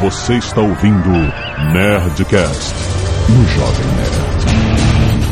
Você 0.00 0.34
está 0.34 0.60
ouvindo 0.60 1.10
Nerdcast 1.72 2.74
no 3.28 3.48
Jovem 3.48 3.86
Nerd. 3.96 5.28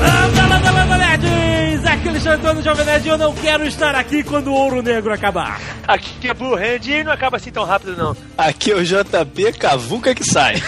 Fala, 0.00 0.60
fala, 0.60 0.86
fala, 0.86 0.96
nerds! 0.98 1.84
Aqui 1.86 2.08
é 2.08 2.10
o 2.10 2.10
Alexandre 2.10 2.54
do 2.54 2.62
Jovem 2.62 2.84
Nerd 2.86 3.06
e 3.06 3.08
eu 3.10 3.18
não 3.18 3.34
quero 3.34 3.66
estar 3.66 3.94
aqui 3.94 4.22
quando 4.24 4.48
o 4.48 4.54
ouro 4.54 4.82
negro 4.82 5.12
acabar. 5.12 5.60
Aqui 5.86 6.28
é 6.28 6.34
Blue 6.34 6.54
Hand 6.54 6.86
e 6.86 7.04
não 7.04 7.12
acaba 7.12 7.36
assim 7.36 7.50
tão 7.52 7.64
rápido, 7.64 7.96
não. 7.96 8.16
Aqui 8.36 8.72
é 8.72 8.74
o 8.74 8.84
JP 8.84 9.52
Cavuca 9.58 10.14
que 10.14 10.24
sai. 10.24 10.60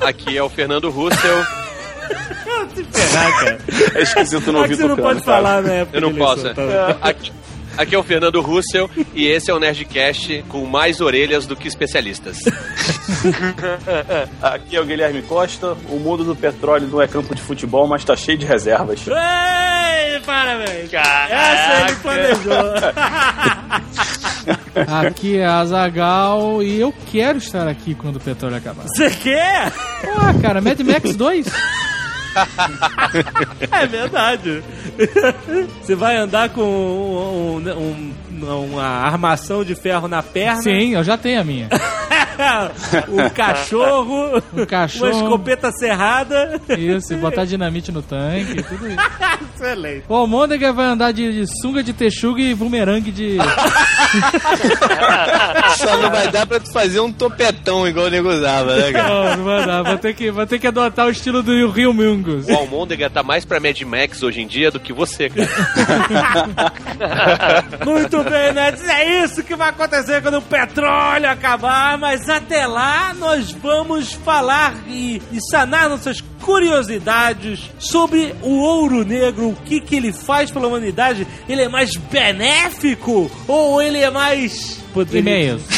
Aqui 0.00 0.36
é 0.36 0.42
o 0.42 0.48
Fernando 0.50 0.90
Russell. 0.90 1.44
Se 2.74 2.84
ferrar, 2.84 3.32
cara. 3.40 3.58
É 3.94 4.02
esquisito 4.02 4.52
não 4.52 4.60
ouvir 4.60 4.76
você 4.76 4.86
não 4.86 4.96
pode 4.96 5.20
cara. 5.22 5.36
falar, 5.42 5.62
né? 5.62 5.86
Eu 5.92 6.00
não 6.02 6.14
posso. 6.14 6.46
é. 6.46 6.54
Aqui, 7.00 7.32
aqui 7.80 7.94
é 7.94 7.98
o 7.98 8.02
Fernando 8.02 8.40
Russell 8.40 8.90
e 9.14 9.26
esse 9.26 9.50
é 9.50 9.54
o 9.54 9.58
Nerdcast 9.58 10.44
com 10.48 10.66
mais 10.66 11.00
orelhas 11.00 11.46
do 11.46 11.56
que 11.56 11.66
especialistas. 11.66 12.38
Aqui 14.40 14.76
é 14.76 14.80
o 14.80 14.84
Guilherme 14.84 15.22
Costa. 15.22 15.76
O 15.88 15.98
mundo 15.98 16.22
do 16.24 16.36
petróleo 16.36 16.86
não 16.86 17.00
é 17.00 17.08
campo 17.08 17.34
de 17.34 17.40
futebol, 17.40 17.86
mas 17.86 18.04
tá 18.04 18.14
cheio 18.14 18.36
de 18.36 18.44
reservas. 18.44 19.00
Ei, 19.06 20.20
parabéns! 20.20 20.90
Caraca. 20.90 21.34
Essa 21.34 21.86
ele 21.86 21.96
planejou. 21.96 22.52
Aqui 25.00 25.38
é 25.38 25.46
a 25.46 25.58
Azagal 25.58 26.62
e 26.62 26.80
eu 26.80 26.94
quero 27.10 27.38
estar 27.38 27.66
aqui 27.68 27.94
quando 27.94 28.16
o 28.16 28.20
petróleo 28.20 28.56
acabar. 28.56 28.84
Você 28.84 29.10
quer? 29.10 29.72
Ah, 30.16 30.34
cara, 30.40 30.60
Mad 30.60 30.80
Max 30.80 31.14
2? 31.16 31.46
É 33.70 33.86
verdade. 33.86 34.62
Você 35.82 35.94
vai 35.94 36.16
andar 36.16 36.48
com 36.50 36.62
um- 36.62 37.56
um- 37.58 37.70
um- 37.78 38.12
uma 38.46 38.82
armação 38.82 39.64
de 39.64 39.74
ferro 39.74 40.08
na 40.08 40.22
perna. 40.22 40.62
Sim, 40.62 40.94
eu 40.94 41.04
já 41.04 41.16
tenho 41.16 41.40
a 41.40 41.44
minha. 41.44 41.68
um 43.08 43.28
cachorro. 43.30 44.42
Um 44.54 44.66
cachorro. 44.66 45.12
Uma 45.12 45.22
escopeta 45.22 45.70
serrada. 45.72 46.60
Isso, 46.78 47.12
e 47.12 47.16
botar 47.16 47.44
dinamite 47.44 47.92
no 47.92 48.02
tanque, 48.02 48.62
tudo 48.62 48.88
isso. 48.88 48.98
Excelente. 49.54 50.04
O 50.08 50.14
Almôndega 50.14 50.72
vai 50.72 50.86
andar 50.86 51.12
de, 51.12 51.32
de 51.32 51.60
sunga 51.60 51.82
de 51.82 51.92
texuga 51.92 52.40
e 52.40 52.54
bumerangue 52.54 53.10
de... 53.10 53.36
Só 55.76 55.96
não 55.98 56.10
vai 56.10 56.28
dar 56.28 56.46
pra 56.46 56.58
tu 56.60 56.72
fazer 56.72 57.00
um 57.00 57.12
topetão 57.12 57.86
igual 57.86 58.06
o 58.06 58.10
nego 58.10 58.30
usava, 58.30 58.74
né, 58.74 58.92
cara? 58.92 59.08
Não, 59.08 59.36
não 59.36 59.44
vai 59.44 59.66
dar. 59.66 59.82
Vou 59.82 59.98
ter, 59.98 60.14
que, 60.14 60.30
vou 60.30 60.46
ter 60.46 60.58
que 60.58 60.66
adotar 60.66 61.06
o 61.06 61.10
estilo 61.10 61.42
do 61.42 61.70
Rio 61.70 61.92
Mungus. 61.92 62.46
O 62.46 62.54
Almôndega 62.54 63.10
tá 63.10 63.22
mais 63.22 63.44
pra 63.44 63.60
Mad 63.60 63.80
Max 63.82 64.22
hoje 64.22 64.40
em 64.40 64.46
dia 64.46 64.70
do 64.70 64.80
que 64.80 64.92
você, 64.92 65.28
cara. 65.28 65.48
Muito 67.84 68.22
bem, 68.30 68.52
Nerds. 68.54 68.88
É 68.88 69.24
isso 69.24 69.42
que 69.42 69.56
vai 69.56 69.70
acontecer 69.70 70.22
quando 70.22 70.38
o 70.38 70.42
petróleo 70.42 71.28
acabar. 71.28 71.98
Mas 71.98 72.28
até 72.28 72.66
lá, 72.66 73.12
nós 73.14 73.50
vamos 73.52 74.12
falar 74.12 74.74
e, 74.86 75.20
e 75.32 75.38
sanar 75.50 75.88
nossas 75.88 76.20
curiosidades 76.40 77.70
sobre 77.78 78.34
o 78.42 78.60
ouro 78.60 79.04
negro. 79.04 79.48
O 79.50 79.56
que, 79.56 79.80
que 79.80 79.96
ele 79.96 80.12
faz 80.12 80.50
pela 80.50 80.68
humanidade? 80.68 81.26
Ele 81.48 81.62
é 81.62 81.68
mais 81.68 81.94
benéfico 81.96 83.30
ou 83.46 83.82
ele 83.82 83.98
é 83.98 84.10
mais. 84.10 84.78
poderia- 84.94 85.20
E-mails. 85.20 85.62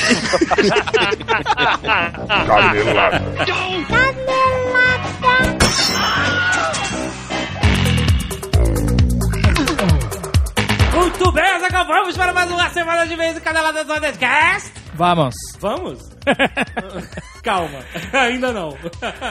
Muito 10.94 11.32
bem, 11.32 11.58
Zagal, 11.60 11.86
vamos 11.86 12.16
para 12.16 12.32
mais 12.34 12.50
uma 12.50 12.68
semana 12.68 13.06
de 13.06 13.16
vez 13.16 13.36
em 13.36 13.40
Canelada 13.40 13.82
do 13.82 13.98
Nerdcast. 13.98 14.72
Vamos. 14.94 15.34
Vamos? 15.58 16.10
Calma, 17.42 17.80
ainda 18.12 18.52
não. 18.52 18.76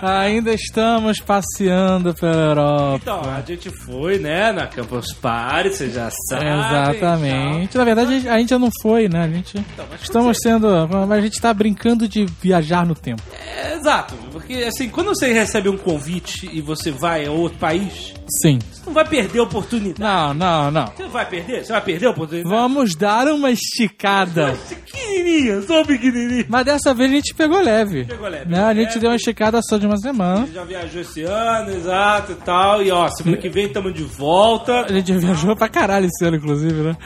Ainda 0.01 0.53
estamos 0.53 1.19
passeando 1.19 2.13
pela 2.13 2.41
Europa. 2.41 2.99
Então, 3.01 3.21
a 3.21 3.41
gente 3.41 3.69
foi, 3.69 4.19
né, 4.19 4.51
na 4.51 4.67
Campus 4.67 5.13
Party, 5.13 5.69
você 5.69 5.89
já 5.89 6.09
sabe. 6.29 6.45
Exatamente. 6.45 7.77
Na 7.77 7.83
verdade, 7.85 8.27
a 8.27 8.37
gente 8.37 8.49
já 8.49 8.59
não 8.59 8.69
foi, 8.81 9.07
né? 9.07 9.23
A 9.23 9.27
gente 9.29 9.57
Então, 9.57 9.85
estamos 10.01 10.37
sendo, 10.41 10.67
mas 10.89 11.11
a 11.11 11.21
gente 11.21 11.33
está 11.33 11.53
brincando 11.53 12.07
de 12.07 12.25
viajar 12.41 12.85
no 12.85 12.95
tempo. 12.95 13.21
É, 13.33 13.75
exato, 13.75 14.13
porque 14.31 14.55
assim, 14.55 14.89
quando 14.89 15.07
você 15.07 15.31
recebe 15.31 15.69
um 15.69 15.77
convite 15.77 16.49
e 16.51 16.61
você 16.61 16.91
vai 16.91 17.25
a 17.25 17.31
outro 17.31 17.57
país, 17.59 18.13
Sim. 18.41 18.59
você 18.71 18.81
não 18.85 18.93
vai 18.93 19.07
perder 19.07 19.39
a 19.39 19.43
oportunidade. 19.43 19.99
Não, 20.01 20.33
não, 20.33 20.71
não. 20.71 20.85
Você 20.87 21.07
vai 21.07 21.25
perder? 21.29 21.63
Você 21.63 21.71
vai 21.71 21.81
perder 21.81 22.07
a 22.07 22.09
oportunidade? 22.09 22.53
Vamos 22.53 22.95
dar 22.95 23.27
uma 23.27 23.51
esticada. 23.51 24.57
Pequenininha, 24.67 25.61
só 25.61 25.83
pequenininha. 25.83 26.45
Mas 26.49 26.65
dessa 26.65 26.80
vez 26.93 27.11
a 27.11 27.15
gente 27.15 27.33
pegou 27.33 27.61
leve. 27.61 28.05
Pegou 28.05 28.27
leve, 28.27 28.49
Né? 28.49 28.63
A 28.63 28.73
gente 28.73 28.87
leve. 28.87 28.99
deu 28.99 29.09
uma 29.11 29.15
esticada 29.15 29.59
só 29.61 29.77
de 29.77 29.85
uma 29.85 29.97
semana. 29.97 30.47
Já 30.53 30.63
viajou 30.63 31.01
esse 31.01 31.23
ano, 31.23 31.71
exato 31.71 32.31
e 32.31 32.35
tal. 32.35 32.81
E 32.81 32.91
ó, 32.91 33.07
semana 33.09 33.37
que 33.37 33.49
vem 33.49 33.67
estamos 33.67 33.93
de 33.93 34.03
volta. 34.03 34.81
A 34.85 34.91
gente 34.91 35.13
viajou 35.13 35.55
pra 35.55 35.69
caralho 35.69 36.07
esse 36.07 36.25
ano, 36.25 36.37
inclusive, 36.37 36.73
né? 36.81 36.97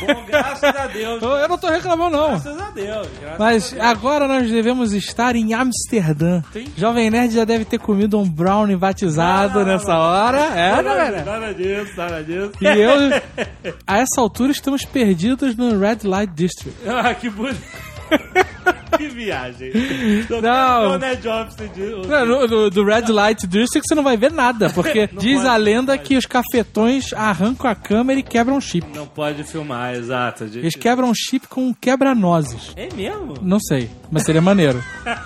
Bom, 0.00 0.24
graças 0.26 0.74
a 0.76 0.86
Deus. 0.86 1.20
Eu 1.40 1.48
não 1.48 1.58
tô 1.58 1.68
reclamando, 1.68 2.16
não. 2.16 2.28
Graças 2.30 2.58
a 2.60 2.70
Deus. 2.70 3.08
graças 3.20 3.38
Mas 3.38 3.72
a 3.72 3.76
Deus. 3.76 3.86
agora 3.86 4.26
nós 4.28 4.50
devemos 4.50 4.92
estar 4.92 5.36
em 5.36 5.52
Amsterdã. 5.54 6.42
Sim. 6.52 6.64
Jovem 6.76 7.10
Nerd 7.10 7.34
já 7.34 7.44
deve 7.44 7.64
ter 7.64 7.78
comido 7.78 8.18
um 8.18 8.28
brownie 8.28 8.76
batizado 8.76 9.60
Não, 9.60 9.66
não, 9.66 9.72
nessa 9.72 9.92
não. 9.92 10.00
hora. 10.00 10.38
É, 10.54 10.70
nada, 10.70 10.82
galera? 10.82 11.24
nada 11.24 11.54
disso, 11.54 11.92
nada 11.96 12.22
disso. 12.24 12.52
E 12.60 12.66
eu, 12.66 12.90
a 13.86 13.98
essa 13.98 14.20
altura, 14.20 14.52
estamos 14.52 14.84
perdidos 14.84 15.56
no 15.56 15.78
Red 15.78 15.98
Light 16.04 16.32
District. 16.34 16.78
Ah, 16.88 17.12
que 17.14 17.28
bonito. 17.28 17.60
que 18.96 19.08
viagem. 19.08 19.72
Não. 20.28 20.40
Não, 20.90 20.98
né, 20.98 21.14
Jobs? 21.16 21.56
Não, 22.08 22.26
no- 22.26 22.46
no- 22.46 22.70
do 22.70 22.84
Red 22.84 23.10
Light 23.12 23.46
District 23.46 23.86
você 23.88 23.94
não 23.94 24.02
vai 24.02 24.16
ver 24.16 24.30
nada, 24.32 24.70
porque 24.70 25.06
diz 25.18 25.36
pode, 25.36 25.48
a 25.48 25.56
lenda 25.56 25.98
que 25.98 26.16
os 26.16 26.26
cafetões 26.26 27.12
arrancam 27.12 27.70
a 27.70 27.74
câmera 27.74 28.20
e 28.20 28.22
quebram 28.22 28.56
o 28.56 28.60
chip. 28.60 28.86
Não 28.94 29.06
pode 29.06 29.44
filmar, 29.44 29.94
exato. 29.94 30.46
gente. 30.46 30.58
Eles 30.58 30.74
quebram 30.74 31.10
o 31.10 31.14
chip 31.14 31.46
com 31.48 31.72
quebra-nozes. 31.74 32.72
É 32.76 32.88
mesmo? 32.94 33.34
Não 33.42 33.58
sei, 33.60 33.90
mas 34.10 34.24
seria 34.24 34.40
maneiro. 34.42 34.82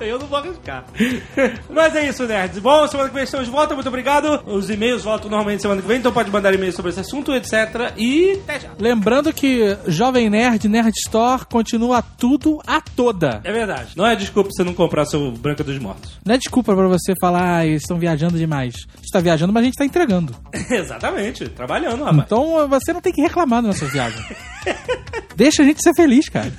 Eu 0.00 0.18
não 0.18 0.26
vou 0.26 0.38
arriscar. 0.38 0.84
Mas 1.70 1.94
é 1.96 2.08
isso, 2.08 2.26
nerds. 2.26 2.58
Bom, 2.58 2.86
semana 2.86 3.08
que 3.08 3.14
vem 3.14 3.24
estamos 3.24 3.46
de 3.46 3.52
volta. 3.52 3.74
Muito 3.74 3.88
obrigado. 3.88 4.42
Os 4.46 4.70
e-mails 4.70 5.02
voltam 5.02 5.30
normalmente 5.30 5.62
semana 5.62 5.80
que 5.80 5.88
vem, 5.88 5.98
então 5.98 6.12
pode 6.12 6.30
mandar 6.30 6.54
e-mail 6.54 6.72
sobre 6.72 6.90
esse 6.90 7.00
assunto, 7.00 7.34
etc. 7.34 7.92
E 7.96 8.40
até 8.44 8.60
já. 8.60 8.70
Lembrando 8.78 9.32
que 9.32 9.76
Jovem 9.86 10.30
Nerd, 10.30 10.68
Nerd 10.68 10.94
Store, 11.06 11.44
continua 11.46 12.02
tudo 12.02 12.60
a 12.66 12.80
toda. 12.80 13.40
É 13.44 13.52
verdade. 13.52 13.92
Não 13.96 14.06
é 14.06 14.14
desculpa 14.16 14.50
você 14.52 14.64
não 14.64 14.74
comprar 14.74 15.04
seu 15.04 15.32
Branca 15.32 15.64
dos 15.64 15.78
Mortos. 15.78 16.18
Não 16.24 16.34
é 16.34 16.38
desculpa 16.38 16.74
pra 16.74 16.88
você 16.88 17.12
falar, 17.20 17.58
ah, 17.58 17.66
eles 17.66 17.82
estão 17.82 17.98
viajando 17.98 18.38
demais. 18.38 18.74
A 18.94 18.96
gente 18.96 19.10
tá 19.12 19.20
viajando, 19.20 19.52
mas 19.52 19.62
a 19.62 19.66
gente 19.66 19.76
tá 19.76 19.84
entregando. 19.84 20.34
Exatamente. 20.70 21.48
Trabalhando, 21.48 22.04
rapaz. 22.04 22.24
Então 22.24 22.68
você 22.68 22.92
não 22.92 23.00
tem 23.00 23.12
que 23.12 23.22
reclamar 23.22 23.62
das 23.62 23.74
nossas 23.74 23.92
viagens. 23.92 24.24
Deixa 25.36 25.62
a 25.62 25.64
gente 25.64 25.82
ser 25.82 25.94
feliz, 25.94 26.28
cara. 26.28 26.52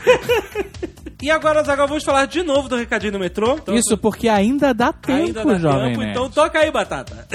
E 1.22 1.30
agora, 1.30 1.64
Zagal, 1.64 1.88
vamos 1.88 2.04
falar 2.04 2.26
de 2.26 2.42
novo 2.44 2.70
do 2.70 2.78
recadinho 2.78 3.12
do 3.14 3.20
metrô. 3.20 3.56
Então, 3.56 3.76
Isso 3.76 3.98
porque 3.98 4.30
ainda 4.30 4.74
dá 4.74 4.94
tempo, 4.94 5.24
ainda 5.26 5.44
dá 5.44 5.60
Jovem 5.60 5.92
tempo, 5.92 6.04
então 6.04 6.30
toca 6.30 6.60
aí, 6.60 6.72
Batata. 6.72 7.28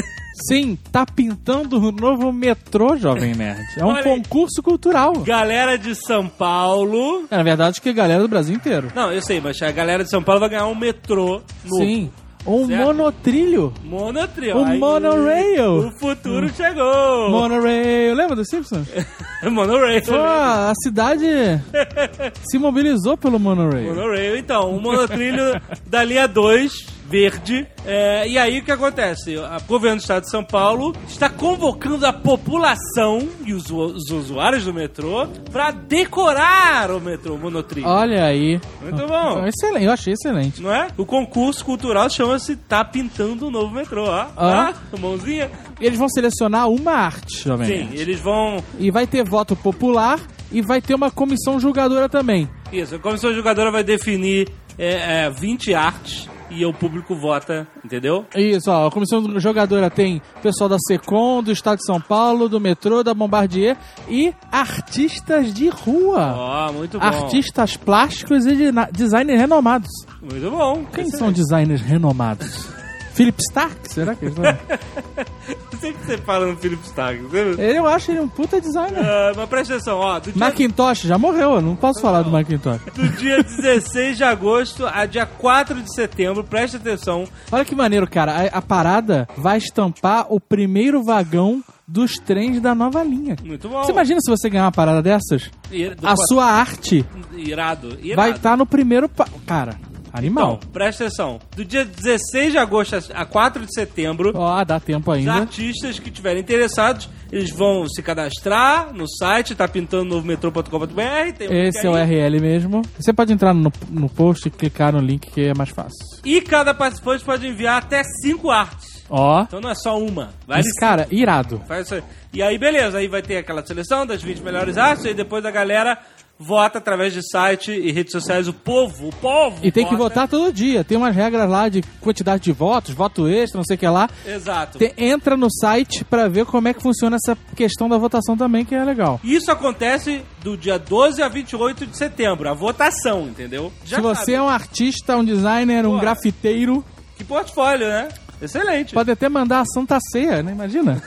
Sim, 0.49 0.77
tá 0.91 1.07
pintando 1.07 1.79
o 1.79 1.93
novo 1.93 2.33
metrô, 2.33 2.97
Jovem 2.97 3.35
Nerd. 3.37 3.63
É 3.79 3.85
um 3.85 3.89
Olha 3.89 4.03
concurso 4.03 4.63
cultural. 4.63 5.13
Galera 5.21 5.77
de 5.79 5.95
São 5.95 6.27
Paulo. 6.29 7.27
É, 7.31 7.37
na 7.37 7.43
verdade, 7.43 7.81
que 7.81 7.91
a 7.91 7.93
galera 7.93 8.23
do 8.23 8.29
Brasil 8.29 8.55
inteiro. 8.55 8.91
Não, 8.95 9.13
eu 9.13 9.23
sei, 9.23 9.41
mas 9.41 9.61
a 9.63 9.71
galera 9.71 10.03
de 10.03 10.11
São 10.11 10.23
Paulo 10.23 10.41
vai 10.41 10.49
ganhar 10.49 10.67
um 10.67 10.75
metrô 10.75 11.43
novo. 11.65 11.77
Sim. 11.85 12.11
Um 12.47 12.67
Certo. 12.67 12.85
monotrilho. 12.85 13.73
Monotrio. 13.85 14.59
O 14.59 14.65
Aí, 14.65 14.79
monorail. 14.79 15.89
O 15.89 15.91
futuro 15.99 16.49
chegou. 16.55 17.31
Monorail. 17.31 18.15
Lembra 18.15 18.37
dos 18.37 18.49
Simpsons? 18.49 18.87
monorail. 19.51 20.03
Pô, 20.03 20.15
a 20.15 20.73
cidade 20.83 21.25
se 22.51 22.59
mobilizou 22.59 23.17
pelo 23.17 23.39
monorail. 23.39 23.95
Monorail, 23.95 24.37
então, 24.37 24.75
um 24.75 24.81
monotrilho 24.81 25.59
da 25.87 26.05
linha 26.05 26.29
2, 26.29 26.73
verde. 27.05 27.67
É, 27.85 28.27
e 28.27 28.39
aí 28.39 28.59
o 28.59 28.65
que 28.65 28.73
acontece? 28.73 29.37
O 29.37 29.43
governo 29.67 29.99
do 29.99 30.01
estado 30.01 30.23
de 30.25 30.31
São 30.31 30.45
Paulo 30.45 30.95
está 31.07 31.29
convocando 31.29 32.07
a 32.07 32.13
população 32.13 33.29
e 33.45 33.53
os, 33.53 33.71
os 33.71 34.11
usuários 34.11 34.65
do 34.65 34.73
metrô 34.73 35.27
para 35.53 35.71
decorar 35.71 36.91
o 36.91 37.01
metrô, 37.01 37.37
monotrilho. 37.37 37.87
Olha 37.87 38.25
aí. 38.25 38.61
Muito 38.81 39.07
bom. 39.07 39.47
Excelente, 39.47 39.85
eu 39.85 39.93
achei 39.93 40.15
excelente. 40.15 40.63
Não 40.63 40.73
é? 40.73 40.89
O 40.97 41.05
concurso 41.05 41.65
cultural 41.65 42.09
chama-se 42.09 42.57
Tá 42.57 42.85
Pintando 42.85 43.49
o 43.49 43.51
Novo 43.51 43.75
Metrô, 43.75 44.05
ó. 44.07 44.27
Ah. 44.37 44.73
Ah, 44.93 44.97
mãozinha. 44.99 45.51
Eles 45.81 45.99
vão 45.99 46.09
selecionar 46.09 46.69
uma 46.69 46.93
arte, 46.93 47.43
Jovem 47.43 47.67
Sim, 47.67 47.89
eles 47.93 48.21
vão. 48.21 48.63
E 48.79 48.91
vai 48.91 49.07
ter 49.07 49.25
voto 49.25 49.55
popular 49.57 50.21
e 50.51 50.63
vai 50.63 50.81
ter 50.81 50.95
uma 50.95 51.11
comissão 51.11 51.59
julgadora 51.59 52.09
também. 52.09 52.49
Isso, 52.73 52.95
a 52.95 52.99
comissão 52.99 53.33
julgadora 53.33 53.71
vai 53.71 53.83
definir 53.83 54.49
é, 54.79 55.27
é, 55.27 55.31
20 55.31 55.75
artes 55.75 56.29
e 56.51 56.65
o 56.65 56.73
público 56.73 57.15
vota, 57.15 57.67
entendeu? 57.85 58.25
Isso, 58.35 58.71
ó, 58.71 58.87
a 58.87 58.91
comissão 58.91 59.39
jogadora 59.41 59.91
tem 59.91 60.21
pessoal 60.43 60.69
da 60.69 60.77
Secom, 60.79 61.43
do 61.43 61.53
Estado 61.53 61.79
de 61.79 61.87
São 61.87 62.01
Paulo, 62.01 62.49
do 62.49 62.61
metrô, 62.61 63.03
da 63.03 63.15
Bombardier 63.15 63.77
e 64.09 64.35
artistas 64.51 65.53
de 65.53 65.69
rua. 65.69 66.35
Ó, 66.37 66.73
muito 66.73 66.99
bom. 66.99 67.05
Artistas 67.05 67.77
plásticos 67.77 68.47
e 68.47 68.57
de 68.57 68.73
designers 68.93 69.41
renomados. 69.41 69.91
Muito 70.21 70.51
bom. 70.51 70.85
Quem 70.93 71.05
Excelente. 71.05 71.19
são 71.19 71.33
designers 71.33 71.81
renomados? 71.81 72.84
Philip 73.15 73.41
Stark? 73.51 73.77
Será 73.93 74.15
que 74.15 74.27
eles 74.27 74.35
são? 74.35 74.45
Sempre 75.81 76.07
você 76.07 76.19
fala 76.19 76.47
no 76.47 76.57
Philip 76.57 76.83
Stark, 76.87 77.21
você... 77.23 77.39
Ele, 77.59 77.79
eu 77.79 77.87
acho 77.87 78.11
ele 78.11 78.21
um 78.21 78.29
puta 78.29 78.61
designer. 78.61 78.99
Ah, 79.05 79.33
mas 79.37 79.49
presta 79.49 79.75
atenção, 79.75 79.99
ó, 79.99 80.19
dia, 80.19 80.33
Macintosh 80.35 81.03
já 81.03 81.19
morreu, 81.19 81.55
eu 81.57 81.61
não 81.61 81.77
posso 81.77 82.01
falar 82.01 82.23
do 82.23 82.31
Macintosh. 82.31 82.81
do 82.95 83.09
dia 83.11 83.43
16 83.43 84.17
de 84.17 84.25
agosto 84.25 84.87
a 84.87 85.05
dia 85.05 85.27
4 85.27 85.83
de 85.83 85.95
setembro, 85.95 86.43
presta 86.43 86.77
atenção, 86.79 87.25
Olha 87.53 87.65
que 87.65 87.75
maneiro, 87.75 88.09
cara. 88.09 88.33
A, 88.33 88.59
a 88.59 88.63
parada 88.63 89.29
vai 89.37 89.59
estampar 89.59 90.27
o 90.31 90.41
primeiro 90.41 91.03
vagão 91.03 91.63
dos 91.87 92.15
trens 92.17 92.61
da 92.63 92.75
nova 92.75 93.03
linha. 93.05 93.37
muito 93.45 93.69
bom. 93.69 93.83
Você 93.85 93.93
imagina 93.93 94.19
se 94.21 94.31
você 94.31 94.49
ganhar 94.49 94.65
uma 94.65 94.73
parada 94.73 95.03
dessas? 95.03 95.51
Ir- 95.71 95.93
A 95.99 96.15
quatro- 96.15 96.27
sua 96.29 96.47
arte 96.47 97.05
Irado, 97.37 97.99
irado. 98.01 98.17
vai 98.17 98.31
estar 98.31 98.57
no 98.57 98.65
primeiro. 98.65 99.07
Pa... 99.09 99.27
Cara, 99.47 99.75
animal. 100.15 100.59
Então, 100.59 100.71
presta 100.71 101.05
atenção. 101.05 101.41
Do 101.57 101.65
dia 101.65 101.85
16 101.85 102.53
de 102.53 102.59
agosto 102.59 102.95
a 103.13 103.27
4 103.27 103.67
de 103.67 103.75
setembro, 103.75 104.33
Ó, 104.35 104.65
dá 104.65 104.79
tempo 104.79 105.11
os 105.11 105.19
ainda. 105.19 105.35
artistas 105.35 105.99
que 105.99 106.09
estiverem 106.09 106.41
interessados, 106.41 107.11
eles 107.33 107.51
vão 107.51 107.87
se 107.89 108.01
cadastrar 108.03 108.95
no 108.95 109.07
site, 109.09 109.55
tá 109.55 109.67
pintando 109.67 110.05
no 110.17 110.23
metrô.com.br. 110.23 111.03
Esse 111.51 111.87
é 111.87 111.91
o. 111.91 111.95
URL 111.95 112.41
mesmo. 112.41 112.83
Você 112.99 113.13
pode 113.13 113.33
entrar 113.33 113.53
no, 113.53 113.73
no 113.91 114.09
post 114.09 114.47
e 114.47 114.51
clicar 114.51 114.93
no 114.93 115.01
link 115.01 115.31
que 115.31 115.49
é 115.49 115.55
mais 115.55 115.71
fácil. 115.71 115.99
E 116.25 116.41
cada 116.41 116.73
participante 116.73 117.25
pode 117.25 117.47
enviar 117.47 117.79
até 117.83 118.03
5 118.23 118.51
artes. 118.51 118.95
Ó, 119.11 119.43
Então 119.43 119.61
não 119.61 119.71
é 119.71 119.75
só 119.75 119.99
uma. 119.99 120.31
Vale 120.47 120.63
mas 120.65 120.73
cara, 120.79 121.07
irado. 121.11 121.61
Faz 121.69 121.87
isso 121.87 121.95
aí. 121.97 122.03
E 122.33 122.43
aí, 122.43 122.57
beleza, 122.59 122.99
aí 122.99 123.07
vai 123.07 123.21
ter 123.23 123.37
aquela 123.37 123.65
seleção 123.65 124.07
das 124.07 124.23
20 124.23 124.41
melhores 124.43 124.77
artes, 124.79 125.05
e 125.05 125.13
depois 125.15 125.45
a 125.45 125.51
galera 125.51 125.99
vota 126.39 126.79
através 126.79 127.13
de 127.13 127.21
site 127.31 127.71
e 127.73 127.93
redes 127.93 128.13
sociais. 128.13 128.49
O 128.49 128.53
povo, 128.53 129.09
o 129.09 129.13
povo. 129.15 129.59
E 129.63 129.71
tem 129.71 129.85
que 129.85 129.93
vota. 129.97 130.03
votar 130.03 130.29
todo 130.29 130.53
dia. 130.53 130.83
Tem 130.85 130.97
umas 130.99 131.15
regras 131.15 131.49
lá 131.49 131.69
de 131.69 131.83
quantidade 132.01 132.43
de 132.43 132.53
votos, 132.53 132.93
voto 132.95 133.29
extra, 133.29 133.59
não 133.59 133.65
sei 133.65 133.77
o 133.77 133.79
que 133.79 133.87
lá. 133.89 134.09
Exato. 134.27 134.79
Te- 134.79 134.93
entra 134.97 135.37
no 135.37 135.49
site 135.51 136.05
pra 136.05 136.29
ver 136.29 136.45
como 136.45 136.69
é 136.69 136.75
que 136.75 136.83
funciona 136.83 137.17
essa 137.17 137.37
questão 137.57 137.89
da 137.89 137.97
votação 137.97 138.37
também, 138.37 138.65
que 138.65 138.75
é 138.75 138.85
legal. 138.85 139.21
Isso 139.23 139.51
acontece 139.51 140.23
do 140.43 140.57
dia 140.57 140.79
12 140.79 141.23
a 141.23 141.29
28 141.29 141.87
de 141.87 141.97
setembro, 141.97 142.49
a 142.51 142.55
votação, 142.55 143.23
entendeu? 143.29 143.73
Já 143.85 143.97
Se 143.97 144.03
você 144.03 144.21
sabe. 144.21 144.35
é 144.35 144.43
um 144.43 144.49
artista, 144.49 145.17
um 145.17 145.25
designer, 145.25 145.87
um 145.87 145.99
grafiteiro, 145.99 146.85
Que 147.17 147.25
portfólio, 147.25 147.87
né? 147.89 148.09
Excelente. 148.43 148.93
pode 148.93 149.11
até 149.11 149.29
mandar 149.29 149.61
a 149.61 149.65
Santa 149.65 149.99
Ceia, 150.11 150.43
né? 150.43 150.53
Imagina. 150.53 151.01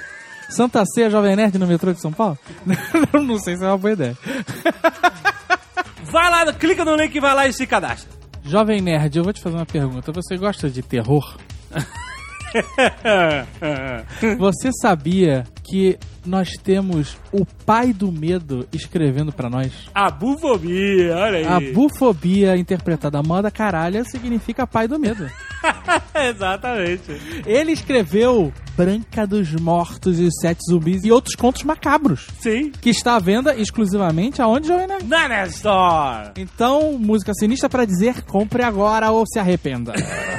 Santa 0.49 0.83
Ceia 0.85 1.09
Jovem 1.09 1.35
Nerd 1.35 1.57
no 1.57 1.67
metrô 1.67 1.93
de 1.93 2.01
São 2.01 2.11
Paulo? 2.11 2.37
não 3.13 3.39
sei 3.39 3.57
se 3.57 3.63
é 3.63 3.67
uma 3.67 3.77
boa 3.77 3.93
ideia. 3.93 4.17
Vai 6.09 6.31
lá, 6.31 6.53
clica 6.53 6.85
no 6.85 6.95
link, 6.95 7.19
vai 7.19 7.35
lá 7.35 7.47
e 7.47 7.53
se 7.53 7.67
cadastra. 7.67 8.09
Jovem 8.43 8.79
Nerd, 8.79 9.17
eu 9.17 9.25
vou 9.25 9.33
te 9.33 9.41
fazer 9.41 9.57
uma 9.57 9.65
pergunta. 9.65 10.11
Você 10.13 10.37
gosta 10.37 10.69
de 10.69 10.81
terror? 10.81 11.35
Você 14.37 14.69
sabia 14.81 15.43
que 15.63 15.97
nós 16.25 16.51
temos 16.63 17.17
o 17.31 17.45
pai 17.65 17.93
do 17.93 18.11
medo 18.11 18.67
escrevendo 18.71 19.31
pra 19.31 19.49
nós? 19.49 19.71
A 19.93 20.09
bufobia, 20.11 21.15
olha 21.15 21.37
aí. 21.37 21.45
A 21.45 21.73
bufobia 21.73 22.57
interpretada 22.57 23.21
moda 23.23 23.49
caralha 23.49 24.03
significa 24.03 24.67
pai 24.67 24.87
do 24.87 24.99
medo. 24.99 25.29
Exatamente. 26.15 27.43
Ele 27.45 27.71
escreveu 27.71 28.51
Branca 28.75 29.25
dos 29.25 29.53
Mortos 29.53 30.19
e 30.19 30.23
os 30.23 30.33
Sete 30.39 30.59
Zumbis 30.69 31.03
e 31.03 31.11
outros 31.11 31.35
contos 31.35 31.63
macabros, 31.63 32.27
Sim. 32.39 32.71
que 32.79 32.89
está 32.89 33.15
à 33.15 33.19
venda 33.19 33.55
exclusivamente 33.55 34.41
aonde, 34.41 34.69
Nerd? 34.69 35.05
Na 35.05 35.27
Nestor. 35.27 36.31
Então, 36.37 36.97
música 36.99 37.33
sinistra 37.33 37.69
pra 37.69 37.85
dizer 37.85 38.23
compre 38.23 38.63
agora 38.63 39.11
ou 39.11 39.25
se 39.25 39.39
arrependa. 39.39 39.93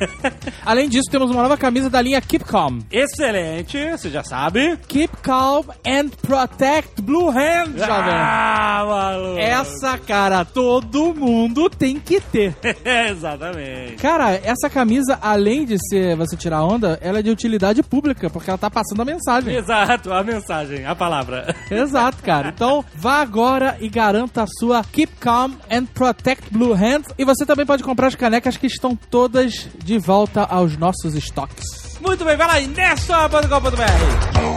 Além 0.64 0.88
disso, 0.88 1.10
temos 1.10 1.30
uma 1.30 1.42
nova 1.42 1.56
camisa 1.56 1.88
da 1.90 2.00
linha 2.00 2.20
Keep 2.20 2.44
Calm. 2.44 2.80
Excelente, 2.90 3.90
você 3.90 4.10
já 4.10 4.22
sabe. 4.22 4.76
Keep 4.88 5.16
Calm 5.22 5.64
and 5.86 6.08
Protect 6.22 7.02
Blue 7.02 7.28
Hand, 7.30 7.78
jovem. 7.78 8.14
Ah, 8.14 8.84
maluco. 8.86 9.38
Essa, 9.38 9.98
cara, 9.98 10.44
todo 10.44 11.14
mundo 11.14 11.68
tem 11.70 11.98
que 11.98 12.20
ter. 12.20 12.56
Exatamente. 13.10 13.96
Cara, 13.96 14.34
essa 14.34 14.68
camisa, 14.68 15.18
além 15.20 15.64
de 15.64 15.76
ser 15.88 16.16
você 16.16 16.36
tirar 16.36 16.62
onda, 16.62 16.98
ela 17.00 17.18
é 17.18 17.22
de 17.22 17.30
utilidade 17.30 17.82
pública, 17.82 18.30
porque 18.30 18.50
ela 18.50 18.58
tá 18.58 18.70
passando 18.70 19.02
a 19.02 19.04
mensagem. 19.04 19.54
Exato, 19.54 20.12
a 20.12 20.22
mensagem, 20.22 20.86
a 20.86 20.94
palavra. 20.94 21.54
Exato, 21.70 22.22
cara. 22.22 22.48
Então, 22.54 22.84
vá 22.94 23.20
agora 23.20 23.76
e 23.80 23.88
garanta 23.88 24.42
a 24.42 24.46
sua 24.46 24.82
Keep 24.84 25.14
Calm 25.20 25.52
and 25.70 25.86
Protect 25.86 26.50
Blue 26.50 26.72
Hand. 26.72 27.04
E 27.18 27.24
você 27.24 27.44
também 27.44 27.66
pode 27.66 27.82
comprar 27.82 28.08
as 28.08 28.14
canecas 28.14 28.56
que 28.56 28.66
estão 28.66 28.96
todas 29.10 29.68
de 29.86 29.98
volta 29.98 30.42
aos 30.42 30.76
nossos 30.76 31.14
estoques. 31.14 31.64
Muito 32.00 32.24
bem, 32.24 32.36
vai 32.36 32.46
lá 32.48 32.60
em 32.60 32.66
nestor.com.br. 32.66 34.56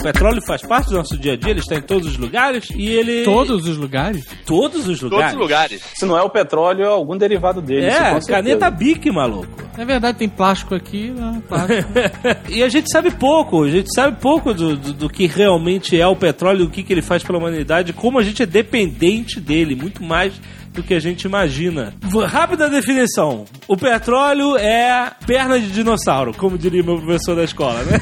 O 0.00 0.02
petróleo 0.02 0.40
faz 0.46 0.62
parte 0.62 0.88
do 0.88 0.96
nosso 0.96 1.18
dia 1.18 1.34
a 1.34 1.36
dia, 1.36 1.50
ele 1.50 1.60
está 1.60 1.76
em 1.76 1.82
todos 1.82 2.08
os 2.08 2.16
lugares 2.16 2.70
e 2.74 2.88
ele. 2.88 3.22
Todos 3.22 3.68
os 3.68 3.76
lugares? 3.76 4.24
Todos 4.46 4.88
os 4.88 4.98
Todos 4.98 5.12
lugares. 5.12 5.34
os 5.34 5.40
lugares. 5.40 5.82
Se 5.94 6.06
não 6.06 6.16
é 6.16 6.22
o 6.22 6.30
petróleo, 6.30 6.84
é 6.84 6.88
algum 6.88 7.18
derivado 7.18 7.60
dele. 7.60 7.84
É, 7.84 8.18
caneta 8.26 8.70
Bic, 8.70 9.10
maluco. 9.10 9.62
É 9.76 9.84
verdade, 9.84 10.16
tem 10.16 10.28
plástico 10.28 10.74
aqui, 10.74 11.10
né? 11.10 11.42
Plástico. 11.46 11.90
e 12.48 12.62
a 12.62 12.68
gente 12.70 12.90
sabe 12.90 13.10
pouco, 13.10 13.62
a 13.62 13.68
gente 13.68 13.94
sabe 13.94 14.16
pouco 14.18 14.54
do, 14.54 14.74
do, 14.74 14.92
do 14.94 15.10
que 15.10 15.26
realmente 15.26 16.00
é 16.00 16.06
o 16.06 16.16
petróleo, 16.16 16.64
o 16.64 16.70
que, 16.70 16.82
que 16.82 16.94
ele 16.94 17.02
faz 17.02 17.22
pela 17.22 17.36
humanidade, 17.36 17.92
como 17.92 18.18
a 18.18 18.22
gente 18.22 18.42
é 18.42 18.46
dependente 18.46 19.38
dele, 19.38 19.74
muito 19.74 20.02
mais 20.02 20.32
do 20.72 20.82
que 20.82 20.94
a 20.94 21.00
gente 21.00 21.24
imagina. 21.24 21.92
Rápida 22.26 22.70
definição: 22.70 23.44
o 23.68 23.76
petróleo 23.76 24.56
é 24.56 25.12
perna 25.26 25.60
de 25.60 25.70
dinossauro, 25.70 26.32
como 26.32 26.56
diria 26.56 26.82
meu 26.82 26.96
professor 26.96 27.36
da 27.36 27.44
escola, 27.44 27.82
né? 27.84 28.00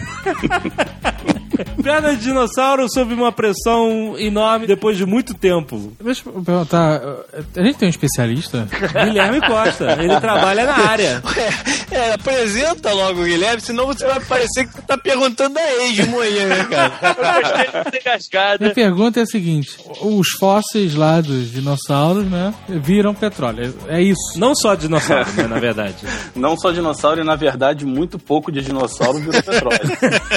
perna 1.82 2.14
de 2.14 2.22
dinossauro 2.22 2.86
sob 2.92 3.14
uma 3.14 3.32
pressão 3.32 4.16
enorme 4.18 4.66
depois 4.66 4.96
de 4.96 5.06
muito 5.06 5.34
tempo. 5.34 5.92
Deixa 6.02 6.22
eu 6.26 6.42
perguntar, 6.42 7.00
a 7.56 7.62
gente 7.62 7.78
tem 7.78 7.88
um 7.88 7.90
especialista? 7.90 8.68
Guilherme 9.04 9.40
Costa, 9.40 9.96
ele 10.00 10.18
trabalha 10.20 10.66
na 10.66 10.76
área. 10.76 11.22
É, 11.90 12.12
apresenta 12.12 12.92
logo 12.92 13.22
o 13.22 13.24
Guilherme, 13.24 13.60
senão 13.60 13.86
você 13.86 14.06
vai 14.06 14.20
parecer 14.20 14.66
que 14.66 14.74
você 14.74 14.82
tá 14.82 14.96
perguntando 14.96 15.58
a 15.58 15.72
ex 15.82 15.94
de 15.94 16.06
manhã, 16.08 16.46
né, 16.46 16.64
cara? 16.64 16.92
Gostei 17.40 17.90
de 17.92 18.04
cascada. 18.04 18.58
Minha 18.60 18.74
pergunta 18.74 19.20
é 19.20 19.22
a 19.22 19.26
seguinte: 19.26 19.78
os 20.00 20.28
fósseis 20.38 20.94
lá 20.94 21.20
dos 21.20 21.50
dinossauros, 21.50 22.24
né, 22.24 22.54
viram 22.68 23.14
petróleo. 23.14 23.74
É 23.88 24.00
isso. 24.02 24.38
Não 24.38 24.54
só 24.54 24.74
dinossauro, 24.74 25.30
né, 25.32 25.46
na 25.46 25.58
verdade. 25.58 25.96
Não 26.34 26.56
só 26.56 26.70
dinossauro, 26.70 27.20
e 27.20 27.24
na 27.24 27.36
verdade, 27.36 27.84
muito 27.84 28.18
pouco 28.18 28.52
de 28.52 28.60
dinossauro 28.60 29.18
virou 29.18 29.42
petróleo. 29.42 29.78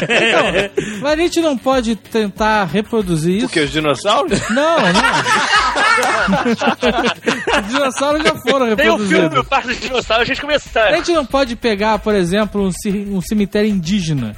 Mas 1.12 1.20
a 1.20 1.24
gente 1.24 1.41
não 1.41 1.58
pode 1.58 1.98
tentar 1.98 2.63
reproduzir 2.63 3.36
isso? 3.36 3.48
Porque 3.48 3.60
os 3.60 3.70
dinossauros? 3.70 4.39
Não, 4.50 4.77
não. 4.80 4.82
Os 7.62 7.68
dinossauros 7.68 8.24
já 8.24 8.34
foram 8.36 8.75
Tem 8.77 8.89
um 8.89 8.98
filme, 8.98 9.15
o 9.15 9.22
reproduzidos. 9.24 9.48
Parque 9.50 9.68
dos 9.68 9.80
Dinossauros, 9.82 10.22
a 10.22 10.25
gente 10.25 10.41
começou. 10.41 10.82
A 10.82 10.94
gente 10.94 11.12
não 11.12 11.25
pode 11.25 11.58
pegar, 11.58 12.00
por 12.00 12.15
exemplo, 12.15 12.65
um, 12.65 12.72
um 13.18 13.22
cemitério 13.22 13.70
indígena 13.70 14.38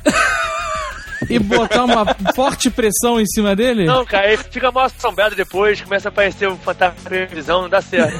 e 1.30 1.38
botar 1.38 1.84
uma 1.84 2.06
forte 2.34 2.72
pressão 2.72 3.22
em 3.22 3.25
cima 3.27 3.56
dele? 3.56 3.86
Não, 3.86 4.03
cara, 4.03 4.30
aí 4.30 4.38
fica 4.38 4.72
mal 4.72 4.86
assombrado 4.86 5.36
depois, 5.36 5.80
começa 5.82 6.08
a 6.08 6.12
aparecer 6.12 6.48
o 6.48 6.58
fantasma 6.58 6.96
da 7.03 7.10
televisão, 7.10 7.62
não 7.62 7.70
dá 7.70 7.82
certo. 7.82 8.20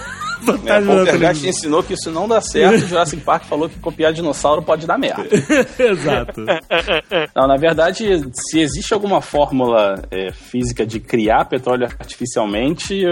É, 0.66 0.80
o 0.80 0.86
Poltergeist 0.86 1.48
ensinou 1.48 1.84
que 1.84 1.94
isso 1.94 2.12
não 2.12 2.28
dá 2.28 2.42
certo. 2.42 2.86
Jurassic 2.88 3.22
Park 3.22 3.46
falou 3.46 3.70
que 3.70 3.80
copiar 3.80 4.14
dinossauro 4.14 4.62
pode 4.62 4.86
dar 4.86 4.98
merda. 4.98 5.24
Exato. 5.80 6.42
Não, 7.36 7.48
na 7.48 7.58
verdade, 7.58 8.22
se 8.34 8.60
existe 8.60 8.94
alguma 8.94 9.22
fórmula 9.22 10.04
é, 10.12 10.32
física 10.32 10.86
de 10.86 11.00
criar 11.00 11.46
petróleo 11.46 11.86
artificialmente, 11.86 13.04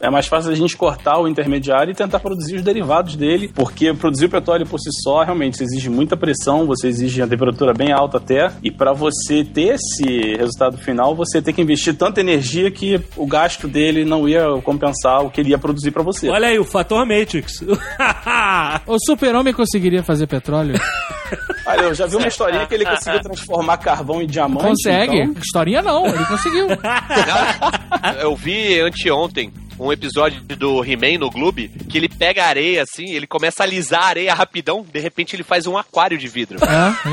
é 0.00 0.10
mais 0.10 0.26
fácil 0.26 0.50
a 0.50 0.54
gente 0.54 0.76
cortar 0.76 1.18
o 1.18 1.28
intermediário 1.28 1.92
e 1.92 1.94
tentar 1.94 2.20
produzir 2.20 2.56
os 2.56 2.62
derivados 2.62 3.16
dele, 3.16 3.50
porque 3.54 3.92
produzir 3.94 4.26
o 4.26 4.30
petróleo 4.30 4.66
por 4.66 4.78
si 4.78 4.90
só 5.02 5.22
realmente 5.22 5.62
exige 5.62 5.88
muita 5.88 6.16
pressão, 6.16 6.66
você 6.66 6.88
exige 6.88 7.20
uma 7.20 7.28
temperatura 7.28 7.72
bem 7.72 7.92
alta 7.92 8.18
até, 8.18 8.52
e 8.62 8.70
para 8.70 8.92
você 8.92 9.44
ter 9.44 9.74
esse 9.74 10.36
resultado 10.36 10.76
final, 10.78 11.14
você 11.14 11.40
tem 11.40 11.54
que 11.54 11.62
investir 11.62 11.94
tanta 11.94 12.20
energia 12.20 12.70
que 12.70 13.00
o 13.16 13.26
gasto 13.26 13.68
dele 13.68 14.04
não 14.04 14.28
ia 14.28 14.46
compensar 14.62 15.24
o 15.24 15.30
que 15.30 15.40
ele 15.40 15.50
ia 15.50 15.58
produzir 15.58 15.90
para 15.90 16.02
você. 16.02 16.28
Olha 16.28 16.48
aí, 16.48 16.58
o 16.58 16.64
fator 16.72 17.06
Matrix. 17.06 17.62
O 18.86 18.96
super-homem 19.06 19.52
conseguiria 19.52 20.02
fazer 20.02 20.26
petróleo? 20.26 20.74
Olha, 21.66 21.82
eu 21.82 21.94
já 21.94 22.06
vi 22.06 22.16
uma 22.16 22.26
historinha 22.26 22.66
que 22.66 22.74
ele 22.74 22.84
conseguiu 22.84 23.20
transformar 23.20 23.76
carvão 23.76 24.20
em 24.22 24.26
diamante. 24.26 24.66
Consegue. 24.66 25.18
então- 25.20 25.40
Historinha 25.42 25.82
não, 25.82 26.06
ele 26.06 26.24
conseguiu. 26.24 26.66
Eu 28.20 28.34
vi 28.34 28.80
anteontem 28.80 29.52
um 29.82 29.92
episódio 29.92 30.40
do 30.42 30.84
He-Man 30.84 31.18
no 31.18 31.30
Gloob 31.30 31.68
que 31.88 31.98
ele 31.98 32.08
pega 32.08 32.44
a 32.44 32.48
areia 32.48 32.82
assim, 32.82 33.10
ele 33.10 33.26
começa 33.26 33.62
a 33.62 33.66
alisar 33.66 34.02
a 34.02 34.06
areia 34.06 34.34
rapidão, 34.34 34.84
de 34.90 35.00
repente 35.00 35.34
ele 35.36 35.42
faz 35.42 35.66
um 35.66 35.76
aquário 35.76 36.16
de 36.18 36.28
vidro. 36.28 36.58
é, 36.64 37.08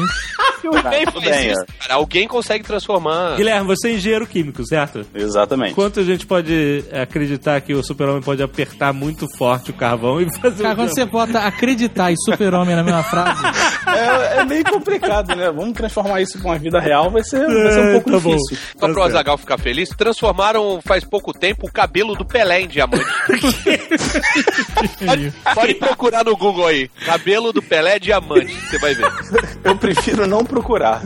é 1.01 1.05
tudo 1.05 1.21
faz 1.21 1.35
bem, 1.35 1.51
isso, 1.51 1.65
cara. 1.79 1.93
Alguém 1.95 2.27
consegue 2.27 2.63
transformar. 2.63 3.35
Guilherme, 3.35 3.65
você 3.67 3.89
é 3.89 3.93
engenheiro 3.93 4.27
químico, 4.27 4.65
certo? 4.65 5.05
Exatamente. 5.13 5.73
Quanto 5.73 5.99
a 5.99 6.03
gente 6.03 6.25
pode 6.25 6.83
acreditar 6.91 7.61
que 7.61 7.73
o 7.73 7.83
super-homem 7.83 8.21
pode 8.21 8.43
apertar 8.43 8.93
muito 8.93 9.25
forte 9.37 9.71
o 9.71 9.73
carvão 9.73 10.21
e 10.21 10.27
fazer 10.39 10.63
Cara, 10.63 10.73
um 10.73 10.77
quando 10.77 10.89
você 10.89 11.05
bota 11.05 11.39
acreditar 11.39 12.11
e 12.11 12.15
super-homem 12.17 12.75
na 12.75 12.83
mesma 12.83 13.03
frase, 13.03 13.41
É, 13.89 14.39
é 14.39 14.45
meio 14.45 14.63
complicado, 14.65 15.35
né? 15.35 15.51
Vamos 15.51 15.73
transformar 15.73 16.21
isso 16.21 16.37
pra 16.39 16.51
uma 16.51 16.59
vida 16.59 16.79
real, 16.79 17.09
vai 17.09 17.23
ser, 17.23 17.45
vai 17.45 17.71
ser 17.71 17.79
um 17.79 17.91
pouco 17.93 18.11
tá 18.11 18.19
bom. 18.19 18.35
difícil. 18.35 18.57
Só 18.77 18.85
pro 18.85 18.93
Tá 18.99 19.01
certo. 19.01 19.09
Azagal 19.09 19.37
ficar 19.37 19.57
feliz, 19.57 19.89
transformaram 19.89 20.79
faz 20.85 21.03
pouco 21.03 21.33
tempo 21.33 21.67
o 21.67 21.71
cabelo 21.71 22.15
do 22.15 22.25
Pelé 22.25 22.58
em 22.59 22.67
diamante. 22.67 23.05
pode, 25.05 25.33
pode 25.55 25.73
procurar 25.75 26.23
no 26.23 26.35
Google 26.35 26.67
aí. 26.67 26.89
Cabelo 27.05 27.53
do 27.53 27.61
Pelé 27.61 27.99
diamante, 27.99 28.53
você 28.53 28.77
vai 28.79 28.93
ver. 28.93 29.11
Eu 29.63 29.75
prefiro 29.77 30.27
não 30.27 30.43
procurar. 30.43 31.01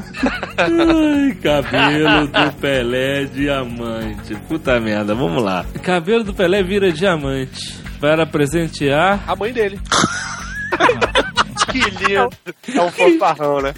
Ai, 0.57 1.35
cabelo 1.41 2.27
do 2.27 2.51
Pelé 2.53 3.25
diamante. 3.25 4.35
Puta 4.47 4.79
merda, 4.79 5.13
vamos 5.15 5.43
lá. 5.43 5.65
Cabelo 5.81 6.23
do 6.23 6.33
Pelé 6.33 6.63
vira 6.63 6.91
diamante. 6.91 7.81
Para 7.99 8.25
presentear. 8.25 9.23
A 9.25 9.35
mãe 9.35 9.53
dele. 9.53 9.79
que 11.71 11.79
lindo. 11.79 12.29
É 12.75 12.81
um 12.81 12.91
fanfarrão, 12.91 13.61
né? 13.61 13.73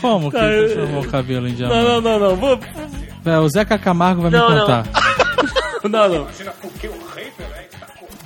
como 0.00 0.30
que 0.30 0.36
transformou 0.36 1.02
o 1.02 1.08
cabelo 1.08 1.46
em 1.48 1.52
Não, 1.52 1.56
diamante? 1.56 1.84
não, 1.84 2.00
não, 2.00 2.18
não. 2.18 2.36
Vou... 2.36 2.60
É, 3.24 3.38
o 3.38 3.48
Zeca 3.48 3.78
Camargo 3.78 4.22
vai 4.22 4.30
Não, 4.30 4.48
me 4.50 4.54
não. 4.54 4.60
contar. 4.62 4.84
Não, 4.84 5.23
não. 5.88 6.08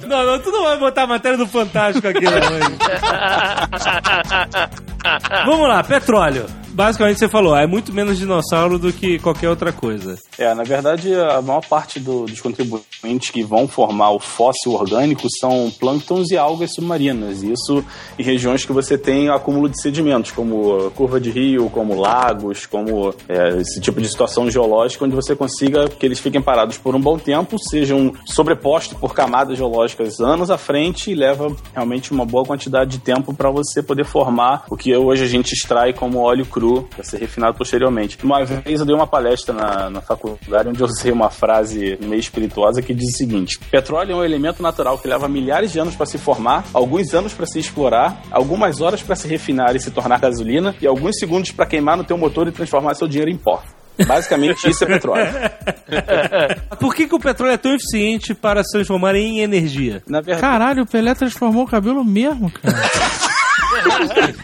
Não, 0.06 0.24
não, 0.24 0.38
tu 0.38 0.50
não 0.52 0.62
vai 0.64 0.78
botar 0.78 1.02
a 1.02 1.06
matéria 1.06 1.36
do 1.36 1.46
Fantástico 1.46 2.08
aqui, 2.08 2.24
não. 2.24 2.32
Vamos 5.44 5.68
lá, 5.68 5.82
petróleo. 5.82 6.46
Basicamente 6.70 7.18
você 7.18 7.28
falou, 7.28 7.56
é 7.56 7.66
muito 7.66 7.92
menos 7.92 8.18
dinossauro 8.18 8.78
do 8.78 8.92
que 8.92 9.18
qualquer 9.18 9.48
outra 9.48 9.72
coisa. 9.72 10.16
É, 10.38 10.54
na 10.54 10.62
verdade, 10.62 11.12
a 11.12 11.42
maior 11.42 11.64
parte 11.66 11.98
do- 11.98 12.24
dos 12.26 12.40
contribuintes 12.40 13.30
que 13.30 13.42
vão 13.42 13.66
formar 13.66 14.10
o 14.12 14.20
fóssil 14.20 14.74
orgânico 14.74 15.26
são 15.40 15.72
plânctons 15.80 16.30
e 16.30 16.36
algas 16.36 16.72
submarinas. 16.74 17.42
Isso 17.42 17.84
em 18.16 18.22
regiões 18.22 18.64
que 18.64 18.72
você 18.72 18.96
tem 18.96 19.28
acúmulo 19.28 19.68
de 19.68 19.80
sedimentos, 19.82 20.30
como 20.30 20.88
curva 20.92 21.20
de 21.20 21.30
rio, 21.30 21.68
como 21.70 21.98
lagos, 21.98 22.64
como 22.66 23.12
é, 23.28 23.56
esse 23.60 23.80
tipo 23.80 24.00
de 24.00 24.08
situação 24.08 24.48
geológica, 24.48 25.04
onde 25.04 25.16
você 25.16 25.34
consiga 25.34 25.88
que 25.88 26.06
eles 26.06 26.20
fiquem 26.20 26.40
parados 26.40 26.78
por 26.78 26.94
um 26.94 27.00
bom 27.00 27.18
tempo, 27.18 27.56
sejam 27.58 28.12
sobrepostos 28.24 28.96
por 28.98 29.14
camadas 29.14 29.56
geológicas 29.58 30.20
anos 30.20 30.48
à 30.48 30.58
frente 30.58 31.10
e 31.10 31.14
leva 31.14 31.48
realmente 31.74 32.12
uma 32.12 32.24
boa 32.24 32.44
quantidade 32.44 32.90
de 32.92 32.98
tempo 32.98 33.34
para 33.34 33.50
você 33.50 33.82
poder 33.82 34.04
formar 34.04 34.64
o 34.70 34.76
que 34.76 34.87
hoje 34.96 35.24
a 35.24 35.26
gente 35.26 35.52
extrai 35.52 35.92
como 35.92 36.18
óleo 36.18 36.46
cru 36.46 36.88
para 36.94 37.04
ser 37.04 37.18
refinado 37.18 37.56
posteriormente. 37.56 38.18
Uma 38.22 38.44
vez 38.44 38.80
eu 38.80 38.86
dei 38.86 38.94
uma 38.94 39.06
palestra 39.06 39.54
na, 39.54 39.90
na 39.90 40.00
faculdade 40.00 40.68
onde 40.68 40.80
eu 40.80 40.86
usei 40.86 41.12
uma 41.12 41.30
frase 41.30 41.98
meio 42.00 42.20
espirituosa 42.20 42.82
que 42.82 42.94
diz 42.94 43.14
o 43.14 43.16
seguinte: 43.16 43.58
petróleo 43.70 44.12
é 44.12 44.16
um 44.16 44.24
elemento 44.24 44.62
natural 44.62 44.98
que 44.98 45.08
leva 45.08 45.28
milhares 45.28 45.72
de 45.72 45.78
anos 45.78 45.96
para 45.96 46.06
se 46.06 46.18
formar, 46.18 46.64
alguns 46.72 47.12
anos 47.14 47.32
para 47.32 47.46
se 47.46 47.58
explorar, 47.58 48.22
algumas 48.30 48.80
horas 48.80 49.02
para 49.02 49.16
se 49.16 49.28
refinar 49.28 49.74
e 49.74 49.80
se 49.80 49.90
tornar 49.90 50.20
gasolina 50.20 50.74
e 50.80 50.86
alguns 50.86 51.18
segundos 51.18 51.50
para 51.50 51.66
queimar 51.66 51.96
no 51.96 52.04
teu 52.04 52.16
motor 52.16 52.48
e 52.48 52.52
transformar 52.52 52.94
seu 52.94 53.08
dinheiro 53.08 53.30
em 53.30 53.36
pó. 53.36 53.62
Basicamente 54.06 54.68
isso 54.68 54.84
é 54.84 54.86
petróleo. 54.86 55.26
Por 56.78 56.94
que, 56.94 57.08
que 57.08 57.14
o 57.14 57.18
petróleo 57.18 57.52
é 57.52 57.56
tão 57.56 57.74
eficiente 57.74 58.34
para 58.34 58.62
se 58.62 58.70
transformar 58.70 59.16
em 59.16 59.40
energia? 59.40 60.02
Na 60.06 60.20
verdade, 60.20 60.40
Caralho, 60.40 60.82
o 60.84 60.86
Pelé 60.86 61.14
transformou 61.14 61.64
o 61.64 61.68
cabelo 61.68 62.04
mesmo, 62.04 62.50
cara. 62.50 62.78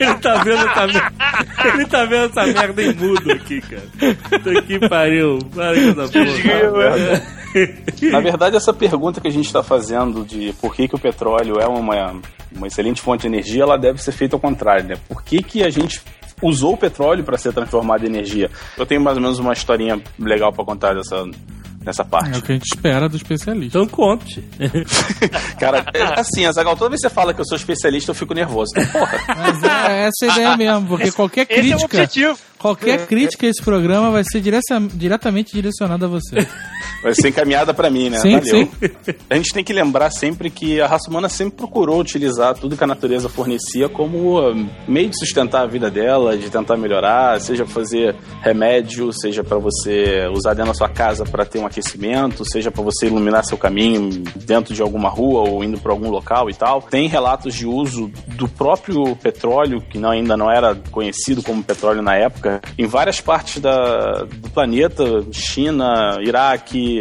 Ele 0.01 0.15
tá 0.15 0.43
vendo, 0.43 0.75
tá 0.75 0.87
vendo, 0.87 1.75
ele 1.75 1.87
tá 1.87 2.05
vendo 2.05 2.25
essa 2.27 2.47
merda 2.47 2.83
em 2.83 2.95
mudo 2.95 3.33
aqui, 3.33 3.61
cara. 3.61 3.83
Puta 4.31 4.63
que 4.63 4.89
pariu. 4.89 5.39
Pariu 5.55 5.95
da 5.95 6.09
porra. 6.09 7.35
Na 8.11 8.21
verdade, 8.21 8.57
essa 8.57 8.73
pergunta 8.73 9.21
que 9.21 9.29
a 9.29 9.31
gente 9.31 9.47
está 9.47 9.63
fazendo 9.63 10.25
de 10.25 10.53
por 10.61 10.75
que, 10.75 10.89
que 10.89 10.95
o 10.95 10.99
petróleo 10.99 11.61
é 11.61 11.67
uma, 11.67 12.21
uma 12.53 12.67
excelente 12.67 13.01
fonte 13.01 13.23
de 13.23 13.29
energia, 13.29 13.63
ela 13.63 13.79
deve 13.79 14.03
ser 14.03 14.13
feita 14.13 14.35
ao 14.35 14.41
contrário, 14.41 14.85
né? 14.85 14.97
Por 15.09 15.23
que, 15.23 15.43
que 15.43 15.63
a 15.63 15.71
gente 15.71 16.03
usou 16.43 16.75
o 16.75 16.77
petróleo 16.77 17.25
para 17.25 17.39
ser 17.39 17.53
transformado 17.53 18.05
em 18.05 18.09
energia? 18.09 18.51
Eu 18.77 18.85
tenho 18.85 19.01
mais 19.01 19.17
ou 19.17 19.23
menos 19.23 19.39
uma 19.39 19.53
historinha 19.53 20.01
legal 20.19 20.53
para 20.53 20.65
contar 20.65 20.95
dessa, 20.95 21.25
nessa 21.85 22.03
É 22.03 22.07
parte. 22.07 22.39
o 22.39 22.43
que 22.43 22.53
a 22.53 22.55
gente 22.55 22.67
espera 22.67 23.09
do 23.09 23.17
especialista. 23.17 23.79
Então 23.79 23.87
conte. 23.89 24.43
Cara, 25.59 25.85
é 25.95 26.21
assim, 26.21 26.47
Azagal, 26.47 26.77
toda 26.77 26.91
vez 26.91 27.01
que 27.01 27.09
você 27.09 27.15
fala 27.15 27.33
que 27.35 27.41
eu 27.41 27.45
sou 27.47 27.57
especialista, 27.57 28.11
eu 28.11 28.15
fico 28.15 28.35
nervoso. 28.35 28.73
Porra, 28.93 29.19
Mas 29.37 29.63
é 29.63 30.07
essa 30.09 30.27
a 30.27 30.29
ideia 30.35 30.57
mesmo, 30.57 30.87
porque 30.89 31.13
qualquer 31.13 31.47
Esse 31.49 31.73
é 31.73 31.77
o 31.77 31.79
crítica, 31.79 31.85
objetivo. 31.87 32.39
Qualquer 32.65 33.07
crítica 33.07 33.47
a 33.47 33.51
esse 33.51 33.63
programa 33.63 34.11
vai 34.11 34.25
ser 34.25 34.41
direta- 34.41 34.81
diretamente 34.95 35.53
direcionada 35.53 36.07
a 36.07 36.09
você. 36.09 36.37
vai 37.05 37.15
ser 37.15 37.29
encaminhada 37.29 37.75
para 37.75 37.91
mim, 37.91 38.09
né? 38.09 38.19
Sim, 38.21 38.39
Valeu. 38.39 38.47
sim. 38.47 38.71
A 39.29 39.35
gente 39.37 39.53
tem 39.53 39.63
que 39.63 39.71
lembrar 39.71 40.11
sempre 40.11 40.49
que 40.49 40.81
a 40.81 40.87
raça 40.87 41.11
humana 41.11 41.29
sempre 41.29 41.59
procurou 41.59 42.01
utilizar 42.01 42.55
tudo 42.55 42.75
que 42.75 42.83
a 42.83 42.87
natureza 42.87 43.29
fornecia 43.29 43.87
como 43.87 44.41
uh, 44.41 44.67
meio 44.89 45.11
de 45.11 45.19
sustentar 45.19 45.65
a 45.65 45.67
vida 45.67 45.91
dela, 45.91 46.39
de 46.39 46.49
tentar 46.49 46.79
melhorar, 46.79 47.39
seja 47.39 47.67
fazer 47.67 48.17
remédio, 48.41 49.13
seja 49.13 49.45
para 49.45 49.59
você 49.59 50.27
usar 50.33 50.55
dentro 50.55 50.73
da 50.73 50.75
sua 50.75 50.89
casa 50.89 51.27
para 51.27 51.45
ter 51.45 51.59
um 51.59 51.67
aquecimento, 51.67 52.47
seja 52.51 52.71
para 52.71 52.83
você 52.83 53.09
iluminar 53.09 53.45
seu 53.45 53.59
caminho 53.59 54.09
dentro 54.37 54.73
de 54.73 54.81
alguma 54.81 55.11
rua 55.11 55.47
ou 55.51 55.63
indo 55.63 55.79
para 55.79 55.93
algum 55.93 56.09
local 56.09 56.49
e 56.49 56.55
tal. 56.55 56.81
Tem 56.81 57.09
relatos 57.09 57.55
de 57.55 57.67
uso 57.67 58.11
do 58.29 58.49
próprio 58.49 59.15
petróleo, 59.17 59.83
que 59.83 59.99
não, 59.99 60.13
ainda 60.13 60.35
não 60.35 60.51
era 60.51 60.75
conhecido 60.91 61.43
como 61.43 61.63
petróleo 61.63 62.01
na 62.01 62.15
época, 62.17 62.54
em 62.79 62.87
várias 62.87 63.21
partes 63.21 63.61
da, 63.61 64.25
do 64.25 64.51
planeta, 64.51 65.05
China, 65.33 66.19
Iraque, 66.21 67.01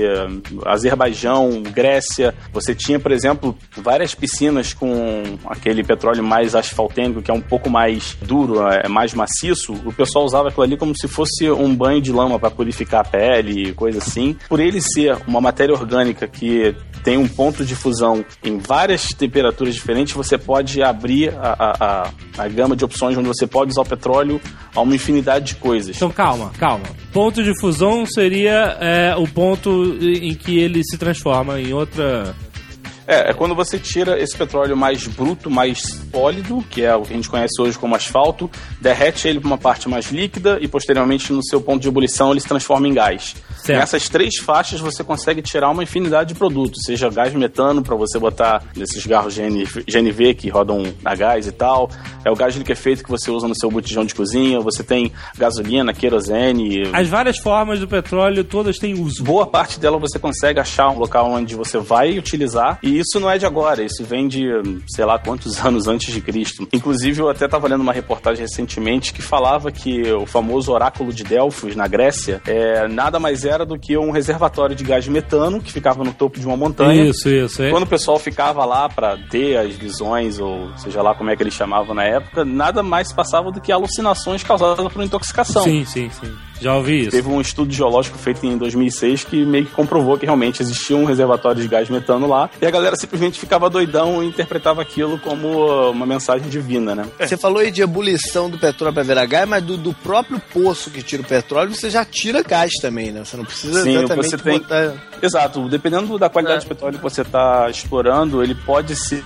Azerbaijão, 0.65 1.61
Grécia. 1.61 2.33
Você 2.51 2.73
tinha, 2.75 2.99
por 2.99 3.11
exemplo, 3.11 3.57
várias 3.77 4.13
piscinas 4.15 4.73
com 4.73 5.23
aquele 5.45 5.83
petróleo 5.83 6.23
mais 6.23 6.55
asfaltênico, 6.55 7.21
que 7.21 7.31
é 7.31 7.33
um 7.33 7.41
pouco 7.41 7.69
mais 7.69 8.17
duro, 8.21 8.67
é 8.67 8.87
mais 8.87 9.13
maciço. 9.13 9.73
O 9.85 9.93
pessoal 9.93 10.25
usava 10.25 10.49
aquilo 10.49 10.63
ali 10.63 10.77
como 10.77 10.93
se 10.97 11.07
fosse 11.07 11.49
um 11.49 11.75
banho 11.75 12.01
de 12.01 12.11
lama 12.11 12.39
para 12.39 12.51
purificar 12.51 13.01
a 13.01 13.03
pele, 13.03 13.73
coisa 13.73 13.99
assim. 13.99 14.35
Por 14.47 14.59
ele 14.59 14.81
ser 14.81 15.17
uma 15.27 15.41
matéria 15.41 15.73
orgânica 15.73 16.27
que 16.27 16.75
tem 17.03 17.17
um 17.17 17.27
ponto 17.27 17.65
de 17.65 17.75
fusão 17.75 18.23
em 18.43 18.57
várias 18.57 19.09
temperaturas 19.09 19.73
diferentes, 19.75 20.13
você 20.13 20.37
pode 20.37 20.81
abrir 20.81 21.33
a, 21.35 21.55
a, 21.59 22.03
a, 22.37 22.43
a 22.43 22.47
gama 22.47 22.75
de 22.75 22.85
opções 22.85 23.17
onde 23.17 23.27
você 23.27 23.45
pode 23.45 23.71
usar 23.71 23.81
o 23.81 23.85
petróleo 23.85 24.39
a 24.73 24.81
uma 24.81 24.95
infinidade 24.95 25.42
de 25.43 25.55
coisas. 25.55 25.95
Então 25.95 26.09
calma, 26.09 26.51
calma. 26.57 26.85
Ponto 27.11 27.43
de 27.43 27.59
fusão 27.59 28.05
seria 28.05 28.77
é, 28.79 29.15
o 29.15 29.27
ponto 29.27 29.97
em 30.01 30.33
que 30.33 30.59
ele 30.59 30.81
se 30.83 30.97
transforma 30.97 31.59
em 31.59 31.73
outra. 31.73 32.35
É, 33.05 33.31
é 33.31 33.33
quando 33.33 33.53
você 33.53 33.77
tira 33.77 34.19
esse 34.21 34.35
petróleo 34.35 34.77
mais 34.77 35.05
bruto, 35.07 35.49
mais 35.49 35.81
sólido, 36.11 36.63
que 36.69 36.83
é 36.83 36.95
o 36.95 37.01
que 37.01 37.13
a 37.13 37.15
gente 37.15 37.29
conhece 37.29 37.61
hoje 37.61 37.77
como 37.77 37.95
asfalto, 37.95 38.49
derrete 38.79 39.27
ele 39.27 39.39
para 39.39 39.47
uma 39.47 39.57
parte 39.57 39.89
mais 39.89 40.09
líquida 40.11 40.57
e 40.61 40.67
posteriormente 40.67 41.33
no 41.33 41.43
seu 41.43 41.59
ponto 41.59 41.81
de 41.81 41.87
ebulição 41.87 42.31
ele 42.31 42.39
se 42.39 42.47
transforma 42.47 42.87
em 42.87 42.93
gás. 42.93 43.35
Certo. 43.63 43.79
Nessas 43.79 44.09
três 44.09 44.35
faixas 44.37 44.81
você 44.81 45.03
consegue 45.03 45.41
tirar 45.41 45.69
uma 45.69 45.83
infinidade 45.83 46.33
de 46.33 46.35
produtos, 46.35 46.81
seja 46.85 47.09
gás 47.09 47.33
metano 47.33 47.81
para 47.81 47.95
você 47.95 48.19
botar 48.19 48.61
nesses 48.75 49.05
garros 49.05 49.37
GNV, 49.37 49.85
GNV 49.87 50.33
que 50.33 50.49
rodam 50.49 50.83
a 51.03 51.15
gás 51.15 51.47
e 51.47 51.51
tal, 51.51 51.89
é 52.25 52.29
o 52.29 52.35
gás 52.35 52.55
liquefeito 52.55 53.03
que 53.03 53.09
você 53.09 53.31
usa 53.31 53.47
no 53.47 53.55
seu 53.57 53.71
botijão 53.71 54.03
de 54.03 54.13
cozinha, 54.13 54.59
você 54.59 54.83
tem 54.83 55.13
gasolina, 55.37 55.93
querosene, 55.93 56.83
As 56.91 57.07
várias 57.07 57.37
formas 57.37 57.79
do 57.79 57.87
petróleo 57.87 58.43
todas 58.43 58.77
têm 58.77 58.93
uso. 58.99 59.23
boa 59.23 59.47
parte 59.47 59.79
dela 59.79 59.97
você 59.97 60.19
consegue 60.19 60.59
achar 60.59 60.89
um 60.89 60.99
local 60.99 61.31
onde 61.31 61.55
você 61.55 61.77
vai 61.77 62.17
utilizar. 62.17 62.79
E 62.83 62.99
isso 62.99 63.19
não 63.19 63.29
é 63.29 63.37
de 63.37 63.45
agora, 63.45 63.81
isso 63.81 64.03
vem 64.03 64.27
de 64.27 64.43
sei 64.87 65.05
lá 65.05 65.17
quantos 65.17 65.57
anos 65.63 65.87
antes 65.87 66.13
de 66.13 66.19
Cristo. 66.19 66.67
Inclusive, 66.73 67.21
eu 67.21 67.29
até 67.29 67.45
estava 67.45 67.67
lendo 67.67 67.81
uma 67.81 67.93
reportagem 67.93 68.41
recentemente 68.41 69.13
que 69.13 69.21
falava 69.21 69.71
que 69.71 70.11
o 70.11 70.25
famoso 70.25 70.71
oráculo 70.71 71.13
de 71.13 71.23
Delfos, 71.23 71.75
na 71.75 71.87
Grécia, 71.87 72.41
é, 72.45 72.87
nada 72.87 73.19
mais 73.19 73.45
era 73.53 73.65
do 73.65 73.77
que 73.77 73.97
um 73.97 74.11
reservatório 74.11 74.75
de 74.75 74.83
gás 74.83 75.07
metano 75.07 75.61
que 75.61 75.71
ficava 75.71 76.03
no 76.03 76.13
topo 76.13 76.39
de 76.39 76.45
uma 76.45 76.57
montanha. 76.57 77.03
Isso, 77.03 77.29
isso. 77.29 77.63
É. 77.63 77.69
Quando 77.69 77.83
o 77.83 77.87
pessoal 77.87 78.19
ficava 78.19 78.65
lá 78.65 78.89
para 78.89 79.17
ter 79.29 79.57
as 79.57 79.75
visões, 79.75 80.39
ou 80.39 80.75
seja 80.77 81.01
lá 81.01 81.15
como 81.15 81.29
é 81.29 81.35
que 81.35 81.43
eles 81.43 81.53
chamavam 81.53 81.93
na 81.93 82.03
época, 82.03 82.43
nada 82.43 82.81
mais 82.81 83.11
passava 83.13 83.51
do 83.51 83.61
que 83.61 83.71
alucinações 83.71 84.43
causadas 84.43 84.91
por 84.91 85.03
intoxicação. 85.03 85.63
Sim, 85.63 85.85
sim, 85.85 86.09
sim. 86.09 86.33
Já 86.63 86.75
ouvi 86.75 87.01
isso. 87.01 87.11
Teve 87.11 87.27
um 87.27 87.41
estudo 87.41 87.73
geológico 87.73 88.17
feito 88.17 88.45
em 88.45 88.57
2006 88.57 89.23
que 89.25 89.45
meio 89.45 89.65
que 89.65 89.71
comprovou 89.71 90.17
que 90.17 90.25
realmente 90.25 90.61
existia 90.61 90.95
um 90.95 91.05
reservatório 91.05 91.61
de 91.61 91.67
gás 91.67 91.89
metano 91.89 92.27
lá 92.27 92.49
e 92.61 92.65
a 92.65 92.71
galera 92.71 92.95
simplesmente 92.95 93.39
ficava 93.39 93.69
doidão 93.69 94.23
e 94.23 94.27
interpretava 94.27 94.81
aquilo 94.81 95.19
como 95.19 95.89
uma 95.91 96.05
mensagem 96.05 96.47
divina, 96.49 96.95
né? 96.95 97.05
Você 97.19 97.37
falou 97.37 97.59
aí 97.59 97.69
de 97.71 97.81
ebulição 97.81 98.49
do 98.49 98.57
petróleo 98.57 98.93
para 98.93 99.03
virar 99.03 99.25
gás, 99.25 99.47
mas 99.47 99.63
do, 99.63 99.77
do 99.77 99.93
próprio 99.93 100.39
poço 100.53 100.89
que 100.89 101.01
tira 101.03 101.21
o 101.21 101.25
petróleo, 101.25 101.75
você 101.75 101.89
já 101.89 102.05
tira 102.05 102.41
gás 102.41 102.71
também, 102.81 103.11
né? 103.11 103.23
Você 103.25 103.35
não 103.35 103.45
precisa 103.45 103.83
Sim, 103.83 103.97
exatamente 103.97 104.29
você 104.29 104.37
tem- 104.37 104.59
botar... 104.59 104.93
Exato, 105.21 105.69
dependendo 105.69 106.19
da 106.19 106.29
qualidade 106.29 106.61
de 106.61 106.67
petróleo 106.67 106.97
que 106.97 107.03
você 107.03 107.21
está 107.21 107.69
explorando, 107.69 108.43
ele 108.43 108.53
pode 108.53 108.93
ser 108.95 109.23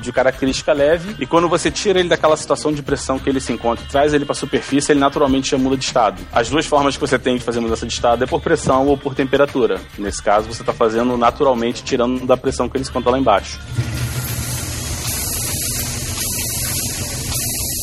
de 0.00 0.12
característica 0.12 0.72
leve 0.72 1.14
e 1.20 1.26
quando 1.26 1.48
você 1.48 1.70
tira 1.70 2.00
ele 2.00 2.08
daquela 2.08 2.36
situação 2.36 2.72
de 2.72 2.82
pressão 2.82 3.16
que 3.18 3.28
ele 3.28 3.40
se 3.40 3.52
encontra 3.52 3.84
e 3.84 3.88
traz 3.88 4.12
ele 4.12 4.24
para 4.24 4.32
a 4.32 4.36
superfície, 4.36 4.92
ele 4.92 5.00
naturalmente 5.00 5.50
já 5.52 5.58
muda 5.58 5.76
de 5.76 5.84
estado. 5.84 6.20
As 6.32 6.48
duas 6.50 6.66
formas 6.76 6.94
que 6.94 7.00
você 7.00 7.18
tem 7.18 7.38
de 7.38 7.42
fazer 7.42 7.58
mudança 7.58 7.86
de 7.86 7.92
estado 7.94 8.22
é 8.22 8.26
por 8.26 8.38
pressão 8.38 8.86
ou 8.86 8.98
por 8.98 9.14
temperatura. 9.14 9.80
Nesse 9.96 10.22
caso, 10.22 10.46
você 10.46 10.60
está 10.60 10.74
fazendo 10.74 11.16
naturalmente 11.16 11.82
tirando 11.82 12.26
da 12.26 12.36
pressão 12.36 12.68
que 12.68 12.76
ele 12.76 12.84
se 12.84 12.90
encontra 12.90 13.12
lá 13.12 13.18
embaixo. 13.18 13.58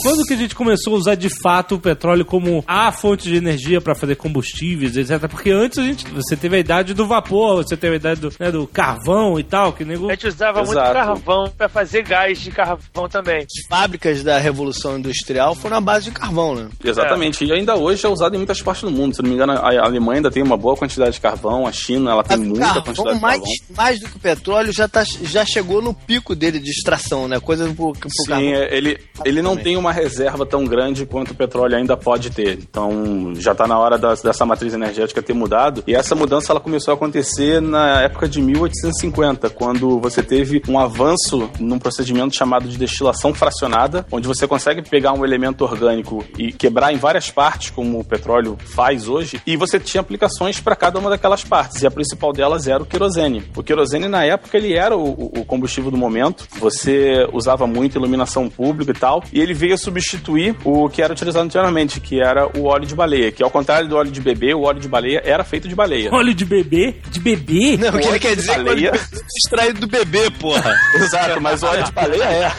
Quando 0.03 0.25
que 0.25 0.33
a 0.33 0.37
gente 0.37 0.55
começou 0.55 0.95
a 0.95 0.97
usar 0.97 1.15
de 1.15 1.29
fato 1.29 1.75
o 1.75 1.79
petróleo 1.79 2.25
como 2.25 2.63
a 2.67 2.91
fonte 2.91 3.27
de 3.27 3.35
energia 3.35 3.81
para 3.81 3.95
fazer 3.95 4.15
combustíveis, 4.15 4.95
etc? 4.97 5.27
Porque 5.29 5.51
antes 5.51 5.79
a 5.79 5.83
gente, 5.83 6.07
você 6.09 6.35
teve 6.35 6.55
a 6.55 6.59
idade 6.59 6.93
do 6.93 7.07
vapor, 7.07 7.63
você 7.63 7.75
teve 7.75 7.93
a 7.93 7.97
idade 7.97 8.21
do, 8.21 8.31
né, 8.39 8.51
do 8.51 8.67
carvão 8.67 9.39
e 9.39 9.43
tal, 9.43 9.73
que 9.73 9.83
nego... 9.83 10.07
A 10.07 10.13
gente 10.13 10.27
usava 10.27 10.59
muito 10.59 10.71
Exato. 10.71 10.93
carvão 10.93 11.53
pra 11.57 11.67
fazer 11.69 12.03
gás 12.03 12.39
de 12.39 12.51
carvão 12.51 13.09
também. 13.09 13.39
As 13.39 13.67
fábricas 13.67 14.23
da 14.23 14.37
Revolução 14.37 14.97
Industrial 14.97 15.55
foram 15.55 15.75
na 15.75 15.81
base 15.81 16.05
de 16.05 16.11
carvão, 16.11 16.55
né? 16.55 16.69
Exatamente, 16.83 17.45
e 17.45 17.51
ainda 17.51 17.75
hoje 17.75 18.05
é 18.05 18.09
usado 18.09 18.35
em 18.35 18.37
muitas 18.37 18.61
partes 18.61 18.83
do 18.83 18.91
mundo. 18.91 19.15
Se 19.15 19.21
não 19.21 19.29
me 19.29 19.35
engano, 19.35 19.53
a 19.53 19.73
a 19.73 19.85
Alemanha 19.85 20.17
ainda 20.17 20.31
tem 20.31 20.43
uma 20.43 20.57
boa 20.57 20.75
quantidade 20.75 21.13
de 21.13 21.21
carvão, 21.21 21.65
a 21.65 21.71
China 21.71 22.11
ela 22.11 22.23
tem 22.23 22.37
muita 22.37 22.59
carvão, 22.65 22.83
quantidade 22.83 23.15
de 23.15 23.21
mais, 23.21 23.39
carvão. 23.39 23.75
mais 23.75 23.99
do 23.99 24.09
que 24.09 24.17
o 24.17 24.19
petróleo, 24.19 24.71
já, 24.71 24.87
tá, 24.87 25.03
já 25.03 25.45
chegou 25.45 25.81
no 25.81 25.93
pico 25.93 26.35
dele 26.35 26.59
de 26.59 26.69
extração, 26.69 27.27
né? 27.27 27.39
Coisa 27.39 27.65
pro, 27.73 27.93
pro 27.93 28.09
Sim, 28.09 28.29
carvão. 28.29 28.49
é, 28.49 28.75
ele, 28.75 28.99
ele 29.25 29.41
não 29.41 29.57
tem 29.57 29.75
uma 29.77 29.91
reserva 29.93 30.45
tão 30.45 30.65
grande 30.65 31.05
quanto 31.05 31.31
o 31.31 31.35
petróleo 31.35 31.75
ainda 31.75 31.95
pode 31.95 32.29
ter. 32.29 32.59
Então, 32.59 33.33
já 33.35 33.51
está 33.51 33.67
na 33.67 33.77
hora 33.77 33.97
dessa 33.97 34.45
matriz 34.45 34.73
energética 34.73 35.21
ter 35.21 35.33
mudado. 35.33 35.83
E 35.87 35.95
essa 35.95 36.15
mudança 36.15 36.51
ela 36.51 36.59
começou 36.59 36.91
a 36.91 36.95
acontecer 36.95 37.61
na 37.61 38.01
época 38.01 38.27
de 38.27 38.41
1850, 38.41 39.49
quando 39.51 39.99
você 39.99 40.21
teve 40.21 40.61
um 40.67 40.79
avanço 40.79 41.49
num 41.59 41.79
procedimento 41.79 42.35
chamado 42.35 42.67
de 42.67 42.77
destilação 42.77 43.33
fracionada, 43.33 44.05
onde 44.11 44.27
você 44.27 44.47
consegue 44.47 44.81
pegar 44.81 45.13
um 45.13 45.23
elemento 45.23 45.63
orgânico 45.63 46.23
e 46.37 46.51
quebrar 46.51 46.93
em 46.93 46.97
várias 46.97 47.29
partes, 47.29 47.69
como 47.69 47.99
o 47.99 48.03
petróleo 48.03 48.57
faz 48.65 49.07
hoje, 49.07 49.41
e 49.45 49.55
você 49.55 49.79
tinha 49.79 50.01
aplicações 50.01 50.59
para 50.59 50.75
cada 50.75 50.99
uma 50.99 51.09
daquelas 51.09 51.43
partes. 51.43 51.81
E 51.81 51.87
a 51.87 51.91
principal 51.91 52.33
delas 52.33 52.67
era 52.67 52.81
o 52.81 52.85
querosene. 52.85 53.43
O 53.55 53.63
querosene, 53.63 54.07
na 54.07 54.23
época, 54.23 54.57
ele 54.57 54.73
era 54.73 54.97
o, 54.97 55.11
o 55.11 55.45
combustível 55.45 55.91
do 55.91 55.97
momento. 55.97 56.47
Você 56.59 57.27
usava 57.31 57.67
muito 57.67 57.97
iluminação 57.97 58.49
pública 58.49 58.91
e 58.91 58.95
tal, 58.95 59.23
e 59.31 59.39
ele 59.39 59.53
veio 59.53 59.77
substituir 59.83 60.55
o 60.63 60.89
que 60.89 61.01
era 61.01 61.13
utilizado 61.13 61.45
anteriormente, 61.45 61.99
que 61.99 62.19
era 62.21 62.47
o 62.57 62.65
óleo 62.65 62.85
de 62.85 62.95
baleia, 62.95 63.31
que 63.31 63.43
ao 63.43 63.49
contrário 63.51 63.87
do 63.87 63.95
óleo 63.95 64.11
de 64.11 64.21
bebê, 64.21 64.53
o 64.53 64.61
óleo 64.63 64.79
de 64.79 64.87
baleia 64.87 65.21
era 65.25 65.43
feito 65.43 65.67
de 65.67 65.75
baleia. 65.75 66.09
Óleo 66.13 66.33
de 66.33 66.45
bebê? 66.45 66.95
De 67.09 67.19
bebê? 67.19 67.77
Não, 67.77 67.89
o 67.89 67.99
que 67.99 68.07
ele 68.07 68.19
quer 68.19 68.35
dizer 68.35 68.51
é 68.51 68.55
que 68.55 68.63
baleia. 68.63 68.87
ele 68.89 68.99
extraído 69.45 69.79
do 69.81 69.87
bebê, 69.87 70.29
porra. 70.31 70.75
Exato, 70.95 71.41
mas 71.41 71.61
o 71.63 71.67
óleo 71.67 71.83
de 71.83 71.91
baleia 71.91 72.23
é. 72.23 72.49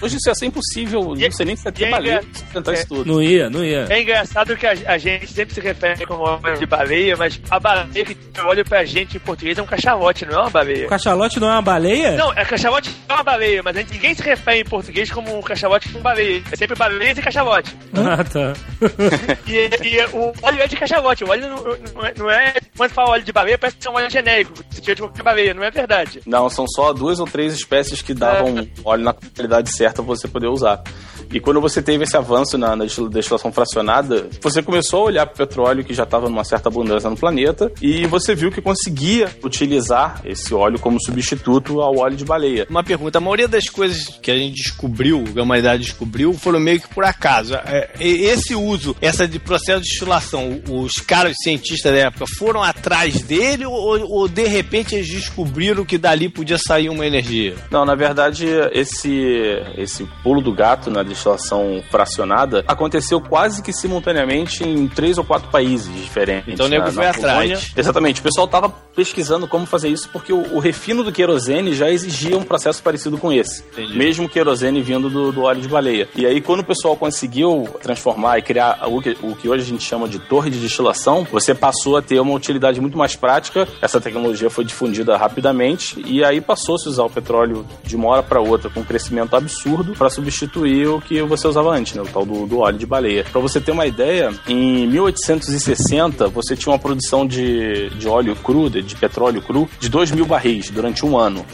Hoje 0.00 0.16
isso 0.16 0.28
ia 0.28 0.34
ser 0.34 0.46
impossível, 0.46 1.14
não 1.14 1.30
sei 1.32 1.46
nem 1.46 1.56
se 1.56 1.66
ia 1.66 1.70
e 1.70 1.72
ter 1.72 1.90
baleia 1.90 2.14
é- 2.14 2.18
pra 2.20 2.28
sustentar 2.34 2.74
isso 2.74 2.86
tudo. 2.88 3.12
Não 3.12 3.22
ia, 3.22 3.50
não 3.50 3.64
ia. 3.64 3.86
É 3.88 4.00
engraçado 4.02 4.56
que 4.56 4.66
a, 4.66 4.72
a 4.86 4.98
gente 4.98 5.26
sempre 5.28 5.54
se 5.54 5.60
refere 5.60 6.06
como 6.06 6.22
óleo 6.22 6.58
de 6.58 6.66
baleia, 6.66 7.16
mas 7.16 7.40
a 7.50 7.58
baleia 7.58 8.04
que 8.04 8.14
tem 8.14 8.44
óleo 8.44 8.64
pra 8.64 8.84
gente 8.84 9.16
em 9.16 9.20
português 9.20 9.58
é 9.58 9.62
um 9.62 9.66
cachalote, 9.66 10.24
não 10.26 10.34
é 10.34 10.40
uma 10.42 10.50
baleia. 10.50 10.86
O 10.86 10.88
cachalote 10.88 11.40
não 11.40 11.48
é 11.48 11.52
uma 11.52 11.62
baleia? 11.62 12.12
Não, 12.16 12.32
é 12.32 12.44
cachalote 12.44 12.90
é 13.08 13.12
uma 13.12 13.22
baleia, 13.22 13.62
mas 13.62 13.76
a 13.76 13.80
gente- 13.80 13.92
ninguém 13.94 14.14
se 14.14 14.22
refere 14.22 14.60
em 14.60 14.64
português 14.64 14.83
como 15.12 15.38
um 15.38 15.42
cachalote 15.42 15.88
com 15.90 16.00
baleia. 16.00 16.42
É 16.50 16.56
sempre 16.56 16.76
baleias 16.76 17.18
e 17.18 17.22
cachalote. 17.22 17.76
Ah, 17.94 18.24
tá. 18.24 18.52
E, 19.46 19.68
e 19.86 20.04
o 20.12 20.32
óleo 20.42 20.60
é 20.62 20.66
de 20.66 20.76
cachalote. 20.76 21.24
O 21.24 21.28
óleo 21.30 21.48
não, 21.48 21.62
não 21.94 22.04
é, 22.06 22.14
não 22.16 22.30
é- 22.30 22.54
Quando 22.76 22.90
fala 22.90 23.10
óleo 23.10 23.24
de 23.24 23.32
baleia, 23.32 23.58
parece 23.58 23.76
que 23.76 23.86
é 23.86 23.90
um 23.90 23.94
óleo 23.94 24.10
genérico. 24.10 24.52
Se 24.70 24.80
tira 24.80 24.94
de 24.94 25.02
qualquer 25.02 25.22
baleia, 25.22 25.54
não 25.54 25.62
é 25.64 25.70
verdade. 25.70 26.20
Não, 26.26 26.48
são 26.48 26.66
só 26.68 26.92
duas 26.92 27.18
ou 27.20 27.26
três 27.26 27.54
espécies 27.54 28.02
que 28.02 28.14
davam 28.14 28.66
óleo 28.84 29.04
na 29.04 29.12
qualidade 29.12 29.70
certa 29.70 30.02
pra 30.02 30.14
você 30.14 30.26
poder 30.28 30.48
usar. 30.48 30.82
E 31.32 31.40
quando 31.40 31.60
você 31.60 31.82
teve 31.82 32.04
esse 32.04 32.16
avanço 32.16 32.56
na, 32.58 32.74
na 32.76 32.84
destil- 32.84 33.08
destilação 33.08 33.52
fracionada, 33.52 34.28
você 34.40 34.62
começou 34.62 35.02
a 35.02 35.04
olhar 35.06 35.26
para 35.26 35.34
o 35.34 35.46
petróleo 35.46 35.84
que 35.84 35.94
já 35.94 36.04
estava 36.04 36.28
numa 36.28 36.44
certa 36.44 36.68
abundância 36.68 37.08
no 37.10 37.16
planeta 37.16 37.70
e 37.80 38.06
você 38.06 38.34
viu 38.34 38.50
que 38.50 38.60
conseguia 38.60 39.28
utilizar 39.42 40.20
esse 40.24 40.54
óleo 40.54 40.78
como 40.78 40.98
substituto 41.02 41.80
ao 41.80 41.98
óleo 41.98 42.16
de 42.16 42.24
baleia. 42.24 42.66
Uma 42.68 42.84
pergunta, 42.84 43.18
a 43.18 43.20
maioria 43.20 43.48
das 43.48 43.68
coisas 43.68 44.18
que 44.22 44.30
a 44.30 44.36
gente 44.36 44.54
descobriu, 44.62 45.24
que 45.24 45.38
a 45.38 45.42
humanidade 45.42 45.82
descobriu, 45.82 46.32
foram 46.34 46.60
meio 46.60 46.80
que 46.80 46.88
por 46.88 47.04
acaso. 47.04 47.54
É, 47.54 47.90
Esse 48.00 48.54
uso, 48.54 48.96
essa 49.00 49.26
de 49.26 49.38
processo 49.38 49.82
de 49.82 49.88
destilação, 49.88 50.60
os 50.70 51.00
caras 51.00 51.34
cientistas 51.42 51.92
da 51.92 51.98
época 51.98 52.24
foram 52.38 52.62
atrás 52.62 53.22
dele 53.22 53.64
ou, 53.66 54.00
ou 54.10 54.28
de 54.28 54.44
repente 54.46 54.94
eles 54.94 55.08
descobriram 55.08 55.84
que 55.84 55.98
dali 55.98 56.28
podia 56.28 56.58
sair 56.58 56.88
uma 56.88 57.06
energia? 57.06 57.54
Não, 57.70 57.84
na 57.84 57.94
verdade, 57.94 58.46
esse, 58.72 59.10
esse 59.76 60.04
pulo 60.22 60.40
do 60.40 60.52
gato 60.52 60.90
na 60.90 61.02
destilação 61.14 61.82
fracionada 61.90 62.64
aconteceu 62.66 63.20
quase 63.20 63.62
que 63.62 63.72
simultaneamente 63.72 64.62
em 64.62 64.86
três 64.88 65.18
ou 65.18 65.24
quatro 65.24 65.48
países 65.50 65.92
diferentes. 65.94 66.52
Então 66.52 66.66
o 66.66 66.68
nego 66.68 66.84
Na- 66.86 66.92
foi 66.92 67.06
atrás. 67.06 67.72
Exatamente. 67.76 68.20
O 68.20 68.22
pessoal 68.22 68.44
estava 68.46 68.68
pesquisando 68.68 69.46
como 69.48 69.66
fazer 69.66 69.88
isso 69.88 70.08
porque 70.10 70.32
o, 70.32 70.54
o 70.54 70.58
refino 70.58 71.02
do 71.02 71.10
querosene 71.12 71.74
já 71.74 71.90
exigia 71.90 72.36
um 72.36 72.42
processo 72.42 72.82
parecido 72.82 73.16
com 73.18 73.32
esse. 73.32 73.62
Entendi. 73.72 73.96
Mesmo 73.96 74.28
querosene 74.28 74.82
vindo 74.82 75.08
do, 75.08 75.32
do 75.32 75.42
óleo 75.42 75.60
de 75.60 75.68
baleia. 75.68 76.08
E 76.14 76.26
aí, 76.26 76.40
quando 76.40 76.60
o 76.60 76.64
pessoal 76.64 76.96
conseguiu 76.96 77.68
transformar 77.82 78.38
e 78.38 78.42
criar 78.42 78.78
o 78.86 79.00
que, 79.00 79.16
o 79.22 79.34
que 79.34 79.48
hoje 79.48 79.62
a 79.62 79.66
gente 79.66 79.82
chama 79.84 80.08
de 80.08 80.18
torre 80.18 80.50
de 80.50 80.58
destilação, 80.58 81.26
você 81.30 81.54
passou 81.54 81.96
a 81.96 82.02
ter 82.02 82.20
uma 82.20 82.34
utilidade 82.34 82.80
muito 82.80 82.96
mais 82.98 83.16
prática. 83.16 83.66
Essa 83.80 84.00
tecnologia 84.00 84.50
foi 84.50 84.64
difundida 84.64 85.16
rapidamente 85.16 86.00
e 86.06 86.24
aí 86.24 86.40
passou-se 86.40 86.86
a 86.86 86.90
usar 86.90 87.04
o 87.04 87.10
petróleo 87.10 87.66
de 87.84 87.96
uma 87.96 88.08
hora 88.08 88.22
para 88.22 88.40
outra 88.40 88.68
com 88.70 88.80
um 88.80 88.84
crescimento 88.84 89.34
absurdo 89.36 89.94
para 89.94 90.10
substituir 90.10 90.88
o 90.88 91.00
que 91.04 91.22
você 91.22 91.46
usava 91.46 91.70
antes, 91.70 91.94
né? 91.94 92.02
O 92.02 92.06
tal 92.06 92.24
do, 92.24 92.46
do 92.46 92.58
óleo 92.58 92.78
de 92.78 92.86
baleia. 92.86 93.24
Para 93.30 93.40
você 93.40 93.60
ter 93.60 93.72
uma 93.72 93.86
ideia, 93.86 94.32
em 94.48 94.86
1860 94.88 96.28
você 96.28 96.56
tinha 96.56 96.72
uma 96.72 96.78
produção 96.78 97.26
de, 97.26 97.90
de 97.90 98.08
óleo 98.08 98.34
cru, 98.36 98.68
de, 98.68 98.82
de 98.82 98.96
petróleo 98.96 99.42
cru, 99.42 99.68
de 99.78 99.88
2 99.88 100.12
mil 100.12 100.26
barris 100.26 100.70
durante 100.70 101.04
um 101.04 101.16
ano. 101.16 101.44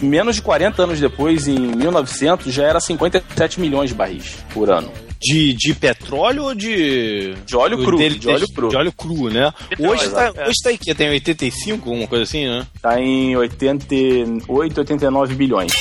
Menos 0.00 0.36
de 0.36 0.42
40 0.42 0.82
anos 0.82 1.00
depois, 1.00 1.48
em 1.48 1.58
1900, 1.58 2.52
já 2.52 2.64
era 2.64 2.80
57 2.80 3.60
milhões 3.60 3.90
de 3.90 3.96
barris 3.96 4.36
por 4.52 4.70
ano. 4.70 4.90
De, 5.20 5.52
de 5.54 5.74
petróleo 5.74 6.44
ou 6.44 6.54
de. 6.54 7.34
De 7.44 7.56
óleo 7.56 7.82
cru, 7.82 7.98
dele- 7.98 8.18
de 8.18 8.28
óleo 8.28 8.46
cru. 8.54 8.68
De 8.68 8.76
óleo 8.76 8.92
cru, 8.92 9.30
né? 9.30 9.52
Petróleo, 9.68 9.92
Hoje 9.92 10.10
tá, 10.10 10.32
é. 10.34 10.46
hoje 10.48 10.54
tá 10.62 10.72
em 10.72 10.76
que? 10.76 10.94
Tem 10.94 11.08
85, 11.10 11.88
alguma 11.90 12.06
coisa 12.06 12.22
assim, 12.24 12.46
né? 12.46 12.66
Tá 12.80 13.00
em 13.00 13.36
88, 13.36 14.78
89 14.78 15.34
bilhões. 15.34 15.72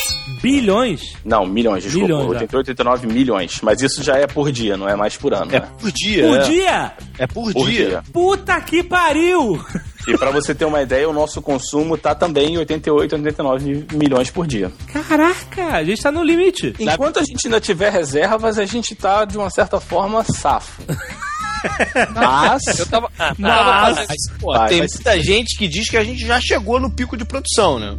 Bilhões? 0.41 1.01
Não, 1.25 1.45
milhões, 1.45 1.83
desculpa. 1.83 2.07
Milhões, 2.07 2.27
88, 2.29 2.69
89 2.71 3.07
milhões. 3.07 3.59
Mas 3.61 3.81
isso 3.81 4.03
já 4.03 4.15
é 4.17 4.27
por 4.27 4.51
dia, 4.51 4.77
não 4.77 4.87
é 4.87 4.95
mais 4.95 5.15
por 5.17 5.33
ano. 5.33 5.51
É 5.53 5.59
né? 5.59 5.67
por 5.79 5.91
dia. 5.91 6.23
Por 6.27 6.37
é. 6.37 6.41
dia? 6.43 6.91
É 7.19 7.27
por, 7.27 7.53
Por 7.53 7.69
dia. 7.69 7.87
dia. 7.87 8.03
Puta 8.13 8.59
que 8.61 8.83
pariu! 8.83 9.59
E 10.07 10.17
para 10.17 10.31
você 10.31 10.55
ter 10.55 10.63
uma 10.63 10.81
ideia, 10.81 11.09
o 11.09 11.11
nosso 11.11 11.41
consumo 11.41 11.97
tá 11.97 12.15
também 12.15 12.53
em 12.53 12.57
88, 12.59 13.13
89 13.15 13.87
milhões 13.93 14.29
por 14.31 14.47
dia. 14.47 14.71
Caraca, 14.93 15.65
a 15.73 15.83
gente 15.83 16.01
tá 16.01 16.09
no 16.09 16.23
limite. 16.23 16.73
Enquanto 16.79 17.19
a 17.19 17.23
gente 17.23 17.45
ainda 17.45 17.59
tiver 17.59 17.91
reservas, 17.91 18.57
a 18.57 18.65
gente 18.65 18.95
tá, 18.95 19.26
de 19.27 19.37
uma 19.37 19.49
certa 19.49 19.79
forma, 19.79 20.23
safo. 20.23 20.81
Mas... 22.13 22.79
Eu 22.79 22.85
tava. 22.85 23.09
ah, 23.17 23.33
Mas, 23.37 24.07
Mas, 24.07 24.39
pô, 24.39 24.53
Vai, 24.53 24.69
tem 24.69 24.79
vai 24.79 24.87
muita 24.93 25.23
gente 25.23 25.57
que 25.57 25.67
diz 25.67 25.89
que 25.89 25.97
a 25.97 26.03
gente 26.03 26.25
já 26.25 26.39
chegou 26.39 26.79
no 26.79 26.91
pico 26.91 27.17
de 27.17 27.25
produção, 27.25 27.79
né? 27.79 27.97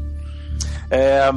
É, 0.91 1.31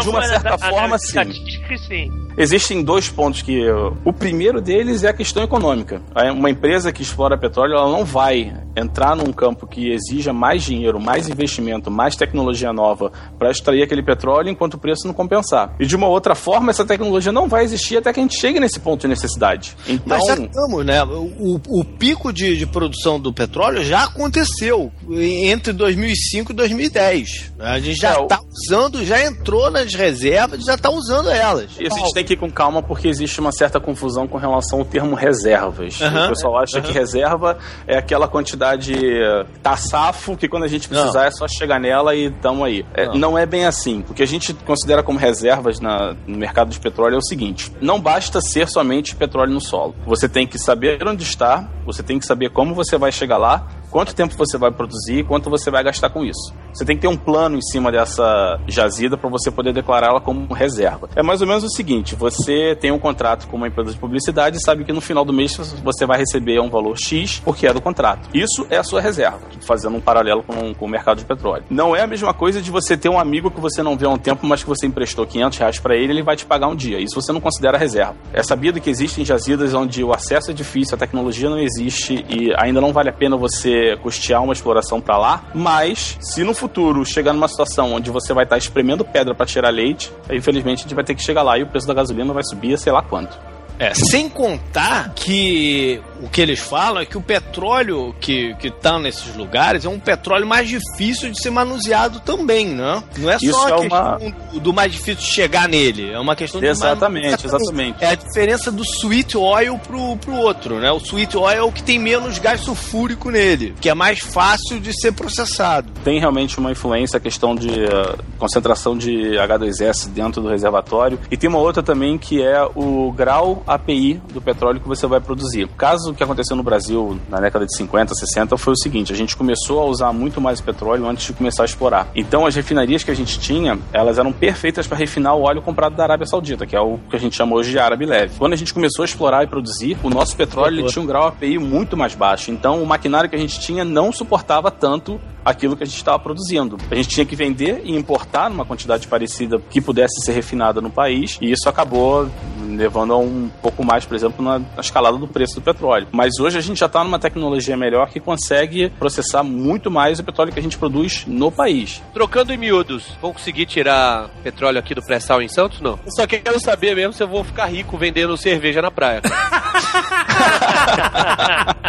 de 0.00 0.08
uma 0.08 0.22
certa 0.26 0.58
forma, 0.58 0.98
sim. 0.98 1.18
Estatística 1.62 1.68
que 1.68 1.78
sim. 1.78 2.10
Existem 2.36 2.82
dois 2.82 3.08
pontos 3.08 3.42
que. 3.42 3.68
uh, 3.70 3.96
O 4.04 4.12
primeiro 4.12 4.60
deles 4.60 5.04
é 5.04 5.08
a 5.08 5.12
questão 5.12 5.42
econômica. 5.42 6.00
Uma 6.34 6.48
empresa 6.50 6.90
que 6.92 7.02
explora 7.02 7.36
petróleo, 7.38 7.74
ela 7.74 7.90
não 7.90 8.04
vai 8.04 8.54
entrar 8.74 9.14
num 9.14 9.30
campo 9.32 9.66
que 9.66 9.90
exija 9.92 10.32
mais 10.32 10.62
dinheiro, 10.62 10.98
mais 10.98 11.28
investimento, 11.28 11.90
mais 11.90 12.16
tecnologia 12.16 12.72
nova 12.72 13.12
para 13.38 13.50
extrair 13.50 13.82
aquele 13.82 14.02
petróleo 14.02 14.48
enquanto 14.48 14.74
o 14.74 14.78
preço 14.78 15.06
não 15.06 15.12
compensar. 15.12 15.74
E 15.78 15.84
de 15.84 15.94
uma 15.94 16.08
outra 16.08 16.34
forma, 16.34 16.70
essa 16.70 16.84
tecnologia 16.86 17.30
não 17.32 17.48
vai 17.48 17.64
existir 17.64 17.98
até 17.98 18.12
que 18.14 18.18
a 18.20 18.22
gente 18.22 18.40
chegue 18.40 18.58
nesse 18.58 18.80
ponto 18.80 19.02
de 19.02 19.08
necessidade. 19.08 19.76
Então, 19.86 20.16
Mas 20.18 20.24
já 20.26 20.34
estamos, 20.36 20.86
né? 20.86 21.02
O, 21.04 21.60
o 21.68 21.84
pico 21.84 22.32
de, 22.32 22.56
de 22.56 22.66
produção 22.66 23.20
do 23.20 23.30
petróleo 23.32 23.84
já 23.84 24.04
aconteceu 24.04 24.90
entre 25.10 25.72
2005 25.74 26.52
e 26.52 26.54
2010. 26.54 27.52
A 27.58 27.78
gente 27.78 27.96
já 28.00 28.14
É, 28.14 28.18
o- 28.18 28.22
está 28.22 28.38
usando, 28.66 29.04
já 29.04 29.22
entrou 29.22 29.70
nas 29.70 29.92
reservas, 29.94 30.64
já 30.64 30.74
está 30.76 30.90
usando 30.90 31.28
elas. 31.30 31.61
Existem 31.62 32.12
tem 32.14 32.24
que 32.24 32.32
ir 32.34 32.36
com 32.36 32.50
calma 32.50 32.82
porque 32.82 33.08
existe 33.08 33.40
uma 33.40 33.52
certa 33.52 33.80
confusão 33.80 34.26
com 34.26 34.38
relação 34.38 34.80
ao 34.80 34.84
termo 34.84 35.14
reservas. 35.14 36.00
Aham. 36.00 36.26
O 36.26 36.28
pessoal 36.30 36.58
acha 36.58 36.80
que 36.80 36.92
reserva 36.92 37.58
é 37.86 37.96
aquela 37.96 38.28
quantidade 38.28 38.94
eh, 38.94 39.44
tá 39.62 39.76
safo 39.76 40.36
que 40.36 40.48
quando 40.48 40.64
a 40.64 40.68
gente 40.68 40.88
precisar 40.88 41.26
é 41.26 41.30
só 41.30 41.46
chegar 41.48 41.80
nela 41.80 42.14
e 42.14 42.30
tamo 42.30 42.64
aí. 42.64 42.84
É, 42.94 43.06
não. 43.16 43.36
é 43.38 43.46
bem 43.46 43.64
assim. 43.66 44.04
O 44.08 44.14
que 44.14 44.22
a 44.22 44.26
gente 44.26 44.52
considera 44.54 45.02
como 45.02 45.18
reservas 45.18 45.80
na- 45.80 46.14
no 46.26 46.36
mercado 46.38 46.70
de 46.70 46.78
petróleo 46.80 47.14
é 47.14 47.18
o 47.18 47.22
seguinte: 47.22 47.72
não 47.80 48.00
basta 48.00 48.40
ser 48.40 48.68
somente 48.68 49.14
petróleo 49.16 49.52
no 49.52 49.60
solo. 49.60 49.94
Você 50.06 50.28
tem 50.28 50.46
que 50.46 50.58
saber 50.58 51.06
onde 51.06 51.22
está, 51.22 51.68
você 51.84 52.02
tem 52.02 52.18
que 52.18 52.26
saber 52.26 52.50
como 52.50 52.74
você 52.74 52.96
vai 52.98 53.10
chegar 53.12 53.38
lá, 53.38 53.66
quanto 53.90 54.14
tempo 54.14 54.34
você 54.36 54.56
vai 54.58 54.70
produzir 54.70 55.18
e 55.18 55.24
quanto 55.24 55.50
você 55.50 55.70
vai 55.70 55.82
gastar 55.82 56.10
com 56.10 56.24
isso. 56.24 56.52
Você 56.72 56.84
tem 56.84 56.96
que 56.96 57.02
ter 57.02 57.08
um 57.08 57.16
plano 57.16 57.56
em 57.56 57.62
cima 57.62 57.92
dessa 57.92 58.58
jazida 58.66 59.16
para 59.16 59.28
você 59.28 59.50
poder 59.50 59.72
declará-la 59.72 60.20
como 60.20 60.52
reserva. 60.54 61.08
É 61.14 61.22
mais 61.22 61.40
ou 61.40 61.46
menos 61.46 61.64
o 61.64 61.68
seguinte: 61.68 62.14
você 62.14 62.74
tem 62.74 62.90
um 62.90 62.98
contrato 62.98 63.46
com 63.46 63.56
uma 63.56 63.68
empresa 63.68 63.92
de 63.92 63.98
publicidade 63.98 64.56
e 64.56 64.60
sabe 64.60 64.84
que 64.84 64.92
no 64.92 65.00
final 65.00 65.24
do 65.24 65.32
mês 65.32 65.56
você 65.82 66.06
vai 66.06 66.18
receber 66.18 66.60
um 66.60 66.70
valor 66.70 66.96
X 66.98 67.40
porque 67.44 67.66
é 67.66 67.72
do 67.72 67.80
contrato. 67.80 68.28
Isso 68.32 68.66
é 68.70 68.78
a 68.78 68.84
sua 68.84 69.00
reserva, 69.00 69.40
fazendo 69.60 69.96
um 69.96 70.00
paralelo 70.00 70.42
com, 70.42 70.74
com 70.74 70.86
o 70.86 70.88
mercado 70.88 71.18
de 71.18 71.24
petróleo. 71.24 71.64
Não 71.68 71.94
é 71.94 72.02
a 72.02 72.06
mesma 72.06 72.32
coisa 72.32 72.62
de 72.62 72.70
você 72.70 72.96
ter 72.96 73.08
um 73.08 73.18
amigo 73.18 73.50
que 73.50 73.60
você 73.60 73.82
não 73.82 73.96
vê 73.96 74.06
há 74.06 74.10
um 74.10 74.18
tempo, 74.18 74.46
mas 74.46 74.62
que 74.62 74.68
você 74.68 74.86
emprestou 74.86 75.26
500 75.26 75.58
reais 75.58 75.78
para 75.78 75.94
ele, 75.94 76.12
ele 76.12 76.22
vai 76.22 76.36
te 76.36 76.46
pagar 76.46 76.68
um 76.68 76.74
dia. 76.74 76.98
Isso 76.98 77.20
você 77.20 77.32
não 77.32 77.40
considera 77.40 77.76
reserva. 77.76 78.16
É 78.32 78.42
sabido 78.42 78.80
que 78.80 78.88
existem 78.88 79.24
jazidas 79.24 79.74
onde 79.74 80.02
o 80.02 80.12
acesso 80.12 80.50
é 80.50 80.54
difícil, 80.54 80.94
a 80.94 80.98
tecnologia 80.98 81.50
não 81.50 81.58
existe 81.58 82.24
e 82.28 82.52
ainda 82.56 82.80
não 82.80 82.92
vale 82.92 83.10
a 83.10 83.12
pena 83.12 83.36
você 83.36 83.96
custear 84.02 84.42
uma 84.42 84.52
exploração 84.52 85.00
para 85.00 85.18
lá, 85.18 85.44
mas 85.54 86.16
se 86.20 86.42
no 86.42 86.54
futuro 86.62 87.04
chegar 87.04 87.32
numa 87.32 87.48
situação 87.48 87.92
onde 87.92 88.10
você 88.10 88.32
vai 88.32 88.44
estar 88.44 88.56
espremendo 88.56 89.04
pedra 89.04 89.34
para 89.34 89.44
tirar 89.44 89.70
leite, 89.70 90.12
aí, 90.28 90.38
infelizmente 90.38 90.80
a 90.80 90.82
gente 90.82 90.94
vai 90.94 91.04
ter 91.04 91.14
que 91.14 91.22
chegar 91.22 91.42
lá 91.42 91.58
e 91.58 91.62
o 91.64 91.66
preço 91.66 91.86
da 91.86 91.94
gasolina 91.94 92.32
vai 92.32 92.44
subir 92.44 92.78
sei 92.78 92.92
lá 92.92 93.02
quanto. 93.02 93.36
É, 93.78 93.92
sem 93.94 94.28
contar 94.28 95.12
que 95.14 96.00
o 96.22 96.28
que 96.28 96.40
eles 96.40 96.60
falam 96.60 97.02
é 97.02 97.06
que 97.06 97.18
o 97.18 97.20
petróleo 97.20 98.14
que, 98.20 98.54
que 98.54 98.70
tá 98.70 98.98
nesses 98.98 99.34
lugares 99.34 99.84
é 99.84 99.88
um 99.88 99.98
petróleo 99.98 100.46
mais 100.46 100.68
difícil 100.68 101.30
de 101.30 101.40
ser 101.42 101.50
manuseado 101.50 102.20
também, 102.20 102.68
né? 102.68 103.02
Não 103.18 103.30
é 103.30 103.38
só 103.38 103.44
Isso 103.46 103.58
a 103.58 103.70
é 103.70 103.80
questão 103.80 103.98
uma- 103.98 104.18
do, 104.52 104.60
do 104.60 104.72
mais 104.72 104.92
difícil 104.92 105.16
de 105.16 105.22
chegar 105.26 105.68
nele, 105.68 106.10
é 106.10 106.18
uma 106.18 106.34
questão 106.36 106.60
de 106.60 106.66
Exatamente, 106.66 107.26
manuseação. 107.26 107.58
exatamente. 107.60 107.96
É 108.04 108.08
a 108.10 108.14
diferença 108.14 108.70
do 108.70 108.82
sweet 108.84 109.36
oil 109.36 109.78
pro, 109.78 110.16
pro 110.16 110.34
outro, 110.36 110.78
né? 110.78 110.90
O 110.92 110.98
sweet 110.98 111.36
oil 111.36 111.48
é 111.58 111.62
o 111.62 111.72
que 111.72 111.82
tem 111.82 111.98
menos 111.98 112.38
gás 112.38 112.60
sulfúrico 112.60 113.30
nele, 113.30 113.74
que 113.80 113.88
é 113.88 113.94
mais 113.94 114.20
fácil 114.20 114.80
de 114.80 114.92
ser 114.98 115.12
processado. 115.12 115.90
tem 116.04 116.18
realmente 116.20 116.58
uma 116.58 116.70
influência 116.70 117.16
a 117.16 117.20
questão 117.20 117.54
de 117.54 117.68
eh, 117.84 118.16
concentração 118.38 118.96
de 118.96 119.32
H2S 119.36 120.08
dentro 120.08 120.40
do 120.42 120.48
reservatório. 120.48 121.18
E 121.30 121.36
tem 121.36 121.48
uma 121.48 121.58
outra 121.58 121.82
também 121.82 122.16
que 122.18 122.42
é 122.42 122.62
o 122.74 123.10
grau 123.12 123.62
API 123.66 124.20
do 124.32 124.40
petróleo 124.40 124.80
que 124.80 124.88
você 124.88 125.06
vai 125.06 125.20
produzir. 125.20 125.64
O 125.64 125.68
caso 126.12 126.16
que 126.16 126.22
aconteceu 126.22 126.56
no 126.56 126.62
Brasil 126.62 127.18
na 127.28 127.40
década 127.40 127.66
de 127.66 127.76
50, 127.76 128.14
60 128.14 128.56
foi 128.56 128.72
o 128.72 128.76
seguinte: 128.76 129.12
a 129.12 129.16
gente 129.16 129.36
começou 129.36 129.80
a 129.80 129.84
usar 129.84 130.12
muito 130.12 130.40
mais 130.40 130.60
petróleo 130.60 131.06
antes 131.06 131.26
de 131.26 131.32
começar 131.32 131.62
a 131.62 131.66
explorar. 131.66 132.08
Então 132.14 132.46
as 132.46 132.54
refinarias 132.54 133.02
que 133.02 133.10
a 133.10 133.14
gente 133.14 133.38
tinha, 133.38 133.78
elas 133.92 134.18
eram 134.18 134.32
perfeitas 134.32 134.86
para 134.86 134.96
refinar 134.96 135.34
o 135.34 135.42
óleo 135.42 135.62
comprado 135.62 135.96
da 135.96 136.02
Arábia 136.02 136.26
Saudita, 136.26 136.66
que 136.66 136.76
é 136.76 136.80
o 136.80 136.98
que 137.10 137.16
a 137.16 137.18
gente 137.18 137.36
chama 137.36 137.54
hoje 137.54 137.70
de 137.70 137.78
árabe 137.78 138.06
leve. 138.06 138.34
Quando 138.38 138.52
a 138.52 138.56
gente 138.56 138.72
começou 138.72 139.02
a 139.02 139.06
explorar 139.06 139.44
e 139.44 139.46
produzir, 139.46 139.96
o 140.02 140.10
nosso 140.10 140.36
petróleo 140.36 140.86
tinha 140.86 141.02
um 141.02 141.06
grau 141.06 141.26
API 141.26 141.58
muito 141.58 141.96
mais 141.96 142.14
baixo. 142.14 142.50
Então 142.50 142.82
o 142.82 142.86
maquinário 142.86 143.28
que 143.28 143.36
a 143.36 143.38
gente 143.38 143.58
tinha 143.60 143.84
não 143.84 144.12
suportava 144.12 144.70
tanto 144.70 145.20
aquilo 145.44 145.76
que 145.76 145.82
a 145.82 145.86
gente 145.86 145.96
estava 145.96 146.18
produzindo. 146.18 146.78
A 146.90 146.94
gente 146.94 147.08
tinha 147.08 147.26
que 147.26 147.34
vender 147.34 147.82
e 147.84 147.96
importar 147.96 148.48
numa 148.48 148.64
quantidade 148.64 149.08
parecida 149.08 149.60
que 149.70 149.80
pudesse 149.80 150.24
ser 150.24 150.32
refinada 150.32 150.80
no 150.80 150.90
país, 150.90 151.36
e 151.40 151.50
isso 151.50 151.68
acabou 151.68 152.28
levando 152.76 153.12
a 153.12 153.18
um 153.18 153.50
pouco 153.60 153.84
mais, 153.84 154.04
por 154.04 154.14
exemplo, 154.14 154.44
na 154.44 154.60
escalada 154.78 155.16
do 155.18 155.26
preço 155.26 155.56
do 155.56 155.60
petróleo. 155.60 156.01
Mas 156.10 156.38
hoje 156.40 156.58
a 156.58 156.60
gente 156.60 156.80
já 156.80 156.86
está 156.86 157.04
numa 157.04 157.18
tecnologia 157.18 157.76
melhor 157.76 158.08
que 158.08 158.18
consegue 158.20 158.90
processar 158.98 159.42
muito 159.42 159.90
mais 159.90 160.18
o 160.18 160.24
petróleo 160.24 160.52
que 160.52 160.58
a 160.58 160.62
gente 160.62 160.78
produz 160.78 161.24
no 161.26 161.50
país. 161.50 162.02
Trocando 162.12 162.52
em 162.52 162.56
miúdos, 162.56 163.16
vão 163.20 163.32
conseguir 163.32 163.66
tirar 163.66 164.28
petróleo 164.42 164.78
aqui 164.78 164.94
do 164.94 165.02
pré-sal 165.02 165.42
em 165.42 165.48
Santos? 165.48 165.80
Não. 165.80 165.98
Eu 166.04 166.12
só 166.12 166.26
quero 166.26 166.60
saber 166.60 166.96
mesmo 166.96 167.12
se 167.12 167.22
eu 167.22 167.28
vou 167.28 167.44
ficar 167.44 167.66
rico 167.66 167.96
vendendo 167.96 168.36
cerveja 168.36 168.82
na 168.82 168.90
praia. 168.90 169.20
cara. 169.20 169.42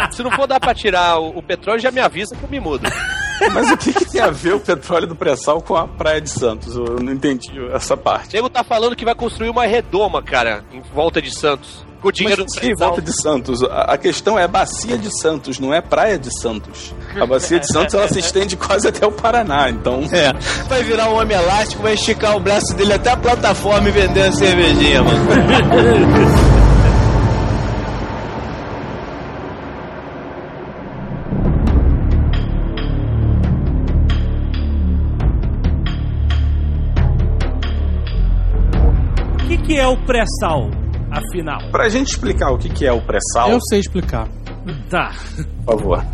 se 0.12 0.22
não 0.22 0.30
for 0.30 0.46
dar 0.46 0.60
pra 0.60 0.74
tirar 0.74 1.18
o, 1.18 1.38
o 1.38 1.42
petróleo, 1.42 1.80
já 1.80 1.90
me 1.90 2.00
avisa 2.00 2.34
que 2.36 2.42
eu 2.42 2.48
me 2.48 2.60
mudo. 2.60 2.88
Mas 3.52 3.70
o 3.70 3.76
que, 3.76 3.92
que 3.92 4.04
tem 4.04 4.20
a 4.20 4.30
ver 4.30 4.54
o 4.54 4.60
petróleo 4.60 5.06
do 5.06 5.14
pré-sal 5.16 5.60
com 5.60 5.76
a 5.76 5.86
praia 5.88 6.20
de 6.20 6.30
Santos? 6.30 6.76
Eu 6.76 6.98
não 7.00 7.12
entendi 7.12 7.50
essa 7.72 7.94
O 7.94 7.96
parte. 7.96 8.34
nego 8.34 8.48
tá 8.48 8.62
falando 8.64 8.94
que 8.96 9.04
vai 9.04 9.14
construir 9.14 9.50
uma 9.50 9.66
redoma, 9.66 10.22
cara, 10.22 10.64
em 10.72 10.80
volta 10.94 11.20
de 11.20 11.30
Santos. 11.36 11.84
Com 12.00 12.08
o 12.08 12.12
dinheiro 12.12 12.42
Mas 12.42 12.52
do 12.54 12.60
pré-sal. 12.60 12.88
volta 12.88 13.00
de 13.02 13.22
Santos? 13.22 13.62
A 13.64 13.94
a 13.94 13.98
questão 13.98 14.38
é 14.38 14.46
bacia 14.46 14.98
de 14.98 15.08
Santos, 15.20 15.58
não 15.58 15.72
é 15.72 15.80
praia 15.80 16.18
de 16.18 16.28
Santos. 16.38 16.94
A 17.18 17.24
bacia 17.24 17.58
de 17.58 17.66
Santos 17.66 17.94
ela 17.94 18.06
se 18.08 18.18
estende 18.18 18.56
quase 18.56 18.86
até 18.88 19.06
o 19.06 19.10
Paraná, 19.12 19.70
então 19.70 20.02
É, 20.12 20.32
vai 20.68 20.82
virar 20.82 21.08
um 21.08 21.18
homem 21.18 21.36
elástico, 21.36 21.82
vai 21.82 21.94
esticar 21.94 22.36
o 22.36 22.40
braço 22.40 22.74
dele 22.76 22.92
até 22.92 23.10
a 23.10 23.16
plataforma 23.16 23.88
e 23.88 23.92
vender 23.92 24.22
a 24.28 24.32
cervejinha, 24.32 25.02
mano. 25.02 25.24
que, 39.64 39.74
que 39.74 39.78
é 39.78 39.86
o 39.86 39.96
pré-sal, 40.04 40.70
afinal? 41.10 41.70
Pra 41.70 41.88
gente 41.88 42.08
explicar 42.08 42.50
o 42.50 42.58
que 42.58 42.68
que 42.68 42.86
é 42.86 42.92
o 42.92 43.00
pré-sal, 43.00 43.50
Eu 43.50 43.58
sei 43.68 43.80
explicar. 43.80 44.28
Tá. 44.88 45.12
por 45.64 45.78
favor. 45.78 46.04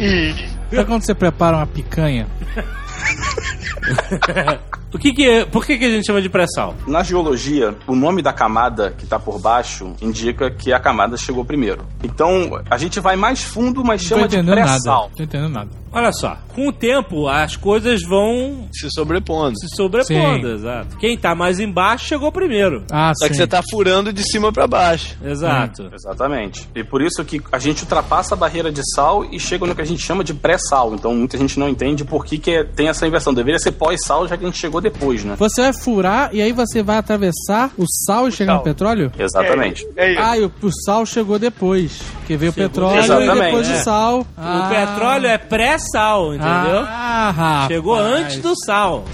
Sabe 0.71 0.85
quando 0.87 1.05
você 1.05 1.15
prepara 1.15 1.59
uma 1.59 1.67
picanha? 1.67 2.27
O 4.93 4.99
que 4.99 5.13
que 5.13 5.29
é, 5.29 5.45
por 5.45 5.65
que, 5.65 5.79
que 5.79 5.85
a 5.85 5.91
gente 5.91 6.05
chama 6.07 6.21
de 6.21 6.29
pré-sal? 6.29 6.75
Na 6.87 7.03
geologia, 7.03 7.75
o 7.87 7.95
nome 7.95 8.23
da 8.23 8.33
camada 8.33 8.93
que 8.97 9.05
está 9.05 9.19
por 9.19 9.39
baixo 9.39 9.95
indica 10.03 10.51
que 10.51 10.73
a 10.73 10.81
camada 10.81 11.17
chegou 11.17 11.45
primeiro. 11.45 11.85
Então, 12.03 12.61
a 12.69 12.77
gente 12.77 12.99
vai 12.99 13.15
mais 13.17 13.43
fundo, 13.43 13.85
mas 13.85 14.03
chama 14.03 14.27
de 14.27 14.43
pré-sal. 14.43 15.09
Não 15.11 15.17
tô 15.17 15.23
entendendo 15.23 15.53
nada. 15.53 15.71
Olha 15.93 16.13
só, 16.13 16.37
com 16.55 16.69
o 16.69 16.73
tempo 16.73 17.27
as 17.29 17.57
coisas 17.57 18.01
vão 18.09 18.69
Se 18.73 18.89
sobrepondo. 18.93 19.59
se 19.59 19.67
sobrepondo, 19.75 20.47
Sim. 20.49 20.55
exato. 20.55 20.97
Quem 20.99 21.19
tá 21.19 21.35
mais 21.35 21.59
embaixo 21.59 22.07
chegou 22.07 22.31
primeiro. 22.31 22.85
Ah, 22.93 23.13
Só 23.17 23.25
sim. 23.27 23.31
que 23.33 23.37
você 23.37 23.47
tá 23.47 23.61
furando 23.69 24.13
de 24.13 24.23
cima 24.23 24.53
pra 24.53 24.69
baixo. 24.69 25.17
Exato. 25.25 25.91
Exatamente. 25.93 26.69
E 26.77 26.85
por 26.85 27.03
isso 27.03 27.25
que 27.25 27.41
a 27.51 27.59
gente 27.59 27.83
ultrapassa 27.83 28.35
a 28.35 28.39
barreira 28.39 28.71
de 28.71 28.83
sal 28.95 29.25
e 29.33 29.41
chega 29.41 29.67
no 29.67 29.75
que 29.75 29.83
a 29.83 29.85
gente 29.85 30.01
chama 30.01 30.23
de 30.23 30.33
pré-sal. 30.33 30.95
Então, 30.95 31.13
muita 31.13 31.37
gente 31.37 31.59
não 31.59 31.69
entende 31.69 32.05
por 32.05 32.25
que, 32.25 32.39
que 32.39 32.53
é- 32.53 32.65
tem 32.65 32.89
essa 32.89 33.05
inversão. 33.07 33.35
Deveria 33.35 33.59
ser 33.59 33.73
pós-sal, 33.73 34.29
já 34.29 34.37
que 34.37 34.45
a 34.45 34.47
gente 34.47 34.61
chegou 34.61 34.80
depois, 34.81 35.25
né? 35.25 35.35
Você 35.39 35.63
vai 35.63 35.73
furar 35.73 36.31
e 36.33 36.41
aí 36.43 36.53
você 36.53 36.83
vai 36.83 36.97
atravessar 36.99 37.71
o 37.79 37.85
sal 38.07 38.29
e 38.29 38.33
chegar 38.33 38.55
no 38.55 38.61
petróleo? 38.63 39.13
Exatamente. 39.19 39.87
É 39.97 40.13
isso. 40.13 40.21
Ah, 40.23 40.39
e 40.39 40.45
o, 40.45 40.53
o 40.63 40.71
sal 40.85 41.05
chegou 41.07 41.39
depois. 41.39 42.01
Porque 42.19 42.37
veio 42.37 42.53
o 42.53 42.55
petróleo 42.55 43.01
depois. 43.03 43.25
e 43.27 43.41
depois 43.41 43.69
o 43.69 43.73
Exatamente. 43.73 43.85
sal. 43.85 44.21
O 44.21 44.69
petróleo 44.69 45.27
é 45.27 45.39
pré-sal, 45.39 46.35
entendeu? 46.35 46.85
Ah, 46.87 47.33
rapaz. 47.37 47.67
Chegou 47.69 47.95
antes 47.99 48.39
do 48.39 48.53
sal. 48.65 49.05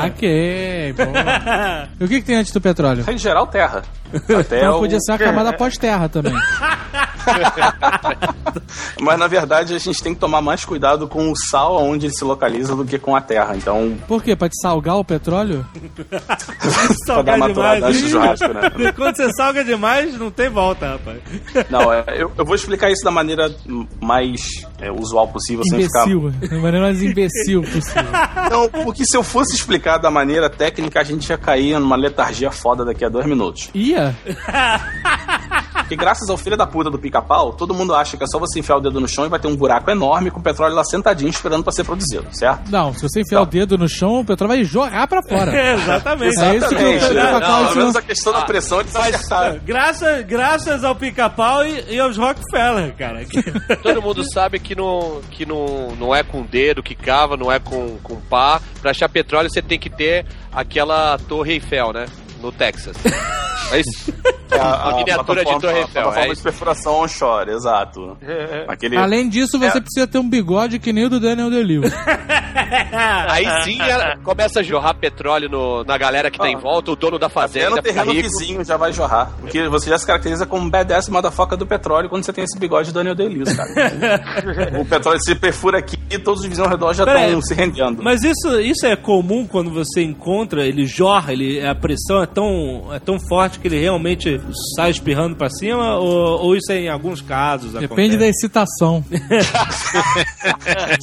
Saquei. 0.00 0.94
e 2.00 2.04
o 2.04 2.08
que, 2.08 2.20
que 2.20 2.26
tem 2.26 2.36
antes 2.36 2.52
do 2.52 2.60
petróleo? 2.60 3.04
Em 3.08 3.18
geral, 3.18 3.46
terra. 3.46 3.82
Até 4.38 4.58
Então 4.58 4.76
o- 4.76 4.80
podia 4.80 4.98
ser 5.00 5.12
a 5.12 5.18
camada 5.18 5.52
pós-terra 5.58 6.08
também. 6.08 6.32
Mas 9.00 9.18
na 9.18 9.26
verdade 9.26 9.74
a 9.74 9.78
gente 9.78 10.02
tem 10.02 10.14
que 10.14 10.20
tomar 10.20 10.40
mais 10.40 10.64
cuidado 10.64 11.06
com 11.08 11.30
o 11.30 11.36
sal 11.36 11.76
onde 11.82 12.06
ele 12.06 12.14
se 12.14 12.24
localiza 12.24 12.74
do 12.74 12.84
que 12.84 12.98
com 12.98 13.14
a 13.16 13.20
terra. 13.20 13.56
Então, 13.56 13.96
Por 14.06 14.22
quê? 14.22 14.34
Pra 14.36 14.48
te 14.48 14.60
salgar 14.60 14.96
o 14.96 15.04
petróleo? 15.06 15.66
Salgar 17.06 17.40
demais. 17.40 17.96
de 17.96 18.10
churrasco, 18.10 18.48
né? 18.52 18.92
Quando 18.96 19.16
você 19.16 19.30
salga 19.32 19.64
demais, 19.64 20.18
não 20.18 20.30
tem 20.30 20.48
volta, 20.48 20.92
rapaz. 20.92 21.18
Não, 21.70 21.92
é, 21.92 22.04
eu, 22.16 22.32
eu 22.36 22.44
vou 22.44 22.54
explicar 22.54 22.90
isso 22.90 23.04
da 23.04 23.10
maneira 23.10 23.54
mais 24.00 24.40
é, 24.80 24.90
usual 24.90 25.28
possível, 25.28 25.64
sem 25.68 25.82
ficar. 25.82 26.08
Imbecil. 26.08 26.48
Da 26.48 26.56
maneira 26.56 26.80
mais 26.80 27.02
imbecil 27.02 27.62
possível. 27.62 28.04
Não, 28.50 28.68
porque 28.68 29.04
se 29.04 29.16
eu 29.16 29.22
fosse 29.22 29.54
explicar 29.54 29.98
da 29.98 30.10
maneira 30.10 30.50
técnica, 30.50 31.00
a 31.00 31.04
gente 31.04 31.28
ia 31.28 31.38
cair 31.38 31.78
numa 31.78 31.96
letargia 31.96 32.50
foda 32.50 32.84
daqui 32.84 33.04
a 33.04 33.08
dois 33.08 33.26
minutos. 33.26 33.70
Ia? 33.74 34.14
Porque 35.86 35.94
graças 35.94 36.28
ao 36.28 36.36
filho 36.36 36.56
da 36.56 36.66
puta 36.66 36.90
do 36.90 36.98
pica-pau, 36.98 37.52
todo 37.52 37.72
mundo 37.72 37.94
acha 37.94 38.16
que 38.16 38.24
é 38.24 38.26
só 38.26 38.40
você 38.40 38.58
enfiar 38.58 38.78
o 38.78 38.80
dedo 38.80 39.00
no 39.00 39.06
chão 39.06 39.24
e 39.24 39.28
vai 39.28 39.38
ter 39.38 39.46
um 39.46 39.54
buraco 39.54 39.88
enorme 39.88 40.32
com 40.32 40.40
o 40.40 40.42
petróleo 40.42 40.74
lá 40.74 40.82
sentadinho 40.82 41.30
esperando 41.30 41.62
pra 41.62 41.72
ser 41.72 41.84
produzido, 41.84 42.26
certo? 42.32 42.68
Não, 42.72 42.92
se 42.92 43.02
você 43.02 43.20
enfiar 43.20 43.42
o 43.42 43.46
dedo 43.46 43.78
no 43.78 43.88
chão, 43.88 44.18
o 44.18 44.24
petróleo 44.24 44.56
vai 44.56 44.64
jogar 44.64 45.06
pra 45.06 45.22
fora. 45.22 45.54
Exatamente. 45.74 46.40
É 46.40 46.56
isso 46.56 46.68
que 46.70 46.74
quero 46.74 47.14
Não, 47.14 47.66
pelo 47.68 47.76
menos 47.76 47.94
a 47.94 48.02
questão 48.02 48.32
da 48.32 48.42
pressão 48.42 48.80
eles 48.80 48.96
acertaram. 48.96 49.60
Graças, 49.64 50.26
graças 50.26 50.82
ao 50.82 50.96
pica-pau 50.96 51.64
e, 51.64 51.94
e 51.94 52.00
aos 52.00 52.16
Rockefeller, 52.16 52.92
cara. 52.96 53.24
Todo 53.80 54.02
mundo 54.02 54.24
sabe 54.32 54.58
que 54.58 54.74
não, 54.74 55.20
que 55.30 55.46
não, 55.46 55.94
não 55.96 56.12
é 56.12 56.24
com 56.24 56.42
dedo 56.42 56.82
que 56.82 56.96
cava, 56.96 57.36
não 57.36 57.52
é 57.52 57.60
com, 57.60 57.96
com 58.02 58.16
pá. 58.22 58.60
Pra 58.82 58.90
achar 58.90 59.08
petróleo 59.08 59.48
você 59.48 59.62
tem 59.62 59.78
que 59.78 59.88
ter 59.88 60.26
aquela 60.52 61.16
torre 61.28 61.52
Eiffel, 61.52 61.92
né? 61.92 62.06
No 62.42 62.52
Texas. 62.52 62.96
É 63.72 63.80
isso? 63.80 64.12
Que 64.48 64.54
é 64.54 64.60
a, 64.60 64.90
A 64.90 64.96
miniatura 64.96 65.44
de 65.44 65.58
Torre 65.60 65.80
Eiffel, 65.80 66.12
é 66.14 66.28
de 66.32 66.40
perfuração 66.40 67.00
onshore, 67.00 67.50
exato. 67.50 68.16
Aquele, 68.68 68.96
Além 68.96 69.28
disso, 69.28 69.58
você 69.58 69.80
precisa 69.80 70.06
ter 70.06 70.18
um 70.18 70.28
bigode 70.30 70.78
que 70.78 70.92
nem 70.92 71.06
o 71.06 71.10
do 71.10 71.18
Daniel 71.18 71.50
DeLewis. 71.50 71.92
Aí 73.28 73.44
sim 73.64 73.80
ela 73.82 74.16
começa 74.22 74.60
a 74.60 74.62
jorrar 74.62 74.94
petróleo 74.94 75.48
no- 75.48 75.82
na 75.84 75.98
galera 75.98 76.30
que 76.30 76.38
tá 76.38 76.48
em 76.48 76.56
volta, 76.56 76.92
o 76.92 76.96
dono 76.96 77.18
da 77.18 77.26
Até 77.26 77.34
fazenda 77.34 77.70
no 77.70 77.76
fica 77.76 77.88
terreno 77.92 78.12
rico. 78.12 78.28
vizinho 78.28 78.64
já 78.64 78.76
vai 78.76 78.92
jorrar. 78.92 79.32
Porque 79.40 79.68
você 79.68 79.90
já 79.90 79.98
se 79.98 80.06
caracteriza 80.06 80.46
como 80.46 80.64
um 80.64 80.70
badass 80.70 81.08
motherfucker 81.08 81.58
do 81.58 81.66
petróleo 81.66 82.08
quando 82.08 82.22
você 82.24 82.32
tem 82.32 82.44
esse 82.44 82.56
bigode 82.58 82.92
do 82.92 82.94
Daniel 82.94 83.16
Day-Lewis, 83.16 83.52
cara. 83.52 83.70
o 84.80 84.84
petróleo 84.84 85.18
se 85.20 85.34
perfura 85.34 85.78
aqui 85.78 85.98
e 86.10 86.18
todos 86.18 86.42
os 86.42 86.46
vizinhos 86.46 86.66
ao 86.66 86.70
redor 86.72 86.94
já 86.94 87.04
estão 87.04 87.42
se 87.42 87.52
rendendo. 87.52 88.00
Mas 88.02 88.22
isso, 88.22 88.60
isso 88.60 88.86
é 88.86 88.94
comum 88.94 89.44
quando 89.46 89.70
você 89.72 90.02
encontra, 90.02 90.64
ele 90.64 90.86
jorra, 90.86 91.32
ele, 91.32 91.66
a 91.66 91.74
pressão 91.74 92.22
é 92.26 92.34
tão, 92.34 92.92
é 92.92 92.98
tão 92.98 93.18
forte 93.28 93.58
que 93.58 93.68
ele 93.68 93.78
realmente 93.78 94.40
sai 94.74 94.90
espirrando 94.90 95.36
pra 95.36 95.48
cima? 95.48 95.96
Ou, 95.96 96.42
ou 96.42 96.56
isso 96.56 96.70
é 96.72 96.80
em 96.80 96.88
alguns 96.88 97.22
casos? 97.22 97.72
Depende 97.72 98.16
da 98.16 98.24
acontece? 98.24 98.30
excitação. 98.30 99.04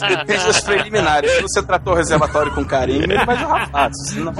Depende 0.07 0.43
das 0.45 0.61
preliminares. 0.61 1.31
Se 1.31 1.41
você 1.41 1.63
tratou 1.63 1.93
o 1.93 1.95
reservatório 1.95 2.53
com 2.53 2.65
carinho, 2.65 3.03
ele 3.03 3.25
vai 3.25 3.37
jorrar 3.37 3.69
fácil. 3.69 4.13
Senão... 4.13 4.33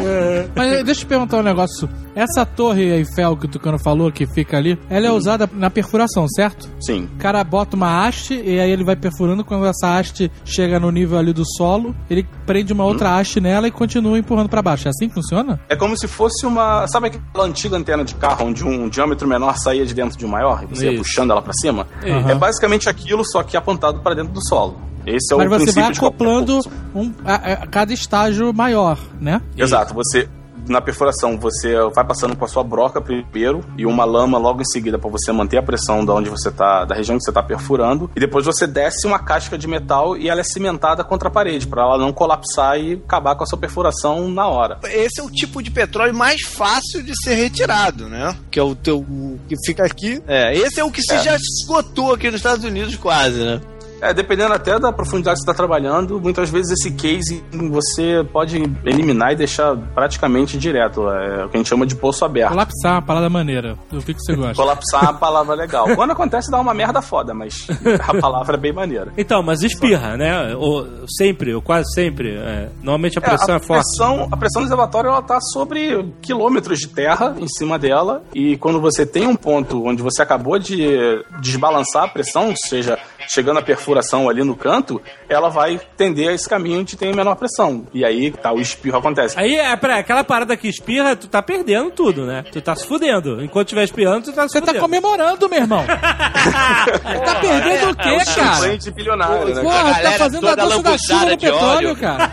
Mas 0.55 0.71
deixa 0.83 0.91
eu 0.91 0.95
te 0.95 1.05
perguntar 1.05 1.37
um 1.37 1.43
negócio. 1.43 1.89
Essa 2.15 2.45
torre 2.45 2.83
Eiffel 2.83 3.35
que 3.37 3.45
o 3.45 3.49
Tucano 3.49 3.79
falou, 3.79 4.11
que 4.11 4.25
fica 4.27 4.57
ali, 4.57 4.79
ela 4.89 5.07
é 5.07 5.11
usada 5.11 5.49
na 5.53 5.69
perfuração, 5.69 6.27
certo? 6.27 6.69
Sim. 6.81 7.09
O 7.15 7.17
cara 7.17 7.43
bota 7.43 7.75
uma 7.75 8.05
haste 8.05 8.33
e 8.35 8.59
aí 8.59 8.71
ele 8.71 8.83
vai 8.83 8.95
perfurando. 8.95 9.43
Quando 9.43 9.65
essa 9.65 9.97
haste 9.97 10.31
chega 10.45 10.79
no 10.79 10.91
nível 10.91 11.17
ali 11.17 11.33
do 11.33 11.43
solo, 11.57 11.95
ele 12.09 12.27
prende 12.45 12.71
uma 12.71 12.85
outra 12.85 13.17
haste 13.17 13.39
nela 13.41 13.67
e 13.67 13.71
continua 13.71 14.17
empurrando 14.17 14.49
pra 14.49 14.61
baixo. 14.61 14.87
É 14.87 14.91
assim 14.91 15.07
que 15.07 15.15
funciona? 15.15 15.59
É 15.69 15.75
como 15.75 15.97
se 15.97 16.07
fosse 16.07 16.45
uma. 16.45 16.87
Sabe 16.87 17.07
aquela 17.07 17.45
antiga 17.45 17.77
antena 17.77 18.03
de 18.03 18.15
carro 18.15 18.45
onde 18.45 18.63
um 18.63 18.87
diâmetro 18.89 19.27
menor 19.27 19.57
saía 19.57 19.85
de 19.85 19.93
dentro 19.93 20.17
de 20.17 20.25
um 20.25 20.29
maior 20.29 20.63
e 20.63 20.67
você 20.67 20.85
ia 20.85 20.91
Isso. 20.93 21.03
puxando 21.03 21.31
ela 21.31 21.41
pra 21.41 21.53
cima? 21.53 21.87
Aham. 22.05 22.29
É 22.29 22.35
basicamente 22.35 22.87
aquilo, 22.89 23.23
só 23.25 23.41
que 23.43 23.57
apontado 23.57 23.99
pra 24.01 24.13
dentro 24.13 24.33
do 24.33 24.47
solo. 24.47 24.77
Esse 25.05 25.33
é 25.33 25.37
Mas 25.37 25.47
o 25.47 25.49
você 25.49 25.63
princípio 25.63 25.81
vai 25.83 25.91
acoplando 25.91 26.59
um, 26.95 27.11
a, 27.25 27.35
a 27.35 27.67
cada 27.67 27.93
estágio 27.93 28.53
maior, 28.53 28.97
né? 29.19 29.41
Exato, 29.57 29.93
você 29.93 30.29
na 30.67 30.81
perfuração 30.81 31.37
você 31.37 31.75
vai 31.93 32.05
passando 32.05 32.35
com 32.35 32.45
a 32.45 32.47
sua 32.47 32.63
broca 32.63 33.01
primeiro 33.01 33.63
e 33.77 33.85
uma 33.85 34.05
lama 34.05 34.37
logo 34.37 34.61
em 34.61 34.65
seguida 34.65 34.97
para 34.97 35.09
você 35.09 35.31
manter 35.31 35.57
a 35.57 35.63
pressão 35.63 36.05
da 36.05 36.13
onde 36.13 36.29
você 36.29 36.51
tá, 36.51 36.85
da 36.85 36.95
região 36.95 37.17
que 37.17 37.23
você 37.23 37.31
tá 37.31 37.43
perfurando, 37.43 38.09
e 38.15 38.19
depois 38.19 38.45
você 38.45 38.65
desce 38.67 39.05
uma 39.05 39.19
casca 39.19 39.57
de 39.57 39.67
metal 39.67 40.17
e 40.17 40.29
ela 40.29 40.41
é 40.41 40.43
cimentada 40.43 41.03
contra 41.03 41.27
a 41.27 41.31
parede 41.31 41.67
para 41.67 41.83
ela 41.83 41.97
não 41.97 42.13
colapsar 42.13 42.77
e 42.77 42.93
acabar 42.93 43.35
com 43.35 43.43
a 43.43 43.47
sua 43.47 43.57
perfuração 43.57 44.29
na 44.29 44.47
hora. 44.47 44.79
Esse 44.85 45.21
é 45.21 45.23
o 45.23 45.29
tipo 45.29 45.61
de 45.61 45.71
petróleo 45.71 46.13
mais 46.13 46.41
fácil 46.41 47.03
de 47.03 47.13
ser 47.23 47.35
retirado, 47.35 48.07
né? 48.07 48.35
Que 48.49 48.59
é 48.59 48.63
o 48.63 48.75
teu 48.75 48.99
o 48.99 49.39
que 49.47 49.55
fica 49.65 49.85
aqui. 49.85 50.21
É, 50.27 50.55
esse 50.55 50.79
é 50.79 50.83
o 50.83 50.91
que 50.91 51.01
se 51.01 51.17
já 51.19 51.35
esgotou 51.35 52.13
aqui 52.13 52.27
nos 52.27 52.37
Estados 52.37 52.63
Unidos 52.63 52.95
quase, 52.95 53.39
né? 53.39 53.61
É, 54.03 54.13
dependendo 54.13 54.53
até 54.53 54.77
da 54.77 54.91
profundidade 54.91 55.35
que 55.35 55.45
você 55.45 55.51
está 55.51 55.53
trabalhando, 55.53 56.19
muitas 56.19 56.49
vezes 56.49 56.71
esse 56.71 56.91
case 56.91 57.43
você 57.71 58.21
pode 58.33 58.57
eliminar 58.83 59.31
e 59.31 59.35
deixar 59.35 59.77
praticamente 59.95 60.57
direto. 60.57 61.09
É 61.09 61.45
o 61.45 61.49
que 61.49 61.55
a 61.55 61.59
gente 61.59 61.69
chama 61.69 61.85
de 61.85 61.95
poço 61.95 62.25
aberto. 62.25 62.49
Colapsar 62.51 62.91
é 62.91 62.95
uma 62.95 63.01
parada 63.01 63.29
maneira. 63.29 63.77
Eu 63.91 64.01
vi 64.01 64.13
que 64.13 64.19
você 64.19 64.35
gosta. 64.35 64.55
Colapsar 64.55 65.03
é 65.05 65.07
uma 65.07 65.13
palavra 65.13 65.55
legal. 65.55 65.95
Quando 65.95 66.11
acontece, 66.11 66.51
dá 66.51 66.59
uma 66.59 66.73
merda 66.73 67.01
foda, 67.01 67.33
mas 67.33 67.65
a 68.07 68.19
palavra 68.19 68.57
é 68.57 68.59
bem 68.59 68.73
maneira. 68.73 69.13
Então, 69.17 69.41
mas 69.41 69.63
espirra, 69.63 70.17
né? 70.17 70.53
Ou, 70.55 70.85
sempre, 71.07 71.53
ou 71.53 71.61
quase 71.61 71.91
sempre. 71.93 72.35
é. 72.35 72.69
Normalmente 72.81 73.17
a 73.17 73.21
pressão 73.21 73.55
é, 73.55 73.57
a, 73.57 73.59
forte. 73.61 73.83
pressão, 73.83 74.27
a 74.31 74.37
pressão 74.37 74.61
do 74.61 74.65
reservatório 74.65 75.07
ela 75.07 75.21
tá 75.21 75.39
sobre 75.39 76.13
quilômetros 76.21 76.79
de 76.79 76.89
terra 76.89 77.35
em 77.39 77.47
cima 77.47 77.79
dela 77.79 78.23
e 78.33 78.57
quando 78.57 78.81
você 78.81 79.05
tem 79.05 79.27
um 79.27 79.35
ponto 79.35 79.85
onde 79.85 80.01
você 80.01 80.21
acabou 80.21 80.59
de 80.59 81.23
desbalançar 81.39 82.03
a 82.03 82.07
pressão, 82.07 82.53
seja 82.55 82.97
chegando 83.27 83.59
a 83.59 83.61
perfuração 83.61 84.29
ali 84.29 84.43
no 84.43 84.55
canto, 84.55 85.01
ela 85.29 85.49
vai 85.49 85.79
tender 85.97 86.29
a 86.29 86.33
esse 86.33 86.47
caminho 86.47 86.79
onde 86.81 86.95
tem 86.95 87.13
menor 87.13 87.35
pressão. 87.35 87.85
E 87.93 88.05
aí 88.05 88.31
tá, 88.31 88.51
o 88.51 88.59
espirro 88.61 88.97
acontece. 88.97 89.39
Aí, 89.39 89.55
é, 89.55 89.75
peraí, 89.75 89.99
aquela 89.99 90.23
parada 90.23 90.55
que 90.57 90.67
espirra, 90.67 91.15
tu 91.15 91.27
tá 91.27 91.41
perdendo 91.41 91.91
tudo, 91.91 92.25
né? 92.25 92.43
Tu 92.51 92.61
tá 92.61 92.75
se 92.75 92.85
fudendo. 92.87 93.43
Enquanto 93.43 93.67
estiver 93.67 93.83
espirrando, 93.83 94.25
tu 94.25 94.33
tá 94.33 94.43
se 94.47 94.53
Você 94.53 94.59
tá 94.61 94.67
fudendo. 94.67 94.81
comemorando, 94.81 95.49
meu 95.49 95.59
irmão. 95.59 95.83
tá 95.85 97.35
perdendo 97.41 97.89
o 97.91 97.95
quê, 97.95 98.17
cara? 98.35 98.53
Champanhe 98.53 98.79
bilionário, 98.93 99.55
né? 99.55 99.61
Porra, 99.61 99.93
tá 100.01 100.11
fazendo 100.13 100.47
a 100.49 100.55
dança 100.55 100.83
da 100.83 100.97
chuva 100.97 101.25
no 101.25 101.29
de 101.31 101.37
petróleo, 101.37 101.87
óleo. 101.89 101.95
cara. 101.95 102.31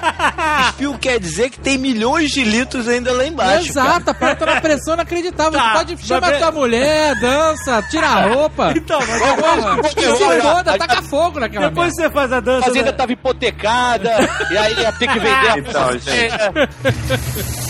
Espio 0.70 0.98
quer 0.98 1.18
dizer 1.18 1.50
que 1.50 1.58
tem 1.58 1.78
milhões 1.78 2.30
de 2.30 2.44
litros 2.44 2.88
ainda 2.88 3.12
lá 3.12 3.26
embaixo. 3.26 3.72
cara. 3.74 3.88
Exato, 3.90 4.10
a 4.10 4.14
parada 4.14 4.38
tá 4.46 4.46
na 4.54 4.60
pressão 4.60 4.94
inacreditável. 4.94 5.52
Tá, 5.58 5.72
Você 5.72 5.78
pode 5.78 6.06
chamar 6.06 6.38
tua 6.38 6.50
mulher, 6.52 7.14
dança, 7.20 7.82
tira 7.90 8.06
a 8.06 8.26
roupa. 8.26 8.72
Então, 8.76 8.98
mas 9.00 9.20
Porra, 9.40 9.82
que 9.82 10.00
se 10.00 10.40
foda, 10.40 10.78
taca 10.86 11.02
fogo 11.02 11.40
naquela 11.40 11.68
depois 11.68 11.94
merda. 11.96 12.08
você 12.08 12.14
faz 12.14 12.32
a 12.32 12.36
A 12.36 12.40
dança. 12.40 12.66
fazenda 12.66 12.92
da- 12.92 12.98
tava 12.98 13.12
hipotecada, 13.12 14.10
e 14.50 14.56
aí 14.58 14.74
ia 14.80 14.92
ter 14.92 15.08
que 15.08 15.18
vender 15.18 15.48
a 15.50 15.58
Então, 15.58 15.92
gente. 15.98 17.69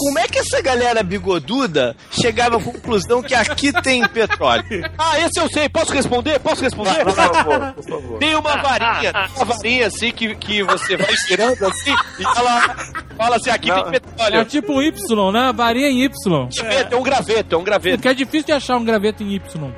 Como 0.00 0.18
é 0.18 0.26
que 0.26 0.38
essa 0.38 0.62
galera 0.62 1.02
bigoduda 1.02 1.94
chegava 2.10 2.56
à 2.56 2.60
conclusão 2.62 3.22
que 3.22 3.34
aqui 3.34 3.70
tem 3.82 4.06
petróleo? 4.08 4.64
Ah, 4.98 5.18
esse 5.20 5.38
eu 5.40 5.48
sei, 5.50 5.68
posso 5.68 5.92
responder? 5.92 6.38
Posso 6.40 6.62
responder? 6.62 7.04
Por 7.04 7.12
favor, 7.14 7.72
por 7.74 7.84
favor. 7.84 8.18
Tem 8.18 8.34
uma 8.34 8.56
varinha, 8.56 9.12
uma 9.36 9.44
varinha 9.44 9.86
assim 9.88 10.10
que, 10.12 10.34
que 10.36 10.62
você 10.62 10.96
vai 10.96 11.14
girando 11.28 11.64
assim 11.66 11.94
e 12.18 12.22
ela 12.22 12.76
fala 13.16 13.36
assim: 13.36 13.50
aqui 13.50 13.68
Não. 13.68 13.82
tem 13.84 13.94
É 13.96 14.00
petróleo. 14.00 14.44
tipo 14.46 14.72
um 14.74 14.82
Y, 14.82 15.32
né? 15.32 15.52
Varia 15.54 15.88
em 15.88 16.02
Y. 16.04 16.48
É. 16.64 16.96
um 16.96 17.02
graveto, 17.02 17.54
é 17.54 17.58
um 17.58 17.64
graveto. 17.64 17.96
Porque 17.96 18.08
é 18.08 18.14
difícil 18.14 18.46
de 18.46 18.52
achar 18.52 18.76
um 18.76 18.84
graveto 18.84 19.22
em 19.22 19.34
Y. 19.34 19.72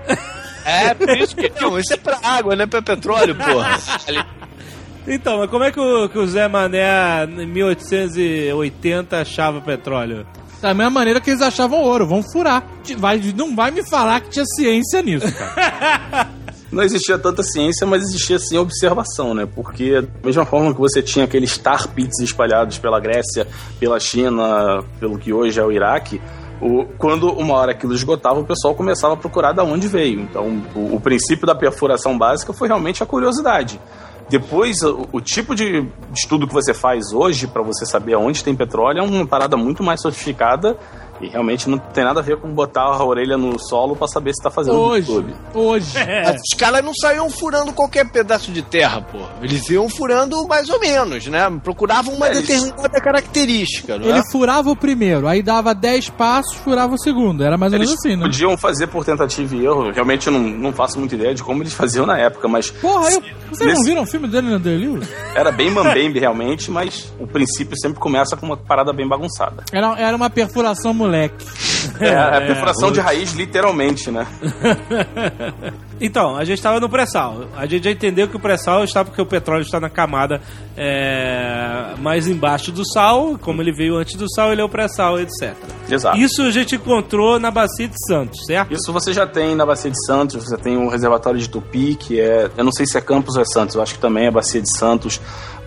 É, 0.64 0.94
por 0.94 1.08
isso 1.16 1.34
que. 1.34 1.52
Não, 1.60 1.78
isso 1.78 1.92
é 1.92 1.96
pra 1.96 2.18
água, 2.22 2.54
não 2.54 2.62
é 2.64 2.66
pra 2.66 2.80
petróleo, 2.82 3.34
porra. 3.34 3.78
Então, 5.06 5.38
mas 5.38 5.50
como 5.50 5.64
é 5.64 5.72
que 5.72 5.80
o, 5.80 6.08
que 6.08 6.18
o 6.18 6.26
Zé 6.26 6.46
Mané, 6.48 7.24
em 7.24 7.46
1880, 7.46 9.20
achava 9.20 9.60
petróleo? 9.60 10.26
Da 10.60 10.72
mesma 10.72 10.90
maneira 10.90 11.20
que 11.20 11.30
eles 11.30 11.42
achavam 11.42 11.80
ouro. 11.80 12.06
Vão 12.06 12.22
furar. 12.22 12.62
Vai, 12.98 13.18
não 13.36 13.54
vai 13.56 13.70
me 13.72 13.84
falar 13.88 14.20
que 14.20 14.30
tinha 14.30 14.44
ciência 14.46 15.02
nisso, 15.02 15.26
cara. 15.34 16.28
Não 16.72 16.82
existia 16.82 17.18
tanta 17.18 17.42
ciência, 17.42 17.86
mas 17.86 18.02
existia 18.02 18.38
sim 18.38 18.56
observação, 18.56 19.34
né? 19.34 19.44
Porque, 19.44 20.00
da 20.00 20.08
mesma 20.24 20.46
forma 20.46 20.72
que 20.72 20.80
você 20.80 21.02
tinha 21.02 21.26
aqueles 21.26 21.58
tar 21.58 21.86
pits 21.88 22.18
espalhados 22.20 22.78
pela 22.78 22.98
Grécia, 22.98 23.46
pela 23.78 24.00
China, 24.00 24.82
pelo 24.98 25.18
que 25.18 25.34
hoje 25.34 25.60
é 25.60 25.62
o 25.62 25.70
Iraque, 25.70 26.18
o- 26.62 26.86
quando 26.96 27.30
uma 27.30 27.52
hora 27.56 27.72
aquilo 27.72 27.92
esgotava, 27.94 28.40
o 28.40 28.44
pessoal 28.46 28.74
começava 28.74 29.12
a 29.12 29.16
procurar 29.18 29.52
de 29.52 29.60
onde 29.60 29.86
veio. 29.86 30.20
Então, 30.20 30.62
o, 30.74 30.94
o 30.96 31.00
princípio 31.00 31.46
da 31.46 31.54
perfuração 31.54 32.16
básica 32.16 32.54
foi 32.54 32.68
realmente 32.68 33.02
a 33.02 33.06
curiosidade. 33.06 33.78
Depois, 34.28 34.82
o, 34.82 35.08
o 35.12 35.20
tipo 35.20 35.54
de 35.54 35.86
estudo 36.14 36.46
que 36.46 36.54
você 36.54 36.72
faz 36.72 37.12
hoje 37.12 37.46
para 37.46 37.62
você 37.62 37.84
saber 37.84 38.14
aonde 38.14 38.42
tem 38.42 38.54
petróleo 38.54 39.00
é 39.00 39.02
uma 39.02 39.26
parada 39.26 39.56
muito 39.56 39.82
mais 39.82 40.00
sofisticada 40.00 40.76
e 41.22 41.28
realmente 41.28 41.68
não 41.70 41.78
tem 41.78 42.04
nada 42.04 42.20
a 42.20 42.22
ver 42.22 42.36
com 42.38 42.48
botar 42.48 42.82
a 42.82 43.04
orelha 43.04 43.36
no 43.38 43.58
solo 43.58 43.94
para 43.96 44.08
saber 44.08 44.34
se 44.34 44.42
tá 44.42 44.50
fazendo 44.50 44.74
no 44.74 44.80
Hoje. 44.82 45.08
YouTube. 45.10 45.34
Hoje. 45.54 45.94
Mas 46.24 46.40
Os 46.52 46.58
caras 46.58 46.84
não 46.84 46.92
saíam 46.94 47.30
furando 47.30 47.72
qualquer 47.72 48.10
pedaço 48.10 48.50
de 48.50 48.62
terra, 48.62 49.00
pô. 49.02 49.18
Eles 49.40 49.68
iam 49.70 49.88
furando 49.88 50.46
mais 50.48 50.68
ou 50.68 50.80
menos, 50.80 51.26
né? 51.26 51.48
Procuravam 51.62 52.14
uma 52.14 52.26
É, 52.28 52.30
determinada 52.34 53.00
característica, 53.00 53.98
não 53.98 54.06
é? 54.06 54.10
Ele 54.10 54.22
furava 54.30 54.70
o 54.70 54.76
primeiro, 54.76 55.26
aí 55.28 55.42
dava 55.42 55.74
10 55.74 56.10
passos, 56.10 56.54
furava 56.56 56.94
o 56.94 56.98
segundo. 56.98 57.42
Era 57.44 57.56
mais 57.56 57.72
ou 57.72 57.78
Eles 57.78 57.88
menos 57.90 58.04
assim, 58.04 58.16
né? 58.16 58.22
podiam 58.24 58.56
fazer 58.56 58.86
por 58.88 59.04
tentativa 59.04 59.54
e 59.54 59.64
erro. 59.64 59.90
Realmente 59.92 60.26
eu 60.26 60.32
não, 60.32 60.40
não 60.40 60.72
faço 60.72 60.98
muita 60.98 61.14
ideia 61.14 61.34
de 61.34 61.42
como 61.42 61.62
eles 61.62 61.72
faziam 61.72 62.04
na 62.06 62.18
época, 62.18 62.48
mas 62.48 62.70
Porra, 62.70 63.10
eu, 63.10 63.20
vocês 63.50 63.60
não 63.60 63.66
Nesse- 63.66 63.84
viram 63.84 64.02
o 64.02 64.06
filme 64.06 64.28
dele 64.28 64.48
no 64.50 64.60
The 64.60 64.70
Lewis? 64.70 65.08
era 65.34 65.50
bem 65.52 65.70
mambembe 65.70 66.18
realmente, 66.18 66.70
mas 66.70 67.12
o 67.20 67.26
princípio 67.26 67.76
sempre 67.80 67.98
começa 68.00 68.36
com 68.36 68.46
uma 68.46 68.56
parada 68.56 68.92
bem 68.92 69.06
bagunçada. 69.08 69.62
Era, 69.72 69.98
era 69.98 70.16
uma 70.16 70.28
perfuração 70.30 70.92
moleque. 70.92 71.11
É, 72.00 72.14
a 72.14 72.40
perfuração 72.40 72.92
de 72.92 73.00
raiz, 73.00 73.32
literalmente, 73.32 74.10
né? 74.10 74.26
Então, 76.04 76.34
a 76.36 76.44
gente 76.44 76.58
estava 76.58 76.80
no 76.80 76.88
pré-sal. 76.88 77.44
A 77.56 77.64
gente 77.64 77.84
já 77.84 77.92
entendeu 77.92 78.26
que 78.26 78.36
o 78.36 78.40
pré-sal 78.40 78.82
está 78.82 79.04
porque 79.04 79.22
o 79.22 79.26
petróleo 79.26 79.62
está 79.62 79.78
na 79.78 79.88
camada 79.88 80.40
é, 80.76 81.94
mais 82.00 82.26
embaixo 82.26 82.72
do 82.72 82.84
sal. 82.84 83.38
Como 83.40 83.62
ele 83.62 83.72
veio 83.72 83.96
antes 83.96 84.16
do 84.16 84.28
sal, 84.28 84.50
ele 84.50 84.60
é 84.60 84.64
o 84.64 84.68
pré-sal, 84.68 85.20
etc. 85.20 85.54
Exato. 85.88 86.18
Isso 86.18 86.42
a 86.42 86.50
gente 86.50 86.74
encontrou 86.74 87.38
na 87.38 87.52
Bacia 87.52 87.86
de 87.86 87.94
Santos, 88.04 88.44
certo? 88.46 88.74
Isso 88.74 88.92
você 88.92 89.12
já 89.12 89.28
tem 89.28 89.54
na 89.54 89.64
Bacia 89.64 89.92
de 89.92 90.04
Santos, 90.04 90.44
você 90.44 90.56
tem 90.56 90.76
o 90.76 90.88
reservatório 90.88 91.38
de 91.38 91.48
Tupi, 91.48 91.94
que 91.94 92.20
é. 92.20 92.50
Eu 92.56 92.64
não 92.64 92.72
sei 92.72 92.84
se 92.84 92.98
é 92.98 93.00
Campos 93.00 93.36
ou 93.36 93.42
é 93.42 93.44
Santos, 93.44 93.76
eu 93.76 93.82
acho 93.82 93.94
que 93.94 94.00
também 94.00 94.26
é 94.26 94.30
Bacia 94.30 94.60
de 94.60 94.76
Santos. 94.76 95.20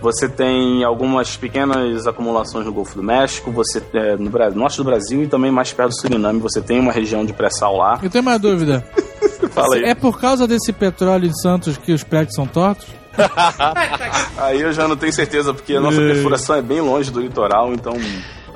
Você 0.06 0.28
tem 0.28 0.84
algumas 0.84 1.36
pequenas 1.36 2.06
acumulações 2.06 2.64
no 2.64 2.72
Golfo 2.72 2.94
do 2.94 3.02
México, 3.02 3.50
você 3.50 3.82
é, 3.92 4.16
no 4.16 4.30
norte 4.54 4.76
do 4.76 4.84
Brasil 4.84 5.24
e 5.24 5.26
também 5.26 5.50
mais 5.50 5.72
perto 5.72 5.88
do 5.88 6.00
Suriname, 6.00 6.38
você 6.38 6.60
tem 6.60 6.78
uma 6.78 6.92
região 6.92 7.24
de 7.26 7.32
pré-sal 7.32 7.76
lá. 7.76 7.98
Eu 8.00 8.08
tenho 8.08 8.22
uma 8.22 8.38
dúvida. 8.38 8.86
Fala 9.50 9.74
aí. 9.74 9.82
É 9.82 9.96
por 9.96 10.20
causa 10.20 10.46
desse 10.46 10.72
petróleo 10.72 11.26
em 11.26 11.32
Santos 11.32 11.76
que 11.76 11.92
os 11.92 12.04
prédios 12.04 12.36
são 12.36 12.46
tortos? 12.46 12.86
Aí 14.38 14.60
eu 14.60 14.72
já 14.72 14.86
não 14.86 14.96
tenho 14.96 15.12
certeza, 15.12 15.52
porque 15.52 15.74
a 15.74 15.80
nossa 15.80 15.96
perfuração 15.96 16.54
é 16.54 16.62
bem 16.62 16.80
longe 16.80 17.10
do 17.10 17.20
litoral, 17.20 17.72
então 17.72 17.94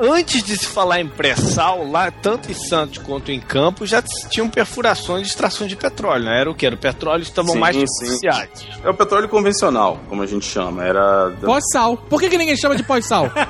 antes 0.00 0.42
de 0.42 0.56
se 0.56 0.66
falar 0.66 1.00
em 1.00 1.08
pré-sal, 1.08 1.88
lá, 1.88 2.10
tanto 2.10 2.50
em 2.50 2.54
Santos 2.54 2.98
quanto 2.98 3.30
em 3.30 3.40
Campos, 3.40 3.90
já 3.90 4.02
tinham 4.02 4.48
perfurações 4.48 5.22
de 5.22 5.28
extração 5.28 5.66
de 5.66 5.76
petróleo, 5.76 6.24
né? 6.24 6.40
Era 6.40 6.50
o 6.50 6.54
que? 6.54 6.66
Era 6.66 6.74
o 6.74 6.78
petróleo 6.78 7.22
estavam 7.22 7.54
mais 7.56 7.76
sim. 7.76 7.84
beneficiados. 7.84 8.66
É 8.82 8.88
o 8.90 8.94
petróleo 8.94 9.28
convencional, 9.28 10.00
como 10.08 10.22
a 10.22 10.26
gente 10.26 10.46
chama. 10.46 10.84
Era. 10.84 11.32
Pós-sal. 11.42 11.96
Por 11.96 12.20
que, 12.20 12.28
que 12.28 12.38
ninguém 12.38 12.56
chama 12.56 12.76
de 12.76 12.82
pós-sal? 12.82 13.30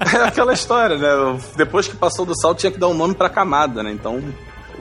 É 0.00 0.24
aquela 0.24 0.52
história, 0.52 0.96
né? 0.96 1.40
Depois 1.56 1.86
que 1.86 1.96
passou 1.96 2.26
do 2.26 2.34
sal, 2.40 2.54
tinha 2.54 2.72
que 2.72 2.78
dar 2.78 2.88
um 2.88 2.94
nome 2.94 3.14
pra 3.14 3.28
camada, 3.28 3.82
né? 3.82 3.92
Então 3.92 4.22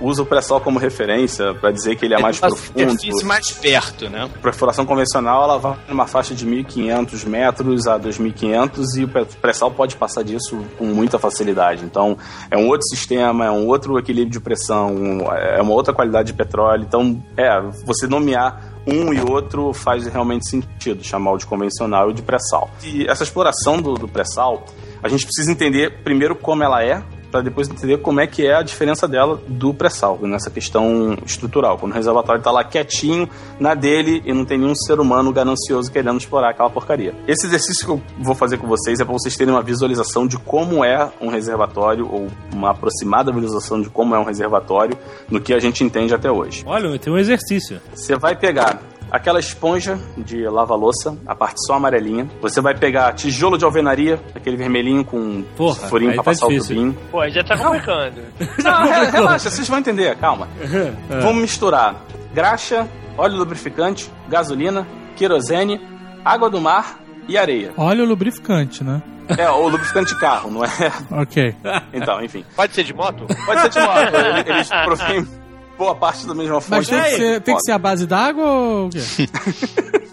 usa 0.02 0.22
o 0.22 0.26
pré-sal 0.26 0.62
como 0.62 0.80
referência 0.80 1.54
pra 1.56 1.72
dizer 1.72 1.96
que 1.96 2.06
ele 2.06 2.14
é, 2.14 2.20
mais 2.20 2.40
uma 2.40 2.48
profundo. 2.48 2.90
superfície 2.90 3.26
mais 3.26 3.52
perto, 3.52 4.10
né? 4.10 4.24
A 4.24 4.40
perfuração 4.40 4.86
convencional 4.86 5.44
ela 5.44 5.58
vai 5.58 5.78
numa 5.88 6.08
faixa 6.08 6.34
de 6.34 6.46
1.500 6.46 7.26
metros 7.26 7.88
a 7.88 8.00
2.500 8.00 8.98
e 8.98 9.04
o 9.04 9.08
pré-sal 9.08 9.72
pode 9.72 9.96
passar 9.96 10.24
disso 10.24 10.64
com 10.78 10.86
muita 10.86 11.20
facilidade. 11.20 11.84
Então 11.84 12.18
é 12.50 12.58
um 12.58 12.68
outro 12.68 12.88
sistema, 12.88 13.46
é 13.46 13.52
um 13.52 13.68
outro 13.68 13.98
equilíbrio 13.98 14.32
de 14.32 14.40
pressão, 14.40 14.96
é 15.32 15.62
uma 15.62 15.74
outra 15.74 15.94
qualidade 15.94 16.32
de 16.32 16.34
petróleo. 16.34 16.84
Então 16.88 17.22
é 17.38 17.62
você 17.86 18.08
nomear 18.08 18.80
um 18.88 19.14
e 19.14 19.22
outro 19.22 19.74
faz 19.74 20.08
realmente 20.08 20.50
sentido 20.50 21.04
chamar 21.04 21.34
o 21.34 21.38
de 21.38 21.46
convencional 21.46 22.08
e 22.10 22.12
o 22.12 22.14
de 22.14 22.22
pré-sal. 22.22 22.70
E 22.84 23.06
essa 23.08 23.24
exploração 23.24 23.82
do, 23.82 23.94
do 23.96 24.08
pré-sal 24.08 24.66
a 25.02 25.08
gente 25.08 25.26
precisa 25.26 25.52
entender 25.52 26.02
primeiro 26.04 26.36
como 26.36 26.64
ela 26.64 26.84
é 26.84 27.02
para 27.32 27.42
depois 27.42 27.70
entender 27.70 27.98
como 28.00 28.20
é 28.20 28.28
que 28.28 28.46
é 28.46 28.56
a 28.56 28.62
diferença 28.62 29.08
dela 29.08 29.40
do 29.48 29.74
pré-sal, 29.74 30.20
nessa 30.22 30.50
questão 30.50 31.18
estrutural. 31.26 31.78
Quando 31.78 31.92
o 31.92 31.96
reservatório 31.96 32.40
está 32.40 32.52
lá 32.52 32.64
quietinho 32.64 33.30
na 33.60 33.74
dele 33.74 34.22
e 34.26 34.34
não 34.34 34.46
tem 34.46 34.58
nenhum 34.58 34.76
ser 34.76 35.00
humano 35.00 35.32
ganancioso 35.32 35.92
querendo 35.92 36.18
explorar 36.18 36.52
aquela 36.52 36.70
porcaria. 36.70 37.14
Esse 37.28 37.48
exercício 37.48 37.86
que 37.86 37.92
eu 37.92 38.02
vou 38.20 38.36
fazer 38.36 38.58
com 38.58 38.68
vocês 38.68 39.00
é 39.00 39.06
para 39.06 39.14
vocês 39.14 39.36
terem 39.36 39.54
uma 39.54 39.62
visualização 39.62 40.28
de 40.28 40.38
como 40.38 40.84
é 40.84 41.10
um 41.22 41.30
reservatório, 41.30 42.08
ou 42.12 42.28
uma 42.54 42.72
aproximada 42.72 43.32
visualização 43.32 43.82
de 43.82 43.90
como 43.90 44.16
é 44.16 44.20
um 44.20 44.24
reservatório, 44.24 44.98
no 45.30 45.40
que 45.40 45.54
a 45.54 45.60
gente 45.60 45.84
entende 45.84 46.14
até 46.14 46.32
hoje. 46.32 46.64
Olha, 46.66 46.98
tem 46.98 47.12
um 47.12 47.18
exercício. 47.18 47.80
Você 47.94 48.16
vai 48.16 48.36
pegar 48.36 48.82
aquela 49.12 49.40
esponja 49.40 50.00
de 50.18 50.44
lava-louça, 50.48 51.18
a 51.26 51.36
parte 51.36 51.56
só 51.66 51.74
amarelinha. 51.76 52.30
Você 52.42 52.62
vai 52.62 52.76
pegar 52.76 53.14
tijolo 53.14 53.58
de 53.58 53.66
alvenaria, 53.66 54.20
aquele 54.36 54.56
vermelhinho 54.58 55.04
com 55.04 55.44
Porra, 55.56 55.88
furinho 55.88 56.14
pra 56.14 56.24
tá 56.24 56.32
passar 56.32 56.48
difícil. 56.48 56.76
o 56.76 56.78
tubinho. 56.80 56.98
Pô, 57.12 57.28
já 57.30 57.44
tá 57.44 57.58
complicando. 57.58 58.22
Não, 58.64 58.84
re- 58.84 59.06
relaxa, 59.12 59.50
vocês 59.50 59.68
vão 59.68 59.80
entender, 59.80 60.16
calma. 60.18 60.48
Vamos 61.22 61.42
misturar 61.42 61.96
graxa, 62.34 62.88
óleo 63.18 63.36
lubrificante, 63.38 64.10
gasolina, 64.30 64.88
querosene, 65.16 65.82
água 66.24 66.50
do 66.50 66.62
mar 66.62 67.00
e 67.28 67.38
areia. 67.38 67.74
Olha 67.78 68.04
o 68.04 68.08
lubrificante, 68.08 68.84
né? 68.84 69.02
É, 69.38 69.48
o 69.50 69.68
lubrificante 69.68 70.14
de 70.14 70.20
carro, 70.20 70.50
não 70.50 70.64
é? 70.66 70.70
Ok. 71.12 71.56
Então, 71.94 72.20
enfim. 72.24 72.44
Pode 72.56 72.74
ser 72.74 72.84
de 72.84 72.94
moto? 72.96 73.28
Pode 73.46 73.62
ser 73.62 73.70
de 73.70 73.80
moto. 73.80 74.16
ele- 74.16 74.50
Eles 74.54 74.70
provêm 74.70 75.28
boa 75.80 75.96
parte 75.96 76.28
da 76.28 76.36
mesma 76.36 76.60
fonte. 76.60 76.72
Mas 76.72 76.88
tem 76.90 77.02
que, 77.02 77.10
ser, 77.12 77.42
tem 77.42 77.56
que 77.56 77.62
ser 77.62 77.72
a 77.72 77.78
base 77.80 78.06
d'água 78.06 78.46
ou 78.46 78.88
o 78.88 78.90
quê? 78.90 79.00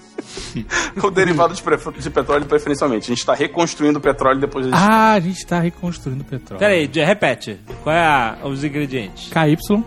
O 1.05 1.11
derivado 1.11 1.53
de, 1.53 1.63
de 2.01 2.11
petróleo, 2.11 2.47
preferencialmente. 2.47 3.05
A 3.05 3.09
gente 3.09 3.19
está 3.19 3.35
reconstruindo 3.35 3.99
o 3.99 4.03
petróleo 4.03 4.41
depois 4.41 4.67
da 4.67 4.75
Ah, 4.75 5.13
a 5.13 5.21
gente 5.21 5.45
tá 5.47 5.61
reconstruindo 5.61 6.23
o 6.23 6.25
petróleo. 6.25 6.59
Pera 6.59 6.73
aí, 6.73 6.91
repete. 7.05 7.61
Qual 7.83 7.95
é 7.95 8.01
a- 8.01 8.39
os 8.43 8.65
ingredientes? 8.65 9.31
KY. 9.31 9.57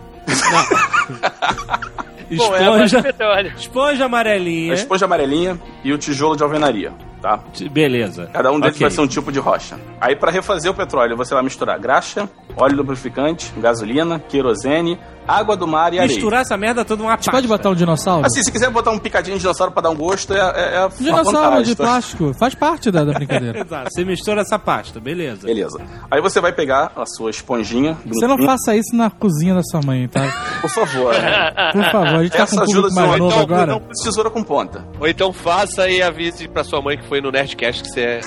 Bom, 2.36 2.54
é 2.54 2.62
Esponja, 2.62 3.02
petróleo. 3.02 3.52
esponja 3.58 4.04
amarelinha. 4.04 4.72
a 4.72 4.76
esponja 4.76 5.04
amarelinha 5.06 5.60
e 5.82 5.92
o 5.92 5.98
tijolo 5.98 6.36
de 6.36 6.44
alvenaria, 6.44 6.92
tá? 7.20 7.40
Beleza. 7.70 8.28
Cada 8.32 8.50
um 8.50 8.58
deles 8.60 8.76
Ok. 8.76 8.86
vai 8.86 8.90
ser 8.90 9.00
um 9.00 9.06
tipo 9.06 9.30
de 9.32 9.38
rocha. 9.38 9.78
Aí, 10.00 10.16
para 10.16 10.30
refazer 10.30 10.70
o 10.70 10.74
petróleo, 10.74 11.16
você 11.16 11.34
vai 11.34 11.42
misturar 11.42 11.78
graxa, 11.78 12.28
óleo 12.56 12.76
lubrificante, 12.76 13.52
gasolina, 13.58 14.18
querosene, 14.18 14.98
água 15.28 15.56
do 15.56 15.66
mar 15.66 15.92
e 15.92 15.98
areia. 15.98 16.12
Misturar 16.14 16.40
essa 16.42 16.56
merda 16.56 16.84
toda 16.84 17.02
numa 17.02 17.12
A 17.14 17.16
gente 17.16 17.30
pode 17.30 17.46
botar 17.46 17.70
um 17.70 17.74
dinossauro? 17.74 18.26
Assim, 18.26 18.42
se 18.42 18.50
quiser 18.50 18.70
botar 18.70 18.90
um 18.90 18.98
picadinho 18.98 19.36
de 19.36 19.42
dinossauro 19.42 19.72
pra 19.72 19.82
dar 19.82 19.90
um 19.90 19.94
gosto, 19.96 20.32
é, 20.34 20.38
é, 20.38 20.74
é 20.76 20.80
uma 20.80 20.88
dinossauro 20.90 21.62
de 21.62 21.74
tá? 21.76 21.84
plástico. 21.84 22.34
Faz 22.34 22.54
parte 22.54 22.90
da, 22.90 23.04
da 23.04 23.12
brincadeira. 23.12 23.60
Exato. 23.64 23.88
Você 23.90 24.04
mistura 24.04 24.40
essa 24.40 24.58
pasta, 24.58 24.98
beleza. 24.98 25.46
Beleza. 25.46 25.80
Aí 26.10 26.20
você 26.20 26.40
vai 26.40 26.52
pegar 26.52 26.92
a 26.96 27.04
sua 27.06 27.30
esponjinha. 27.30 27.96
Você 28.06 28.26
não 28.26 28.38
faça 28.38 28.74
isso 28.74 28.94
na 28.96 29.10
cozinha 29.10 29.54
da 29.54 29.62
sua 29.62 29.80
mãe, 29.84 30.08
tá? 30.08 30.22
Por 30.60 30.70
favor. 30.70 31.12
né? 31.12 31.50
Por 31.72 31.84
favor, 31.92 32.06
a 32.16 32.22
gente 32.22 32.32
tá 32.32 32.38
com 32.38 32.42
Essa 32.44 32.60
um 32.60 32.62
ajuda 32.62 32.88
mais 32.94 33.18
novo 33.18 33.26
Então, 33.30 33.40
agora. 33.42 33.66
não 33.72 33.80
tesoura 34.02 34.30
com 34.30 34.42
ponta. 34.42 34.84
Ou 34.98 35.06
então 35.06 35.32
faça 35.32 35.88
e 35.88 36.02
avise 36.02 36.48
pra 36.48 36.64
sua 36.64 36.80
mãe 36.82 36.96
que 36.98 37.06
foi 37.10 37.20
no 37.20 37.32
Nerdcast 37.32 37.82
que 37.82 37.88
você 37.90 38.00
é. 38.02 38.20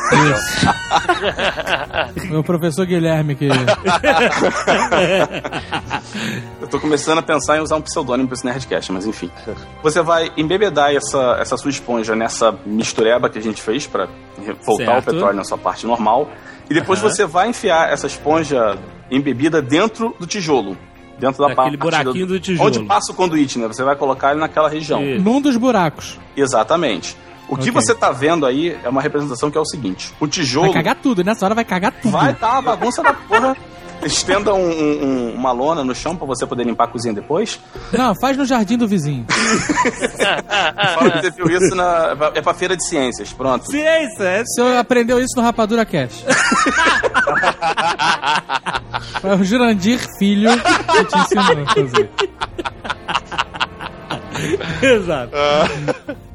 Meu 2.30 2.44
professor 2.44 2.86
Guilherme 2.86 3.34
que... 3.34 3.48
Eu 6.62 6.68
tô 6.68 6.82
começando 6.82 7.20
a 7.20 7.22
pensar 7.22 7.56
em 7.58 7.62
usar 7.62 7.78
um 7.78 7.82
pseudônimo 7.82 8.28
pra 8.28 8.36
esse 8.36 8.46
Nerdcast, 8.46 8.92
mas 8.92 9.06
enfim. 9.06 9.32
Você 9.82 10.02
vai 10.02 10.34
embebedar 10.36 10.94
essa, 10.94 11.38
essa 11.40 11.56
sua 11.56 11.70
esponja 11.72 12.14
nessa 12.14 12.54
mistureba 12.66 13.30
que 13.30 13.40
a 13.40 13.42
gente 13.42 13.62
fez 13.62 13.88
pra 13.88 14.10
re- 14.46 14.54
voltar 14.66 14.86
Certo. 14.96 15.08
o 15.08 15.12
petróleo 15.14 15.38
na 15.38 15.46
sua 15.46 15.58
parte 15.58 15.88
normal. 15.88 16.30
E 16.70 16.74
depois 16.74 17.00
você 17.00 17.26
vai 17.26 17.48
enfiar 17.48 17.90
essa 17.90 18.06
esponja 18.08 18.78
embebida 19.10 19.62
dentro 19.62 20.14
do 20.20 20.28
tijolo. 20.28 20.78
Dentro 21.18 21.42
da 21.42 21.54
Daquele 21.54 21.78
parte 21.78 22.04
buraquinho 22.04 22.28
do 22.28 22.38
tijolo. 22.38 22.68
Onde 22.68 22.84
passa 22.84 23.14
o 23.14 23.16
conduíte, 23.16 23.58
né? 23.58 23.66
Você 23.68 23.82
vai 23.84 23.96
colocar 23.96 24.32
ele 24.32 24.42
naquela 24.42 24.68
região. 24.68 25.02
Isso. 25.02 25.24
Num 25.24 25.40
dos 25.40 25.56
buracos. 25.56 26.20
Exatamente. 26.36 27.16
O 27.48 27.56
que 27.58 27.70
Ok. 27.70 27.72
você 27.74 27.94
tá 27.94 28.12
vendo 28.12 28.46
aí 28.46 28.78
é 28.84 28.90
uma 28.90 29.02
representação 29.02 29.52
que 29.52 29.58
é 29.58 29.62
o 29.62 29.66
seguinte: 29.66 30.14
o 30.20 30.28
tijolo 30.28 30.68
Vai 30.68 30.74
cagar 30.76 30.96
tudo, 30.96 31.24
nessa 31.24 31.46
hora 31.46 31.54
vai 31.56 31.66
cagar 31.66 31.92
tudo. 31.92 32.12
vai 32.12 32.34
tá 32.34 32.54
uma 32.54 32.62
bagunça 32.62 33.04
da 33.04 33.14
porra. 33.14 33.56
Estenda 34.06 34.54
um- 34.54 34.60
um- 34.70 35.06
um- 35.06 35.34
uma 35.34 35.54
lona 35.54 35.82
no 35.82 35.96
chão 35.96 36.14
pra 36.14 36.28
você 36.28 36.46
poder 36.46 36.66
limpar 36.66 36.84
a 36.86 36.88
cozinha 36.88 37.14
depois. 37.14 37.58
Não, 37.94 38.14
faz 38.20 38.36
no 38.36 38.44
jardim 38.44 38.78
do 38.78 38.86
vizinho. 38.86 39.26
Fala 40.94 41.12
que 41.12 41.22
você 41.22 41.32
viu 41.32 41.48
isso 41.50 41.74
na. 41.74 42.14
É 42.36 42.42
pra 42.42 42.54
feira 42.54 42.76
de 42.76 42.86
ciências, 42.86 43.32
pronto. 43.32 43.66
Ciência, 43.72 44.24
é 44.24 44.42
O 44.42 44.46
senhor 44.48 44.76
aprendeu 44.78 45.20
isso 45.22 45.34
no 45.38 45.42
Rapadura 45.44 45.86
Cast. 45.86 46.26
Foi 49.22 49.36
o 49.38 49.44
Jurandir 49.46 50.00
Filho 50.20 50.50
que 50.52 51.06
te 51.06 51.18
ensinou 51.20 51.64
a 51.66 51.74
fazer. 51.74 52.10
Exato. 54.82 55.32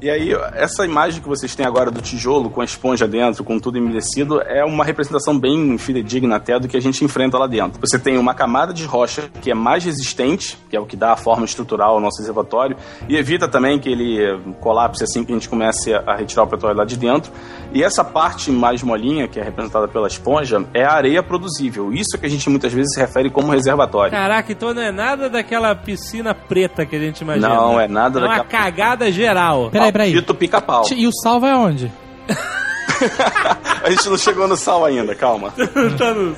E 0.00 0.08
aí, 0.08 0.32
essa 0.54 0.84
imagem 0.84 1.20
que 1.20 1.28
vocês 1.28 1.56
têm 1.56 1.66
agora 1.66 1.90
do 1.90 2.00
tijolo 2.00 2.48
com 2.48 2.60
a 2.60 2.64
esponja 2.64 3.08
dentro, 3.08 3.42
com 3.42 3.58
tudo 3.58 3.80
umedecido, 3.80 4.40
é 4.42 4.64
uma 4.64 4.84
representação 4.84 5.36
bem 5.36 5.76
fidedigna 5.76 6.36
até 6.36 6.56
do 6.56 6.68
que 6.68 6.76
a 6.76 6.80
gente 6.80 7.04
enfrenta 7.04 7.36
lá 7.36 7.48
dentro. 7.48 7.80
Você 7.80 7.98
tem 7.98 8.16
uma 8.16 8.32
camada 8.32 8.72
de 8.72 8.84
rocha 8.84 9.28
que 9.42 9.50
é 9.50 9.54
mais 9.54 9.84
resistente, 9.84 10.56
que 10.70 10.76
é 10.76 10.80
o 10.80 10.86
que 10.86 10.94
dá 10.94 11.14
a 11.14 11.16
forma 11.16 11.44
estrutural 11.44 11.94
ao 11.94 12.00
nosso 12.00 12.18
reservatório, 12.20 12.76
e 13.08 13.16
evita 13.16 13.48
também 13.48 13.76
que 13.80 13.88
ele 13.88 14.38
colapse 14.60 15.02
assim 15.02 15.24
que 15.24 15.32
a 15.32 15.34
gente 15.34 15.48
comece 15.48 15.92
a 15.92 16.14
retirar 16.14 16.44
o 16.44 16.46
petróleo 16.46 16.76
lá 16.76 16.84
de 16.84 16.96
dentro. 16.96 17.32
E 17.72 17.82
essa 17.82 18.04
parte 18.04 18.52
mais 18.52 18.84
molinha, 18.84 19.26
que 19.26 19.40
é 19.40 19.42
representada 19.42 19.88
pela 19.88 20.06
esponja, 20.06 20.64
é 20.72 20.84
a 20.84 20.92
areia 20.92 21.24
produzível. 21.24 21.92
Isso 21.92 22.14
é 22.14 22.18
que 22.18 22.26
a 22.26 22.30
gente 22.30 22.48
muitas 22.48 22.72
vezes 22.72 22.94
se 22.94 23.00
refere 23.00 23.30
como 23.30 23.50
reservatório. 23.50 24.12
Caraca, 24.12 24.52
então 24.52 24.72
não 24.72 24.80
é 24.80 24.92
nada 24.92 25.28
daquela 25.28 25.74
piscina 25.74 26.32
preta 26.34 26.86
que 26.86 26.94
a 26.94 27.00
gente 27.00 27.22
imagina. 27.22 27.48
Não, 27.48 27.80
é 27.80 27.88
nada 27.88 28.20
É 28.20 28.22
uma 28.22 28.28
daquela- 28.38 28.62
cagada 28.64 29.10
geral. 29.10 29.70
Peraí, 29.72 29.87
peraí. 29.92 30.12
Dito 30.12 30.34
pica-pau. 30.34 30.84
E 30.94 31.06
o 31.06 31.12
sal 31.12 31.40
vai 31.40 31.50
aonde? 31.50 31.90
A 33.84 33.90
gente 33.90 34.08
não 34.08 34.18
chegou 34.18 34.48
no 34.48 34.56
sal 34.56 34.84
ainda, 34.84 35.14
calma. 35.14 35.52
Tá 35.98 36.12
no- 36.14 36.36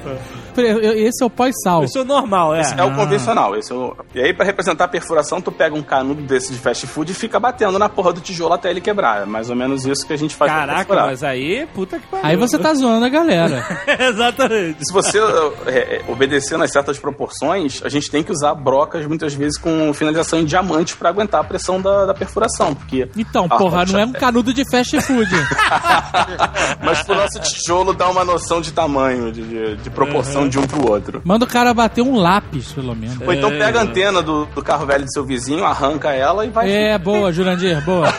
Esse 0.58 1.22
é 1.22 1.26
o 1.26 1.30
pós-sal. 1.30 1.84
Isso 1.84 1.98
é 1.98 2.04
normal, 2.04 2.54
é. 2.54 2.62
É 2.76 2.84
o 2.84 2.94
convencional. 2.94 3.56
Esse 3.56 3.72
é 3.72 3.74
o... 3.74 3.96
E 4.14 4.20
aí, 4.20 4.32
pra 4.34 4.44
representar 4.44 4.84
a 4.84 4.88
perfuração, 4.88 5.40
tu 5.40 5.50
pega 5.52 5.74
um 5.74 5.82
canudo 5.82 6.22
desse 6.22 6.52
de 6.52 6.58
fast 6.58 6.86
food 6.86 7.12
e 7.12 7.14
fica 7.14 7.38
batendo 7.38 7.78
na 7.78 7.88
porra 7.88 8.12
do 8.12 8.20
tijolo 8.20 8.54
até 8.54 8.70
ele 8.70 8.80
quebrar. 8.80 9.22
É 9.22 9.24
mais 9.26 9.50
ou 9.50 9.56
menos 9.56 9.84
isso 9.86 10.06
que 10.06 10.12
a 10.12 10.16
gente 10.18 10.34
faz 10.34 10.50
pra 10.50 10.60
Caraca, 10.60 10.78
perfurar. 10.78 11.06
mas 11.06 11.22
aí, 11.24 11.66
puta 11.74 11.98
que 11.98 12.06
pariu. 12.06 12.26
Aí 12.26 12.36
você 12.36 12.58
tá 12.58 12.72
zoando 12.74 13.04
a 13.04 13.08
galera. 13.08 13.64
Exatamente. 13.98 14.78
Se 14.84 14.92
você 14.92 15.18
é, 15.66 15.78
é, 15.78 16.02
obedecer 16.08 16.56
nas 16.58 16.70
certas 16.72 16.98
proporções, 16.98 17.80
a 17.84 17.88
gente 17.88 18.10
tem 18.10 18.22
que 18.22 18.32
usar 18.32 18.54
brocas 18.54 19.06
muitas 19.06 19.34
vezes 19.34 19.58
com 19.58 19.92
finalização 19.94 20.38
em 20.38 20.44
diamante 20.44 20.96
pra 20.96 21.08
aguentar 21.08 21.40
a 21.40 21.44
pressão 21.44 21.80
da, 21.80 22.06
da 22.06 22.14
perfuração. 22.14 22.74
Porque 22.74 23.08
Então, 23.16 23.46
a 23.50 23.56
porra, 23.58 23.78
rocha- 23.80 23.92
não 23.92 24.00
é 24.00 24.04
um 24.06 24.12
canudo 24.12 24.52
de 24.52 24.64
fast 24.70 25.00
food. 25.02 25.30
Mas 26.82 27.02
pro 27.02 27.14
nosso 27.14 27.40
tijolo 27.40 27.92
dá 27.92 28.08
uma 28.08 28.24
noção 28.24 28.60
de 28.60 28.72
tamanho, 28.72 29.30
de, 29.32 29.42
de- 29.42 29.76
de 29.76 29.90
proporção 29.90 30.39
de 30.48 30.58
um 30.58 30.66
pro 30.66 30.90
outro. 30.90 31.20
Manda 31.24 31.44
o 31.44 31.48
cara 31.48 31.72
bater 31.74 32.02
um 32.02 32.16
lápis, 32.16 32.72
pelo 32.72 32.94
menos. 32.94 33.20
Ou 33.20 33.32
então 33.32 33.50
É, 33.50 33.58
pega 33.58 33.80
a 33.80 33.82
antena 33.82 34.22
do, 34.22 34.46
do 34.46 34.62
carro 34.62 34.86
velho 34.86 35.04
do 35.04 35.12
seu 35.12 35.24
vizinho, 35.24 35.64
arranca 35.64 36.12
ela 36.12 36.44
e 36.44 36.50
vai. 36.50 36.70
É, 36.70 36.98
boa, 36.98 37.32
Jurandir, 37.32 37.82
boa. 37.84 38.08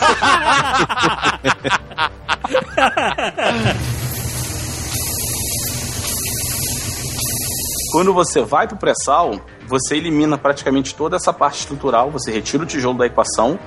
Quando 7.92 8.14
você 8.14 8.42
vai 8.42 8.68
pro 8.68 8.78
pré-sal, 8.78 9.42
você 9.68 9.96
elimina 9.96 10.38
praticamente 10.38 10.96
toda 10.96 11.18
essa 11.18 11.34
parte 11.34 11.60
estrutural, 11.60 12.10
você 12.10 12.32
retira 12.32 12.64
o 12.64 12.66
tijolo 12.66 12.98
da 12.98 13.06
equação 13.06 13.60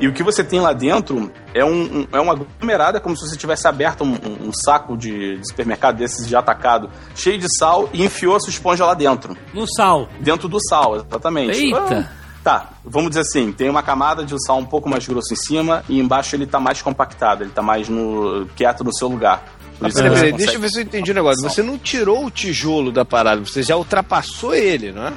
E 0.00 0.06
o 0.06 0.12
que 0.12 0.22
você 0.22 0.44
tem 0.44 0.60
lá 0.60 0.72
dentro 0.72 1.30
é, 1.52 1.64
um, 1.64 2.00
um- 2.00 2.06
é 2.12 2.20
uma 2.20 2.32
aglomerada, 2.32 3.00
como 3.00 3.16
se 3.16 3.28
você 3.28 3.36
tivesse 3.36 3.66
aberto 3.66 4.04
um, 4.04 4.12
um- 4.12 4.48
um 4.48 4.52
saco 4.52 4.96
de, 4.96 5.38
de 5.38 5.48
supermercado 5.48 5.96
desses 5.96 6.26
de 6.28 6.36
atacado, 6.36 6.88
cheio 7.16 7.38
de 7.38 7.46
sal, 7.58 7.88
e 7.92 8.04
enfiou 8.04 8.36
a 8.36 8.40
sua 8.40 8.50
esponja 8.50 8.84
lá 8.86 8.94
dentro. 8.94 9.36
No 9.52 9.66
sal. 9.66 10.08
Dentro 10.20 10.48
do 10.48 10.58
sal, 10.68 10.96
exatamente. 10.96 11.58
Eita. 11.58 12.08
Ah, 12.14 12.18
Tá, 12.44 12.68
vamos 12.84 13.10
dizer 13.10 13.22
assim, 13.22 13.50
tem 13.52 13.68
uma 13.68 13.82
camada 13.82 14.24
de 14.24 14.32
sal 14.46 14.56
um 14.58 14.64
pouco 14.64 14.88
mais 14.88 15.06
grosso 15.06 15.34
em 15.34 15.36
cima 15.36 15.84
e 15.88 15.98
embaixo 15.98 16.34
ele 16.36 16.46
tá 16.46 16.58
mais 16.60 16.80
compactado, 16.80 17.42
ele 17.42 17.50
tá 17.50 17.60
mais 17.60 17.88
no, 17.88 18.46
quieto 18.56 18.82
no 18.84 18.94
seu 18.94 19.08
lugar. 19.08 19.42
Isso 19.86 19.96
peraí, 20.02 20.32
deixa 20.32 20.54
eu 20.54 20.60
ver 20.60 20.70
se 20.70 20.78
eu 20.78 20.82
entendi 20.84 21.10
o 21.10 21.14
negócio. 21.14 21.42
Você 21.42 21.62
não 21.62 21.76
tirou 21.76 22.24
o 22.24 22.30
tijolo 22.30 22.90
da 22.92 23.04
parada, 23.04 23.44
você 23.44 23.62
já 23.62 23.76
ultrapassou 23.76 24.54
ele, 24.54 24.92
não 24.92 25.08
é? 25.08 25.12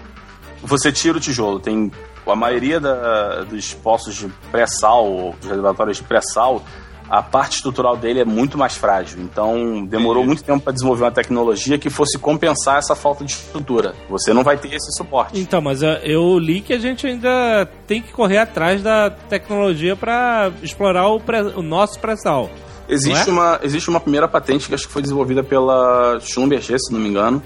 Você 0.64 0.92
tira 0.92 1.18
o 1.18 1.22
tijolo. 1.22 1.60
Tem 1.60 1.92
a 2.28 2.36
maioria 2.36 2.80
da- 2.80 3.44
dos 3.44 3.74
poços 3.74 4.16
de 4.16 4.28
pré-sal, 4.52 5.06
ou 5.08 5.34
dos 5.40 5.50
reservatórios 5.50 5.98
de 5.98 6.04
pré-sal, 6.04 6.64
a 7.10 7.22
parte 7.22 7.58
estrutural 7.58 7.98
dele 7.98 8.22
é 8.22 8.26
muito 8.26 8.58
mais 8.58 8.76
frágil. 8.76 9.20
Então, 9.22 9.86
demorou 9.86 10.24
muito 10.24 10.44
tempo 10.44 10.62
para 10.64 10.72
desenvolver 10.72 11.04
uma 11.04 11.12
tecnologia 11.12 11.78
que 11.78 11.90
fosse 11.90 12.18
compensar 12.18 12.78
essa 12.78 12.96
falta 12.96 13.26
de 13.26 13.34
estrutura. 13.34 13.94
Você 14.10 14.34
não 14.34 14.44
vai 14.46 14.56
ter 14.58 14.74
esse 14.74 14.96
suporte. 14.96 15.38
Então, 15.38 15.60
mas 15.60 15.82
eu, 15.82 15.90
eu 16.04 16.40
li 16.40 16.62
que 16.62 16.72
a 16.72 16.80
gente 16.80 17.06
ainda 17.06 17.68
tem 17.86 18.02
que 18.02 18.14
correr 18.14 18.38
atrás 18.38 18.82
da 18.82 19.10
tecnologia 19.10 19.94
pra 19.96 20.52
explorar 20.64 21.08
o, 21.10 21.20
pré- 21.20 21.42
o 21.42 21.62
nosso 21.62 22.00
pré-sal. 22.00 22.50
Existe, 22.88 23.28
Não 23.28 23.34
uma, 23.36 23.60
existe 23.64 23.90
uma 23.90 24.00
primeira 24.00 24.28
patente 24.28 24.68
que 24.70 24.74
acho 24.76 24.88
que 24.88 24.94
foi 24.94 25.02
desenvolvida 25.02 25.44
pela 25.44 26.18
Schlumberger, 26.22 26.78
se 26.80 26.92
não 26.94 27.00
me 27.00 27.10
engano, 27.10 27.42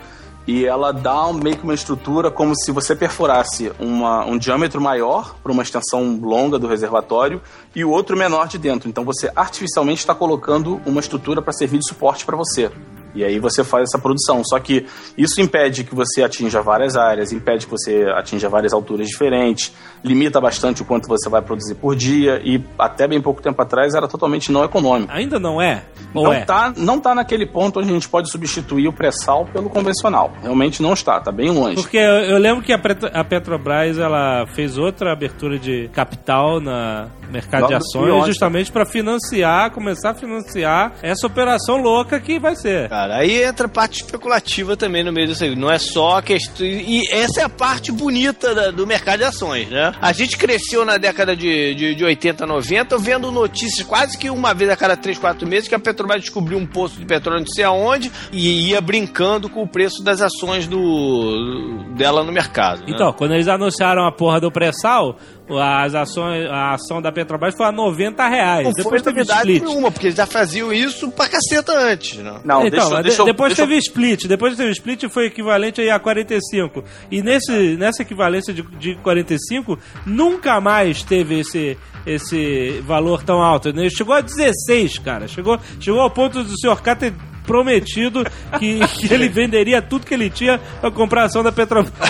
e 0.47 0.65
ela 0.65 0.91
dá 0.91 1.27
um- 1.27 1.33
meio 1.33 1.57
que 1.57 1.63
uma 1.63 1.73
estrutura 1.73 2.29
como 2.29 2.53
se 2.55 2.71
você 2.71 2.95
perfurasse 2.95 3.71
uma, 3.79 4.25
um 4.25 4.37
diâmetro 4.37 4.79
maior 4.79 5.35
para 5.41 5.51
uma 5.51 5.63
extensão 5.63 6.19
longa 6.21 6.59
do 6.59 6.67
reservatório 6.67 7.41
e 7.75 7.83
o 7.83 7.89
outro 7.89 8.15
menor 8.15 8.47
de 8.47 8.57
dentro. 8.57 8.87
Então 8.87 9.03
você 9.03 9.31
artificialmente 9.35 9.99
está 9.99 10.13
colocando 10.13 10.79
uma 10.85 10.99
estrutura 10.99 11.41
para 11.41 11.53
servir 11.53 11.79
de 11.79 11.87
suporte 11.87 12.25
para 12.25 12.35
você. 12.35 12.71
E 13.15 13.23
aí 13.23 13.39
você 13.39 13.63
faz 13.63 13.83
essa 13.89 13.97
produção. 13.97 14.41
Só 14.43 14.59
que 14.59 14.85
isso 15.17 15.39
impede 15.41 15.83
que 15.83 15.95
você 15.95 16.21
atinja 16.23 16.61
várias 16.61 16.95
áreas, 16.97 17.31
impede 17.31 17.65
que 17.65 17.71
você 17.71 18.03
atinja 18.15 18.49
várias 18.49 18.73
alturas 18.73 19.07
diferentes, 19.07 19.73
limita 20.03 20.39
bastante 20.41 20.81
o 20.81 20.85
quanto 20.85 21.07
você 21.07 21.29
vai 21.29 21.41
produzir 21.41 21.75
por 21.75 21.95
dia 21.95 22.41
e 22.43 22.61
até 22.77 23.07
bem 23.07 23.21
pouco 23.21 23.41
tempo 23.41 23.59
atrás 23.61 23.93
era 23.95 24.07
totalmente 24.07 24.51
não 24.51 24.63
econômico. 24.63 25.11
Ainda 25.11 25.39
não 25.39 25.61
é? 25.61 25.83
Ou 26.13 26.25
Não 26.25 26.33
é? 26.33 26.45
tá, 26.45 26.73
não 26.77 26.99
tá 26.99 27.13
naquele 27.15 27.45
ponto 27.45 27.79
onde 27.79 27.89
a 27.89 27.93
gente 27.93 28.07
pode 28.07 28.29
substituir 28.31 28.87
o 28.87 28.93
pré-sal 28.93 29.45
pelo 29.45 29.69
convencional. 29.69 30.31
Realmente 30.41 30.81
não 30.81 30.93
está, 30.93 31.19
tá 31.19 31.31
bem 31.31 31.49
longe. 31.51 31.75
Porque 31.75 31.97
eu, 31.97 32.37
lembro 32.37 32.63
que 32.63 32.71
a, 32.71 32.77
Petro- 32.79 33.09
a 33.13 33.23
Petrobras 33.23 33.97
ela 33.97 34.45
fez 34.47 34.77
outra 34.77 35.11
abertura 35.11 35.57
de 35.57 35.89
capital 35.93 36.59
na 36.61 37.07
mercado 37.31 37.63
Lá 37.63 37.67
de 37.67 37.73
ações 37.75 38.25
justamente 38.27 38.71
para 38.71 38.85
financiar, 38.85 39.71
começar 39.71 40.11
a 40.11 40.13
financiar 40.13 40.93
essa 41.01 41.25
operação 41.27 41.81
louca 41.81 42.19
que 42.19 42.39
vai 42.39 42.55
ser. 42.55 42.87
Cara, 43.05 43.17
aí 43.17 43.43
entra 43.43 43.67
a 43.67 43.69
parte 43.69 43.97
especulativa 44.01 44.75
também 44.75 45.03
no 45.03 45.11
meio 45.13 45.27
disso 45.27 45.43
aí. 45.43 45.55
Não 45.55 45.69
é 45.69 45.77
só 45.77 46.17
a 46.17 46.21
questão. 46.23 46.65
E 46.65 47.07
essa 47.11 47.41
é 47.41 47.43
a 47.43 47.49
parte 47.49 47.91
bonita 47.91 48.55
da- 48.55 48.71
do 48.71 48.87
mercado 48.87 49.19
de 49.19 49.25
ações, 49.25 49.69
né? 49.69 49.93
A 50.01 50.11
gente 50.11 50.35
cresceu 50.37 50.83
na 50.83 50.97
década 50.97 51.35
de, 51.35 51.75
de, 51.75 51.93
de 51.93 52.03
80, 52.03 52.47
90, 52.47 52.97
vendo 52.97 53.31
notícias 53.31 53.85
quase 53.87 54.17
que 54.17 54.27
uma 54.29 54.53
vez 54.55 54.71
a 54.71 54.75
cada 54.75 54.97
3, 54.97 55.19
4 55.19 55.47
meses 55.47 55.69
que 55.69 55.75
a 55.75 55.79
Petrobras 55.79 56.21
descobriu 56.21 56.57
um 56.57 56.65
poço 56.65 56.97
de 56.97 57.05
petróleo 57.05 57.41
não 57.41 57.47
sei 57.47 57.63
aonde 57.63 58.11
e 58.31 58.69
ia 58.69 58.81
brincando 58.81 59.49
com 59.49 59.61
o 59.61 59.67
preço 59.67 60.03
das 60.03 60.19
ações 60.21 60.65
do, 60.67 61.83
dela 61.95 62.23
no 62.23 62.31
mercado. 62.31 62.79
né? 62.79 62.85
Então, 62.89 63.13
quando 63.13 63.33
eles 63.35 63.47
anunciaram 63.47 64.05
a 64.07 64.11
porra 64.11 64.39
do 64.41 64.51
pré-sal, 64.51 65.17
as 65.49 65.93
ações, 65.93 66.49
a 66.49 66.73
ação 66.73 67.01
da 67.01 67.11
Petrobras 67.11 67.53
foi 67.55 67.65
a 67.67 67.71
90 67.71 68.27
reais. 68.27 68.63
não 68.65 68.71
Depois 68.73 69.01
foi 69.03 69.13
teve 69.13 69.21
split. 69.31 69.63
nenhuma, 69.63 69.91
porque 69.91 70.07
eles 70.07 70.17
já 70.17 70.25
faziam 70.25 70.73
isso 70.73 71.11
pra 71.11 71.27
caceta 71.29 71.71
antes, 71.77 72.17
né? 72.17 72.39
Não, 72.43 72.65
então, 72.65 72.89
deixa, 72.89 73.03
deixa, 73.03 73.23
depois 73.23 73.49
deixa 73.55 73.63
teve 73.63 73.77
split, 73.79 74.25
depois 74.25 74.55
teve 74.57 74.71
split 74.71 75.03
foi 75.09 75.27
equivalente 75.27 75.79
aí 75.81 75.89
a 75.89 75.99
45. 75.99 76.83
E 77.11 77.21
nesse, 77.21 77.77
nessa 77.77 78.01
equivalência 78.01 78.53
de, 78.53 78.63
de 78.63 78.95
45, 78.95 79.77
nunca 80.05 80.59
mais 80.59 81.03
teve 81.03 81.39
esse, 81.41 81.77
esse 82.05 82.81
valor 82.85 83.23
tão 83.23 83.41
alto. 83.41 83.71
né? 83.71 83.87
Chegou 83.89 84.15
a 84.15 84.21
16, 84.21 84.99
cara. 84.99 85.27
Chegou, 85.27 85.59
chegou 85.79 86.01
ao 86.01 86.09
ponto 86.09 86.43
do 86.43 86.53
Sr. 86.59 86.81
K 86.81 86.95
ter 86.95 87.13
prometido 87.45 88.23
que, 88.59 88.79
que 88.87 89.13
ele 89.13 89.29
venderia 89.29 89.81
tudo 89.81 90.05
que 90.05 90.13
ele 90.13 90.29
tinha 90.29 90.59
pra 90.81 90.91
comprar 90.91 91.23
a 91.23 91.25
ação 91.25 91.43
da 91.43 91.51
Petrobras. 91.51 91.93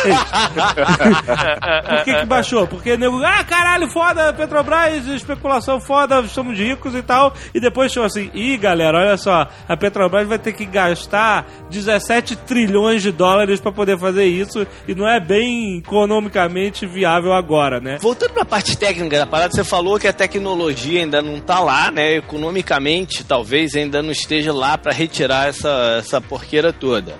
Por 1.88 2.04
que, 2.04 2.14
que 2.16 2.26
baixou? 2.26 2.68
Porque 2.68 2.98
nego, 2.98 3.24
ah, 3.24 3.44
caralho, 3.44 3.90
foda, 3.90 4.34
Petrobras, 4.34 5.08
especulação 5.08 5.80
foda, 5.80 6.22
estamos 6.22 6.58
ricos 6.58 6.96
e 6.96 7.02
tal. 7.02 7.34
E 7.54 7.60
depois 7.60 7.92
chegou 7.92 8.06
assim, 8.06 8.30
ih, 8.34 8.58
galera, 8.58 9.00
olha 9.00 9.18
só, 9.18 9.48
a 9.68 9.78
Petrobras 9.78 10.28
vai 10.28 10.40
ter 10.40 10.54
que 10.54 10.66
gastar 10.66 11.46
17 11.70 12.36
trilhões 12.38 13.02
de 13.02 13.12
dólares 13.12 13.60
pra 13.60 13.72
poder 13.72 14.00
fazer 14.00 14.26
isso 14.26 14.66
e 14.88 14.96
não 14.96 15.08
é 15.08 15.20
bem 15.20 15.78
economicamente 15.80 16.86
viável 16.86 17.34
agora, 17.34 17.80
né? 17.80 17.98
Voltando 18.00 18.34
pra 18.34 18.46
parte 18.46 18.78
técnica 18.78 19.18
da 19.18 19.26
parada, 19.26 19.54
você 19.54 19.64
falou 19.64 20.00
que 20.00 20.08
a 20.08 20.14
tecnologia 20.14 21.02
ainda 21.02 21.22
não 21.22 21.40
tá 21.40 21.60
lá, 21.60 21.92
né? 21.92 22.18
Economicamente, 22.18 23.24
talvez 23.24 23.76
ainda 23.76 24.02
não 24.02 24.12
esteja 24.12 24.54
lá 24.54 24.78
pra 24.78 24.92
retirar 24.92 25.25
essa, 25.34 25.98
essa 26.00 26.22
porqueira 26.22 26.72
toda. 26.72 27.16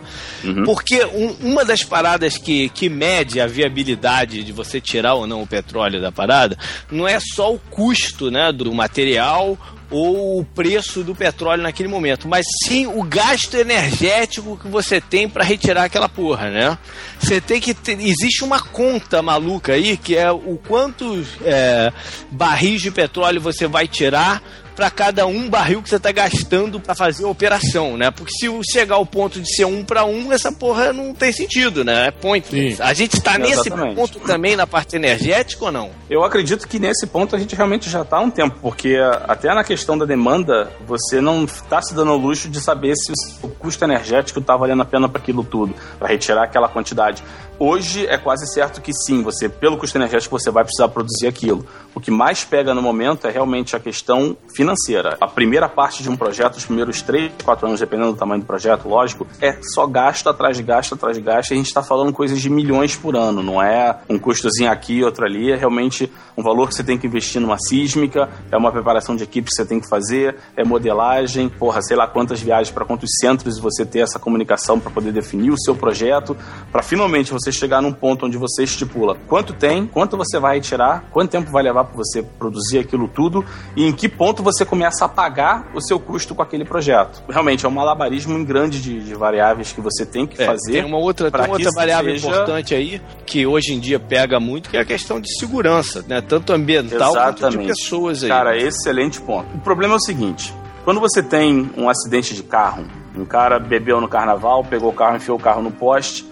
Porque 0.64 1.04
um- 1.06 1.36
uma 1.42 1.66
das 1.66 1.84
paradas 1.84 2.38
que, 2.38 2.70
que 2.70 2.88
mede 2.90 3.42
a 3.42 3.48
viabilidade 3.48 4.44
de 4.44 4.52
você 4.52 4.80
tirar 4.80 5.16
ou 5.16 5.26
não 5.26 5.42
o 5.42 5.48
petróleo 5.48 6.00
da 6.02 6.12
parada 6.12 6.58
não 6.92 7.08
é 7.08 7.20
só 7.20 7.54
o 7.54 7.60
custo, 7.60 8.30
né, 8.30 8.52
do 8.52 8.72
material 8.74 9.58
ou 9.92 10.40
o 10.40 10.44
preço 10.46 11.04
do 11.04 11.14
petróleo 11.14 11.62
naquele 11.62 11.88
momento, 11.88 12.28
mas 12.28 12.44
sim 12.66 12.88
o 12.88 13.04
gasto 13.04 13.56
energético 13.56 14.58
que 14.58 14.68
você 14.68 15.00
tem 15.00 15.30
para 15.30 15.44
retirar 15.44 15.84
aquela 15.84 16.10
porra, 16.10 16.50
né? 16.50 16.78
Você 17.20 17.40
tem 17.40 17.62
que 17.62 17.74
ter, 17.74 17.94
existe 18.02 18.44
uma 18.44 18.60
conta 18.60 19.22
maluca 19.22 19.74
aí 19.74 19.96
que 19.96 20.16
é 20.16 20.32
o 20.32 20.60
quanto 20.68 21.24
é, 21.44 21.94
barris 22.32 22.82
de 22.82 22.90
petróleo 22.92 23.40
você 23.40 23.68
vai 23.68 23.88
tirar 23.88 24.42
para 24.76 24.90
cada 24.90 25.26
um 25.26 25.50
barril 25.50 25.82
que 25.82 25.90
você 25.90 26.00
tá 26.00 26.12
gastando 26.12 26.80
para 26.80 26.94
fazer 26.94 27.24
a 27.24 27.28
operação, 27.28 27.98
né? 27.98 28.12
Porque 28.12 28.32
se 28.34 28.48
chegar 28.72 28.96
ao 28.96 29.06
ponto 29.06 29.40
de 29.40 29.56
ser 29.56 29.66
um 29.66 29.84
para 29.84 30.06
um, 30.06 30.34
essa 30.34 30.52
porra 30.52 30.92
não 30.92 31.14
tem 31.14 31.32
sentido, 31.32 31.84
né? 31.84 32.08
É 32.08 32.12
pointless. 32.12 32.76
Sim. 32.76 32.84
A 32.84 32.94
gente 32.94 33.22
tá 33.22 33.38
nesse 33.38 33.68
Exatamente. 33.68 33.96
ponto 33.96 34.20
também 34.20 34.56
na 34.56 34.68
parte 34.68 34.96
energética 34.96 35.66
ou 35.66 35.72
não? 35.72 35.90
Eu 36.10 36.24
acredito 36.24 36.68
que 36.68 36.80
nesse 36.80 37.08
ponto 37.08 37.36
a 37.36 37.40
gente 37.40 37.56
realmente 37.56 37.90
já 37.90 38.02
está 38.02 38.18
há 38.18 38.22
um 38.22 38.30
tempo, 38.30 38.58
porque 38.62 38.98
até 39.28 39.54
na 39.54 39.64
questão 39.64 39.98
da 39.98 40.06
demanda, 40.06 40.72
você 40.86 41.22
não 41.22 41.46
está 41.46 41.82
se 41.82 41.94
dando 41.94 42.12
ao 42.12 42.18
luxo 42.18 42.50
de 42.50 42.60
saber 42.60 42.96
se 42.96 43.14
o 43.42 43.48
custo 43.48 43.84
energético 43.84 44.40
está 44.40 44.58
valendo 44.58 44.82
a 44.82 44.86
pena 44.86 45.08
para 45.08 45.22
aquilo 45.22 45.44
tudo, 45.44 45.74
para 45.98 46.08
retirar 46.08 46.44
aquela 46.44 46.68
quantidade. 46.68 47.24
Hoje 47.58 48.06
é 48.06 48.18
quase 48.18 48.46
certo 48.54 48.82
que 48.82 48.92
sim, 48.94 49.24
você 49.24 49.48
pelo 49.48 49.78
custo 49.78 49.98
energético 49.98 50.38
você 50.38 50.52
vai 50.52 50.66
precisar 50.66 50.90
produzir 50.90 51.28
aquilo. 51.28 51.66
O 51.94 52.02
que 52.02 52.12
mais 52.12 52.44
pega 52.44 52.74
no 52.74 52.82
momento 52.82 53.26
é 53.26 53.32
realmente 53.32 53.78
a 53.78 53.80
questão 53.80 54.36
financeira. 54.54 55.16
A 55.22 55.28
primeira 55.28 55.70
parte 55.70 56.04
de 56.04 56.10
um 56.10 56.18
projeto, 56.18 56.58
os 56.58 56.66
primeiros 56.66 57.02
3, 57.02 57.32
4 57.46 57.68
anos, 57.68 57.80
dependendo 57.80 58.12
do 58.12 58.18
tamanho 58.18 58.42
do 58.42 58.46
projeto, 58.46 58.90
lógico, 58.90 59.26
é 59.42 59.58
só 59.74 59.88
gasto 59.88 60.28
atrás 60.28 60.58
de 60.58 60.64
gasto 60.64 60.96
atrás 60.96 61.16
de 61.16 61.24
gasto. 61.24 61.54
A 61.54 61.56
gente 61.56 61.68
está 61.68 61.82
falando 61.82 62.12
coisas 62.12 62.42
de 62.42 62.50
milhões 62.50 62.98
por 62.98 63.16
ano, 63.16 63.42
não 63.42 63.64
é 63.64 64.00
um 64.10 64.20
custozinho 64.20 64.70
aqui, 64.70 65.02
outro 65.02 65.24
ali. 65.26 65.54
É 65.54 65.56
realmente 65.56 66.12
um 66.36 66.44
valor 66.44 66.68
que 66.68 66.76
você 66.76 66.84
tem 66.84 66.98
que 66.98 67.08
investir 67.08 67.40
numa 67.40 67.58
sísmica, 67.58 68.30
é 68.52 68.58
uma 68.58 68.74
preparação 68.74 69.16
de 69.16 69.24
equipe 69.24 69.48
que 69.48 69.56
você 69.56 69.66
tem 69.66 69.80
que 69.80 69.88
fazer, 69.88 70.36
é 70.58 70.66
modelagem, 70.66 71.48
porra, 71.48 71.82
sei 71.82 71.96
lá 71.96 72.06
quantas 72.06 72.42
viagens 72.42 72.72
para 72.72 72.84
quantos 72.84 73.10
centros 73.22 73.58
você 73.58 73.86
ter 73.86 74.00
essa 74.00 74.20
comunicação 74.20 74.78
para 74.78 74.92
poder 74.92 75.14
definir 75.14 75.52
o 75.52 75.58
seu 75.58 75.74
projeto, 75.74 76.36
para 76.70 76.84
finalmente 76.84 77.32
você 77.32 77.45
chegar 77.52 77.82
num 77.82 77.92
ponto 77.92 78.26
onde 78.26 78.38
você 78.38 78.64
estipula 78.64 79.16
quanto 79.28 79.54
tem, 79.54 79.86
quanto 79.86 80.16
você 80.18 80.40
vai 80.40 80.56
retirar, 80.56 81.06
quanto 81.12 81.32
tempo 81.32 81.52
vai 81.52 81.64
levar 81.64 81.86
para 81.86 81.96
você 81.98 82.22
produzir 82.24 82.80
aquilo 82.80 83.08
tudo 83.08 83.44
e 83.76 83.86
em 83.86 83.92
que 83.92 84.08
ponto 84.10 84.42
você 84.44 84.64
começa 84.66 85.06
a 85.06 85.10
pagar 85.10 85.72
o 85.74 85.82
seu 85.82 86.00
custo 86.00 86.34
com 86.36 86.42
aquele 86.42 86.66
projeto. 86.66 87.24
Realmente 87.30 87.66
é 87.66 87.70
um 87.70 87.72
malabarismo 87.72 88.44
grande 88.46 88.82
de, 88.82 89.04
de 89.04 89.14
variáveis 89.16 89.72
que 89.72 89.82
você 89.82 90.06
tem 90.06 90.26
que 90.28 90.42
É, 90.42 90.46
fazer. 90.46 90.72
Tem 90.74 90.86
uma 90.86 90.98
outra, 90.98 91.30
tem 91.32 91.50
outra 91.50 91.70
variável 91.76 92.12
seja- 92.12 92.28
importante 92.30 92.76
aí 92.76 93.02
que 93.26 93.46
hoje 93.46 93.74
em 93.74 93.80
dia 93.80 94.00
pega 94.00 94.40
muito, 94.40 94.70
que 94.70 94.78
é 94.78 94.82
a 94.82 94.86
questão 94.86 95.20
de 95.20 95.28
segurança, 95.40 96.04
né? 96.08 96.22
Tanto 96.22 96.54
ambiental 96.54 97.14
quanto 97.14 97.36
de 97.36 97.40
Exatamente. 97.46 97.68
pessoas 97.68 98.24
aí. 98.24 98.30
Cara, 98.30 98.58
excelente 98.58 99.20
ponto. 99.22 99.56
O 99.56 99.60
problema 99.60 99.94
é 99.94 99.98
o 99.98 100.02
seguinte: 100.02 100.54
quando 100.84 101.00
você 101.00 101.22
tem 101.24 101.70
um 101.78 101.90
acidente 101.90 102.34
de 102.36 102.44
carro, 102.44 102.86
um 103.16 103.26
cara 103.26 103.58
bebeu 103.60 104.00
no 104.02 104.08
carnaval, 104.08 104.64
pegou 104.64 104.90
o 104.90 104.94
carro, 104.94 105.16
enfiou 105.18 105.38
o 105.38 105.42
carro 105.42 105.62
no 105.62 105.72
poste. 105.72 106.26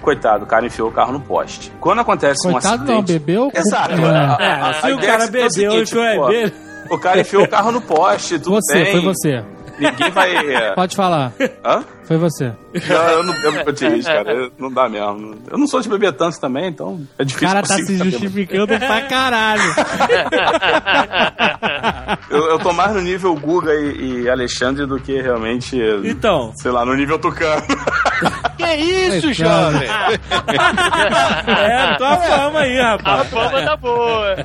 Coitado, 0.00 0.44
o 0.44 0.46
cara 0.46 0.66
enfiou 0.66 0.88
o 0.88 0.92
carro 0.92 1.12
no 1.12 1.20
poste. 1.20 1.72
Quando 1.80 2.00
acontece 2.00 2.46
um 2.46 2.52
Coitado 2.52 2.74
acidente. 2.82 2.94
não, 2.96 3.02
bebeu. 3.02 3.50
Exato. 3.54 3.94
É. 3.94 4.04
A- 4.04 4.36
É, 4.40 4.52
a- 4.52 4.72
se 4.74 4.86
a 4.86 4.94
o 4.94 4.98
ideia 4.98 5.12
cara 5.12 5.24
é 5.24 5.28
que 5.28 5.36
é 5.36 5.46
o 5.46 5.48
bebeu 5.48 5.50
seguinte, 5.50 5.90
foi 5.90 6.16
pô, 6.16 6.26
beber. 6.28 6.54
O 6.90 6.98
cara 6.98 7.20
enfiou 7.20 7.44
o 7.44 7.48
carro 7.48 7.72
no 7.72 7.80
poste, 7.80 8.38
tudo 8.38 8.56
Você, 8.56 8.84
bem. 8.84 8.92
foi 8.92 9.00
você. 9.02 9.44
ninguém 9.78 10.10
vai. 10.12 10.36
é, 10.54 10.74
Pode 10.74 10.94
falar. 10.94 11.32
Hã? 11.64 11.82
Foi 12.04 12.16
você. 12.18 12.52
Não, 12.88 12.96
eu 13.10 13.24
não 13.24 13.34
não 13.42 13.64
vou 13.64 13.72
te 13.72 13.88
rir, 13.88 14.04
cara. 14.04 14.32
Eu- 14.32 14.52
Não 14.56 14.70
dá 14.72 14.88
mesmo. 14.88 15.34
Eu 15.50 15.58
não 15.58 15.66
sou 15.66 15.80
de 15.80 15.88
beber 15.88 16.12
tanto 16.12 16.38
também, 16.40 16.68
então 16.68 17.00
é 17.18 17.22
O 17.22 17.26
difícil. 17.26 17.48
cara 17.48 17.62
tá 17.66 17.74
se 17.74 17.96
justificando 17.98 18.78
pra 18.78 19.02
caralho. 19.02 19.74
Eu, 22.30 22.50
eu 22.50 22.58
tô 22.58 22.72
mais 22.72 22.92
no 22.92 23.00
nível 23.00 23.34
Guga 23.34 23.72
e, 23.74 24.22
e 24.22 24.28
Alexandre 24.30 24.84
do 24.86 24.98
que 24.98 25.20
realmente. 25.20 25.78
Então, 26.04 26.52
Sei 26.56 26.70
lá, 26.70 26.84
no 26.84 26.94
nível 26.94 27.18
Tucano. 27.18 27.62
Que 28.56 28.74
isso, 28.74 29.34
jovem? 29.34 29.86
é, 31.46 31.94
tua 31.96 32.16
fama 32.16 32.60
aí, 32.60 32.78
A 32.80 32.92
rapaz. 32.92 33.28
fama 33.28 33.62
tá 33.62 33.76
boa. 33.76 34.36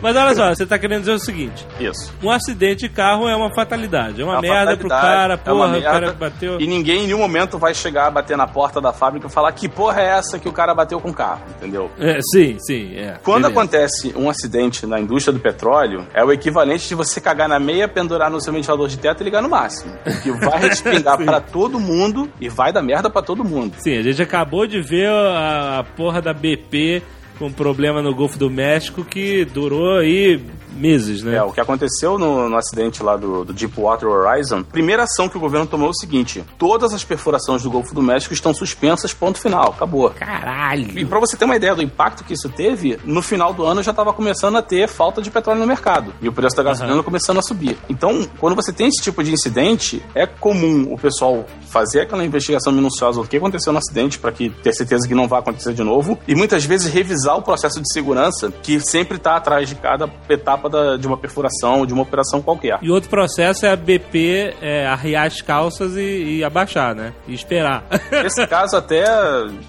Mas 0.00 0.16
olha 0.16 0.34
só, 0.34 0.48
você 0.54 0.64
tá 0.66 0.78
querendo 0.78 1.00
dizer 1.00 1.12
o 1.12 1.18
seguinte: 1.18 1.66
Isso. 1.78 2.12
um 2.22 2.30
acidente 2.30 2.88
de 2.88 2.88
carro 2.88 3.28
é 3.28 3.36
uma 3.36 3.54
fatalidade. 3.54 4.22
É 4.22 4.24
uma 4.24 4.34
É 4.34 4.36
uma 4.36 4.40
merda 4.40 4.76
pro 4.76 4.88
cara, 4.88 5.34
é 5.34 5.36
porra, 5.36 5.76
o 5.78 5.82
cara 5.82 6.12
bateu. 6.12 6.58
E 6.60 6.66
ninguém 6.66 7.00
em 7.04 7.06
nenhum 7.06 7.18
momento 7.18 7.58
vai 7.58 7.74
chegar, 7.74 8.10
bater 8.10 8.36
na 8.36 8.46
porta 8.46 8.80
da 8.80 8.92
fábrica 8.92 9.26
e 9.26 9.30
falar 9.30 9.52
que 9.52 9.68
porra 9.68 10.00
é 10.00 10.06
essa 10.18 10.38
que 10.38 10.48
o 10.48 10.52
cara 10.52 10.74
bateu 10.74 10.98
com 11.00 11.10
o 11.10 11.14
carro, 11.14 11.42
entendeu? 11.56 11.90
É, 11.98 12.18
sim, 12.32 12.56
sim, 12.58 12.96
é. 12.96 13.18
Quando 13.22 13.42
Beleza. 13.42 13.60
acontece 13.60 14.14
um 14.16 14.30
acidente 14.30 14.86
na 14.86 14.98
indústria 14.98 15.32
do 15.32 15.40
petróleo, 15.40 16.06
é 16.14 16.24
o 16.24 16.32
equivalente 16.32 16.88
de 16.88 16.94
você 17.04 17.20
cagar 17.20 17.48
na 17.48 17.58
meia, 17.58 17.88
pendurar 17.88 18.30
no 18.30 18.40
seu 18.40 18.52
ventilador 18.52 18.88
de 18.88 18.98
teto 18.98 19.22
e 19.22 19.24
ligar 19.24 19.42
no 19.42 19.48
máximo. 19.48 19.96
Que 20.22 20.30
vai 20.30 20.58
respingar 20.68 21.16
pra 21.16 21.40
todo 21.40 21.80
mundo 21.80 22.28
e 22.40 22.48
vai 22.48 22.72
dar 22.72 22.82
merda 22.82 23.08
pra 23.08 23.22
todo 23.22 23.44
mundo. 23.44 23.74
Sim, 23.78 23.96
a 23.96 24.02
gente 24.02 24.20
acabou 24.20 24.66
de 24.66 24.80
ver 24.80 25.08
a, 25.08 25.78
a 25.78 25.84
porra 25.84 26.20
da 26.20 26.32
BP 26.32 27.02
com 27.38 27.52
problema 27.52 28.02
no 28.02 28.14
Golfo 28.14 28.38
do 28.38 28.50
México 28.50 29.04
que 29.04 29.44
durou 29.44 29.98
aí 29.98 30.40
meses, 30.72 31.22
né? 31.22 31.36
É, 31.36 31.42
o 31.42 31.52
que 31.52 31.60
aconteceu 31.60 32.18
no, 32.18 32.48
no 32.48 32.56
acidente 32.56 33.02
lá 33.02 33.16
do, 33.16 33.44
do 33.44 33.52
Deepwater 33.52 34.08
Horizon, 34.08 34.62
primeira 34.62 35.04
ação 35.04 35.28
que 35.28 35.36
o 35.36 35.40
governo 35.40 35.66
tomou 35.66 35.88
é 35.88 35.90
o 35.90 35.94
seguinte: 35.94 36.44
todas 36.58 36.92
as 36.92 37.04
perfurações 37.04 37.62
do 37.62 37.70
Golfo 37.70 37.94
do 37.94 38.02
México 38.02 38.32
estão 38.34 38.54
suspensas, 38.54 39.12
ponto 39.12 39.38
final, 39.38 39.70
acabou. 39.70 40.12
E 40.14 40.18
Caralho! 40.18 41.08
pra 41.08 41.20
você 41.20 41.36
ter 41.36 41.44
uma 41.44 41.56
ideia 41.56 41.74
do 41.74 41.82
impacto 41.82 42.24
que 42.24 42.34
isso 42.34 42.48
teve, 42.48 42.98
no 43.04 43.22
final 43.22 43.52
do 43.52 43.64
ano 43.64 43.82
já 43.82 43.90
estava 43.90 44.12
começando 44.12 44.56
a 44.56 44.62
ter 44.62 44.88
falta 44.88 45.20
de 45.22 45.30
petróleo 45.30 45.60
no 45.60 45.66
mercado 45.66 46.12
e 46.20 46.28
o 46.28 46.32
preço 46.32 46.56
da 46.56 46.62
gasolina 46.62 47.02
começando 47.02 47.38
a 47.38 47.42
subir. 47.42 47.78
Então, 47.88 48.28
quando 48.38 48.54
você 48.54 48.72
tem 48.72 48.88
esse 48.88 49.02
tipo 49.02 49.22
de 49.22 49.32
incidente, 49.32 50.02
é 50.14 50.26
comum 50.26 50.92
o 50.92 50.98
pessoal 50.98 51.44
fazer 51.68 52.02
aquela 52.02 52.24
investigação 52.24 52.72
minuciosa 52.72 53.20
do 53.20 53.28
que 53.28 53.36
aconteceu 53.36 53.72
no 53.72 53.78
acidente 53.78 54.18
para 54.18 54.32
que 54.32 54.50
ter 54.50 54.72
certeza 54.72 55.06
que 55.06 55.14
não 55.14 55.28
vai 55.28 55.40
acontecer 55.40 55.72
de 55.72 55.82
novo 55.82 56.18
e 56.26 56.34
muitas 56.34 56.64
vezes 56.64 56.92
revisar 56.92 57.36
o 57.36 57.42
processo 57.42 57.80
de 57.80 57.92
segurança 57.92 58.52
que 58.62 58.80
sempre 58.80 59.16
está 59.16 59.36
atrás 59.36 59.68
de 59.68 59.74
cada 59.74 60.10
etapa 60.28 60.57
da- 60.66 60.96
de 60.96 61.06
uma 61.06 61.16
perfuração, 61.18 61.84
de 61.84 61.92
uma 61.92 62.02
operação 62.02 62.40
qualquer. 62.40 62.78
E 62.80 62.90
outro 62.90 63.10
processo 63.10 63.66
é 63.66 63.70
a 63.70 63.76
BP 63.76 64.54
é, 64.62 64.86
arriar 64.86 65.26
as 65.26 65.42
calças 65.42 65.94
e, 65.96 66.38
e 66.38 66.44
abaixar, 66.44 66.94
né? 66.94 67.12
E 67.26 67.34
esperar. 67.34 67.84
Esse 68.24 68.46
caso 68.46 68.76
até 68.76 69.04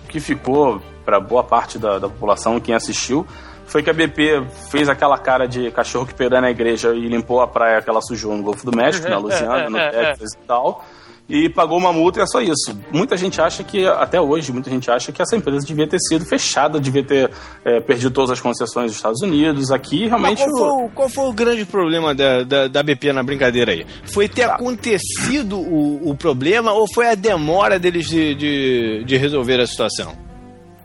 que 0.08 0.20
ficou 0.22 0.82
para 1.04 1.20
boa 1.20 1.44
parte 1.44 1.78
da, 1.78 2.00
da 2.00 2.08
população, 2.08 2.60
quem 2.60 2.74
assistiu, 2.76 3.26
foi 3.66 3.84
que 3.84 3.90
a 3.90 3.94
BP 3.94 4.46
fez 4.72 4.88
aquela 4.90 5.18
cara 5.18 5.48
de 5.48 5.70
cachorro 5.72 6.06
que 6.06 6.14
perdeu 6.14 6.40
na 6.42 6.50
igreja 6.50 6.94
e 6.96 7.08
limpou 7.08 7.42
a 7.42 7.48
praia 7.48 7.82
que 7.82 7.90
ela 7.90 8.02
sujou 8.02 8.36
no 8.36 8.44
Golfo 8.44 8.66
do 8.66 8.76
México, 8.76 9.08
na 9.10 9.18
Louisiana, 9.18 9.70
no 9.70 9.78
Texas 9.78 10.34
e 10.34 10.38
tal. 10.48 10.84
E 11.30 11.48
pagou 11.48 11.78
uma 11.78 11.94
multa 11.94 12.20
e 12.20 12.24
é 12.24 12.26
só 12.26 12.42
isso. 12.42 12.76
Muita 12.92 13.16
gente 13.16 13.40
acha 13.40 13.64
que, 13.64 13.86
até 13.86 14.20
hoje, 14.20 14.52
muita 14.52 14.68
gente 14.68 14.90
acha 14.90 15.12
que 15.12 15.22
essa 15.22 15.36
empresa 15.38 15.64
devia 15.64 15.86
ter 15.88 16.00
sido 16.00 16.26
fechada, 16.26 16.80
devia 16.80 17.04
ter 17.04 17.30
eh, 17.64 17.80
perdido 17.82 18.10
todas 18.10 18.32
as 18.32 18.42
concessões 18.42 18.88
dos 18.88 18.96
Estados 18.96 19.22
Unidos. 19.22 19.72
Aqui, 19.72 20.08
realmente, 20.08 20.44
qual, 20.44 20.50
foi, 20.58 20.68
o- 20.86 20.90
qual 20.90 21.10
foi 21.10 21.26
o 21.26 21.32
grande 21.34 21.66
problema 21.66 22.16
da, 22.16 22.42
da, 22.44 22.68
da 22.68 22.82
BP 22.82 23.14
na 23.14 23.22
brincadeira 23.22 23.72
aí? 23.74 23.86
Foi 24.06 24.28
ter 24.28 24.48
Tá. 24.48 24.56
acontecido 24.56 25.60
o, 25.60 26.10
o 26.10 26.16
problema 26.16 26.72
ou 26.74 26.88
foi 26.92 27.08
a 27.12 27.14
demora 27.16 27.78
deles 27.78 28.08
de, 28.08 28.34
de, 28.34 29.04
de 29.06 29.16
resolver 29.18 29.60
a 29.62 29.68
situação? 29.68 30.14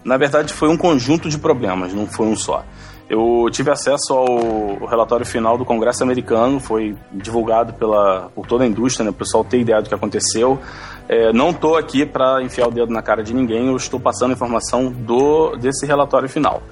Na 0.05 0.19
verdade, 0.19 0.53
foi 0.53 0.69
um 0.69 0.77
conjunto 0.77 1.31
de 1.31 1.39
problemas, 1.39 1.95
não 1.95 2.07
foi 2.07 2.27
um 2.27 2.37
só. 2.37 2.63
Eu 3.09 3.47
tive 3.51 3.71
acesso 3.71 4.13
ao 4.13 4.87
relatório 4.87 5.27
final 5.27 5.59
do 5.59 5.65
Congresso 5.65 6.03
americano, 6.03 6.59
foi 6.59 6.97
divulgado 7.13 7.75
pela, 7.75 8.31
por 8.35 8.47
toda 8.47 8.65
a 8.65 8.67
indústria, 8.67 9.05
né, 9.05 9.11
o 9.11 9.15
pessoal 9.15 9.45
ter 9.45 9.61
ideia 9.61 9.83
do 9.83 9.89
que 9.89 9.95
aconteceu. 9.95 10.59
É, 11.07 11.33
não 11.33 11.51
estou 11.51 11.77
aqui 11.77 12.07
para 12.07 12.43
enfiar 12.43 12.69
o 12.69 12.71
dedo 12.71 12.91
na 12.91 13.03
cara 13.03 13.23
de 13.23 13.35
ninguém, 13.35 13.67
eu 13.67 13.77
estou 13.77 14.01
passando 14.01 14.33
informação 14.33 14.91
do 14.91 15.55
desse 15.57 15.85
relatório 15.85 16.29
final. 16.29 16.63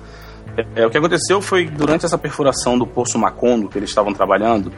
É, 0.75 0.87
o 0.87 0.91
que 0.91 0.99
aconteceu 0.99 1.41
foi, 1.43 1.67
durante 1.67 2.07
essa 2.07 2.17
perfuração 2.17 2.79
do 2.79 2.87
Poço 2.87 3.19
Macondo, 3.19 3.69
que 3.69 3.79
eles 3.79 3.91
estavam 3.91 4.13
trabalhando, 4.13 4.73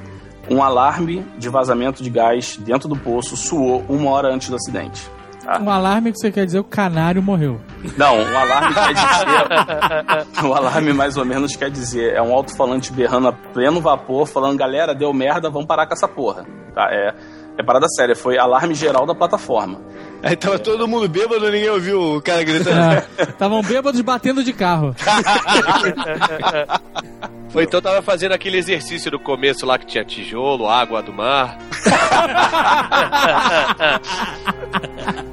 um 0.50 0.62
alarme 0.62 1.24
de 1.38 1.48
vazamento 1.48 2.02
de 2.02 2.10
gás 2.10 2.56
dentro 2.58 2.88
do 2.88 2.96
poço 2.96 3.36
soou 3.36 3.84
uma 3.88 4.10
hora 4.10 4.28
antes 4.28 4.50
do 4.50 4.56
acidente. 4.56 5.10
Tá? 5.44 5.60
Um 5.60 5.70
alarme 5.70 6.12
que 6.12 6.18
você 6.18 6.32
quer 6.32 6.46
dizer 6.46 6.58
o 6.58 6.64
canário 6.64 7.22
morreu. 7.22 7.60
Não, 7.96 8.18
um 8.18 8.38
alarme 8.38 8.74
quer 8.74 8.94
dizer. 8.94 10.26
um 10.46 10.54
alarme 10.54 10.92
mais 10.92 11.16
ou 11.16 11.24
menos 11.24 11.54
quer 11.54 11.70
dizer. 11.70 12.14
É 12.14 12.22
um 12.22 12.32
alto-falante 12.32 12.92
berrando 12.92 13.28
a 13.28 13.32
pleno 13.32 13.80
vapor, 13.80 14.26
falando, 14.26 14.58
galera, 14.58 14.94
deu 14.94 15.12
merda, 15.12 15.50
vamos 15.50 15.66
parar 15.66 15.86
com 15.86 15.92
essa 15.92 16.08
porra. 16.08 16.44
Tá? 16.74 16.88
É, 16.90 17.14
é 17.58 17.62
parada 17.62 17.86
séria, 17.88 18.16
foi 18.16 18.38
alarme 18.38 18.74
geral 18.74 19.06
da 19.06 19.14
plataforma. 19.14 19.80
Aí 20.24 20.34
tava 20.36 20.58
todo 20.58 20.88
mundo 20.88 21.06
bêbado, 21.06 21.50
ninguém 21.50 21.68
ouviu 21.68 22.16
o 22.16 22.22
cara 22.22 22.42
gritando. 22.42 23.04
Estavam 23.20 23.60
bêbados 23.62 24.00
batendo 24.00 24.42
de 24.42 24.54
carro. 24.54 24.96
Ou 27.54 27.62
então 27.62 27.80
tava 27.80 28.00
fazendo 28.00 28.32
aquele 28.32 28.56
exercício 28.56 29.10
do 29.10 29.18
começo 29.18 29.66
lá 29.66 29.78
que 29.78 29.86
tinha 29.86 30.02
tijolo, 30.04 30.66
água 30.66 31.02
do 31.02 31.12
mar. 31.12 31.58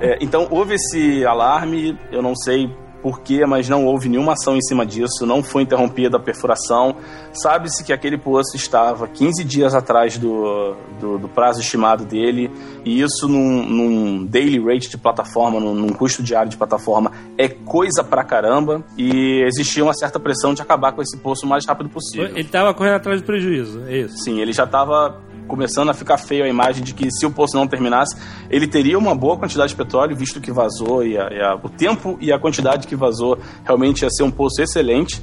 É, 0.04 0.18
então 0.20 0.48
houve 0.50 0.74
esse 0.74 1.24
alarme, 1.26 1.96
eu 2.12 2.24
não 2.24 2.36
sei 2.36 2.68
porquê, 3.02 3.45
mas 3.45 3.68
não 3.68 3.86
houve 3.86 4.10
nenhuma 4.10 4.34
ação 4.34 4.56
em 4.56 4.62
cima 4.62 4.86
disso, 4.86 5.26
não 5.26 5.43
foi 5.43 5.64
interrompida 5.64 6.18
a 6.18 6.20
perfuração. 6.20 6.95
Sabe-se 7.34 7.84
que 7.84 7.93
aquele 7.93 8.18
poço 8.18 8.56
estava 8.56 9.08
15 9.08 9.43
dias 9.43 9.74
atrás 9.74 10.18
do, 10.18 10.76
do, 10.99 11.18
do 11.18 11.28
prazo 11.28 11.62
estimado 11.62 12.06
dele, 12.06 12.52
e 12.86 13.02
isso 13.02 13.28
num, 13.28 13.66
num 13.66 14.26
daily 14.26 14.60
rate 14.60 14.89
de 14.89 14.97
plataforma, 14.97 15.60
num, 15.60 15.74
num 15.74 15.89
custo 15.89 16.22
diário 16.22 16.49
de 16.49 16.58
plataforma, 16.58 17.12
é 17.38 17.47
coisa 17.47 18.04
pra 18.04 18.24
caramba, 18.24 18.84
e 18.97 19.43
existia 19.45 19.84
uma 19.84 19.93
certa 19.93 20.20
pressão 20.20 20.54
de 20.54 20.62
acabar 20.62 20.91
com 20.91 21.02
esse 21.02 21.18
poço 21.18 21.45
o 21.45 21.49
mais 21.49 21.66
rápido 21.66 21.89
possível. 21.89 22.28
Ele 22.28 22.43
tava 22.43 22.74
correndo 22.74 22.95
atrás 22.95 23.22
do 23.22 23.26
prejuízo, 23.26 23.84
é 23.88 23.99
isso. 23.99 24.18
Sim, 24.18 24.39
ele 24.39 24.54
já 24.54 24.66
estava 24.66 25.22
começando 25.52 25.89
a 25.89 25.93
ficar 25.93 26.18
feio 26.18 26.45
a 26.45 26.47
imagem 26.47 26.82
de 26.82 26.93
que 26.93 27.12
se 27.12 27.26
o 27.26 27.30
poço 27.32 27.58
não 27.58 27.68
terminasse, 27.68 28.16
ele 28.49 28.66
teria 28.66 28.97
uma 28.97 29.14
boa 29.14 29.36
quantidade 29.38 29.72
de 29.72 29.76
petróleo, 29.76 30.16
visto 30.16 30.39
que 30.39 30.49
vazou, 30.49 31.04
e, 31.06 31.18
a- 31.18 31.30
e 31.30 31.41
a- 31.41 31.56
o 31.62 31.68
tempo 31.68 32.18
e 32.22 32.32
a 32.32 32.39
quantidade 32.39 32.88
que 32.88 32.95
vazou 32.95 33.38
realmente 33.66 34.04
ia 34.04 34.10
ser 34.10 34.24
um 34.24 34.32
poço 34.32 34.62
excelente, 34.62 35.22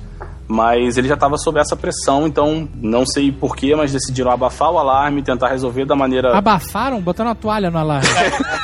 mas 0.48 0.96
ele 0.96 1.06
já 1.06 1.14
estava 1.14 1.36
sob 1.36 1.60
essa 1.60 1.76
pressão, 1.76 2.26
então 2.26 2.66
não 2.80 3.04
sei 3.04 3.30
porquê, 3.30 3.76
mas 3.76 3.92
decidiram 3.92 4.30
abafar 4.30 4.72
o 4.72 4.78
alarme, 4.78 5.22
tentar 5.22 5.48
resolver 5.48 5.84
da 5.84 5.94
maneira... 5.94 6.36
Abafaram, 6.36 7.00
botaram 7.00 7.30
a 7.30 7.34
toalha 7.34 7.70
no 7.70 7.78
alarme. 7.78 8.08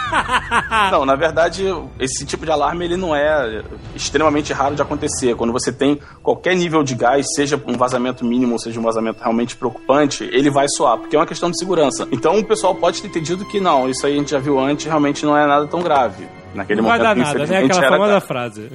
Não, 0.91 1.05
na 1.05 1.17
verdade, 1.17 1.65
esse 1.99 2.25
tipo 2.25 2.45
de 2.45 2.53
alarme 2.53 2.85
ele 2.85 2.97
não 2.97 3.15
é 3.15 3.63
extremamente 3.95 4.53
raro 4.53 4.75
de 4.75 4.83
acontecer. 4.83 5.35
Quando 5.35 5.53
você 5.53 5.73
tem 5.73 5.99
qualquer 6.23 6.55
nível 6.55 6.83
de 6.83 6.95
gás, 6.95 7.27
seja 7.35 7.61
um 7.67 7.77
vazamento 7.77 8.25
mínimo, 8.25 8.59
seja 8.59 8.79
um 8.79 8.83
vazamento 8.83 9.21
realmente 9.21 9.57
preocupante, 9.57 10.29
ele 10.33 10.51
vai 10.51 10.67
soar, 10.69 10.99
porque 10.99 11.17
é 11.17 11.19
uma 11.19 11.27
questão 11.27 11.51
de 11.51 11.59
segurança. 11.59 12.07
Então 12.13 12.39
o 12.39 12.45
pessoal 12.45 12.75
pode 12.75 13.03
ter 13.03 13.09
entendido 13.09 13.45
que 13.45 13.61
não, 13.61 13.89
isso 13.89 14.07
aí 14.07 14.15
a 14.15 14.19
gente 14.19 14.31
já 14.31 14.39
viu 14.39 14.59
antes, 14.59 14.87
realmente 14.87 15.27
não 15.27 15.37
é 15.37 15.47
nada 15.47 15.67
tão 15.67 15.83
grave. 15.83 16.27
Naquele 16.55 16.81
Não 16.81 16.89
vai 16.89 16.99
momento, 16.99 17.17
dar 17.17 17.39
nada, 17.39 17.47
né? 17.47 17.59
Aquela 17.65 17.83
famosa 17.89 18.07
grave. 18.11 18.27
frase. 18.27 18.71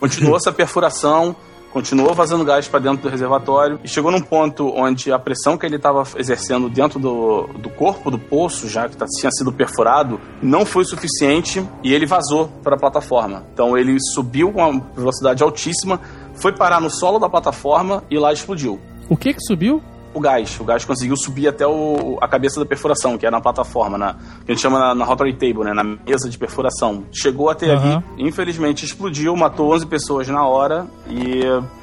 Continuou 0.00 0.36
essa 0.36 0.50
perfuração, 0.50 1.36
continuou 1.76 2.14
vazando 2.14 2.42
gás 2.42 2.66
para 2.66 2.80
dentro 2.80 3.02
do 3.02 3.08
reservatório 3.10 3.78
e 3.84 3.88
chegou 3.88 4.10
num 4.10 4.22
ponto 4.22 4.72
onde 4.74 5.12
a 5.12 5.18
pressão 5.18 5.58
que 5.58 5.66
ele 5.66 5.76
estava 5.76 6.04
exercendo 6.16 6.70
dentro 6.70 6.98
do, 6.98 7.48
do 7.48 7.68
corpo 7.68 8.10
do 8.10 8.18
poço, 8.18 8.66
já 8.66 8.88
que 8.88 8.96
tá- 8.96 9.04
tinha 9.04 9.30
sido 9.30 9.52
perfurado, 9.52 10.18
não 10.40 10.64
foi 10.64 10.86
suficiente 10.86 11.62
e 11.84 11.92
ele 11.92 12.06
vazou 12.06 12.48
para 12.62 12.76
a 12.76 12.78
plataforma. 12.78 13.44
Então 13.52 13.76
ele 13.76 13.98
subiu 14.14 14.50
com 14.52 14.66
uma 14.66 14.82
velocidade 14.96 15.42
altíssima, 15.42 16.00
foi 16.36 16.50
parar 16.50 16.80
no 16.80 16.88
solo 16.88 17.18
da 17.18 17.28
plataforma 17.28 18.02
e 18.10 18.18
lá 18.18 18.32
explodiu. 18.32 18.80
O 19.10 19.14
que 19.14 19.34
que 19.34 19.40
subiu? 19.42 19.82
O 20.16 20.20
gás, 20.20 20.58
o 20.58 20.64
gás 20.64 20.82
conseguiu 20.82 21.14
subir 21.14 21.46
até 21.46 21.66
o, 21.66 22.16
a 22.22 22.26
cabeça 22.26 22.58
da 22.58 22.64
perfuração, 22.64 23.18
que 23.18 23.26
é 23.26 23.30
na 23.30 23.38
plataforma, 23.38 23.98
na, 23.98 24.14
que 24.14 24.50
a 24.50 24.54
gente 24.54 24.62
chama 24.62 24.78
na, 24.78 24.94
na 24.94 25.04
rotary 25.04 25.34
table, 25.34 25.62
né, 25.62 25.74
na 25.74 25.84
mesa 25.84 26.26
de 26.30 26.38
perfuração. 26.38 27.04
Chegou 27.12 27.50
até 27.50 27.70
Aham. 27.70 28.02
ali, 28.14 28.26
infelizmente 28.26 28.86
explodiu, 28.86 29.36
matou 29.36 29.74
11 29.74 29.84
pessoas 29.84 30.26
na 30.26 30.42
hora 30.46 30.86
e 31.06 31.42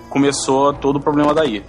começou 0.09 0.73
todo 0.73 0.95
o 0.95 0.99
problema 0.99 1.31
daí. 1.31 1.63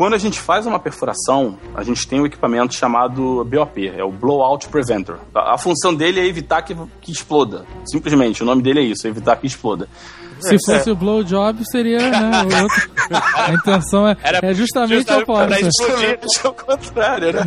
Quando 0.00 0.14
a 0.14 0.18
gente 0.18 0.40
faz 0.40 0.64
uma 0.64 0.78
perfuração, 0.78 1.58
a 1.74 1.84
gente 1.84 2.08
tem 2.08 2.22
um 2.22 2.24
equipamento 2.24 2.74
chamado 2.74 3.44
BOP, 3.44 3.86
é 3.86 4.02
o 4.02 4.10
Blowout 4.10 4.66
Preventer. 4.70 5.16
A, 5.34 5.56
a 5.56 5.58
função 5.58 5.94
dele 5.94 6.18
é 6.18 6.26
evitar 6.26 6.62
que, 6.62 6.74
que 7.02 7.12
exploda. 7.12 7.66
Simplesmente, 7.84 8.42
o 8.42 8.46
nome 8.46 8.62
dele 8.62 8.80
é 8.80 8.82
isso, 8.82 9.06
evitar 9.06 9.36
que 9.36 9.46
exploda. 9.46 9.86
Se 10.40 10.56
fosse 10.64 10.90
o 10.90 10.96
blowjob, 10.96 11.62
seria 11.70 11.98
né, 11.98 12.30
o 12.44 12.62
outro. 12.62 12.90
A 13.10 13.52
intenção 13.52 14.08
é, 14.08 14.16
Era 14.22 14.38
é 14.42 14.54
justamente 14.54 15.00
justamente 15.00 15.22
oposta. 15.22 15.46
pra 15.46 15.60
explodir. 15.60 16.18
É 16.42 16.48
o 16.48 16.52
contrário, 16.54 17.32
né? 17.34 17.42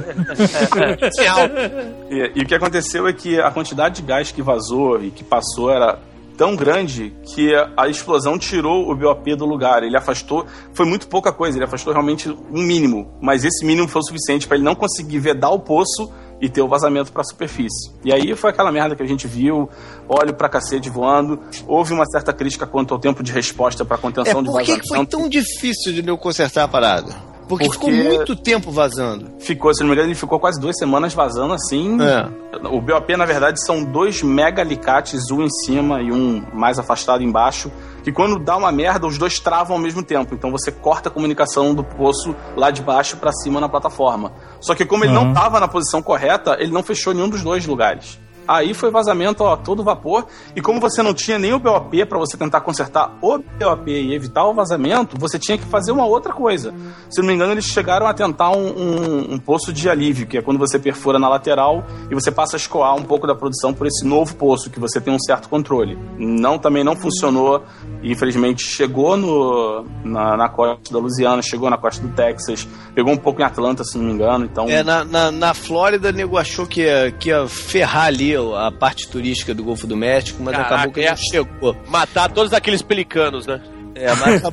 E, 2.12 2.40
e 2.40 2.44
o 2.44 2.46
que 2.46 2.54
aconteceu 2.54 3.08
é 3.08 3.14
que 3.14 3.40
a 3.42 3.50
quantidade 3.50 3.96
de 3.96 4.04
gás 4.04 4.32
que 4.32 4.44
vazou 4.44 5.04
e 5.04 5.10
que 5.10 5.24
passou 5.24 5.72
era 5.72 5.98
tão 6.38 6.56
grande 6.56 7.14
que 7.24 7.52
a 7.78 7.88
explosão 7.88 8.38
tirou 8.38 8.90
o 8.92 8.96
BOP 8.96 9.36
do 9.36 9.46
lugar. 9.46 9.84
Ele 9.84 9.98
afastou, 9.98 10.46
foi 10.74 10.86
muito 10.86 11.08
pouca 11.08 11.32
coisa, 11.32 11.58
ele 11.58 11.66
afastou 11.66 11.94
realmente 11.94 12.30
um 12.30 12.62
mínimo, 12.62 13.12
mas 13.22 13.44
esse 13.44 13.66
mínimo 13.66 13.88
foi 13.88 14.02
o 14.02 14.06
suficiente 14.06 14.48
para 14.48 14.58
ele 14.58 14.64
não 14.66 14.76
conseguir 14.76 15.20
vedar 15.20 15.50
o 15.52 15.60
poço 15.60 16.12
e 16.42 16.50
ter 16.50 16.62
o 16.62 16.68
vazamento 16.68 17.12
para 17.12 17.22
a 17.22 17.26
superfície. 17.26 17.90
E 18.04 18.12
aí 18.12 18.36
foi 18.36 18.50
aquela 18.50 18.72
merda 18.72 18.96
que 18.96 19.04
a 19.04 19.08
gente 19.08 19.28
viu, 19.28 19.70
óleo 20.10 20.34
pra 20.34 20.50
cacete 20.50 20.90
voando. 20.90 21.40
Houve 21.66 21.94
uma 21.94 22.06
certa 22.06 22.34
crítica 22.34 22.66
quanto 22.68 22.94
ao 22.94 23.00
tempo 23.00 23.24
de 23.24 23.32
resposta 23.32 23.86
para 23.86 23.96
É, 23.96 24.00
contenção 24.00 24.44
de 24.44 24.50
por 24.50 24.60
que, 24.62 24.66
vazamento. 24.72 24.96
foi 24.96 25.06
tão 25.06 25.30
difícil 25.30 25.94
de 25.94 26.06
eu 26.06 26.18
consertar 26.18 26.64
a 26.64 26.68
parada? 26.68 27.16
Porque, 27.58 27.66
Porque- 27.66 27.92
ficou 27.92 27.92
muito 27.92 28.36
tempo 28.36 28.72
vazando. 28.72 29.32
Ficou, 29.40 29.74
se 29.74 29.82
não 29.82 29.90
me 29.90 29.94
engano, 29.94 30.10
ele 30.10 30.16
ficou 30.16 30.40
quase 30.40 30.60
duas 30.60 30.78
semanas 30.78 31.14
vazando 31.14 31.54
assim. 31.54 31.98
É. 32.02 32.44
O 32.68 32.82
BOP, 32.82 33.16
na 33.18 33.26
verdade, 33.26 33.64
são 33.64 33.84
dois 33.84 34.22
mega 34.22 34.62
alicates, 34.62 35.30
um 35.32 35.42
em 35.44 35.50
cima 35.50 36.02
e 36.02 36.12
um 36.12 36.44
mais 36.54 36.80
afastado 36.80 37.24
embaixo, 37.24 37.72
que 38.04 38.12
quando 38.12 38.40
dá 38.40 38.56
uma 38.58 38.72
merda, 38.72 39.08
os 39.08 39.18
dois 39.18 39.40
travam 39.40 39.76
ao 39.78 39.82
mesmo 39.82 40.04
tempo. 40.04 40.34
Então 40.34 40.52
você 40.52 40.72
corta 40.72 41.10
a 41.10 41.12
comunicação 41.12 41.74
do 41.74 41.84
poço 41.84 42.36
lá 42.56 42.72
de 42.72 42.82
baixo 42.82 43.18
para 43.18 43.32
cima 43.32 43.60
na 43.60 43.70
plataforma. 43.70 44.32
Só 44.60 44.74
que 44.76 44.86
como 44.86 45.04
ele 45.04 45.14
não 45.14 45.30
estava 45.30 45.60
na 45.60 45.68
posição 45.68 46.02
correta, 46.02 46.58
ele 46.60 46.72
não 46.72 46.84
fechou 46.84 47.14
nenhum 47.14 47.30
dos 47.30 47.42
dois 47.42 47.66
lugares. 47.66 48.20
Aí 48.48 48.74
foi 48.74 48.92
vazamento 48.92 49.46
a 49.46 49.56
todo 49.56 49.84
vapor, 49.84 50.26
e 50.56 50.62
como 50.62 50.80
você 50.80 51.02
não 51.02 51.14
tinha 51.14 51.40
nem 51.40 51.54
o 51.54 51.60
BOP 51.60 52.06
para 52.06 52.18
você 52.20 52.36
tentar 52.38 52.62
consertar 52.62 53.18
o 53.22 53.38
BOP 53.38 53.88
e 53.90 54.14
evitar 54.14 54.46
o 54.46 54.54
vazamento, 54.54 55.18
você 55.20 55.40
tinha 55.40 55.58
que 55.58 55.66
fazer 55.66 55.92
uma 55.92 56.06
outra 56.06 56.34
coisa. 56.34 56.74
Se 57.10 57.22
não 57.22 57.28
me 57.28 57.34
engano, 57.34 57.52
eles 57.54 57.66
chegaram 57.66 58.06
a 58.06 58.14
tentar 58.14 58.52
um, 58.52 58.68
um- 58.68 59.34
um 59.36 59.38
poço 59.40 59.72
de 59.72 59.90
alívio, 59.90 60.28
que 60.28 60.38
é 60.38 60.42
quando 60.42 60.58
você 60.58 60.78
perfura 60.78 61.18
na 61.18 61.30
lateral 61.30 61.84
e 62.12 62.14
você 62.14 62.32
passa 62.32 62.56
a 62.56 62.58
escoar 62.58 62.96
um 62.96 63.04
pouco 63.04 63.26
da 63.26 63.34
produção 63.36 63.74
por 63.74 63.88
esse 63.88 64.06
novo 64.06 64.36
poço, 64.36 64.70
que 64.70 64.80
você 64.80 65.00
tem 65.00 65.14
um 65.14 65.20
certo 65.20 65.48
controle. 65.50 65.98
Não, 66.18 66.58
também 66.58 66.84
não 66.84 66.96
funcionou, 66.96 67.64
e 68.02 68.12
infelizmente 68.12 68.64
chegou 68.66 69.16
no, 69.16 69.86
na, 70.04 70.36
na 70.36 70.50
costa 70.50 70.92
da 70.94 71.00
Louisiana, 71.00 71.42
chegou 71.42 71.70
na 71.70 71.78
costa 71.78 72.06
do 72.06 72.14
Texas, 72.14 72.68
pegou 72.94 73.14
um 73.14 73.18
pouco 73.18 73.42
em 73.42 73.46
Atlanta, 73.46 73.84
se 73.84 73.98
não 73.98 74.06
me 74.06 74.12
engano, 74.12 74.46
então... 74.46 74.68
É, 74.70 74.84
na, 74.84 75.04
na, 75.06 75.32
na 75.32 75.54
Flórida, 75.54 76.10
o 76.10 76.12
nego 76.12 76.38
achou 76.38 76.66
que 76.66 76.82
ia, 76.82 77.12
que 77.12 77.30
ia 77.30 77.48
ferrar 77.48 78.06
ali 78.08 78.33
a 78.36 78.72
parte 78.72 79.08
turística 79.08 79.54
do 79.54 79.64
Golfo 79.64 79.88
do 79.88 79.96
México, 79.96 80.42
mas 80.42 80.56
Caraca, 80.56 80.76
acabou 80.76 80.94
que 80.94 81.02
é. 81.02 81.10
não 81.10 81.18
chegou. 81.18 81.78
Matar 81.88 82.32
todos 82.32 82.54
aqueles 82.54 82.82
pelicanos, 82.82 83.48
né? 83.48 83.62
É, 83.96 84.14
mas 84.16 84.42
não, 84.42 84.52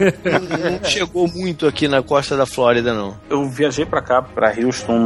chegou 0.84 1.28
muito 1.28 1.66
aqui 1.66 1.88
na 1.88 2.02
costa 2.02 2.36
da 2.36 2.46
Flórida, 2.46 2.92
não. 2.92 3.16
Eu 3.28 3.48
viajei 3.48 3.86
pra 3.86 4.02
cá, 4.02 4.22
pra 4.22 4.52
Houston, 4.56 4.98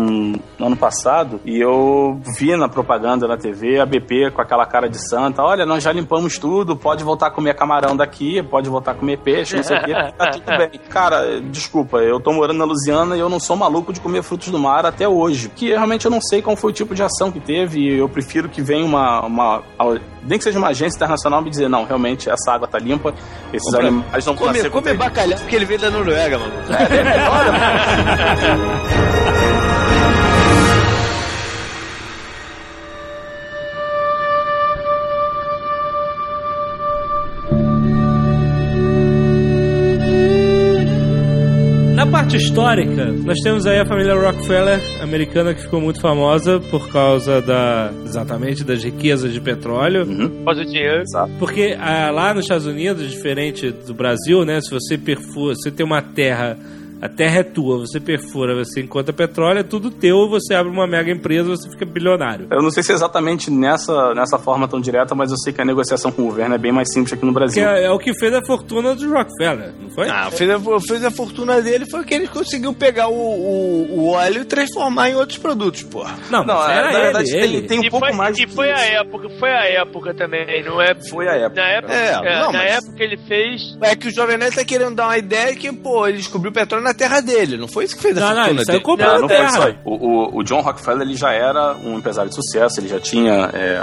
no 0.59 0.66
ano 0.66 0.76
passado, 0.76 1.41
e 1.45 1.59
eu 1.61 2.20
vi 2.37 2.57
na 2.57 2.68
propaganda 2.68 3.28
na 3.28 3.37
TV 3.37 3.80
a 3.80 3.87
BP 3.87 4.32
com 4.32 4.41
aquela 4.41 4.66
cara 4.66 4.89
de 4.89 4.99
santa: 4.99 5.43
olha, 5.43 5.64
nós 5.64 5.82
já 5.82 5.93
limpamos 5.93 6.39
tudo, 6.39 6.76
pode 6.76 7.05
voltar 7.05 7.28
a 7.28 7.30
comer 7.30 7.55
camarão 7.55 7.97
daqui, 7.97 8.43
pode 8.43 8.68
voltar 8.68 8.93
a 8.93 8.95
comer 8.95 9.18
peixe, 9.18 9.57
não 9.57 9.62
sei 9.62 9.78
o 9.78 9.85
quê, 9.85 9.93
tá 10.16 10.30
tudo 10.30 10.45
bem. 10.47 10.70
Cara, 10.89 11.41
desculpa, 11.41 11.99
eu 11.99 12.20
tô 12.20 12.32
morando 12.32 12.59
na 12.59 12.64
Louisiana 12.64 13.16
e 13.16 13.20
eu 13.20 13.28
não 13.28 13.41
sou 13.41 13.57
maluco 13.57 13.93
de 13.93 14.01
comer 14.01 14.22
frutos 14.22 14.49
do 14.49 14.59
mar 14.59 14.87
até 14.87 15.09
hoje, 15.09 15.49
que 15.49 15.68
realmente 15.68 16.05
eu 16.05 16.11
não 16.11 16.20
sei 16.20 16.43
qual 16.43 16.57
foi 16.57 16.70
o 16.70 16.74
tipo 16.74 16.95
de 16.95 17.03
ação 17.03 17.30
que 17.30 17.41
teve, 17.41 17.80
e 17.80 17.99
eu 17.99 18.09
prefiro 18.09 18.49
que 18.49 18.62
venha 18.62 18.85
uma. 18.85 19.24
uma 19.24 19.62
nem 20.27 20.39
que 20.39 20.45
seja 20.45 20.59
uma 20.59 20.68
agência 20.68 20.97
internacional 20.97 21.43
me 21.43 21.51
dizer: 21.51 21.68
não, 21.68 21.85
realmente 21.85 22.29
essa 22.31 22.53
água 22.53 22.66
tá 22.66 22.79
limpa, 22.79 23.14
esses 23.53 23.70
Compre- 23.70 23.89
animais 23.89 24.25
não 24.27 24.35
vão 24.35 24.47
Comer, 24.47 24.59
nascer 24.59 24.70
com 24.70 24.79
comer 24.79 24.85
perigo." 24.97 25.05
bacalhau 25.05 25.39
porque 25.39 25.57
ele 25.57 25.64
veio 25.64 25.81
da 25.81 25.91
Noruega, 25.91 26.39
mano. 26.39 26.53
Na 26.68 26.79
parte 42.35 42.37
histórica, 42.37 43.05
nós 43.24 43.39
temos 43.41 43.66
aí 43.66 43.78
a 43.78 43.87
família 43.87 44.14
Rockefeller 44.14 44.80
americana 45.03 45.55
que 45.55 45.62
ficou 45.62 45.80
muito 45.80 46.01
famosa 46.01 46.59
por 46.59 46.89
causa 46.91 47.41
da 47.41 47.93
exatamente 48.05 48.64
das 48.64 48.82
riquezas 48.82 49.32
de 49.32 49.41
petróleo. 49.41 50.07
Faz 50.45 50.59
o 50.59 50.64
dinheiro. 50.64 51.05
Porque 51.39 51.76
ah, 51.78 52.11
lá 52.11 52.35
nos 52.35 52.45
Estados 52.45 52.66
Unidos, 52.66 53.09
diferente 53.11 53.70
do 53.70 53.95
Brasil, 53.95 54.45
né? 54.45 54.61
Se 54.61 54.70
você 54.70 54.99
perfura, 54.99 55.55
você 55.55 55.70
tem 55.70 55.85
uma 55.87 56.03
terra, 56.03 56.57
a 57.05 57.09
terra 57.09 57.40
é 57.40 57.42
tua, 57.42 57.78
você 57.78 58.00
perfura, 58.00 58.55
você 58.55 58.80
encontra 58.80 59.12
petróleo, 59.12 59.59
é 59.59 59.62
tudo 59.62 59.90
teu, 59.90 60.28
você 60.28 60.55
abre 60.55 60.72
uma 60.72 60.86
mega 60.86 61.11
empresa, 61.11 61.48
você 61.50 61.68
fica 61.68 61.84
bilionário. 61.84 62.46
Eu 62.50 62.62
não 62.62 62.70
sei 62.70 62.82
se 62.82 62.92
é 62.92 62.94
exatamente 62.94 63.50
nessa, 63.50 64.14
nessa 64.14 64.38
forma 64.38 64.66
tão 64.66 64.80
direta, 64.80 65.14
mas 65.14 65.30
eu 65.30 65.36
sei 65.36 65.52
que 65.52 65.61
a 65.61 65.64
negociação 65.64 66.11
com 66.11 66.22
o 66.22 66.26
governo 66.26 66.55
é 66.55 66.59
bem 66.59 66.72
mais 66.72 66.92
simples 66.92 67.12
aqui 67.12 67.24
no 67.24 67.32
Que 67.32 67.38
Brasil. 67.38 67.68
é, 67.68 67.84
é 67.84 67.90
o 67.90 67.98
que 67.98 68.12
fez 68.18 68.32
a 68.34 68.44
fortuna 68.44 68.94
dos 68.94 69.05
Rockefeller, 69.05 69.72
não 69.80 69.90
foi? 69.90 70.09
Ah, 70.09 70.30
fez 70.30 70.48
a, 70.50 70.59
fez 70.80 71.05
a 71.05 71.11
fortuna 71.11 71.61
dele 71.61 71.84
foi 71.90 72.05
que 72.05 72.14
ele 72.14 72.26
conseguiu 72.26 72.72
pegar 72.72 73.09
o, 73.09 73.14
o, 73.14 73.86
o 74.00 74.09
óleo 74.11 74.42
e 74.42 74.44
transformar 74.44 75.11
em 75.11 75.14
outros 75.14 75.38
produtos, 75.38 75.82
porra. 75.82 76.14
Não, 76.30 76.44
Não, 76.44 76.55
mas 76.55 76.70
é, 76.70 76.76
era 76.78 76.92
na 76.92 76.98
verdade 77.00 77.30
ele, 77.36 77.40
tem, 77.46 77.57
ele. 77.59 77.66
tem 77.68 77.78
um 77.80 77.84
e 77.84 77.90
pouco 77.90 78.07
foi, 78.07 78.14
mais 78.16 78.38
e 78.38 78.46
do 78.46 78.52
foi 78.52 78.66
que 78.68 78.72
a 78.72 78.76
isso. 78.86 78.94
época, 79.02 79.28
foi 79.38 79.50
a 79.50 79.64
época 79.82 80.14
também, 80.14 80.64
não 80.64 80.80
é? 80.80 80.94
Foi 81.11 81.28
a 81.28 81.32
época. 81.34 81.61
Na 81.61 81.68
época, 81.68 81.92
É, 81.94 82.09
é, 82.12 82.40
não, 82.40 82.52
na 82.52 82.59
mas- 82.61 82.74
época 82.76 83.05
ele 83.05 83.16
fez. 83.28 83.61
É 83.82 83.94
que 83.94 84.09
o 84.09 84.11
Jovem 84.11 84.38
Nerd 84.38 84.55
tá 84.57 84.64
querendo 84.64 84.94
dar 84.94 85.05
uma 85.07 85.18
ideia 85.18 85.55
que, 85.55 85.70
pô, 85.72 86.07
ele 86.09 86.16
descobriu 86.18 86.50
petróleo 86.52 86.84
na 86.84 86.93
terra 86.95 87.20
dele. 87.20 87.57
Não 87.57 87.68
foi 87.68 87.84
isso 87.84 87.97
que 87.97 88.03
fez 88.03 88.16
a 88.16 88.20
Não, 88.20 88.28
não, 88.28 88.34
fortuna 88.36 88.61
ele 88.61 88.64
saiu 88.64 88.78
dele. 88.78 88.84
comprando 88.84 89.12
Não, 89.12 89.20
não 89.20 89.28
foi 89.28 89.36
terra. 89.36 89.51
só 89.51 89.62
aí. 89.68 89.76
O, 89.84 89.95
o, 89.95 90.38
o 90.38 90.42
John 90.45 90.61
Rockefeller 90.61 91.03
ele 91.03 91.16
já 91.16 91.32
era 91.32 91.74
um 91.76 91.99
empresário 91.99 92.30
de 92.30 92.36
sucesso, 92.36 92.80
ele 92.80 92.88
já 92.88 93.01
tinha 93.01 93.51
é, 93.53 93.82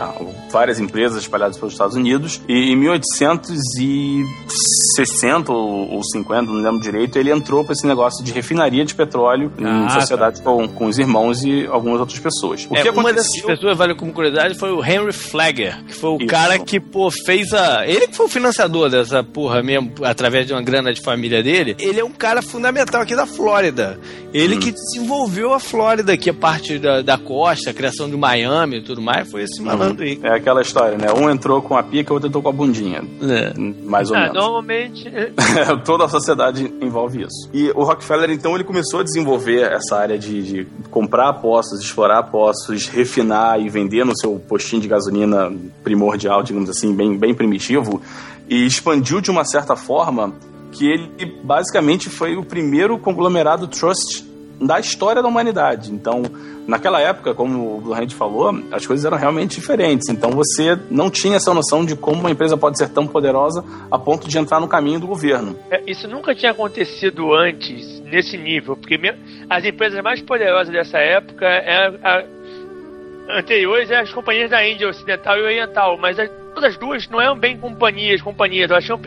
várias 0.51 0.79
empresas 0.79 1.21
espalhadas 1.21 1.57
pelos 1.57 1.73
Estados 1.73 1.95
Unidos. 1.95 2.41
E 2.47 2.71
em 2.71 2.75
1860 2.75 5.51
ou, 5.51 5.91
ou 5.95 6.03
50, 6.03 6.41
não 6.43 6.53
lembro 6.61 6.79
direito, 6.81 7.17
ele 7.17 7.31
entrou 7.31 7.63
para 7.63 7.73
esse 7.73 7.85
negócio 7.87 8.23
de 8.23 8.31
refinaria 8.31 8.83
de 8.85 8.93
petróleo 8.95 9.51
em 9.57 9.65
Ah, 9.65 9.89
sociedade 9.89 10.41
com, 10.41 10.67
com 10.67 10.85
os 10.85 10.97
irmãos 10.99 11.43
e 11.43 11.65
algumas 11.67 11.99
outras 11.99 12.19
pessoas. 12.19 12.67
O 12.69 12.75
É, 12.75 12.81
que 12.81 12.89
uma 12.89 13.13
dessas 13.13 13.41
pessoas, 13.41 13.77
vale 13.77 13.95
como 13.95 14.11
curiosidade, 14.13 14.57
foi 14.57 14.71
o 14.71 14.83
Henry 14.83 15.13
Flagger, 15.13 15.83
que 15.85 15.93
foi 15.93 16.09
o 16.11 16.17
Isso. 16.17 16.27
cara 16.27 16.57
que, 16.59 16.79
pô, 16.79 17.09
fez 17.25 17.53
a. 17.53 17.85
Ele 17.87 18.07
que 18.07 18.15
foi 18.15 18.25
o 18.25 18.29
financiador 18.29 18.89
dessa 18.89 19.23
porra 19.23 19.61
mesmo, 19.63 19.91
através 20.03 20.45
de 20.47 20.53
uma 20.53 20.61
grana 20.61 20.93
de 20.93 21.01
família 21.01 21.41
dele. 21.43 21.75
Ele 21.79 21.99
é 21.99 22.03
um 22.03 22.11
cara 22.11 22.41
fundamental 22.41 23.00
aqui 23.01 23.15
da 23.15 23.25
Flórida. 23.25 23.99
Ele 24.33 24.57
que 24.57 24.71
desenvolveu 24.71 25.53
a 25.53 25.59
Flórida, 25.59 26.15
que 26.15 26.29
é 26.29 26.33
parte 26.33 26.79
da, 26.79 27.01
da 27.01 27.17
costa, 27.17 27.69
a 27.71 27.73
criação 27.73 28.09
de 28.09 28.15
Miami 28.15 28.77
e 28.77 28.81
tudo 28.83 29.01
mais, 29.01 29.29
foi 29.29 29.43
esse 29.43 29.61
malandro 29.61 30.03
aí. 30.05 30.19
É 30.23 30.35
aquela 30.35 30.61
história, 30.61 30.97
né? 30.97 31.07
Um 31.11 31.29
entrou 31.29 31.61
com 31.61 31.75
a 31.75 31.83
pica, 31.83 32.11
o 32.11 32.13
outro 32.15 32.29
entrou 32.29 32.41
com 32.41 32.49
a 32.49 32.53
bundinha. 32.53 33.03
É. 33.21 33.53
Mais 33.83 34.09
ou 34.09 34.15
Ah, 34.15 34.21
menos. 34.21 34.35
normalmente. 34.35 35.11
Toda 35.83 36.05
a 36.05 36.09
sociedade 36.09 36.73
envolve 36.81 37.23
isso. 37.23 37.49
E 37.53 37.69
o 37.71 37.83
Rockefeller, 37.83 38.29
então, 38.31 38.55
ele 38.55 38.63
começou 38.63 39.01
a 39.01 39.03
desenvolver 39.03 39.69
essa 39.71 39.97
área 39.97 40.17
de, 40.17 40.41
de 40.43 40.67
comprar 40.89 41.33
poços, 41.33 41.81
explorar 41.81 42.23
poços, 42.23 42.87
refinar 42.87 43.59
e 43.59 43.67
vender 43.69 44.05
no 44.05 44.17
seu 44.17 44.39
postinho 44.39 44.81
de 44.81 44.87
gasolina 44.87 45.51
primordial, 45.83 46.41
digamos 46.43 46.69
assim, 46.69 46.93
bem, 46.95 47.17
bem 47.17 47.33
primitivo, 47.33 48.01
e 48.47 48.65
expandiu 48.65 49.19
de 49.21 49.29
uma 49.31 49.43
certa 49.45 49.75
forma 49.75 50.33
que 50.71 50.87
ele 50.89 51.25
basicamente 51.43 52.09
foi 52.09 52.35
o 52.35 52.43
primeiro 52.43 52.97
conglomerado 52.97 53.67
trust 53.67 54.23
da 54.59 54.79
história 54.79 55.21
da 55.21 55.27
humanidade. 55.27 55.91
Então, 55.91 56.21
naquela 56.67 57.01
época, 57.01 57.33
como 57.33 57.77
o 57.77 57.81
Blue 57.81 57.95
falou, 58.11 58.53
as 58.71 58.85
coisas 58.85 59.03
eram 59.05 59.17
realmente 59.17 59.55
diferentes. 59.59 60.07
Então, 60.07 60.29
você 60.31 60.77
não 60.89 61.09
tinha 61.09 61.37
essa 61.37 61.51
noção 61.53 61.83
de 61.83 61.95
como 61.95 62.19
uma 62.21 62.29
empresa 62.31 62.55
pode 62.55 62.77
ser 62.77 62.89
tão 62.89 63.07
poderosa 63.07 63.63
a 63.89 63.97
ponto 63.97 64.27
de 64.29 64.37
entrar 64.37 64.59
no 64.59 64.67
caminho 64.67 64.99
do 64.99 65.07
governo. 65.07 65.55
É, 65.71 65.81
Isso 65.87 66.07
nunca 66.07 66.35
tinha 66.35 66.51
acontecido 66.51 67.33
antes, 67.33 67.99
nesse 68.01 68.37
nível, 68.37 68.77
porque 68.77 68.99
as 69.49 69.65
empresas 69.65 70.01
mais 70.03 70.21
poderosas 70.21 70.71
dessa 70.71 70.99
época 70.99 71.45
eram 71.47 71.97
a- 72.03 72.23
anteriores 73.29 73.89
eram 73.89 74.03
as 74.03 74.13
companhias 74.13 74.49
da 74.49 74.67
Índia 74.67 74.87
Ocidental 74.89 75.37
e 75.37 75.41
Oriental, 75.41 75.97
mas 75.97 76.19
as, 76.19 76.29
todas 76.53 76.71
as 76.73 76.77
duas 76.77 77.07
não 77.09 77.19
eram 77.21 77.37
bem 77.37 77.57
companhias, 77.57 78.21
companhias, 78.21 78.69
elas 78.69 78.83
tinham, 78.83 78.99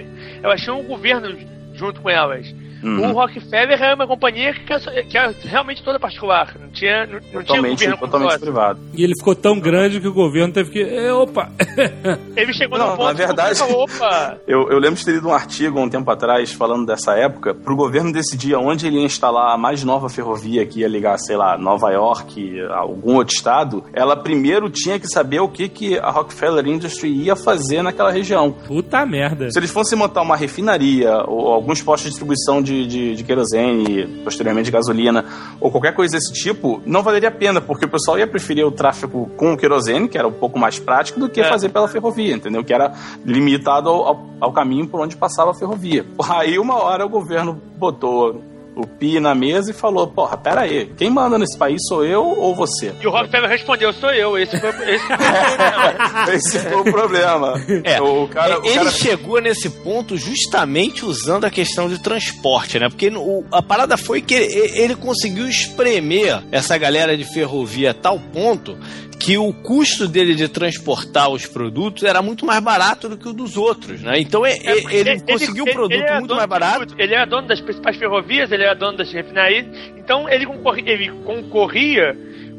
elas 0.42 0.60
tinham 0.60 0.80
um 0.80 0.84
governo 0.84 1.36
junto 1.74 2.00
com 2.00 2.08
elas. 2.08 2.54
Uhum. 2.84 3.10
O 3.10 3.12
Rockefeller 3.14 3.82
é 3.82 3.94
uma 3.94 4.06
companhia 4.06 4.52
que 4.52 4.72
é, 4.72 5.02
que 5.02 5.16
é 5.18 5.34
realmente 5.44 5.82
toda 5.82 5.98
particular. 5.98 6.54
Não 6.60 6.68
tinha, 6.70 7.06
não, 7.06 7.14
não 7.14 7.20
tinha 7.20 7.42
Totalmente, 7.44 7.78
governo 7.84 7.96
totalmente 7.98 8.38
privado. 8.40 8.80
E 8.94 9.02
ele 9.04 9.12
ficou 9.18 9.34
tão 9.34 9.58
grande 9.58 10.00
que 10.00 10.08
o 10.08 10.12
governo 10.12 10.52
teve 10.52 10.70
que. 10.70 10.82
"É, 10.82 11.12
opa! 11.12 11.50
Ele 12.36 12.52
chegou 12.52 12.76
Não, 12.78 12.90
num 12.90 12.96
ponto 12.96 13.06
na 13.06 13.12
verdade- 13.12 13.50
que 13.50 13.56
falou, 13.58 13.84
opa, 13.84 14.38
Eu, 14.46 14.68
eu 14.70 14.78
lembro 14.78 14.96
de 14.96 15.04
ter 15.04 15.12
lido 15.12 15.28
um 15.28 15.32
artigo 15.32 15.78
há 15.78 15.82
um 15.82 15.88
tempo 15.88 16.10
atrás 16.10 16.52
falando 16.52 16.84
dessa 16.86 17.14
época, 17.14 17.54
para 17.54 17.72
o 17.72 17.76
governo 17.76 18.12
decidir 18.12 18.54
onde 18.56 18.86
ele 18.86 18.98
ia 18.98 19.04
instalar 19.04 19.54
a 19.54 19.58
mais 19.58 19.82
nova 19.84 20.08
ferrovia 20.08 20.66
que 20.66 20.80
ia 20.80 20.88
ligar, 20.88 21.16
sei 21.18 21.36
lá, 21.36 21.56
Nova 21.56 21.90
York, 21.90 22.60
a 22.70 22.78
algum 22.78 23.14
outro 23.16 23.34
estado, 23.34 23.84
ela 23.92 24.16
primeiro 24.16 24.68
tinha 24.70 24.98
que 24.98 25.06
saber 25.08 25.40
o 25.40 25.48
que, 25.48 25.68
que 25.68 25.98
a 25.98 26.10
Rockefeller 26.10 26.66
Industry 26.66 27.08
ia 27.12 27.36
fazer 27.36 27.82
naquela 27.82 28.10
região. 28.10 28.52
Puta 28.66 29.04
merda. 29.06 29.50
Se 29.50 29.58
eles 29.58 29.70
fossem 29.70 29.96
montar 29.96 30.22
uma 30.22 30.36
refinaria, 30.36 31.22
ou 31.26 31.48
alguns 31.52 31.80
postos 31.82 32.04
de 32.04 32.10
distribuição 32.10 32.60
de, 32.62 32.73
de, 32.86 33.14
de 33.14 33.22
querosene, 33.24 34.06
posteriormente 34.24 34.66
de 34.66 34.72
gasolina, 34.72 35.24
ou 35.60 35.70
qualquer 35.70 35.94
coisa 35.94 36.16
desse 36.16 36.32
tipo, 36.32 36.82
não 36.84 37.02
valeria 37.02 37.28
a 37.28 37.32
pena, 37.32 37.60
porque 37.60 37.84
o 37.84 37.88
pessoal 37.88 38.18
ia 38.18 38.26
preferir 38.26 38.66
o 38.66 38.72
tráfego 38.72 39.30
com 39.36 39.52
o 39.52 39.56
querosene, 39.56 40.08
que 40.08 40.18
era 40.18 40.26
um 40.26 40.32
pouco 40.32 40.58
mais 40.58 40.78
prático, 40.78 41.20
do 41.20 41.28
que 41.28 41.40
É. 41.40 41.48
fazer 41.48 41.68
pela 41.68 41.86
ferrovia, 41.86 42.34
entendeu? 42.34 42.64
Que 42.64 42.72
era 42.74 42.92
limitado 43.24 43.88
ao, 43.88 44.06
ao, 44.06 44.26
ao 44.40 44.52
caminho 44.52 44.86
por 44.88 45.00
onde 45.00 45.16
passava 45.16 45.52
a 45.52 45.54
ferrovia. 45.54 46.04
Aí, 46.30 46.58
uma 46.58 46.82
hora, 46.82 47.04
o 47.06 47.08
governo 47.08 47.60
botou 47.76 48.42
o 48.76 48.86
pi 48.86 49.20
na 49.20 49.34
mesa 49.34 49.70
e 49.70 49.74
falou: 49.74 50.06
Porra, 50.06 50.36
pera 50.36 50.62
aí, 50.62 50.86
quem 50.96 51.10
manda 51.10 51.38
nesse 51.38 51.56
país 51.56 51.80
sou 51.88 52.04
eu 52.04 52.22
ou 52.24 52.54
você? 52.54 52.92
E 53.00 53.06
o 53.06 53.10
Rockefeller 53.10 53.48
respondeu, 53.50 53.92
sou 53.92 54.10
eu. 54.12 54.36
Esse 54.38 54.58
foi, 54.58 54.70
esse 54.94 55.06
foi 55.06 55.14
o 55.14 55.18
problema. 55.56 56.34
Esse 56.34 56.58
foi 56.58 56.74
o 56.80 56.84
problema. 56.84 57.54
É, 57.84 58.00
o 58.00 58.28
cara, 58.28 58.60
o 58.60 58.64
ele 58.66 58.74
cara 58.74 58.90
chegou 58.90 59.40
nesse 59.40 59.70
ponto 59.70 60.16
justamente 60.16 61.04
usando 61.04 61.44
a 61.44 61.50
questão 61.50 61.88
de 61.88 61.98
transporte, 61.98 62.78
né? 62.78 62.88
Porque 62.88 63.08
o- 63.08 63.44
a 63.52 63.62
parada 63.62 63.96
foi 63.96 64.20
que 64.20 64.34
ele, 64.34 64.78
ele 64.78 64.94
conseguiu 64.96 65.48
espremer 65.48 66.42
essa 66.50 66.76
galera 66.76 67.16
de 67.16 67.24
ferrovia 67.24 67.90
a 67.90 67.94
tal 67.94 68.18
ponto 68.18 68.76
que 69.24 69.38
o 69.38 69.52
custo 69.54 70.06
dele 70.06 70.34
de 70.34 70.48
transportar 70.48 71.30
os 71.30 71.46
produtos 71.46 72.02
era 72.02 72.20
muito 72.20 72.44
mais 72.44 72.62
barato 72.62 73.08
do 73.08 73.16
que 73.16 73.26
o 73.26 73.32
dos 73.32 73.56
outros, 73.56 74.02
né? 74.02 74.20
Então 74.20 74.46
e- 74.46 74.50
É, 74.50 74.78
e- 74.78 74.96
ele, 74.96 75.20
conseguiu 75.20 75.64
um 75.64 75.72
produto 75.72 75.92
ele 75.92 76.02
era 76.02 76.18
muito 76.18 76.34
mais 76.34 76.46
barato. 76.48 76.94
Ele 76.98 77.14
era 77.14 77.24
dono 77.24 77.48
das 77.48 77.60
principais 77.60 77.96
ferrovias, 77.96 78.52
ele 78.52 78.62
era 78.64 78.74
dono 78.74 78.98
das 78.98 79.10
refinarias, 79.10 79.66
então 79.96 80.28
ele 80.28 80.44
concorria, 80.44 80.92
ele 80.92 81.10
concorria 81.24 82.14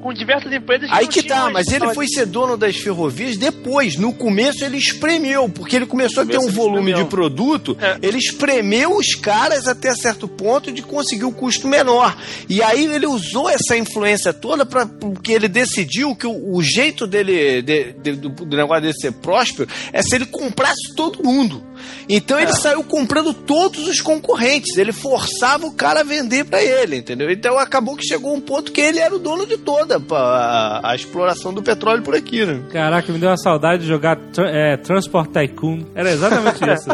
com 0.06 0.14
diversas 0.14 0.54
empresas 0.54 0.88
Aí 0.92 1.06
não 1.06 1.12
que 1.12 1.24
tá, 1.24 1.50
mas 1.50 1.68
ele 1.70 1.92
foi 1.96 2.08
ser 2.08 2.28
dono 2.28 2.56
das 2.56 2.76
ferrovias 2.76 3.38
depois. 3.38 3.96
No 3.98 4.14
começo 4.14 4.64
ele 4.64 4.78
espremeu, 4.78 5.50
porque 5.50 5.76
ele 5.76 5.88
começou 5.88 6.22
a 6.22 6.26
ter 6.28 6.38
um 6.38 6.48
volume 6.52 6.94
de 6.94 7.02
espremeu. 7.02 7.08
produto, 7.08 7.76
É. 7.82 7.98
ele 8.04 8.20
espremeu 8.20 8.96
os 8.96 9.16
caras 9.16 9.68
até 9.68 9.96
certo 9.96 10.28
ponto 10.28 10.72
de 10.72 10.84
conseguir 10.84 11.26
um 11.26 11.32
custo 11.32 11.68
menor. 11.68 12.16
E 12.48 12.62
aí 12.62 12.86
ele 12.86 13.08
usou 13.08 13.50
essa 13.50 13.76
influência 13.76 14.32
toda 14.32 14.64
para 14.64 14.86
porque 14.86 15.32
ele 15.32 15.48
decidiu 15.48 16.16
que 16.16 16.28
o, 16.28 16.54
o 16.56 16.62
jeito 16.62 17.08
dele 17.08 17.64
de- 17.64 17.94
de- 17.94 18.12
do, 18.16 18.30
do 18.30 18.56
negócio 18.56 18.84
dele 18.84 18.94
ser 18.94 19.12
próspero 19.12 19.68
é 19.92 20.04
se 20.04 20.14
ele 20.16 20.28
comprasse 20.28 20.94
todo 20.96 21.24
mundo. 21.24 21.64
Então 22.10 22.38
É. 22.38 22.44
ele 22.44 22.54
saiu 22.54 22.84
comprando 22.84 23.34
todos 23.34 23.88
os 23.88 24.02
concorrentes, 24.02 24.78
ele 24.78 24.92
forçava 24.92 25.66
o 25.66 25.72
cara 25.74 26.02
a 26.02 26.04
vender 26.04 26.46
para 26.46 26.62
ele, 26.64 26.98
entendeu? 26.98 27.30
Então 27.32 27.58
acabou 27.58 27.96
que 27.96 28.06
chegou 28.06 28.34
um 28.36 28.42
ponto 28.42 28.72
que 28.72 28.82
ele 28.82 29.00
era 29.00 29.14
o 29.16 29.20
dono 29.20 29.46
de 29.46 29.58
toda 29.58 30.02
a, 30.12 30.92
a 30.92 30.96
exploração 30.96 31.54
do 31.54 31.62
petróleo 31.64 32.02
por 32.04 32.16
aqui, 32.16 32.46
né? 32.46 32.62
Caraca, 32.72 33.12
me 33.12 33.20
deu 33.20 33.30
uma 33.30 33.38
saudade 33.38 33.84
de 33.84 33.88
jogar 33.88 34.16
tra- 34.34 34.50
é, 34.50 34.78
Transport 34.78 35.32
Tycoon. 35.32 35.86
Era 35.96 36.12
exatamente 36.12 36.64
isso. 36.70 36.90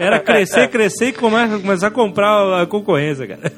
Era 0.00 0.20
crescer, 0.20 0.68
crescer 0.68 1.08
e 1.08 1.12
come- 1.12 1.60
começar 1.60 1.88
a 1.88 1.90
comprar 1.90 2.62
a 2.62 2.66
concorrência, 2.66 3.26
cara. 3.26 3.52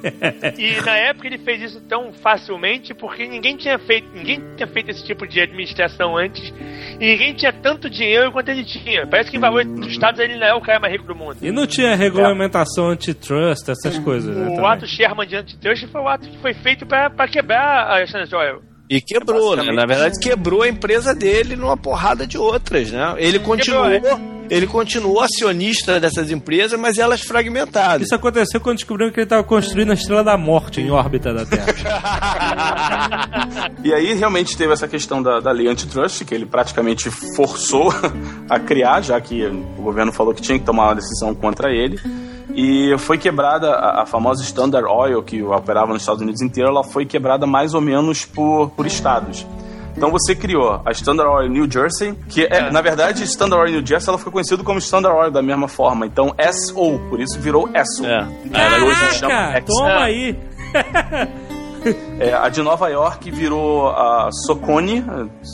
E 0.59 0.81
na 0.85 0.97
época 0.97 1.27
ele 1.27 1.39
fez 1.39 1.63
isso 1.63 1.81
tão 1.89 2.13
facilmente 2.13 2.95
porque 2.95 3.27
ninguém 3.27 3.57
tinha 3.57 3.79
feito, 3.79 4.09
ninguém 4.15 4.43
tinha 4.57 4.67
feito 4.69 4.91
esse 4.91 5.05
tipo 5.05 5.27
de 5.27 5.41
administração 5.41 6.17
antes 6.17 6.53
e 7.01 7.07
ninguém 7.07 7.35
tinha 7.35 7.53
tanto 7.53 7.89
dinheiro 7.91 8.33
quanto 8.33 8.49
ele 8.51 8.65
tinha. 8.65 9.07
Parece 9.07 9.31
que 9.31 9.37
em 9.37 9.41
valor 9.41 9.65
dos 9.65 9.89
estados 9.93 10.21
ele 10.21 10.37
não 10.37 10.47
é 10.47 10.55
o 10.55 10.61
cara 10.69 10.81
mais 10.81 10.93
rico 10.93 11.07
do 11.07 11.15
mundo. 11.15 11.37
E 11.41 11.51
não 11.51 11.67
tinha 11.67 11.97
regulamentação 11.97 12.89
antitrust, 12.91 13.69
essas 13.69 13.99
coisas, 13.99 14.37
né? 14.37 14.49
O 14.49 14.57
também. 14.57 14.67
ato 14.67 14.87
Sherman 14.87 15.27
de 15.27 15.37
antitrust 15.37 15.87
foi 15.91 16.01
o 16.01 16.09
ato 16.09 16.29
que 16.29 16.39
foi 16.39 16.55
feito 16.55 16.85
pra 16.87 17.09
pra 17.09 17.27
quebrar 17.27 17.91
a 17.91 18.05
Standard 18.05 18.35
Oil. 18.35 18.63
E 18.91 19.01
quebrou, 19.01 19.51
né? 19.51 19.63
Basicamente, 19.63 19.77
Na 19.77 19.87
verdade, 19.87 20.21
quebrou 20.21 20.63
a 20.63 20.69
empresa 20.69 21.15
dele 21.15 21.57
numa 21.57 21.77
porrada 21.77 22.27
de 22.27 22.39
outras, 22.39 22.91
né? 22.91 23.15
Ele 23.19 23.39
continuou, 23.39 23.91
Quebrou, 23.91 24.19
ele 24.51 24.67
continuou 24.67 25.21
acionista 25.21 26.01
dessas 26.01 26.31
empresas, 26.31 26.79
mas 26.79 26.99
elas 26.99 27.21
fragmentadas. 27.21 28.07
Isso 28.07 28.15
aconteceu 28.15 28.61
quando 28.61 28.77
descobriram 28.77 29.13
que 29.13 29.21
ele 29.21 29.25
estava 29.25 29.45
construindo 29.45 29.91
a 29.91 29.95
Estrela 29.95 30.25
da 30.25 30.37
Morte 30.37 30.81
em 30.81 30.91
órbita 30.91 31.33
da 31.33 31.45
Terra. 31.45 31.69
E 33.85 33.95
aí 33.95 34.13
realmente 34.15 34.57
teve 34.57 34.73
essa 34.73 34.89
questão 34.89 35.23
da, 35.23 35.39
da 35.41 35.53
lei 35.53 35.69
antitrust, 35.69 36.25
que 36.25 36.35
ele 36.35 36.45
praticamente 36.45 37.11
forçou 37.37 37.93
a 38.51 38.59
criar, 38.59 39.03
já 39.03 39.21
que 39.21 39.47
o 39.47 39.83
governo 39.83 40.13
falou 40.13 40.35
que 40.35 40.43
tinha 40.43 40.59
que 40.59 40.65
tomar 40.65 40.89
uma 40.89 40.95
decisão 40.97 41.35
contra 41.35 41.71
ele. 41.73 41.99
E 42.55 42.97
foi 42.99 43.19
quebrada 43.19 43.71
a, 43.71 44.03
a 44.03 44.07
famosa 44.07 44.43
Standard 44.43 44.87
Oil, 44.87 45.23
que 45.23 45.43
operava 45.43 45.93
nos 45.93 46.03
Estados 46.03 46.23
Unidos 46.23 46.43
inteiro, 46.43 46.71
ela 46.71 46.83
foi 46.83 47.07
quebrada 47.07 47.47
mais 47.47 47.73
ou 47.73 47.81
menos 47.81 48.25
por, 48.25 48.71
por 48.71 48.87
estados. 48.87 49.47
Então 49.99 50.13
você 50.13 50.33
criou 50.33 50.81
a 50.85 50.93
Standard 50.93 51.29
Oil 51.29 51.49
New 51.49 51.69
Jersey, 51.69 52.15
que 52.29 52.45
é, 52.45 52.71
na 52.71 52.81
verdade, 52.81 53.25
Standard 53.25 53.63
Oil 53.65 53.73
New 53.73 53.85
Jersey 53.85 54.09
ela 54.09 54.17
foi 54.17 54.31
conhecida 54.31 54.63
como 54.63 54.79
Standard 54.79 55.13
Oil 55.13 55.33
da 55.33 55.43
mesma 55.43 55.67
forma. 55.67 56.07
Então 56.07 56.33
SO, 56.53 57.01
por 57.11 57.21
isso 57.21 57.37
virou 57.41 57.69
SO. 57.85 58.07
É. 58.07 58.25
Ela 58.53 58.85
hoje 58.85 59.07
se 59.11 59.19
chama 59.19 59.33
Caraca, 59.35 59.59
Exxon. 59.59 59.75
toma 59.77 60.05
aí. 60.05 60.39
É, 62.19 62.33
a 62.35 62.49
de 62.49 62.61
Nova 62.63 62.89
York 62.89 63.31
virou 63.31 63.89
a 63.91 64.29
Socone, 64.47 65.05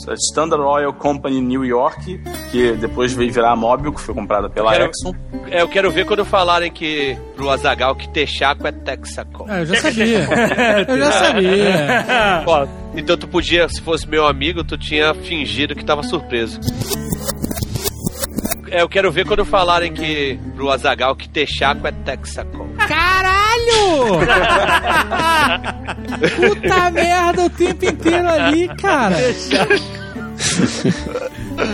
a 0.07 0.13
Standard 0.13 0.61
Oil 0.63 0.93
Company 0.93 1.39
New 1.41 1.63
York, 1.65 2.19
que 2.51 2.71
depois 2.73 3.13
veio 3.13 3.31
virar 3.31 3.51
a 3.51 3.55
Mobil, 3.55 3.91
que 3.93 4.01
foi 4.01 4.13
comprada 4.15 4.49
pela 4.49 4.71
Quero- 4.71 4.85
Exxon. 4.91 5.13
É, 5.51 5.61
eu 5.61 5.67
quero 5.67 5.91
ver 5.91 6.05
quando 6.05 6.25
falarem 6.25 6.71
que 6.71 7.17
pro 7.35 7.49
Azagal 7.49 7.95
que 7.95 8.09
Texaco 8.09 8.65
é 8.67 8.71
Texaco. 8.71 9.45
Ah, 9.47 9.59
eu 9.59 9.65
já 9.67 9.75
sabia. 9.75 10.27
eu 10.87 10.97
já 10.97 11.11
sabia. 11.11 12.43
Então 12.95 13.15
tu 13.17 13.27
podia, 13.27 13.67
se 13.69 13.81
fosse 13.81 14.07
meu 14.07 14.25
amigo, 14.25 14.63
tu 14.63 14.77
tinha 14.77 15.13
fingido 15.13 15.75
que 15.75 15.85
tava 15.85 16.01
surpreso. 16.03 16.59
É, 18.71 18.81
eu 18.81 18.89
quero 18.89 19.11
ver 19.11 19.25
quando 19.25 19.45
falarem 19.45 19.93
que 19.93 20.39
pro 20.55 20.69
Azagal 20.71 21.15
que 21.15 21.29
Texaco 21.29 21.85
é 21.87 21.91
Texaco. 21.91 22.64
Puta 26.35 26.91
merda 26.91 27.45
o 27.45 27.49
tempo 27.49 27.85
inteiro 27.85 28.27
ali, 28.27 28.67
cara. 28.75 29.15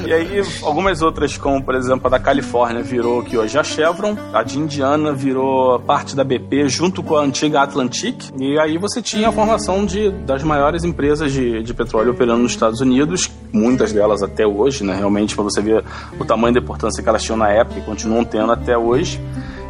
E 0.06 0.14
aí, 0.14 0.44
algumas 0.62 1.02
outras, 1.02 1.38
como 1.38 1.64
por 1.64 1.76
exemplo 1.76 2.08
a 2.08 2.10
da 2.10 2.20
Califórnia, 2.20 2.84
virou 2.84 3.24
que 3.24 3.38
hoje 3.38 3.58
a 3.58 3.64
Chevron, 3.64 4.16
a 4.34 4.44
de 4.44 4.60
Indiana 4.60 5.12
virou 5.12 5.80
parte 5.80 6.16
da 6.16 6.24
BP 6.24 6.70
junto 6.70 7.02
com 7.02 7.16
a 7.16 7.22
antiga 7.22 7.62
Atlantic, 7.62 8.30
e 8.40 8.60
aí 8.60 8.78
você 8.78 9.02
tinha 9.02 9.30
a 9.30 9.32
formação 9.32 9.86
de, 9.86 10.12
das 10.12 10.44
maiores 10.44 10.84
empresas 10.84 11.32
de, 11.32 11.64
de 11.64 11.74
petróleo 11.74 12.12
operando 12.12 12.44
nos 12.44 12.52
Estados 12.52 12.80
Unidos, 12.80 13.30
muitas 13.52 13.92
delas 13.92 14.22
até 14.22 14.46
hoje, 14.46 14.84
né? 14.84 14.96
Realmente, 14.96 15.34
para 15.36 15.44
você 15.44 15.62
ver 15.62 15.84
o 16.20 16.26
tamanho 16.26 16.54
da 16.54 16.60
importância 16.60 17.02
que 17.02 17.10
elas 17.10 17.24
tinham 17.24 17.38
na 17.38 17.50
época 17.50 17.80
e 17.80 17.84
continuam 17.84 18.24
tendo 18.24 18.52
até 18.52 18.78
hoje. 18.78 19.20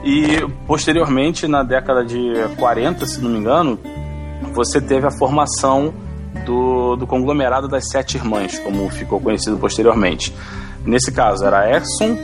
E 0.04 0.48
posteriormente, 0.66 1.48
na 1.48 1.64
década 1.64 2.04
de 2.04 2.34
40, 2.58 3.06
se 3.06 3.22
não 3.22 3.30
me 3.30 3.40
engano, 3.40 3.80
você 4.54 4.82
teve 4.82 5.06
a 5.06 5.12
formação 5.12 5.94
do, 6.46 6.96
do 6.96 7.06
conglomerado 7.06 7.68
das 7.68 7.88
Sete 7.90 8.18
Irmãs, 8.18 8.58
como 8.60 8.90
ficou 8.90 9.20
conhecido 9.20 9.58
posteriormente. 9.58 10.34
Nesse 10.84 11.12
caso, 11.12 11.46
era 11.46 11.70
Exxon, 11.78 12.18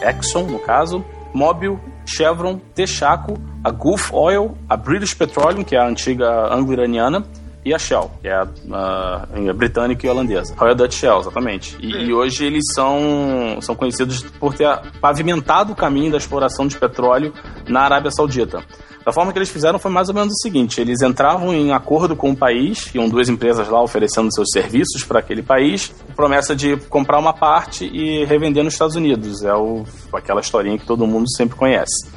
Exxon, 0.00 0.44
no 0.44 0.58
caso, 0.58 1.04
Mobil, 1.34 1.78
Chevron, 2.06 2.58
Texaco, 2.74 3.38
a 3.62 3.70
Gulf 3.70 4.12
Oil, 4.12 4.56
a 4.68 4.76
British 4.76 5.14
Petroleum, 5.14 5.62
que 5.62 5.76
é 5.76 5.78
a 5.78 5.86
antiga 5.86 6.52
anglo-iraniana, 6.52 7.24
e 7.64 7.72
a 7.72 7.78
Shell, 7.78 8.10
que 8.20 8.28
é 8.28 8.32
a, 8.34 8.46
a- 8.72 9.26
a 9.48 9.52
britânica 9.52 10.06
e 10.06 10.10
holandesa. 10.10 10.54
Royal 10.56 10.74
Dutch 10.74 10.94
Shell, 10.94 11.20
exatamente. 11.20 11.76
E, 11.80 12.06
e 12.06 12.12
hoje 12.12 12.44
eles 12.44 12.64
são, 12.74 13.58
são 13.60 13.74
conhecidos 13.74 14.22
por 14.40 14.54
ter 14.54 14.68
pavimentado 15.00 15.72
o 15.72 15.76
caminho 15.76 16.10
da 16.10 16.16
exploração 16.18 16.66
de 16.66 16.76
petróleo 16.76 17.32
na 17.68 17.82
Arábia 17.82 18.10
Saudita. 18.10 18.64
Da 19.04 19.12
forma 19.12 19.32
que 19.32 19.38
eles 19.38 19.48
fizeram 19.50 19.80
foi 19.80 19.90
mais 19.90 20.08
ou 20.08 20.14
menos 20.14 20.32
o 20.32 20.42
seguinte: 20.42 20.80
eles 20.80 21.02
entravam 21.02 21.52
em 21.52 21.72
acordo 21.72 22.14
com 22.14 22.30
o 22.30 22.36
país, 22.36 22.88
iam 22.94 23.08
duas 23.08 23.28
empresas 23.28 23.68
lá 23.68 23.82
oferecendo 23.82 24.32
seus 24.32 24.48
serviços 24.52 25.02
para 25.02 25.18
aquele 25.18 25.42
país, 25.42 25.92
promessa 26.14 26.54
de 26.54 26.76
comprar 26.88 27.18
uma 27.18 27.32
parte 27.32 27.84
e 27.84 28.24
revender 28.24 28.62
nos 28.62 28.74
Estados 28.74 28.94
Unidos. 28.94 29.42
É 29.42 29.54
o, 29.54 29.84
aquela 30.12 30.40
historinha 30.40 30.78
que 30.78 30.86
todo 30.86 31.04
mundo 31.04 31.26
sempre 31.36 31.56
conhece. 31.56 32.08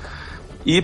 E 0.64 0.84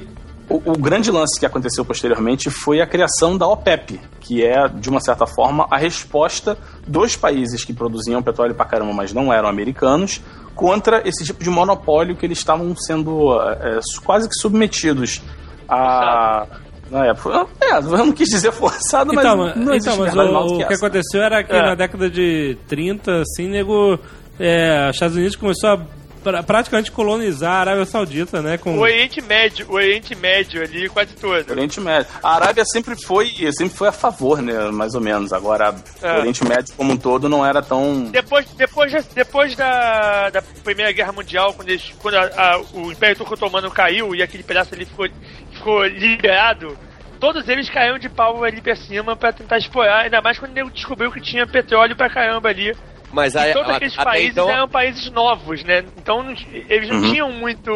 o, 0.52 0.72
o 0.72 0.78
grande 0.78 1.10
lance 1.10 1.40
que 1.40 1.46
aconteceu 1.46 1.86
posteriormente 1.86 2.50
foi 2.50 2.82
a 2.82 2.88
criação 2.88 3.38
da 3.38 3.48
OPEP, 3.48 4.00
que 4.20 4.44
é, 4.44 4.68
de 4.68 4.90
uma 4.90 5.00
certa 5.00 5.26
forma, 5.26 5.66
a 5.72 5.78
resposta 5.78 6.58
dos 6.86 7.16
países 7.16 7.64
que 7.64 7.74
produziam 7.74 8.22
petróleo 8.22 8.54
pra 8.54 8.66
caramba, 8.66 8.94
mas 8.94 9.14
não 9.14 9.32
eram 9.32 9.48
americanos, 9.48 10.22
contra 10.54 11.08
esse 11.08 11.24
tipo 11.24 11.44
de 11.44 11.50
monopólio 11.50 12.16
que 12.16 12.26
eles 12.26 12.38
estavam 12.38 12.76
sendo 12.76 13.40
é, 13.42 13.80
quase 14.04 14.28
que 14.28 14.36
submetidos 14.36 15.22
A. 15.68 16.46
Na 16.90 17.06
época. 17.06 17.48
É, 17.62 17.78
eu 17.78 17.84
não 17.84 18.12
quis 18.12 18.28
dizer 18.28 18.52
forçado, 18.54 19.14
mas. 19.14 19.24
Então, 19.24 19.38
não 19.56 19.74
então 19.74 19.98
mas 19.98 20.14
o, 20.14 20.18
do 20.18 20.56
o 20.56 20.68
que 20.68 20.74
aconteceu 20.74 21.22
era 21.22 21.42
que 21.42 21.54
É. 21.54 21.62
na 21.62 21.74
década 21.74 22.10
de 22.10 22.58
30, 22.68 23.22
assim, 23.22 23.48
nego. 23.48 23.98
É, 24.38 24.90
os 24.90 24.96
Estados 24.96 25.16
Unidos 25.16 25.36
começou 25.38 25.70
a 25.70 25.86
pra- 26.24 26.44
praticamente 26.44 26.92
colonizar 26.92 27.52
a 27.54 27.60
Arábia 27.60 27.86
Saudita, 27.86 28.42
né? 28.42 28.58
Com... 28.58 28.78
O 28.78 28.82
Oriente 28.82 29.22
Médio, 29.22 29.68
o 29.70 29.74
Oriente 29.76 30.16
Médio 30.16 30.62
ali, 30.62 30.88
quase 30.90 31.14
todo. 31.16 31.50
Oriente 31.52 31.80
Médio. 31.80 32.08
A 32.24 32.36
Arábia 32.36 32.64
sempre 32.66 32.96
foi, 33.04 33.28
sempre 33.58 33.76
foi 33.76 33.88
a 33.88 33.92
favor, 33.92 34.42
né? 34.42 34.54
Mais 34.72 34.96
ou 34.96 35.02
menos. 35.02 35.34
Agora, 35.34 35.76
É. 36.02 36.14
o 36.14 36.20
Oriente 36.20 36.44
Médio 36.44 36.74
como 36.76 36.94
um 36.94 36.98
todo 36.98 37.28
não 37.30 37.46
era 37.46 37.62
tão. 37.62 38.06
Depois, 38.12 38.46
depois, 38.56 38.92
da- 38.92 39.04
depois 39.14 39.56
da, 39.56 40.30
da 40.30 40.42
Primeira 40.64 40.92
Guerra 40.92 41.12
Mundial, 41.12 41.54
quando, 41.54 41.70
eles, 41.70 41.94
quando 42.00 42.16
a- 42.16 42.32
a- 42.36 42.62
o 42.74 42.92
Império 42.92 43.16
Turco 43.18 43.34
Otomano 43.34 43.70
caiu 43.72 44.16
e 44.16 44.22
aquele 44.22 44.44
pedaço 44.44 44.74
ali 44.74 44.86
ficou, 44.86 45.08
ficou 45.54 45.86
liberado, 45.86 46.78
todos 47.20 47.48
eles 47.48 47.70
caíram 47.70 48.00
de 48.00 48.10
pau 48.10 48.44
ali 48.44 48.62
pra 48.62 48.76
cima 48.76 49.16
pra 49.16 49.32
tentar 49.32 49.58
explorar, 49.58 50.02
ainda 50.06 50.22
mais 50.22 50.40
quando 50.40 50.58
ele 50.58 50.70
descobriu 50.72 51.12
que 51.12 51.22
tinha 51.22 51.46
petróleo 51.46 51.96
pra 51.96 52.10
caramba 52.10 52.50
ali. 52.50 52.76
Mas 53.14 53.36
aí, 53.36 53.54
todos 53.54 53.70
a- 53.70 53.76
aqueles 53.76 53.94
até 53.94 54.04
países 54.04 54.32
então, 54.32 54.50
eram 54.50 54.68
países 54.70 55.12
novos, 55.12 55.64
né? 55.64 55.84
Então 55.98 56.26
eles 56.70 56.90
não 56.90 56.98
Uhum. 57.02 57.12
tinham 57.12 57.32
muito 57.32 57.72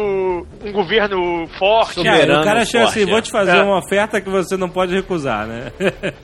um 0.64 0.72
governo 0.72 1.46
forte. 1.58 1.94
Soberano 1.94 2.40
o 2.40 2.44
cara 2.44 2.60
forte, 2.60 2.76
assim, 2.78 3.02
é. 3.02 3.06
vou 3.06 3.20
te 3.20 3.30
fazer 3.30 3.56
É. 3.56 3.62
uma 3.62 3.78
oferta 3.78 4.20
que 4.20 4.28
você 4.30 4.56
não 4.56 4.68
pode 4.68 4.94
recusar, 4.94 5.46
né? 5.46 5.72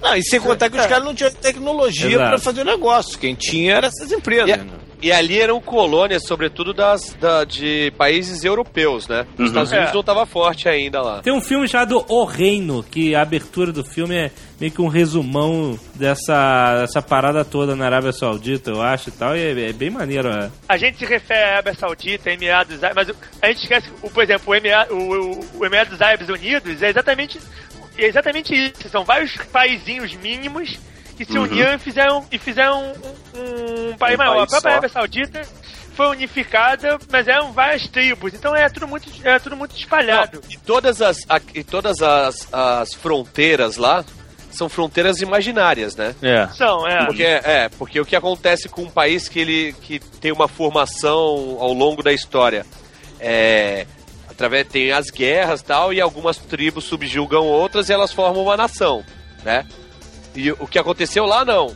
Não, 0.01 0.17
e 0.17 0.23
sem 0.23 0.41
contar 0.41 0.71
que 0.71 0.79
os 0.79 0.87
caras 0.87 1.05
não 1.05 1.15
tinham 1.15 1.31
tecnologia 1.33 2.17
pra 2.19 2.39
fazer 2.39 2.63
o 2.63 2.65
negócio. 2.65 3.19
Quem 3.19 3.35
tinha 3.35 3.75
eram 3.75 3.89
essas 3.89 4.11
empresas. 4.13 4.49
E, 4.49 4.57
né? 4.57 4.67
E 5.03 5.11
ali 5.13 5.41
eram 5.41 5.61
colônias, 5.61 6.23
sobretudo 6.27 6.73
das, 6.73 7.13
da- 7.21 7.45
de 7.45 7.93
países 7.99 8.45
europeus, 8.45 9.09
né? 9.09 9.27
Os 9.39 9.49
Estados 9.49 9.71
Unidos 9.73 9.91
É. 9.91 9.93
não 9.93 10.01
estava 10.01 10.25
forte 10.25 10.69
ainda 10.69 11.03
lá. 11.03 11.21
Tem 11.23 11.33
um 11.33 11.41
filme 11.41 11.67
chamado 11.69 12.05
O 12.09 12.25
Reino, 12.25 12.83
que 12.83 13.15
a 13.15 13.23
abertura 13.23 13.73
do 13.73 13.85
filme 13.85 14.15
é 14.17 14.31
meio 14.61 14.71
que 14.73 14.81
um 14.81 14.87
resumão 14.89 15.79
dessa, 15.95 16.83
dessa 16.83 17.03
parada 17.03 17.45
toda 17.45 17.75
na 17.75 17.87
Arábia 17.87 18.13
Saudita, 18.13 18.71
eu 18.71 18.81
acho 18.81 19.09
e 19.09 19.13
tal, 19.13 19.37
e 19.37 19.41
é, 19.41 19.71
é 19.71 19.73
bem 19.73 19.91
maneiro. 19.91 20.29
É. 20.29 20.51
A 20.69 20.77
gente 20.77 20.99
se 20.99 21.05
refere 21.05 21.41
à 21.43 21.49
Arábia 21.55 21.75
Saudita, 21.75 22.31
Emirados 22.31 22.83
Árabes, 22.85 23.09
mas 23.09 23.17
a 23.43 23.47
gente 23.49 23.63
esquece, 23.63 23.89
o, 24.03 24.09
por 24.11 24.23
exemplo, 24.23 24.55
o, 24.55 24.95
o, 24.95 25.33
o- 25.33 25.45
o 25.61 25.67
Emirados 25.67 26.01
Árabes 26.01 26.29
Unidos 26.29 26.81
é 26.83 26.89
exatamente, 26.91 27.41
é 27.99 28.07
exatamente 28.07 28.55
isso. 28.55 28.89
São 28.89 29.05
vários 29.05 29.37
paizinhos 29.53 30.15
mínimos 30.15 30.79
que 31.27 31.33
se 31.33 31.39
uniram 31.39 31.75
e 31.75 31.79
fizeram, 31.79 32.25
e 32.31 32.39
fizeram 32.39 32.93
um, 33.35 33.91
um 33.93 33.97
país 33.97 34.15
Um 34.15 34.19
maior. 34.19 34.37
país 34.47 34.53
a 34.55 34.61
própria 34.61 34.61
só. 34.61 34.69
Arábia 34.69 34.89
Saudita 34.89 35.43
foi 35.95 36.07
unificada, 36.09 36.99
mas 37.11 37.29
eram 37.29 37.53
várias 37.53 37.87
tribos, 37.89 38.33
então 38.33 38.57
é 38.57 38.69
tudo 38.69 38.89
muito, 38.89 39.09
é 39.23 39.39
tudo 39.39 39.57
muito 39.57 39.77
espalhado. 39.77 40.41
Não, 40.43 40.51
e 40.51 40.57
todas 40.57 41.03
as, 41.03 41.19
a- 41.29 41.41
e 41.55 41.63
todas 41.63 42.01
as, 42.01 42.49
as 42.53 42.95
fronteiras 42.95 43.77
lá 43.77 44.05
são 44.51 44.69
fronteiras 44.69 45.21
imaginárias, 45.21 45.95
né? 45.97 46.15
É. 46.23 46.47
São, 46.49 46.87
é. 46.87 47.07
Porque, 47.07 47.23
é, 47.25 47.69
porque 47.71 48.01
o 48.01 48.05
que 48.07 48.17
acontece 48.17 48.69
com 48.69 48.83
um 48.83 48.91
país 48.91 49.29
que 49.29 49.39
ele 49.41 49.75
que 49.83 49.99
tem 49.99 50.33
uma 50.33 50.49
formação 50.49 51.57
ao 51.61 51.73
longo 51.73 52.03
da 52.03 52.13
história 52.13 52.65
é 53.21 53.87
através 54.29 54.67
tem 54.69 54.93
as 54.93 55.11
guerras 55.11 55.61
e 55.61 55.65
tal 55.65 55.93
e 55.93 56.01
algumas 56.01 56.37
tribos 56.39 56.85
subjugam 56.85 57.47
outras 57.47 57.89
e 57.89 57.93
elas 57.93 58.13
formam 58.13 58.43
uma 58.43 58.57
nação, 58.57 59.05
né? 59.45 59.67
E 60.35 60.51
o 60.53 60.67
que 60.67 60.79
aconteceu 60.79 61.25
lá 61.27 61.45
não. 61.45 61.75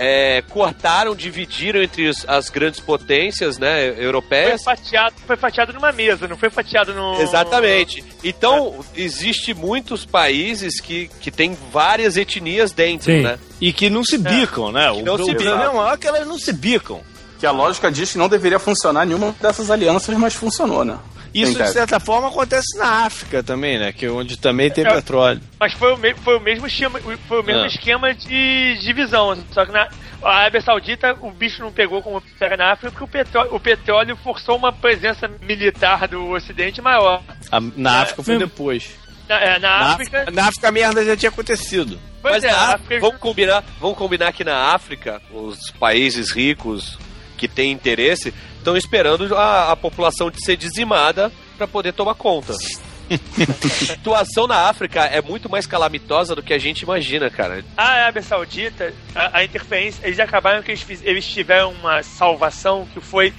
É, 0.00 0.42
cortaram, 0.50 1.12
dividiram 1.12 1.82
entre 1.82 2.08
os- 2.08 2.24
as 2.28 2.48
grandes 2.48 2.78
potências, 2.78 3.58
né, 3.58 3.92
Foi 3.92 4.04
europeias. 4.04 4.62
fatiado, 4.62 5.16
foi 5.26 5.36
fatiado 5.36 5.72
numa 5.72 5.90
mesa, 5.90 6.28
não 6.28 6.36
foi 6.36 6.48
fatiado 6.50 6.94
no. 6.94 7.20
Exatamente. 7.20 8.04
Então, 8.22 8.78
existe 8.94 9.52
muitos 9.52 10.04
países 10.06 10.80
que, 10.80 11.10
que 11.20 11.32
tem 11.32 11.58
várias 11.72 12.16
etnias 12.16 12.70
dentro, 12.70 13.10
Sim. 13.10 13.22
né? 13.22 13.40
E 13.60 13.72
que 13.72 13.90
não 13.90 14.04
se 14.04 14.16
bicam, 14.16 14.70
né? 14.70 14.88
O, 14.92 15.02
não 15.02 15.14
o 15.14 15.24
se 15.24 15.34
problema 15.34 15.92
é 15.92 15.96
que 15.96 16.06
elas 16.06 16.28
não 16.28 16.38
se 16.38 16.52
bicam. 16.52 17.00
Que 17.40 17.46
a 17.46 17.50
lógica 17.50 17.90
diz 17.90 18.12
que 18.12 18.18
não 18.18 18.28
deveria 18.28 18.60
funcionar 18.60 19.04
nenhuma 19.04 19.34
dessas 19.40 19.68
alianças, 19.68 20.16
mas 20.16 20.32
funcionou, 20.32 20.84
né? 20.84 20.96
Isso, 21.34 21.54
de 21.62 21.68
certa 21.70 22.00
forma, 22.00 22.28
acontece 22.28 22.76
na 22.78 23.04
África 23.06 23.42
também, 23.42 23.78
né? 23.78 23.92
Que 23.92 24.06
é 24.06 24.10
onde 24.10 24.36
também 24.36 24.70
tem 24.70 24.84
É. 24.86 24.92
petróleo. 24.92 25.40
Mas 25.60 25.72
foi 25.74 25.92
o, 25.92 25.96
me- 25.98 26.14
foi 26.14 26.36
o 26.36 26.40
mesmo 26.40 26.66
esquema, 26.66 26.98
foi 27.28 27.40
o 27.40 27.44
mesmo 27.44 27.62
Ah. 27.62 27.66
esquema 27.66 28.14
de 28.14 28.78
divisão. 28.80 29.36
Só 29.52 29.64
que 29.66 29.72
na 29.72 29.88
Arábia 30.22 30.60
Saudita 30.60 31.16
o 31.20 31.30
bicho 31.30 31.62
não 31.62 31.70
pegou 31.72 32.02
como 32.02 32.20
pega 32.38 32.56
na 32.56 32.72
África 32.72 32.90
porque 32.90 33.04
o 33.04 33.08
petróleo, 33.08 33.54
o 33.54 33.60
petróleo 33.60 34.16
forçou 34.16 34.56
uma 34.56 34.72
presença 34.72 35.28
militar 35.42 36.08
do 36.08 36.28
Ocidente 36.30 36.80
maior. 36.80 37.22
A- 37.52 37.60
na 37.76 38.02
África 38.02 38.22
foi 38.22 38.34
mesmo. 38.34 38.48
depois. 38.48 38.90
Na, 39.28 39.36
é, 39.40 39.58
na 39.58 39.68
Na 39.68 39.80
África. 39.92 40.18
África, 40.22 40.30
na 40.40 40.48
África 40.48 40.68
a 40.68 40.72
merda 40.72 41.04
já 41.04 41.16
tinha 41.16 41.28
acontecido. 41.28 42.00
Pois 42.22 42.34
Mas 42.34 42.44
é, 42.44 42.48
na 42.50 42.54
a 42.56 42.60
África, 42.62 42.74
África 42.84 43.00
vamos 43.00 43.18
combinar, 43.20 43.64
vamos 43.78 43.96
combinar 43.98 44.32
que 44.32 44.42
na 44.42 44.56
África, 44.74 45.20
os 45.30 45.70
países 45.78 46.30
ricos 46.32 46.98
que 47.38 47.48
têm 47.48 47.72
interesse 47.72 48.34
estão 48.58 48.76
esperando 48.76 49.34
a, 49.34 49.72
a 49.72 49.76
população 49.76 50.30
de 50.30 50.44
ser 50.44 50.56
dizimada 50.56 51.32
para 51.56 51.66
poder 51.66 51.92
tomar 51.92 52.14
conta. 52.14 52.52
a 53.08 53.68
situação 53.68 54.46
na 54.46 54.68
África 54.68 55.04
é 55.04 55.22
muito 55.22 55.48
mais 55.48 55.66
calamitosa 55.66 56.34
do 56.34 56.42
que 56.42 56.52
a 56.52 56.58
gente 56.58 56.82
imagina, 56.82 57.30
cara. 57.30 57.64
a 57.76 57.84
Arábia 57.84 58.22
Saudita, 58.22 58.92
a, 59.14 59.38
a 59.38 59.44
interferência, 59.44 60.06
eles 60.06 60.20
acabaram 60.20 60.62
que 60.62 60.72
eles, 60.72 60.84
eles 61.02 61.26
tiveram 61.26 61.72
uma 61.72 62.02
salvação 62.02 62.86
que 62.92 63.00
foi 63.00 63.32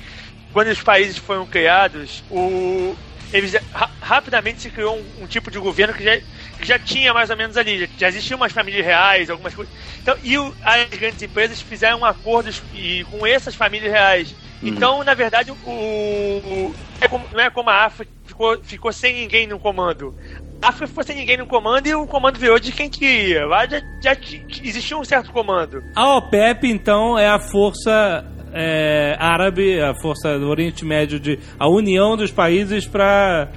quando 0.51 0.69
os 0.69 0.81
países 0.81 1.17
foram 1.17 1.45
criados, 1.45 2.23
o, 2.31 2.95
eles 3.33 3.53
ra- 3.73 3.89
rapidamente 4.01 4.61
se 4.61 4.69
criou 4.69 4.97
um, 4.97 5.23
um 5.23 5.27
tipo 5.27 5.49
de 5.51 5.59
governo 5.59 5.93
que 5.93 6.03
já, 6.03 6.17
que 6.17 6.65
já 6.65 6.79
tinha 6.79 7.13
mais 7.13 7.29
ou 7.29 7.37
menos 7.37 7.57
ali, 7.57 7.79
já, 7.81 7.87
já 7.97 8.07
existiam 8.09 8.37
umas 8.37 8.51
famílias 8.51 8.85
reais, 8.85 9.29
algumas 9.29 9.53
coisas. 9.53 9.73
Então, 10.01 10.15
e 10.23 10.37
o- 10.37 10.53
as 10.63 10.85
grandes 10.89 11.21
empresas 11.21 11.61
fizeram 11.61 12.03
acordos 12.03 12.61
e, 12.73 13.03
com 13.11 13.25
essas 13.25 13.55
famílias 13.55 13.91
reais. 13.91 14.35
Então, 14.61 15.03
na 15.05 15.13
verdade, 15.13 15.51
o, 15.51 15.55
o- 15.65 16.75
é 17.01 17.07
como- 17.07 17.25
não 17.31 17.39
é 17.39 17.49
como 17.49 17.69
a 17.69 17.85
África 17.85 18.11
ficou, 18.25 18.59
ficou 18.63 18.91
sem 18.91 19.13
ninguém 19.15 19.47
no 19.47 19.57
comando. 19.59 20.13
A 20.61 20.69
África 20.69 20.87
ficou 20.87 21.03
sem 21.03 21.15
ninguém 21.15 21.37
no 21.37 21.45
comando 21.45 21.87
e 21.87 21.95
o 21.95 22.05
comando 22.05 22.37
virou 22.37 22.59
de 22.59 22.71
quem 22.73 22.89
queria. 22.89 23.45
Lá 23.45 23.65
já, 23.65 23.81
já 24.03 24.15
ti- 24.15 24.45
existia 24.63 24.97
um 24.97 25.05
certo 25.05 25.31
comando. 25.31 25.81
A 25.95 26.17
OPEP, 26.17 26.67
então, 26.69 27.17
é 27.17 27.29
a 27.29 27.39
força 27.39 28.25
é, 28.53 29.15
árabe, 29.19 29.79
a 29.81 29.93
força 29.95 30.37
do 30.39 30.47
Oriente 30.49 30.85
Médio, 30.85 31.19
de, 31.19 31.39
a 31.59 31.67
união 31.67 32.15
dos 32.17 32.31
países 32.31 32.85
para 32.87 33.47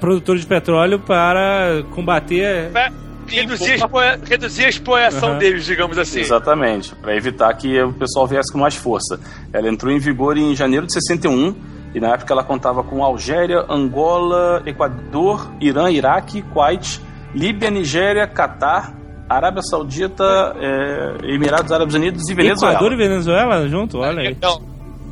produtores 0.00 0.42
de 0.42 0.46
petróleo 0.48 0.98
para 0.98 1.82
combater. 1.94 2.70
Pra 2.72 2.90
reduzir, 3.26 3.72
a 3.72 3.74
expo- 3.76 3.98
reduzir 4.28 4.64
a 4.64 4.68
exploração 4.68 5.32
Uhum. 5.32 5.38
deles, 5.38 5.64
digamos 5.64 5.98
assim. 5.98 6.20
Exatamente, 6.20 6.94
para 6.96 7.14
evitar 7.14 7.52
que 7.54 7.80
o 7.82 7.92
pessoal 7.92 8.26
viesse 8.26 8.52
com 8.52 8.58
mais 8.58 8.74
força. 8.74 9.20
Ela 9.52 9.68
entrou 9.68 9.92
em 9.92 9.98
vigor 9.98 10.36
em 10.36 10.56
janeiro 10.56 10.86
de 10.86 10.92
61 10.94 11.54
e 11.94 12.00
na 12.00 12.14
época 12.14 12.32
ela 12.32 12.42
contava 12.42 12.82
com 12.82 13.04
Algéria, 13.04 13.64
Angola, 13.68 14.62
Equador, 14.66 15.52
Irã, 15.60 15.90
Iraque, 15.90 16.42
Kuwait, 16.42 17.00
Líbia, 17.34 17.70
Nigéria, 17.70 18.26
Catar, 18.26 18.94
Arábia 19.28 19.62
Saudita, 19.62 20.56
é, 20.60 21.32
Emirados 21.34 21.70
Árabes 21.72 21.94
Unidos 21.94 22.28
e 22.28 22.34
Venezuela. 22.34 22.74
Equador 22.74 22.92
e 22.92 22.96
Venezuela 22.96 23.68
junto? 23.68 23.98
Olha 23.98 24.20
aí. 24.22 24.36
Não, 24.40 24.60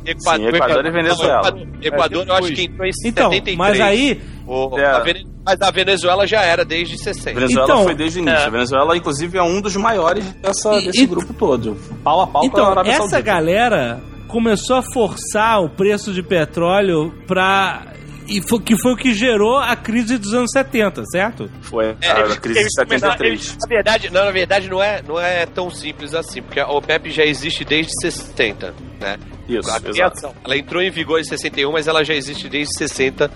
Equador, 0.05 0.39
Sim, 0.51 0.55
Equador 0.55 0.85
e 0.85 0.91
Venezuela. 0.91 1.33
Não, 1.33 1.39
Equador, 1.59 1.67
Equador 1.81 2.27
eu 2.27 2.33
acho 2.35 2.53
que 2.53 2.63
entrou 2.63 2.85
em 2.87 2.91
Então, 3.05 3.29
73. 3.31 3.57
mas 3.57 3.79
aí. 3.81 4.21
O- 4.47 4.79
É. 4.79 4.85
a 4.85 4.99
Vene- 4.99 5.27
mas 5.45 5.61
a 5.61 5.69
Venezuela 5.69 6.25
já 6.25 6.41
era 6.41 6.63
desde 6.63 6.97
60. 6.97 7.37
Venezuela 7.37 7.65
Então, 7.67 7.83
foi 7.83 7.93
desde 7.95 8.19
o 8.19 8.21
início. 8.21 8.39
é. 8.39 8.45
A 8.45 8.49
Venezuela, 8.49 8.95
inclusive, 8.97 9.37
é 9.37 9.43
um 9.43 9.59
dos 9.59 9.75
maiores 9.75 10.23
dessa, 10.35 10.73
E- 10.75 10.85
desse 10.85 11.03
e- 11.03 11.05
grupo 11.05 11.33
todo. 11.33 11.75
Pau 12.03 12.21
a 12.21 12.27
pau 12.27 12.41
com 12.41 12.47
a 12.47 12.49
Então, 12.49 12.65
Arábia 12.71 12.89
essa 12.91 12.99
Saudita. 12.99 13.21
galera 13.21 13.99
começou 14.29 14.77
a 14.77 14.81
forçar 14.93 15.61
o 15.61 15.69
preço 15.69 16.13
de 16.13 16.23
petróleo 16.23 17.13
para. 17.27 17.87
E 18.27 18.41
foi, 18.41 18.59
que 18.61 18.75
foi 18.81 18.93
o 18.93 18.97
que 18.97 19.13
gerou 19.13 19.57
a 19.57 19.75
crise 19.75 20.17
dos 20.17 20.33
anos 20.33 20.51
70, 20.51 21.03
certo? 21.05 21.49
Foi 21.61 21.95
É, 22.01 22.11
a 22.11 22.19
eles- 22.21 22.37
crise 22.39 22.53
de 22.55 22.59
eles 22.65 22.73
começaram- 22.75 23.13
73. 23.17 23.57
Na 23.61 23.67
verdade, 23.67 24.09
não, 24.11 24.25
na 24.25 24.31
verdade 24.31 24.69
não 24.69 24.83
é, 24.83 25.01
não 25.01 25.19
é 25.19 25.45
tão 25.45 25.69
simples 25.71 26.13
assim, 26.13 26.41
porque 26.41 26.59
a 26.59 26.67
OPEP 26.67 27.09
já 27.09 27.23
existe 27.23 27.63
desde 27.63 27.91
60, 28.01 28.73
né? 28.99 29.17
Isso, 29.47 29.71
A 29.71 29.79
criação. 29.79 30.35
Ela 30.43 30.57
entrou 30.57 30.81
em 30.83 30.89
vigor 30.91 31.19
em 31.21 31.23
61, 31.23 31.71
mas 31.71 31.87
ela 31.87 32.03
já 32.03 32.13
existe 32.13 32.49
desde 32.49 32.77
60. 32.77 33.31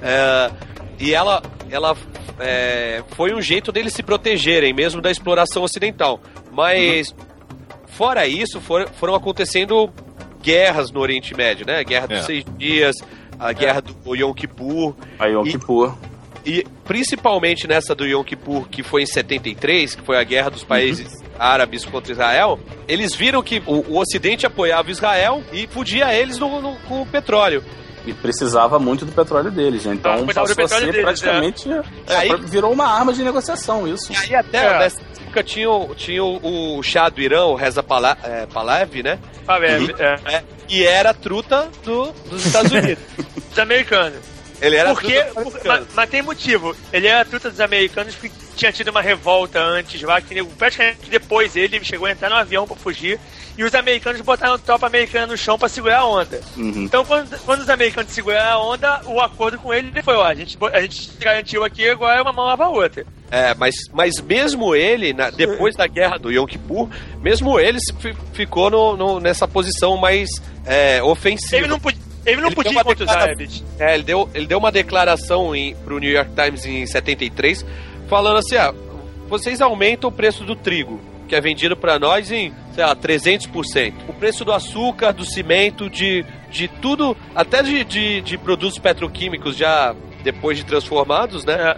é, 0.00 0.50
e 1.00 1.12
ela, 1.12 1.42
ela 1.70 1.96
é, 2.38 3.02
foi 3.16 3.34
um 3.34 3.40
jeito 3.40 3.72
deles 3.72 3.92
se 3.94 4.02
protegerem, 4.02 4.72
mesmo 4.72 5.00
da 5.00 5.10
exploração 5.10 5.62
ocidental. 5.64 6.20
Mas, 6.52 7.12
fora 7.88 8.26
isso, 8.28 8.60
for- 8.60 8.88
foram 9.00 9.14
acontecendo 9.14 9.90
guerras 10.42 10.92
no 10.92 11.00
Oriente 11.00 11.34
Médio, 11.34 11.66
né? 11.66 11.80
A 11.80 11.82
Guerra 11.82 12.06
dos 12.06 12.18
É. 12.18 12.22
Seis 12.22 12.44
Dias, 12.56 12.94
a 13.38 13.52
Guerra 13.52 13.80
do 13.82 14.14
Yom 14.14 14.32
Kippur. 14.32 14.94
Aí, 15.18 15.32
Yom 15.32 15.44
E- 15.46 15.50
Kippur. 15.52 15.94
E 16.44 16.64
principalmente 16.84 17.66
nessa 17.66 17.94
do 17.94 18.06
Yom 18.06 18.22
Kippur, 18.22 18.68
que 18.68 18.82
foi 18.82 19.02
em 19.02 19.06
73, 19.06 19.94
que 19.96 20.02
foi 20.02 20.16
a 20.16 20.22
guerra 20.22 20.48
dos 20.50 20.62
países 20.64 21.12
árabes 21.38 21.84
contra 21.84 22.12
Israel, 22.12 22.58
eles 22.86 23.14
viram 23.14 23.42
que 23.42 23.60
o, 23.66 23.84
o 23.92 23.98
Ocidente 23.98 24.46
apoiava 24.46 24.90
Israel 24.90 25.42
e 25.52 25.66
fudia 25.66 26.14
eles 26.14 26.38
no- 26.38 26.60
no- 26.62 26.76
com 26.88 27.02
o 27.02 27.06
petróleo. 27.06 27.64
E 28.06 28.12
precisava 28.12 28.78
muito 28.78 29.04
do 29.04 29.10
petróleo 29.10 29.50
deles, 29.50 29.84
né? 29.84 29.94
Então 29.94 30.12
Ah, 30.12 30.24
passou 30.24 30.42
a 30.44 30.46
ser 30.46 30.54
petróleo 30.54 30.86
deles, 30.92 31.02
praticamente. 31.02 31.68
é, 31.70 31.82
Aí- 32.16 32.36
virou 32.42 32.72
uma 32.72 32.86
arma 32.86 33.12
de 33.12 33.24
negociação 33.24 33.86
isso. 33.88 34.12
E 34.12 34.16
aí 34.16 34.34
até 34.36 34.58
É. 34.66 34.78
nessa 34.78 35.00
época 35.20 35.42
tinha, 35.42 35.68
o- 35.68 35.94
tinha 35.96 36.22
o, 36.24 36.78
o 36.78 36.82
chá 36.84 37.08
do 37.08 37.20
Irã, 37.20 37.46
o 37.46 37.56
Reza 37.56 37.82
Pala- 37.82 38.16
é, 38.22 38.46
Pahlavi, 38.46 39.02
né? 39.02 39.18
Ah, 39.48 39.58
é, 39.60 40.34
é, 40.36 40.44
e 40.68 40.84
era 40.84 41.14
truta 41.14 41.68
do, 41.84 42.12
dos 42.28 42.44
Estados 42.46 42.72
Unidos. 42.72 43.02
dos 43.50 43.58
americanos. 43.58 44.18
Ele 44.60 44.74
era 44.76 44.90
Porque, 44.90 45.12
truta 45.22 45.24
dos 45.26 45.34
por- 45.34 45.42
americanos. 45.60 45.86
mas, 45.88 45.94
mas 45.94 46.10
tem 46.10 46.22
motivo. 46.22 46.76
Ele 46.92 47.06
era 47.06 47.24
truta 47.24 47.50
dos 47.50 47.60
americanos 47.60 48.14
porque 48.14 48.34
tinha 48.56 48.72
tido 48.72 48.88
uma 48.88 49.02
revolta 49.02 49.60
antes 49.60 50.00
lá, 50.02 50.20
que 50.20 50.42
praticamente 50.42 51.10
depois 51.10 51.54
ele 51.56 51.82
chegou 51.84 52.06
a 52.06 52.10
entrar 52.12 52.30
no 52.30 52.36
avião 52.36 52.66
pra 52.66 52.74
fugir. 52.76 53.20
E 53.58 53.64
os 53.64 53.74
americanos 53.74 54.20
botaram 54.20 54.58
tropa 54.58 54.86
americana 54.86 55.28
no 55.28 55.36
chão 55.36 55.58
pra 55.58 55.68
segurar 55.68 56.00
a 56.00 56.06
onda. 56.06 56.40
Uhum. 56.56 56.82
Então, 56.84 57.04
quando, 57.04 57.38
quando 57.44 57.60
os 57.60 57.70
americanos 57.70 58.12
seguraram 58.12 58.50
a 58.60 58.62
onda, 58.74 59.00
o 59.06 59.20
acordo 59.20 59.58
com 59.58 59.72
ele 59.72 60.02
foi: 60.02 60.14
ó, 60.14 60.24
a 60.24 60.34
gente, 60.34 60.58
a 60.72 60.80
gente 60.82 61.10
garantiu 61.18 61.64
aqui, 61.64 61.88
agora 61.88 62.20
uma 62.22 62.32
mão 62.32 62.44
lava 62.44 62.64
a 62.64 62.68
outra. 62.68 63.06
É, 63.30 63.54
mas, 63.54 63.74
mas 63.92 64.12
mesmo 64.22 64.74
ele, 64.74 65.12
na- 65.12 65.30
depois 65.30 65.74
da 65.74 65.86
guerra 65.86 66.18
do 66.18 66.30
Yom 66.30 66.46
Kippur, 66.46 66.88
mesmo 67.20 67.58
ele 67.58 67.78
ficou 68.34 68.70
no, 68.70 68.96
no- 68.96 69.20
nessa 69.20 69.48
posição 69.48 69.96
mais 69.96 70.28
é, 70.64 71.02
ofensiva. 71.02 71.56
Ele 71.56 71.66
não 71.68 71.80
podia, 71.80 72.00
ele 72.24 72.40
não 72.40 72.48
Ele 72.48 72.54
podia 72.56 72.84
contra 72.84 73.04
os 73.04 73.10
árabes. 73.10 73.64
É, 73.78 73.94
ele 73.94 74.02
deu, 74.04 74.28
ele 74.34 74.46
deu 74.46 74.58
uma 74.58 74.70
declaração 74.70 75.56
em, 75.56 75.74
pro 75.76 75.98
New 75.98 76.10
York 76.12 76.30
Times 76.34 76.66
em 76.66 76.86
73, 76.86 77.64
falando 78.06 78.36
assim: 78.36 78.56
ah, 78.56 78.72
vocês 79.28 79.60
aumentam 79.60 80.08
o 80.10 80.12
preço 80.12 80.44
do 80.44 80.54
trigo, 80.54 81.00
que 81.26 81.34
é 81.34 81.40
vendido 81.40 81.76
para 81.76 81.98
nós 81.98 82.30
em, 82.30 82.52
sei 82.72 82.84
lá, 82.84 82.94
300%. 82.94 83.92
O 84.08 84.12
preço 84.12 84.44
do 84.44 84.52
açúcar, 84.52 85.12
do 85.12 85.24
cimento, 85.24 85.90
de, 85.90 86.24
de 86.50 86.68
tudo, 86.68 87.16
até 87.34 87.62
de, 87.62 87.84
de, 87.84 88.20
de 88.20 88.38
produtos 88.38 88.78
petroquímicos 88.78 89.56
já 89.56 89.94
depois 90.22 90.58
de 90.58 90.64
transformados, 90.64 91.44
né? 91.44 91.76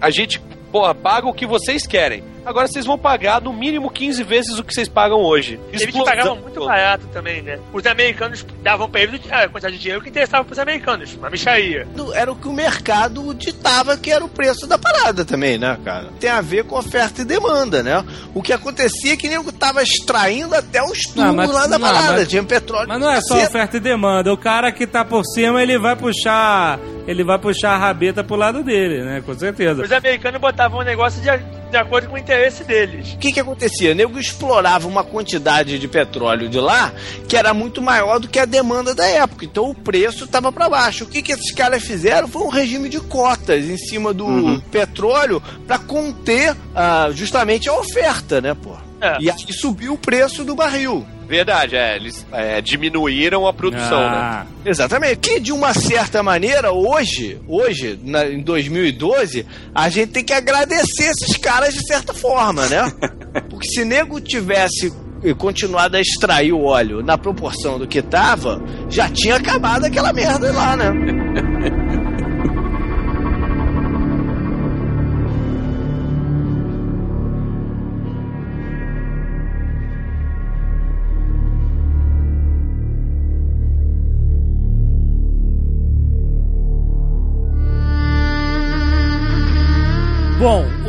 A 0.00 0.10
gente, 0.10 0.40
porra, 0.70 0.94
paga 0.94 1.26
o 1.26 1.32
que 1.32 1.46
vocês 1.46 1.86
querem. 1.86 2.22
Agora 2.46 2.68
vocês 2.68 2.86
vão 2.86 2.96
pagar 2.96 3.40
no 3.42 3.52
mínimo 3.52 3.90
15 3.90 4.22
vezes 4.22 4.56
o 4.56 4.62
que 4.62 4.72
vocês 4.72 4.88
pagam 4.88 5.18
hoje. 5.18 5.58
Eles 5.72 5.90
pagavam 5.92 6.36
muito 6.36 6.64
barato 6.64 7.04
também, 7.08 7.42
né? 7.42 7.58
Os 7.72 7.84
americanos 7.84 8.46
davam 8.62 8.88
pra 8.88 9.00
eles 9.00 9.20
a 9.32 9.48
quantidade 9.48 9.74
de 9.76 9.82
dinheiro 9.82 10.00
que 10.00 10.08
interessava 10.08 10.44
pros 10.44 10.58
americanos. 10.60 11.12
Uma 11.16 11.28
micharia. 11.28 11.88
Era 12.14 12.30
o 12.30 12.36
que 12.36 12.46
o 12.46 12.52
mercado 12.52 13.34
ditava 13.34 13.96
que 13.96 14.12
era 14.12 14.24
o 14.24 14.28
preço 14.28 14.64
da 14.64 14.78
parada 14.78 15.24
também, 15.24 15.58
né, 15.58 15.76
cara? 15.84 16.10
Tem 16.20 16.30
a 16.30 16.40
ver 16.40 16.62
com 16.64 16.78
oferta 16.78 17.22
e 17.22 17.24
demanda, 17.24 17.82
né? 17.82 18.04
O 18.32 18.40
que 18.40 18.52
acontecia 18.52 19.14
é 19.14 19.16
que 19.16 19.28
nego 19.28 19.50
tava 19.50 19.82
extraindo 19.82 20.54
até 20.54 20.80
os 20.80 20.98
Não, 21.16 21.24
tubos 21.24 21.34
mas- 21.34 21.50
lá 21.52 21.66
da 21.66 21.78
não, 21.78 21.86
parada. 21.88 22.12
mas- 22.12 22.28
Tinha 22.28 22.44
petróleo. 22.44 22.86
Mas 22.88 23.00
não 23.00 23.10
é 23.10 23.20
só 23.22 23.42
oferta 23.42 23.76
e 23.76 23.80
demanda. 23.80 24.32
O 24.32 24.36
cara 24.38 24.70
que 24.70 24.86
tá 24.86 25.04
por 25.04 25.24
cima, 25.24 25.60
ele 25.60 25.76
vai 25.80 25.96
puxar. 25.96 26.78
Ele 27.08 27.24
vai 27.24 27.38
puxar 27.38 27.70
a 27.72 27.76
rabeta 27.78 28.22
pro 28.22 28.36
lado 28.36 28.62
dele, 28.62 29.02
né? 29.04 29.20
Com 29.24 29.34
certeza. 29.34 29.82
Os 29.82 29.90
americanos 29.92 30.40
botavam 30.40 30.80
o 30.80 30.82
negócio 30.82 31.20
de, 31.22 31.28
de 31.70 31.76
acordo 31.76 32.08
com 32.08 32.14
o 32.14 32.18
interesse 32.18 32.35
deles. 32.64 33.12
O 33.12 33.18
que 33.18 33.32
que 33.32 33.40
acontecia? 33.40 33.92
O 33.92 33.94
nego 33.94 34.18
explorava 34.18 34.86
uma 34.86 35.04
quantidade 35.04 35.78
de 35.78 35.88
petróleo 35.88 36.48
de 36.48 36.58
lá 36.58 36.92
que 37.28 37.36
era 37.36 37.52
muito 37.52 37.82
maior 37.82 38.18
do 38.18 38.28
que 38.28 38.38
a 38.38 38.44
demanda 38.44 38.94
da 38.94 39.06
época. 39.06 39.44
Então 39.44 39.70
o 39.70 39.74
preço 39.74 40.24
estava 40.24 40.52
para 40.52 40.68
baixo. 40.68 41.04
O 41.04 41.06
que 41.06 41.22
que 41.22 41.32
esses 41.32 41.52
caras 41.52 41.82
fizeram 41.82 42.28
foi 42.28 42.42
um 42.42 42.48
regime 42.48 42.88
de 42.88 43.00
cotas 43.00 43.64
em 43.64 43.76
cima 43.76 44.12
do 44.12 44.60
petróleo 44.70 45.42
para 45.66 45.78
conter 45.78 46.56
ah, 46.74 47.10
justamente 47.12 47.68
a 47.68 47.74
oferta, 47.74 48.40
né, 48.40 48.54
pô? 48.54 48.85
É. 49.00 49.16
E 49.20 49.30
aí 49.30 49.52
subiu 49.52 49.94
o 49.94 49.98
preço 49.98 50.44
do 50.44 50.54
barril. 50.54 51.06
Verdade, 51.28 51.74
é, 51.74 51.96
eles 51.96 52.24
é, 52.32 52.60
diminuíram 52.60 53.46
a 53.48 53.52
produção, 53.52 53.98
né? 53.98 54.16
Ah, 54.16 54.46
Exatamente. 54.64 55.16
Que 55.16 55.40
de 55.40 55.52
uma 55.52 55.74
certa 55.74 56.22
maneira, 56.22 56.72
hoje, 56.72 57.40
hoje, 57.48 57.98
na- 58.04 58.26
em 58.26 58.40
2012, 58.40 59.44
a 59.74 59.88
gente 59.88 60.12
tem 60.12 60.24
que 60.24 60.32
agradecer 60.32 61.10
esses 61.10 61.36
caras 61.36 61.74
de 61.74 61.84
certa 61.86 62.14
forma, 62.14 62.66
né? 62.66 62.90
Porque 63.50 63.66
se 63.68 63.84
nego 63.84 64.20
tivesse 64.20 64.92
continuado 65.38 65.96
a 65.96 66.00
extrair 66.00 66.52
o 66.52 66.62
óleo 66.62 67.02
na 67.02 67.18
proporção 67.18 67.78
do 67.78 67.86
que 67.88 68.00
tava, 68.00 68.62
já 68.88 69.08
tinha 69.08 69.34
acabado 69.36 69.84
aquela 69.84 70.12
merda 70.12 70.52
lá, 70.52 70.76
né? 70.76 70.92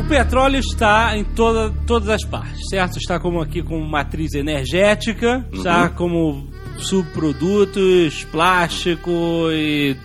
petróleo 0.08 0.58
está 0.58 1.16
em 1.16 1.24
toda, 1.24 1.70
todas 1.86 2.08
as 2.08 2.24
partes, 2.24 2.68
certo? 2.70 2.98
Está 2.98 3.20
como 3.20 3.40
aqui 3.40 3.62
como 3.62 3.86
matriz 3.86 4.34
energética, 4.34 5.46
está 5.52 5.88
como 5.90 6.48
subprodutos, 6.78 8.24
plástico 8.24 9.10
e 9.50 9.96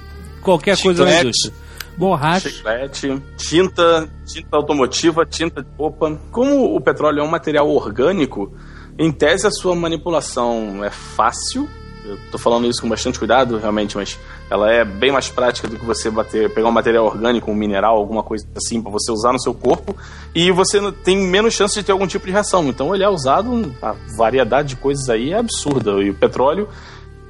qualquer 0.42 0.78
coisa 0.78 1.04
na 1.06 1.12
Chiclete. 1.12 1.28
indústria. 1.28 1.64
Borracha. 1.96 2.50
Chiclete, 2.50 3.22
tinta, 3.38 4.10
tinta 4.26 4.58
automotiva, 4.58 5.26
tinta 5.26 5.62
de 5.62 5.70
roupa. 5.78 6.20
Como 6.32 6.76
o 6.76 6.82
petróleo 6.82 7.20
é 7.20 7.24
um 7.24 7.30
material 7.30 7.70
orgânico, 7.70 8.54
em 8.98 9.12
tese 9.12 9.48
a 9.48 9.52
sua 9.52 9.76
manipulação 9.76 10.84
é 10.84 10.90
fácil. 10.90 11.70
Eu 12.06 12.20
tô 12.32 12.38
falando 12.38 12.68
isso 12.68 12.82
com 12.82 12.90
bastante 12.90 13.18
cuidado, 13.18 13.58
realmente, 13.58 13.96
mas 13.96 14.20
ela 14.50 14.70
é 14.72 14.84
bem 14.84 15.12
mais 15.12 15.30
prática 15.30 15.68
do 15.68 15.78
que 15.78 15.86
você 15.86 16.10
bater, 16.10 16.50
pegar 16.54 16.68
um 16.68 16.72
material 16.72 17.06
orgânico, 17.06 17.50
um 17.50 17.56
mineral, 17.56 17.96
alguma 17.96 18.22
coisa 18.22 18.46
assim, 18.56 18.82
para 18.82 18.92
você 18.92 19.12
usar 19.12 19.32
no 19.32 19.40
seu 19.40 19.54
corpo, 19.54 19.96
e 20.36 20.52
você 20.52 20.92
tem 21.04 21.18
menos 21.18 21.54
chance 21.54 21.74
de 21.74 21.84
ter 21.84 21.94
algum 21.94 22.06
tipo 22.06 22.26
de 22.26 22.32
reação. 22.32 22.68
Então 22.68 22.94
ele 22.94 23.04
é 23.04 23.10
usado, 23.10 23.74
a 23.82 23.96
variedade 24.18 24.70
de 24.70 24.76
coisas 24.76 25.10
aí 25.10 25.32
é 25.32 25.38
absurda. 25.38 25.92
E 26.02 26.10
o 26.10 26.14
petróleo, 26.14 26.68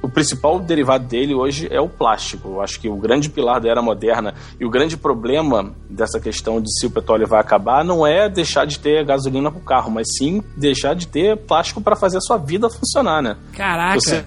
o 0.02 0.08
principal 0.08 0.60
derivado 0.60 1.06
dele 1.06 1.34
hoje 1.34 1.66
é 1.70 1.80
o 1.80 1.88
plástico. 1.88 2.48
Eu 2.48 2.60
acho 2.60 2.78
que 2.78 2.88
o 2.88 2.96
grande 2.96 3.30
pilar 3.30 3.60
da 3.60 3.70
era 3.70 3.80
moderna 3.80 4.34
e 4.60 4.64
o 4.64 4.70
grande 4.70 4.96
problema 4.96 5.72
dessa 5.88 6.20
questão 6.20 6.60
de 6.60 6.70
se 6.78 6.86
o 6.86 6.90
petróleo 6.90 7.26
vai 7.26 7.40
acabar 7.40 7.82
não 7.84 8.06
é 8.06 8.28
deixar 8.28 8.66
de 8.66 8.78
ter 8.78 9.04
gasolina 9.04 9.50
para 9.50 9.60
o 9.60 9.64
carro, 9.64 9.90
mas 9.90 10.08
sim 10.18 10.42
deixar 10.56 10.94
de 10.94 11.06
ter 11.06 11.36
plástico 11.38 11.80
para 11.80 11.96
fazer 11.96 12.18
a 12.18 12.20
sua 12.20 12.36
vida 12.36 12.68
funcionar, 12.68 13.22
né? 13.22 13.36
Caraca, 13.54 13.98
Você, 13.98 14.24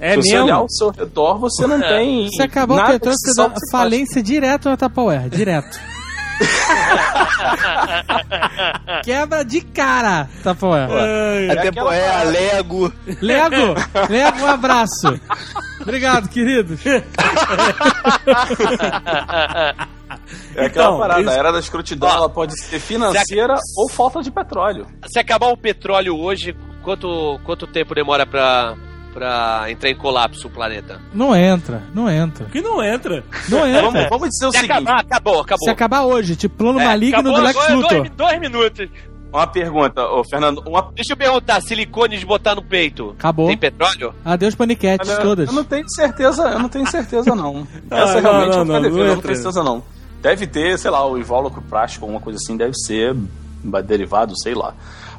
é 0.00 0.10
se 0.10 0.16
você 0.22 0.32
mesmo? 0.32 0.44
olhar 0.46 0.56
ao 0.56 0.68
seu 0.68 0.90
redor, 0.90 1.38
você 1.38 1.66
não 1.66 1.80
tem. 1.88 2.28
Se 2.30 2.42
acabar 2.42 2.74
o 2.74 2.76
nada 2.76 2.92
petróleo, 2.92 3.16
que 3.24 3.32
você 3.32 3.50
falência 3.70 4.22
direto 4.22 4.68
na 4.68 4.76
Tupperware. 4.76 5.28
Direto. 5.30 5.78
Quebra 9.02 9.42
de 9.44 9.60
cara, 9.62 10.28
Tupperware. 10.42 10.90
Ai, 10.92 11.50
Até 11.50 11.68
aquela 11.68 11.90
pô, 11.90 11.96
é. 11.96 12.24
Lego. 12.24 12.92
Lego, 13.22 13.74
Lego, 14.10 14.38
um 14.42 14.46
abraço. 14.46 15.18
Obrigado, 15.80 16.28
queridos. 16.28 16.84
É 16.84 17.02
aquela 20.66 20.66
Então, 20.66 20.98
parada, 20.98 21.20
isso- 21.20 21.30
a 21.30 21.34
era 21.34 21.52
da 21.52 21.58
escrotidão 21.58 22.08
ela 22.08 22.28
pode 22.28 22.58
ser 22.60 22.80
financeira 22.80 23.56
ou 23.76 23.88
falta 23.90 24.22
de 24.22 24.30
petróleo. 24.30 24.86
Se 25.06 25.18
acabar 25.18 25.48
o 25.48 25.56
petróleo 25.56 26.16
hoje, 26.18 26.56
quanto, 26.82 27.38
quanto 27.44 27.66
tempo 27.66 27.94
demora 27.94 28.26
pra, 28.26 28.74
pra 29.16 29.64
entrar 29.70 29.88
em 29.88 29.96
colapso 29.96 30.46
o 30.46 30.50
planeta? 30.50 31.00
Não 31.14 31.34
entra, 31.34 31.82
não 31.94 32.08
entra. 32.10 32.44
que 32.46 32.60
não 32.60 32.82
entra. 32.84 33.24
Não 33.48 33.66
entra. 33.66 33.82
Vamos, 33.82 34.08
vamos 34.10 34.28
dizer 34.28 34.46
o 34.46 34.52
Se 34.52 34.58
seguinte: 34.58 34.72
acabar, 34.72 35.00
acabou, 35.00 35.40
acabou. 35.40 35.64
Se 35.64 35.70
acabar 35.70 36.02
hoje, 36.04 36.36
tipo 36.36 36.54
plano 36.56 36.78
É, 36.80 36.84
maligno 36.84 37.20
Acabou 37.20 37.34
do 37.38 37.42
Lex 37.42 37.56
agora, 37.58 37.74
Luthor. 37.74 37.98
dois, 37.98 38.10
dois 38.10 38.40
minutos. 38.40 38.88
uma 39.32 39.46
pergunta, 39.46 40.02
ô 40.06 40.22
Fernando, 40.22 40.62
uma 40.66 40.90
Deixa 40.94 41.14
eu 41.14 41.16
perguntar, 41.16 41.60
silicone 41.62 42.18
de 42.18 42.26
botar 42.26 42.54
no 42.54 42.62
peito. 42.62 43.14
Acabou. 43.18 43.46
Tem 43.48 43.56
petróleo? 43.56 44.14
Adeus, 44.24 44.54
paniquetes, 44.54 45.08
Olha, 45.08 45.20
todas. 45.22 45.48
Eu 45.48 45.54
não 45.54 45.64
tenho 45.64 45.88
certeza, 45.88 46.42
eu 46.42 46.58
não 46.58 46.68
tenho 46.68 46.86
certeza 46.86 47.34
não. 47.34 47.66
Essa 47.90 48.18
Ah, 48.18 48.20
não, 48.20 48.30
realmente 48.30 48.52
não, 48.52 48.58
eu 48.60 48.64
não, 48.66 48.82
devendo, 48.82 48.98
não 48.98 49.04
não 49.06 49.12
entra. 49.14 49.22
tenho 49.22 49.36
certeza 49.36 49.62
não. 49.64 49.82
Deve 50.20 50.46
ter, 50.46 50.78
sei 50.78 50.90
lá, 50.90 51.06
o 51.08 51.16
invólucro 51.16 51.62
plástico, 51.62 52.04
alguma 52.04 52.20
coisa 52.20 52.38
assim, 52.42 52.56
deve 52.56 52.74
ser 52.74 53.14
derivado, 53.84 54.32
sei 54.42 54.54
lá. 54.54 54.74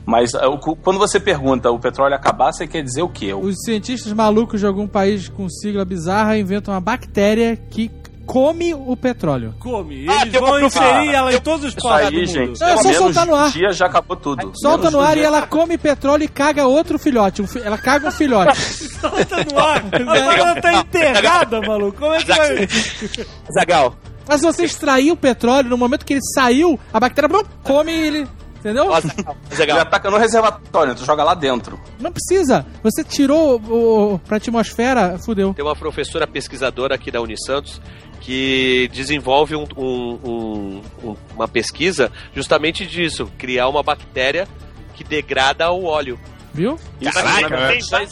Mas 0.07 0.33
ah, 0.33 0.43
quando 0.81 0.97
você 0.97 1.19
pergunta 1.19 1.69
o 1.69 1.77
petróleo 1.77 2.15
acabar, 2.15 2.53
você 2.53 2.65
quer 2.65 2.81
dizer 2.81 3.01
o 3.01 3.09
quê? 3.09 3.33
Os 3.33 3.57
cientistas 3.65 4.13
malucos 4.13 4.61
de 4.61 4.65
algum 4.65 4.87
país 4.87 5.27
com 5.27 5.49
sigla 5.49 5.83
bizarra 5.83 6.37
inventam 6.37 6.73
uma 6.73 6.79
bactéria 6.79 7.57
que 7.69 7.91
come 8.25 8.73
o 8.73 8.95
petróleo. 8.95 9.53
Come. 9.59 10.05
Ah, 10.09 10.21
Eles 10.21 10.31
tem 10.31 10.41
uma 10.41 10.49
vão 10.51 10.65
inserir 10.65 11.13
ela 11.13 11.33
em 11.33 11.39
todos 11.41 11.65
os 11.65 11.75
povos 11.75 12.05
do 12.07 12.13
mundo. 12.13 12.25
gente, 12.25 12.59
Não, 12.59 12.67
é 12.67 12.77
só 12.77 12.93
soltar 12.93 13.25
no 13.25 13.35
ar. 13.35 13.51
dia 13.51 13.71
já 13.73 13.85
acabou 13.85 14.15
tudo. 14.17 14.51
Solta 14.55 14.89
no 14.91 14.99
ar 15.01 15.13
e 15.13 15.19
dia. 15.19 15.27
ela 15.27 15.41
come 15.47 15.77
petróleo 15.77 16.23
e 16.23 16.27
caga 16.29 16.65
outro 16.67 16.97
filhote. 16.97 17.41
Um 17.41 17.47
fi- 17.47 17.59
Ela 17.61 17.77
caga 17.77 18.07
um 18.07 18.11
filhote. 18.11 18.57
Solta 18.99 19.43
no 19.43 19.59
ar. 19.59 19.83
Agora 19.93 20.39
ela 20.39 20.61
tá 20.61 20.73
enterrada, 20.73 21.61
maluco. 21.61 21.99
Como 21.99 22.13
é 22.13 22.19
que 22.19 22.27
vai... 22.33 22.67
Zagal, 23.53 23.95
Mas 24.27 24.39
se 24.41 24.45
você 24.45 24.63
extrair 24.65 25.11
o 25.11 25.15
petróleo, 25.17 25.69
no 25.69 25.77
momento 25.77 26.05
que 26.05 26.13
ele 26.13 26.21
saiu, 26.33 26.77
a 26.93 26.99
bactéria 26.99 27.29
come 27.63 27.91
ele. 27.91 28.27
Entendeu? 28.67 28.91
Ele 29.75 29.79
ataca 29.81 30.09
no 30.11 30.17
reservatório, 30.17 30.95
tu 30.95 31.05
joga 31.05 31.23
lá 31.23 31.33
dentro. 31.33 31.79
Não 31.99 32.11
precisa. 32.11 32.65
Você 32.83 33.03
tirou 33.03 33.59
o, 33.61 34.13
o, 34.15 34.19
pra 34.19 34.37
atmosfera, 34.37 35.17
fudeu. 35.19 35.53
Tem 35.53 35.63
uma 35.65 35.75
professora 35.75 36.27
pesquisadora 36.27 36.95
aqui 36.95 37.09
da 37.11 37.21
Unisantos 37.21 37.81
que 38.21 38.89
desenvolve 38.93 39.55
um- 39.55 39.67
um- 39.77 40.19
um- 40.23 40.81
um- 41.03 41.15
uma 41.35 41.47
pesquisa 41.47 42.11
justamente 42.35 42.85
disso, 42.85 43.31
criar 43.37 43.67
uma 43.69 43.83
bactéria 43.83 44.47
que 44.93 45.03
degrada 45.03 45.71
o 45.71 45.85
óleo. 45.85 46.19
Viu? 46.57 46.75
Caraca, 47.13 47.55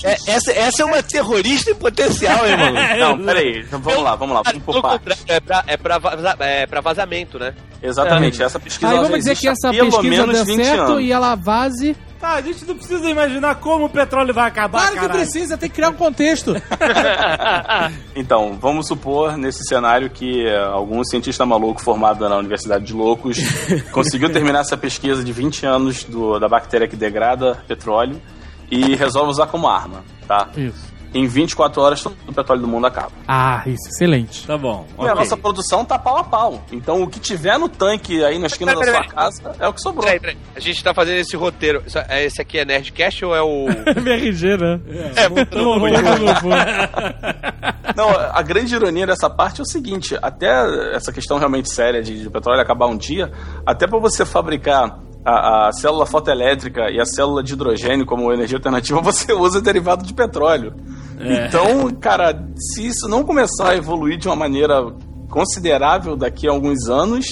É, 0.04 0.16
essa, 0.28 0.52
essa 0.52 0.84
é 0.84 0.86
uma 0.86 1.02
terrorista 1.02 1.72
em 1.72 1.76
potencial, 1.76 2.48
hein, 2.48 2.56
mano? 2.56 2.78
Não, 3.00 3.18
peraí, 3.26 3.62
então 3.62 3.80
vamos 3.80 4.04
lá, 4.04 4.16
vamos 4.16 4.36
lá, 4.36 4.42
vamos 4.46 4.64
por 4.64 4.82
partes. 4.84 5.24
É 5.28 5.40
pra, 5.40 5.64
é, 5.66 5.76
pra 5.76 5.98
vaza- 5.98 6.36
é 6.40 6.68
pra 6.68 6.80
vazamento, 6.80 7.40
né? 7.40 7.56
Exatamente, 7.82 8.44
essa 8.44 8.60
pesquisa 8.60 8.92
Aí 8.92 8.98
vamos 8.98 9.18
dizer 9.18 9.36
que 9.36 9.48
essa 9.48 9.72
pelo 9.72 9.90
pesquisa 9.90 10.28
menos 10.28 10.36
deu 10.36 10.46
20 10.46 10.64
certo 10.64 10.82
anos. 10.92 11.02
e 11.02 11.12
ela 11.12 11.34
vaze. 11.36 11.96
Tá, 12.20 12.36
a 12.36 12.42
gente 12.42 12.66
não 12.66 12.76
precisa 12.76 13.10
imaginar 13.10 13.56
como 13.56 13.86
o 13.86 13.90
petróleo 13.90 14.34
vai 14.34 14.48
acabar, 14.48 14.80
Claro 14.80 14.94
que 14.96 15.00
caralho. 15.02 15.20
precisa, 15.20 15.58
tem 15.58 15.70
que 15.70 15.76
criar 15.76 15.90
um 15.90 15.94
contexto. 15.94 16.54
Então, 18.16 18.58
vamos 18.60 18.88
supor 18.88 19.38
nesse 19.38 19.64
cenário 19.66 20.10
que 20.10 20.46
eh, 20.48 20.58
algum 20.64 21.04
cientista 21.04 21.46
maluco 21.46 21.82
formado 21.82 22.28
na 22.28 22.38
Universidade 22.38 22.86
de 22.86 22.94
Loucos 22.94 23.38
conseguiu 23.92 24.32
terminar 24.32 24.62
essa 24.62 24.78
pesquisa 24.78 25.24
de 25.24 25.32
20 25.34 25.66
anos 25.66 26.04
do- 26.06 26.40
da 26.40 26.48
bactéria 26.48 26.88
que 26.88 26.96
degrada 26.96 27.64
petróleo 27.68 28.22
e 28.72 28.96
resolve 28.96 29.30
usar 29.32 29.48
como 29.48 29.68
arma, 29.68 30.04
tá? 30.28 30.50
Isso. 30.56 30.95
Em 31.16 31.26
24 31.28 31.82
horas 31.82 32.04
todo 32.04 32.14
o 32.28 32.34
petróleo 32.34 32.62
do 32.62 32.68
mundo 32.68 32.86
acaba. 32.88 33.12
Ah, 33.26 33.64
isso, 33.66 33.88
excelente. 33.88 34.46
Tá 34.46 34.58
bom. 34.58 34.86
E 34.98 35.02
a 35.02 35.06
ok. 35.06 35.16
nossa 35.16 35.38
produção 35.38 35.86
tá 35.86 35.98
pau 35.98 36.18
a 36.18 36.24
pau. 36.26 36.62
Então 36.72 37.02
o 37.02 37.08
que 37.08 37.22
tiver 37.22 37.58
no 37.58 37.70
tanque 37.70 38.22
aí 38.24 38.38
na 38.38 38.48
esquina 38.48 38.74
da 38.74 38.80
Peraí, 38.82 38.94
sua 38.96 39.04
peraí. 39.04 39.16
casa 39.16 39.56
é 39.58 39.68
o 39.68 39.74
que 39.74 39.80
sobrou. 39.82 40.06
A 40.56 40.60
gente 40.60 40.84
tá 40.84 40.94
fazendo 40.94 41.20
esse 41.20 41.38
roteiro. 41.38 41.82
É- 42.10 42.26
Esse 42.26 42.42
aqui 42.42 42.60
é 42.60 42.66
Nerdcast 42.66 43.24
ou 43.24 43.34
é 43.36 43.42
o. 43.42 43.66
MRG, 43.96 44.58
né? 44.58 44.80
É, 45.16 45.30
Não, 45.56 45.80
não, 45.80 45.90
não, 45.90 46.36
Não, 47.96 48.10
a 48.10 48.42
grande 48.42 48.76
ironia 48.76 49.08
dessa 49.08 49.30
parte 49.30 49.62
é 49.62 49.64
o 49.64 49.66
seguinte: 49.66 50.18
até 50.22 50.50
essa 50.96 51.14
questão 51.14 51.38
realmente 51.38 51.72
séria 51.72 52.02
de, 52.04 52.22
de 52.24 52.30
petróleo 52.30 52.62
acabar 52.62 52.88
um 52.88 52.98
dia, 52.98 53.32
até 53.66 53.88
para 53.88 54.00
você 54.00 54.26
fabricar 54.26 55.00
a, 55.26 55.68
a 55.68 55.72
célula 55.72 56.06
fotoelétrica 56.06 56.92
e 56.92 57.00
a 57.02 57.06
célula 57.06 57.42
de 57.44 57.54
hidrogênio 57.54 58.06
como 58.06 58.32
energia 58.32 58.58
alternativa, 58.58 59.02
você 59.04 59.34
usa 59.34 59.60
derivado 59.62 60.06
de 60.06 60.14
petróleo. 60.14 60.74
Então, 61.20 61.90
cara, 62.00 62.46
se 62.56 62.86
isso 62.86 63.08
não 63.08 63.24
começar 63.24 63.70
a 63.70 63.76
evoluir 63.76 64.18
de 64.18 64.28
uma 64.28 64.36
maneira 64.36 64.84
considerável 65.30 66.16
daqui 66.16 66.48
a 66.48 66.52
alguns 66.52 66.88
anos, 66.90 67.26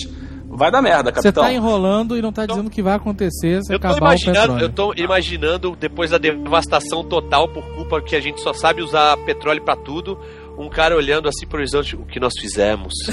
vai 0.50 0.72
dar 0.72 0.82
merda, 0.82 1.10
Você 1.12 1.16
capitão. 1.24 1.44
tá 1.44 1.54
enrolando 1.54 2.18
e 2.18 2.22
não 2.22 2.32
tá 2.32 2.46
dizendo 2.46 2.70
que 2.70 2.82
vai 2.82 2.96
acontecer 2.96 3.62
se 3.64 3.74
Eu 3.74 3.80
tô, 3.80 3.88
acabar 3.88 3.96
o 3.96 4.08
imaginando, 4.08 4.40
petróleo. 4.40 4.64
eu 4.64 4.70
tô 4.70 4.94
imaginando, 4.96 5.76
depois 5.80 6.12
da 6.12 6.18
devastação 6.18 7.04
total 7.04 7.48
por 7.50 7.64
culpa 7.76 8.02
que 8.02 8.16
a 8.16 8.20
gente 8.20 8.42
só 8.42 8.54
sabe 8.54 8.82
usar 8.82 9.18
petróleo 9.26 9.64
pra 9.64 9.76
tudo, 9.76 10.18
um 10.58 10.70
cara 10.70 10.96
olhando 10.96 11.28
assim 11.28 11.46
pro 11.48 11.58
horizonte, 11.60 11.96
o 11.96 12.06
que 12.06 12.20
nós 12.20 12.34
fizemos. 12.40 12.94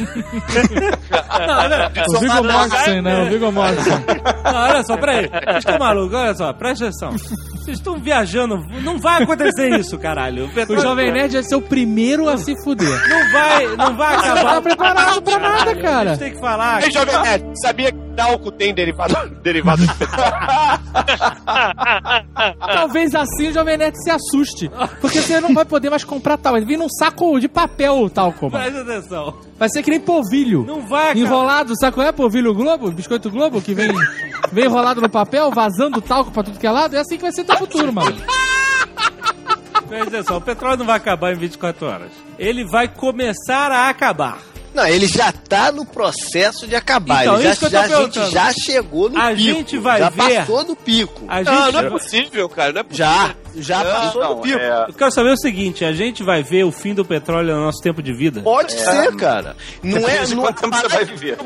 O 2.08 2.18
Viggo 2.20 2.42
Mortensen, 2.44 3.02
né? 3.02 3.22
O 3.22 3.28
Viggo 3.30 3.52
Mortensen. 3.52 3.92
Não, 4.44 4.54
olha 4.62 4.82
só, 4.84 4.96
peraí. 4.96 5.28
Vocês 5.28 5.56
estão 5.58 5.78
malucos? 5.78 6.14
Olha 6.14 6.34
só, 6.34 6.52
presta 6.52 6.84
atenção. 6.86 7.10
Vocês 7.10 7.78
estão 7.78 7.96
viajando. 7.98 8.56
Não 8.82 8.98
vai 8.98 9.22
acontecer 9.22 9.78
isso, 9.78 9.98
caralho. 9.98 10.48
O, 10.68 10.80
Jovem 10.80 11.12
Nerd 11.12 11.32
vai 11.34 11.42
ser 11.42 11.56
o 11.56 11.62
primeiro 11.62 12.28
a 12.28 12.36
se 12.36 12.54
fuder. 12.62 12.88
não 13.08 13.32
vai, 13.32 13.66
não 13.76 13.96
vai 13.96 14.16
Você 14.18 14.26
não 14.28 14.34
acabar. 14.34 14.54
tá 14.54 14.60
preparado 14.62 15.22
pra 15.22 15.38
nada, 15.38 15.70
A 15.70 15.76
cara. 15.76 16.10
gente 16.10 16.18
tem 16.18 16.32
que 16.32 16.40
falar. 16.40 16.82
Ei, 16.82 16.90
Jovem 16.90 17.20
Nerd, 17.22 17.44
sabia 17.60 17.92
que 17.92 17.98
álcool 18.20 18.52
tem 18.52 18.74
derivado, 18.74 19.14
derivado 19.42 19.82
de? 19.86 19.92
Talvez 22.58 23.14
assim 23.14 23.48
o 23.48 23.52
Jovem 23.52 23.76
Nerd 23.78 23.96
se 24.02 24.10
assuste. 24.10 24.70
Porque 25.00 25.20
você 25.20 25.40
não 25.40 25.54
vai 25.54 25.64
poder 25.64 25.90
mais 25.90 26.04
comprar 26.04 26.36
tal. 26.36 26.52
Vai 26.52 26.64
vir 26.64 26.76
num 26.76 26.88
saco 26.88 27.24
de 27.38 27.48
papel 27.48 27.98
o 28.02 28.10
talco, 28.10 28.50
mano. 28.50 28.64
Presta 28.64 28.80
atenção. 28.80 29.34
Vai 29.58 29.68
ser 29.68 29.82
que 29.82 29.90
nem 29.90 30.00
polvilho. 30.00 30.64
Não 30.66 30.80
vai 30.80 31.10
acabar. 31.10 31.18
Enrolado, 31.20 31.78
sabe 31.78 31.94
qual 31.94 32.06
é? 32.06 32.12
Polvilho 32.12 32.54
Globo? 32.54 32.90
Biscoito 32.90 33.30
Globo, 33.30 33.60
que 33.60 33.74
vem, 33.74 33.92
vem 34.52 34.64
enrolado 34.64 35.00
no 35.00 35.08
papel, 35.08 35.50
vazando 35.50 36.00
talco 36.00 36.30
pra 36.30 36.42
tudo 36.42 36.58
que 36.58 36.66
é 36.66 36.70
lado. 36.70 36.96
É 36.96 37.00
assim 37.00 37.16
que 37.16 37.22
vai 37.22 37.32
ser 37.32 37.44
teu 37.44 37.56
futuro, 37.56 37.92
mano. 37.92 38.16
Presta 39.88 40.08
atenção. 40.08 40.36
O 40.36 40.40
petróleo 40.40 40.78
não 40.78 40.86
vai 40.86 40.96
acabar 40.96 41.32
em 41.32 41.36
24 41.36 41.86
horas. 41.86 42.12
Ele 42.38 42.64
vai 42.64 42.88
começar 42.88 43.72
a 43.72 43.88
acabar. 43.88 44.38
Não, 44.74 44.86
ele 44.86 45.06
já 45.06 45.32
tá 45.32 45.72
no 45.72 45.84
processo 45.84 46.66
de 46.66 46.76
acabar. 46.76 47.22
Então, 47.22 47.34
ele 47.34 47.42
já, 47.44 47.50
isso 47.50 47.60
que 47.60 47.66
eu 47.66 47.70
tô 47.70 47.76
já- 47.76 47.82
a 47.98 48.02
gente 48.02 48.30
já 48.30 48.52
chegou 48.52 49.10
no 49.10 49.18
A 49.20 49.28
pico. 49.30 49.38
gente 49.40 49.78
vai 49.78 49.98
já 49.98 50.08
ver- 50.10 50.36
passou 50.40 50.64
do 50.64 50.76
pico. 50.76 51.24
A 51.28 51.42
Não, 51.42 51.64
gente... 51.64 51.72
não 51.74 51.80
é 51.80 51.90
possível, 51.90 52.48
cara. 52.48 52.72
Não 52.72 52.80
é 52.80 52.84
possível. 52.84 53.06
Já, 53.06 53.34
já 53.56 53.84
passou 53.84 54.22
Então, 54.22 54.34
do 54.36 54.40
pico. 54.42 54.58
é, 54.58 54.84
Eu 54.88 54.94
quero 54.94 55.10
saber 55.12 55.30
o 55.32 55.36
seguinte, 55.36 55.84
a 55.84 55.92
gente 55.92 56.22
vai 56.22 56.42
ver 56.42 56.64
o 56.64 56.70
fim 56.70 56.94
do 56.94 57.04
petróleo 57.04 57.54
no 57.56 57.62
nosso 57.64 57.80
tempo 57.82 58.00
de 58.02 58.12
vida? 58.12 58.40
Pode 58.42 58.72
ser, 58.72 59.14
cara. 59.16 59.56
Não 59.82 60.08
é, 60.08 60.26
não 60.28 60.42
quanto 60.42 60.60
tempo 60.62 60.76
você 60.76 60.88
vai 60.88 61.04
viver. 61.04 61.36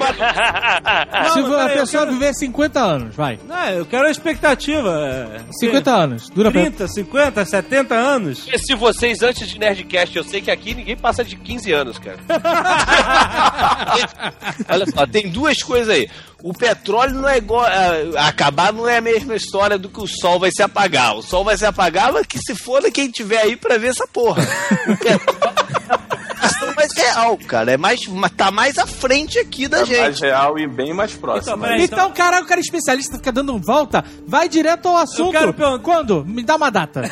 Se 1.35 1.41
mas 1.41 1.51
a 1.51 1.69
pessoa 1.71 2.03
quero- 2.05 2.13
viver 2.13 2.35
50 2.35 2.81
anos, 2.81 3.15
vai. 3.17 3.39
Não, 3.49 3.69
eu 3.71 3.87
quero 3.87 4.07
a 4.07 4.11
expectativa. 4.11 5.31
50 5.59 5.91
anos. 5.91 6.29
Dura 6.31 6.51
pra... 6.53 6.61
30, 6.61 6.89
50, 6.89 7.45
70 7.45 7.95
anos? 7.95 8.41
Porque 8.41 8.59
se 8.59 8.75
vocês, 8.75 9.23
antes 9.23 9.49
de 9.49 9.59
Nerdcast, 9.59 10.17
eu 10.17 10.25
sei 10.25 10.41
que 10.43 10.51
aqui 10.51 10.75
ninguém 10.75 10.97
passa 10.97 11.25
de 11.25 11.37
15 11.37 11.73
anos, 11.73 11.99
cara. 11.99 12.19
Olha 14.69 14.87
só, 14.95 15.07
tem 15.07 15.29
duas 15.31 15.63
coisas 15.63 15.89
aí. 15.89 16.09
O 16.43 16.53
petróleo 16.53 17.15
não 17.15 17.29
é 17.29 17.39
igual. 17.39 17.65
a- 17.65 18.29
acabar 18.29 18.73
não 18.73 18.89
é 18.89 18.99
a 18.99 19.01
mesma 19.01 19.35
história 19.35 19.79
do 19.79 19.89
que 19.89 20.01
o 20.01 20.07
sol 20.07 20.39
vai 20.39 20.51
se 20.53 20.63
apagar. 20.63 21.17
O 21.17 21.23
sol 21.23 21.43
vai 21.45 21.57
se 21.57 21.65
apagar, 21.65 22.13
mas 22.13 22.27
que 22.27 22.39
se 22.39 22.55
foda 22.55 22.91
quem 22.91 23.11
tiver 23.11 23.39
aí 23.39 23.57
pra 23.57 23.79
ver 23.79 23.89
essa 23.89 24.07
porra. 24.07 24.43
O 24.89 24.97
petróleo 24.97 25.55
é 26.71 26.75
mais 26.75 26.93
real, 26.95 27.39
cara. 27.47 27.73
É 27.73 27.77
mais, 27.79 28.01
tá 28.37 28.51
mais 28.51 28.77
à 28.79 28.87
frente 28.87 29.39
aqui 29.39 29.67
da 29.69 29.81
É 29.81 29.85
gente. 29.87 30.01
mais 30.01 30.21
real 30.21 30.59
e 30.59 30.67
bem 30.67 30.93
mais 30.93 31.13
próximo. 31.15 31.55
Então, 31.57 31.59
peraí. 31.61 31.83
Então, 31.85 32.13
caralho, 32.13 32.45
o 32.45 32.49
cara 32.49 32.61
é 32.61 32.63
especialista 32.63 33.17
fica 33.17 33.33
dando 33.33 33.59
volta. 33.59 34.05
Vai 34.27 34.47
direto 34.49 34.87
ao 34.89 34.99
assunto. 34.99 35.31
quero 35.33 35.55
perguntar- 35.55 35.83
Quando? 35.83 36.25
Me 36.27 36.43
dá 36.43 36.57
uma 36.57 36.71
data. 36.71 37.11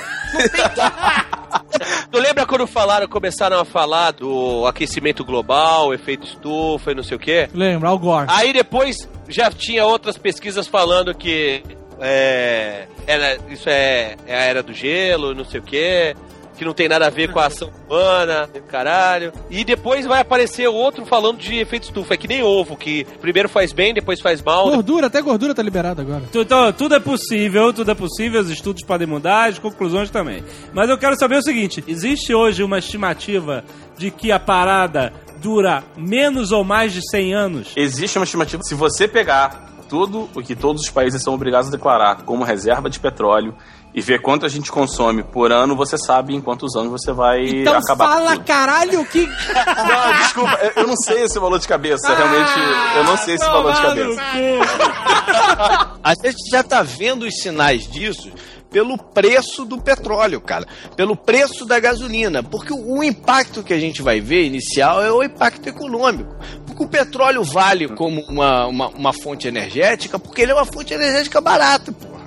Tu 2.11 2.19
lembra 2.19 2.47
quando 2.47 2.67
falaram, 2.67 3.07
começaram 3.09 3.59
a 3.59 3.65
falar 3.65 4.13
do 4.13 4.67
aquecimento 4.67 5.25
global, 5.25 5.93
efeito 5.95 6.27
estufa 6.27 6.93
e 6.93 6.95
não 6.95 7.03
sei 7.03 7.17
o 7.17 7.21
quê? 7.21 7.49
Lembra, 7.55 7.89
Al 7.89 7.99
Gore. 7.99 8.27
Aí 8.31 8.53
depois 8.53 9.09
já 9.29 9.51
tinha 9.51 9.85
outras 9.87 10.17
pesquisas 10.19 10.67
falando 10.67 11.15
que 11.15 11.63
é, 12.01 12.87
era- 13.07 13.39
isso 13.49 13.69
é, 13.69 14.17
é 14.27 14.35
a 14.37 14.41
era 14.41 14.63
do 14.63 14.73
gelo, 14.75 15.35
não 15.35 15.45
sei 15.45 15.61
o 15.61 15.63
quê, 15.63 16.15
que 16.63 16.67
não 16.67 16.73
tem 16.73 16.89
nada 16.89 17.09
a 17.09 17.11
ver 17.11 17.33
com 17.33 17.41
a 17.41 17.47
ação 17.47 17.71
humana, 17.89 18.49
caralho. 18.69 19.33
E 19.51 19.65
depois 19.65 20.07
vai 20.07 20.21
aparecer 20.21 20.69
outro 20.69 21.05
falando 21.05 21.39
de 21.39 21.57
efeito 21.57 21.85
estufa. 21.85 22.15
É 22.15 22.17
que 22.17 22.29
nem 22.29 22.43
ovo, 22.43 22.77
que 22.77 23.05
primeiro 23.21 23.49
faz 23.49 23.73
bem, 23.73 23.93
depois 23.93 24.21
faz 24.21 24.41
mal. 24.41 24.71
Gordura, 24.71 25.09
até 25.09 25.21
gordura 25.21 25.55
tá 25.55 25.63
liberada 25.63 26.03
agora. 26.03 26.23
Então, 26.33 26.73
tudo 26.73 26.95
é 26.95 27.01
possível, 27.01 27.73
tudo 27.73 27.91
é 27.91 27.95
possível, 27.95 28.41
os 28.41 28.49
estudos 28.49 28.85
podem 28.85 29.07
mudar, 29.07 29.49
as 29.49 29.59
conclusões 29.59 30.09
também. 30.09 30.45
Mas 30.73 30.89
eu 30.89 30.97
quero 30.97 31.19
saber 31.19 31.37
o 31.37 31.43
seguinte: 31.43 31.83
existe 31.89 32.33
hoje 32.33 32.63
uma 32.63 32.79
estimativa 32.79 33.65
de 33.99 34.11
que 34.13 34.31
a 34.31 34.39
parada 34.39 35.13
dura 35.41 35.83
menos 35.97 36.53
ou 36.53 36.63
mais 36.63 36.93
de 36.93 37.01
100 37.11 37.35
anos? 37.35 37.73
Existe 37.75 38.19
uma 38.19 38.25
estimativa. 38.25 38.63
Se 38.63 38.77
você 38.77 39.09
pegar 39.09 39.73
tudo 39.89 40.31
o 40.35 40.41
que 40.41 40.55
todos 40.55 40.83
os 40.83 40.91
países 40.91 41.23
são 41.23 41.35
obrigados 41.35 41.69
a 41.69 41.71
declarar 41.73 42.23
como 42.23 42.45
reserva 42.45 42.89
de 42.89 42.99
petróleo 42.99 43.55
e 43.95 44.01
ver 44.01 44.21
quanto 44.23 44.47
a 44.47 44.49
gente 44.49 44.71
consome 44.73 45.23
por 45.23 45.53
ano, 45.53 45.77
você 45.77 45.99
sabe 45.99 46.35
em 46.35 46.41
quantos 46.41 46.75
anos 46.77 46.91
você 46.91 47.13
vai 47.13 47.45
Então 47.47 47.75
acabar. 47.77 48.07
com 48.07 48.13
fala, 48.15 48.33
tudo. 48.37 48.45
caralho, 48.45 49.05
que. 49.07 49.27
Não, 49.27 50.13
desculpa, 50.23 50.59
eu- 50.77 50.87
não 50.87 50.97
sei 50.97 51.23
esse 51.25 51.39
valor 51.39 51.59
de 51.59 51.69
cabeça. 51.69 52.15
Realmente, 52.15 52.53
eu 52.97 53.05
não 53.05 53.17
sei 53.19 53.35
esse 53.35 53.45
valor 53.45 53.73
de 53.75 53.81
cabeça. 53.83 54.21
A 56.03 56.15
gente 56.15 56.51
já 56.51 56.63
tá 56.63 56.83
vendo 56.83 57.25
os 57.27 57.35
sinais 57.41 57.87
disso 57.87 58.31
pelo 58.71 58.97
preço 58.97 59.65
do 59.67 59.79
petróleo, 59.79 60.41
cara. 60.41 60.67
Pelo 60.97 61.15
preço 61.15 61.65
da 61.67 61.79
gasolina. 61.79 62.43
Porque 62.43 62.73
o, 62.73 62.99
o 62.99 63.05
impacto 63.05 63.63
que 63.63 63.73
a 63.75 63.79
gente 63.79 64.01
vai 64.03 64.21
ver 64.21 64.45
inicial 64.47 65.03
é 65.03 65.13
o 65.13 65.23
impacto 65.23 65.69
econômico. 65.69 66.35
Porque 66.67 66.83
o 66.83 66.89
petróleo 66.89 67.45
vale 67.45 67.89
como 67.89 68.23
uma, 68.23 68.67
uma, 68.67 68.89
uma 68.89 69.13
fonte 69.13 69.47
energética 69.47 70.19
porque 70.19 70.41
ele 70.43 70.53
é 70.53 70.55
uma 70.55 70.65
fonte 70.65 70.95
energética 70.95 71.41
barata, 71.41 71.93
porra. 71.93 72.22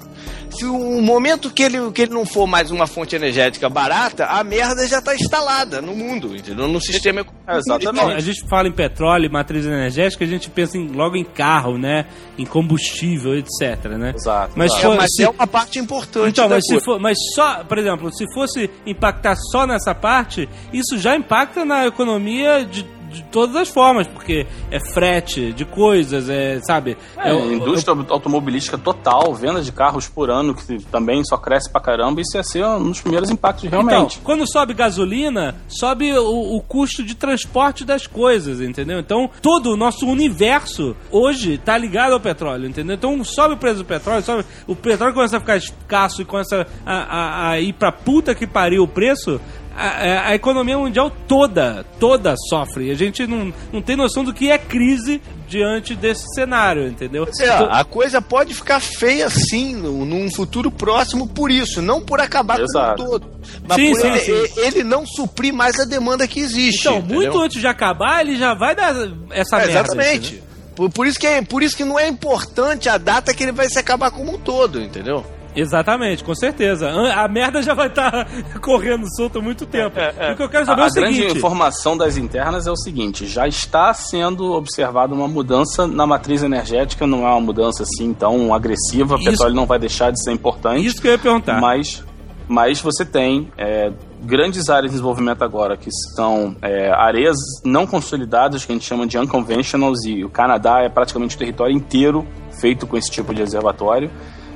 Se 0.58 0.66
o 0.66 1.01
momento 1.01 1.49
que 1.49 1.64
ele, 1.64 1.91
que 1.91 2.03
ele 2.03 2.14
não 2.14 2.26
for 2.26 2.47
mais 2.47 2.72
uma 2.72 2.88
fonte 2.88 3.16
energética 3.16 3.70
barata, 3.70 4.26
a 4.26 4.43
merda 4.43 4.88
já 4.88 5.01
tá 5.01 5.14
instalada 5.16 5.82
no 5.82 5.95
mundo, 5.95 6.36
entendeu? 6.36 6.68
No 6.68 6.80
sistema 6.82 7.22
econômico. 7.22 7.45
É, 7.47 7.58
exatamente. 7.58 8.14
A 8.16 8.20
gente 8.20 8.47
fala 8.49 8.68
em 8.68 8.72
petróleo 8.72 9.26
e 9.26 9.30
matriz 9.30 9.66
energética, 9.66 10.24
a 10.24 10.28
gente 10.28 10.49
pensa 10.49 10.78
em- 10.78 10.88
logo 10.88 11.16
em 11.16 11.24
carro, 11.24 11.78
né? 11.78 12.06
Em 12.38 12.45
combustível, 12.45 13.36
etc, 13.38 13.86
né? 13.97 14.14
Exato, 14.16 14.53
Mas, 14.56 14.72
exato. 14.72 14.82
for- 14.88 14.93
É, 14.93 14.97
mas 14.97 15.10
se- 15.16 15.24
é 15.24 15.30
uma 15.30 15.47
parte 15.47 15.80
importante 15.80 16.30
Então, 16.30 16.47
da 16.49 16.56
mas, 16.56 16.66
se 16.66 16.80
for, 16.84 16.99
mas 16.99 17.18
só, 17.36 17.64
por 17.64 17.78
exemplo, 17.78 18.12
se 18.16 18.26
fosse 18.34 18.70
impactar 18.86 19.36
só 19.36 19.68
nessa 19.68 19.93
parte, 19.93 20.47
isso 20.74 20.97
já 20.97 21.16
impacta 21.16 21.64
na 21.66 21.86
economia 21.86 22.66
de, 22.66 22.86
de 23.16 23.24
todas 23.24 23.55
as 23.55 23.70
formas, 23.70 24.07
porque 24.07 24.45
é 24.72 24.80
frete 24.93 25.51
de 25.53 25.66
coisas, 25.66 26.30
é, 26.30 26.60
sabe? 26.61 26.98
É, 27.18 27.34
indústria 27.53 27.95
automobilística 28.10 28.77
total, 28.77 29.34
venda 29.34 29.61
de 29.61 29.72
carros 29.72 30.07
por 30.07 30.30
ano, 30.30 30.53
que 30.56 30.80
também 30.85 31.23
só 31.23 31.38
cresce 31.38 31.69
pra 31.72 31.81
caramba, 31.81 32.22
isso 32.22 32.35
ia 32.38 32.44
ser 32.44 32.65
um 32.65 32.89
dos 32.89 33.02
primeiros 33.02 33.30
impactos 33.30 33.69
realmente. 33.69 34.18
Então, 34.18 34.23
quando 34.23 34.52
sobe 34.52 34.73
gasolina, 34.73 35.56
sobe 35.68 36.11
o, 36.18 36.56
o 36.57 36.61
custo 36.61 37.03
de 37.03 37.15
transporte 37.15 37.84
das 37.84 38.07
coisas, 38.07 38.60
entendeu? 38.61 38.99
Então, 38.99 39.30
todo 39.41 39.72
o 39.72 39.77
nosso 39.77 40.06
universo 40.07 40.95
hoje 41.11 41.57
tá 41.57 41.77
ligado 41.77 42.14
ao 42.14 42.19
petróleo, 42.19 42.68
entendeu? 42.68 42.95
Então, 42.95 43.23
sobe 43.23 43.53
o 43.56 43.57
preço 43.57 43.77
do 43.77 43.85
petróleo, 43.85 44.23
sobe, 44.23 44.45
o 44.68 44.76
petróleo 44.76 45.14
começa 45.14 45.38
a 45.38 45.39
ficar 45.39 45.57
escasso 45.57 46.22
e 46.22 46.26
começa 46.26 46.68
a, 46.85 46.94
a- 46.94 47.49
a 47.52 47.60
ir 47.60 47.73
pra 47.73 47.91
puta 47.91 48.35
que 48.35 48.45
pariu 48.48 48.84
o 48.84 48.88
preço. 48.88 49.39
A, 49.76 50.30
a- 50.30 50.35
economia 50.35 50.77
mundial 50.77 51.11
toda, 51.27 51.85
toda 51.99 52.34
sofre. 52.49 52.89
A 52.91 52.95
gente 52.95 53.27
não, 53.27 53.53
não 53.73 53.81
tem 53.81 53.95
noção 53.95 54.23
do 54.23 54.34
que 54.34 54.49
é 54.49 54.57
crise 54.57 55.22
diante 55.47 55.93
desse 55.95 56.23
cenário, 56.34 56.88
entendeu? 56.88 57.27
É, 57.39 57.49
a 57.49 57.84
coisa 57.84 58.22
pode 58.22 58.53
ficar 58.53 58.80
feia 58.80 59.30
sim 59.30 59.76
no- 59.76 60.06
num 60.06 60.31
futuro 60.31 60.72
próximo 60.72 61.27
por 61.27 61.52
isso, 61.52 61.81
não 61.81 61.99
por 62.02 62.22
acabar 62.22 62.60
Exato. 62.61 63.03
com 63.03 63.10
o 63.15 63.19
todo, 63.19 63.30
mas 63.68 63.76
Sim, 63.76 63.91
por 63.91 63.99
sim, 64.02 64.07
ele, 64.07 64.19
sim. 64.47 64.60
ele 64.61 64.84
não 64.84 65.06
suprir 65.06 65.53
mais 65.53 65.80
a 65.80 65.84
demanda 65.85 66.27
que 66.27 66.39
existe. 66.39 66.80
Então, 66.88 66.97
entendeu? 66.99 67.15
muito 67.15 67.41
antes 67.41 67.60
de 67.60 67.68
acabar, 67.68 68.22
ele 68.26 68.38
já 68.38 68.53
vai 68.53 68.73
dar 68.76 68.95
essa 69.31 69.57
É, 69.57 69.60
merda. 69.68 69.72
exatamente. 69.72 70.27
entendeu? 70.35 70.45
Por, 70.76 70.89
por 70.89 71.07
isso 71.07 71.19
que 71.19 71.27
é, 71.27 71.41
por 71.41 71.61
isso 71.64 71.76
que 71.77 71.85
não 71.85 71.97
é 71.99 72.07
importante 72.07 72.89
a 72.89 72.97
data 72.97 73.34
que 73.34 73.43
ele 73.43 73.52
vai 73.52 73.68
se 73.69 73.77
acabar 73.80 74.10
como 74.11 74.34
um 74.35 74.38
todo, 74.39 74.81
entendeu? 74.81 75.26
Exatamente, 75.56 76.23
com 76.23 76.36
certeza. 76.36 76.90
A 77.15 77.27
merda 77.27 77.61
já 77.61 77.73
vai 77.73 77.88
estar 77.88 78.27
correndo 78.61 79.06
solta 79.15 79.40
há 79.40 79.41
muito 79.41 79.65
tempo. 79.65 79.98
E 79.99 80.34
o 80.34 80.36
que 80.36 80.44
eu 80.44 80.49
quero 80.49 80.65
saber 80.65 80.82
A, 80.82 80.86
é 80.86 80.88
a 80.88 80.91
o 80.91 80.94
grande 80.94 81.15
seguinte. 81.15 81.38
informação 81.38 81.95
das 81.98 82.18
internas 82.18 82.68
é 82.68 82.72
o 82.72 82.76
seguinte: 82.76 83.26
já 83.26 83.48
está 83.48 83.94
sendo 83.94 84.52
observada 84.53 85.14
uma 85.14 85.27
mudança 85.27 85.88
na 85.88 86.06
matriz 86.06 86.44
energética, 86.44 87.07
não 87.07 87.26
é 87.26 87.30
uma 87.30 87.41
mudança 87.41 87.84
assim 87.84 88.14
tão 88.14 88.53
agressiva, 88.53 89.15
o 89.15 89.19
Isso- 89.19 89.32
petróleo 89.32 89.56
não 89.56 89.65
vai 89.65 89.80
deixar 89.80 90.11
de 90.11 90.22
ser 90.23 90.32
importante. 90.32 90.86
Isso 90.86 91.02
que 91.02 91.07
eu 91.07 91.11
ia 91.14 91.18
perguntar. 91.19 91.60
Mas, 91.61 92.03
mas 92.48 92.82
você 92.82 93.06
tem 93.06 93.49
é, 93.57 93.91
grandes 94.22 94.69
áreas 94.69 94.86
de 94.91 94.98
desenvolvimento 94.98 95.44
agora, 95.44 95.77
que 95.77 95.90
são 96.15 96.56
é, 96.61 96.90
areias 96.91 97.38
não 97.64 97.88
consolidadas, 97.88 98.65
que 98.65 98.72
a 98.72 98.76
gente 98.76 98.86
chama 98.86 99.07
de 99.07 99.18
unconventionals, 99.18 100.03
e 100.06 100.23
o 100.26 100.30
Canadá 100.30 100.82
é 100.82 100.90
praticamente 100.90 101.36
o 101.36 101.40
território 101.40 101.73
inteiro 101.76 102.26
feito 102.60 102.86
com 102.88 102.98
esse 102.98 103.10
tipo 103.11 103.34
de 103.34 103.41
reservatório. 103.41 104.10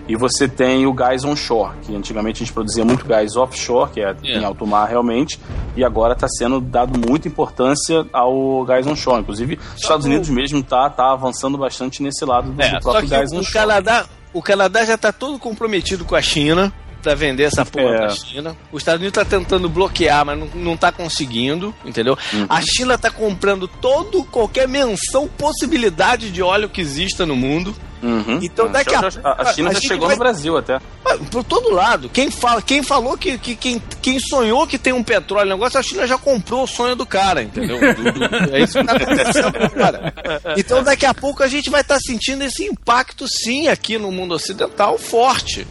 E 0.09 0.15
você 0.15 0.47
tem 0.47 0.87
o 0.87 0.91
gás 0.91 1.23
onshore, 1.23 1.73
que 1.83 1.95
antigamente 1.95 2.41
a 2.41 2.45
gente 2.45 2.51
produzia 2.53 2.83
muito 2.83 3.05
gás 3.05 3.35
offshore, 3.35 3.91
que 3.91 4.01
é 4.01 4.15
em 4.23 4.43
alto 4.43 4.65
mar 4.65 4.87
realmente, 4.89 5.39
e 5.77 5.83
agora 5.83 6.13
está 6.13 6.27
sendo 6.27 6.59
dado 6.59 6.99
muita 6.99 7.27
importância 7.27 8.05
ao 8.11 8.65
gás 8.65 8.87
onshore. 8.87 9.21
Inclusive, 9.21 9.59
os 9.75 9.81
Estados 9.81 10.07
Unidos 10.07 10.27
mesmo 10.29 10.63
tá, 10.63 10.89
tá 10.89 11.11
avançando 11.11 11.57
bastante 11.59 12.01
nesse 12.01 12.25
lado 12.25 12.51
do, 12.51 12.59
É, 12.61 12.69
do 12.69 12.71
só 12.83 12.91
próprio 12.91 13.03
que 13.03 13.09
gás 13.15 13.31
o 13.31 13.37
onshore. 13.37 13.53
Canadá, 13.53 14.05
o 14.33 14.41
Canadá 14.41 14.83
já 14.83 14.97
tá 14.97 15.11
todo 15.13 15.37
comprometido 15.37 16.03
com 16.03 16.15
a 16.15 16.21
China 16.23 16.73
pra 17.03 17.13
vender 17.15 17.43
essa 17.43 17.63
porra 17.63 17.93
É. 17.93 17.97
pra 17.99 18.09
China. 18.09 18.57
Os 18.71 18.81
Estados 18.81 18.99
Unidos 19.01 19.15
tá 19.15 19.23
tentando 19.23 19.69
bloquear, 19.69 20.25
mas 20.25 20.39
não, 20.39 20.47
não 20.55 20.75
tá 20.75 20.91
conseguindo, 20.91 21.73
entendeu? 21.85 22.17
Uhum. 22.33 22.45
A 22.49 22.59
China 22.61 22.97
tá 22.97 23.11
comprando 23.11 23.67
todo 23.67 24.23
qualquer 24.23 24.67
menção, 24.67 25.27
possibilidade 25.37 26.31
de 26.31 26.41
óleo 26.41 26.67
que 26.67 26.81
exista 26.81 27.25
no 27.27 27.35
mundo. 27.35 27.75
Uhum. 28.01 28.39
Então, 28.41 28.71
daqui 28.71 28.95
a 28.95 29.09
Já- 29.09 29.19
a, 29.23 29.41
a 29.41 29.53
China 29.53 29.69
a 29.69 29.73
já 29.73 29.79
chegou 29.81 30.07
vai- 30.07 30.15
no 30.15 30.19
Brasil 30.19 30.57
até. 30.57 30.75
Ah, 31.05 31.17
Por 31.29 31.43
todo 31.43 31.69
lado. 31.71 32.07
Quem, 32.09 32.31
fala, 32.31 32.61
quem 32.61 32.81
falou 32.81 33.17
que, 33.17 33.37
que 33.37 33.55
quem, 33.55 33.81
quem 34.01 34.19
sonhou 34.19 34.65
que 34.65 34.77
tem 34.77 34.93
um 34.93 35.03
petróleo 35.03 35.49
negócio, 35.49 35.77
a 35.79 35.83
China 35.83 36.07
já 36.07 36.17
comprou 36.17 36.63
o 36.63 36.67
sonho 36.67 36.95
do 36.95 37.05
cara, 37.05 37.43
entendeu? 37.43 37.77
Do- 37.79 38.11
do- 38.13 38.55
é 38.55 38.61
isso 38.61 38.79
que 38.79 38.85
tá 38.85 38.93
acontecendo, 38.95 39.69
cara. 39.71 40.13
Então 40.57 40.81
daqui 40.83 41.05
a 41.05 41.13
pouco 41.13 41.43
a 41.43 41.47
gente 41.47 41.69
vai 41.69 41.81
estar 41.81 41.99
sentindo 41.99 42.43
esse 42.43 42.63
impacto 42.63 43.25
sim 43.27 43.67
aqui 43.67 43.97
no 43.97 44.11
mundo 44.11 44.33
ocidental 44.33 44.97
forte. 44.97 45.67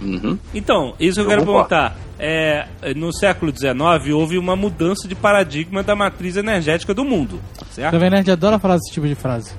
Uhum. 0.00 0.38
Então, 0.54 0.94
isso 1.00 1.14
que 1.14 1.20
eu, 1.20 1.24
Eu 1.24 1.28
quero 1.30 1.44
perguntar. 1.44 1.96
É, 2.16 2.66
no 2.94 3.12
século 3.12 3.52
XIX 3.56 3.74
houve 4.14 4.38
uma 4.38 4.54
mudança 4.54 5.08
de 5.08 5.16
paradigma 5.16 5.82
da 5.82 5.96
matriz 5.96 6.36
energética 6.36 6.94
do 6.94 7.04
mundo, 7.04 7.40
certo? 7.72 7.92
Jovem 7.92 8.08
Nerd 8.10 8.30
adora 8.30 8.58
falar 8.60 8.76
esse 8.76 8.92
tipo 8.92 9.06
de 9.08 9.16
frase. 9.16 9.50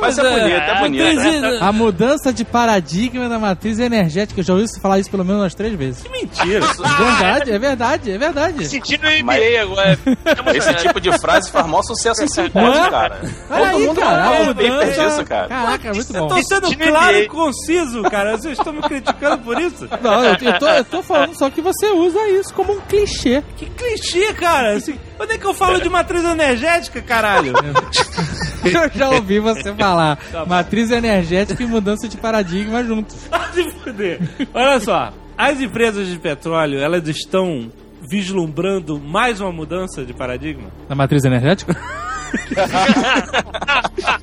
Mas 0.00 0.18
é 0.18 0.22
bonito, 0.22 0.54
é 0.56 0.70
a 0.70 0.74
bonito. 0.80 1.14
matriz- 1.16 1.62
A 1.62 1.72
mudança 1.72 2.32
de 2.32 2.44
paradigma 2.44 3.28
da 3.28 3.38
matriz 3.38 3.78
energética. 3.78 4.40
Eu 4.40 4.44
já 4.44 4.52
ouvi 4.54 4.68
você 4.68 4.80
falar 4.80 4.98
isso 4.98 5.10
pelo 5.10 5.24
menos 5.24 5.42
umas 5.42 5.54
três 5.54 5.74
vezes. 5.74 6.04
Mentira. 6.10 6.60
Verdade, 7.00 7.50
é 7.52 7.58
verdade, 7.58 8.10
é 8.12 8.18
verdade. 8.18 8.66
Sentindo 8.66 9.06
o 9.06 9.24
Mas- 9.24 9.58
agora. 9.60 9.98
Esse 10.56 10.74
tipo 10.74 11.00
de 11.00 11.12
frase 11.18 11.50
faz 11.50 11.66
maior 11.66 11.82
sucesso 11.82 12.22
em 12.22 12.28
simpósio, 12.28 12.84
é? 12.84 12.90
cara. 12.90 13.20
Todo 13.48 13.64
aí, 13.64 13.86
mundo 13.86 14.00
cara, 14.00 14.44
mudança- 14.44 15.08
disso, 15.08 15.24
cara. 15.24 15.48
Caraca, 15.48 15.94
muito 15.94 16.16
Eu 16.16 16.20
bom. 16.22 16.28
tô 16.28 16.42
sendo 16.42 16.76
claro 16.76 17.16
e 17.16 17.26
conciso, 17.28 18.02
cara. 18.04 18.36
Vocês 18.36 18.58
estão 18.58 18.72
me 18.72 18.82
criticando 18.82 19.38
por 19.38 19.58
isso? 19.60 19.88
Não, 20.02 20.24
eu, 20.24 20.36
eu 20.40 20.58
tô, 20.58 20.68
eu 20.68 20.84
tô 20.84 21.02
falando 21.02 21.36
só 21.36 21.48
que 21.50 21.60
você 21.60 21.86
usa 21.88 22.28
isso 22.28 22.52
como 22.54 22.72
um 22.74 22.80
clichê. 22.80 23.42
Que 23.56 23.66
clichê, 23.66 24.32
cara. 24.34 24.72
Assim, 24.76 24.98
onde 25.18 25.32
é 25.34 25.38
que 25.38 25.44
eu 25.46 25.54
falo 25.54 25.80
de 25.80 25.88
matriz 25.88 26.24
energética, 26.24 27.00
caralho? 27.02 27.52
Eu 28.64 28.98
já 28.98 29.10
ouvi 29.10 29.38
você 29.38 29.72
falar 29.74 30.18
matriz 30.46 30.90
energética 30.90 31.62
e 31.62 31.66
mudança 31.66 32.08
de 32.08 32.16
paradigma 32.16 32.84
juntos. 32.84 33.16
Fuder. 33.82 34.20
Olha 34.52 34.80
só, 34.80 35.12
as 35.36 35.60
empresas 35.60 36.08
de 36.08 36.18
petróleo, 36.18 36.78
elas 36.78 37.06
estão 37.08 37.70
vislumbrando 38.10 38.98
mais 38.98 39.40
uma 39.40 39.52
mudança 39.52 40.04
de 40.04 40.12
paradigma? 40.12 40.68
Na 40.88 40.94
matriz 40.94 41.24
energética? 41.24 41.76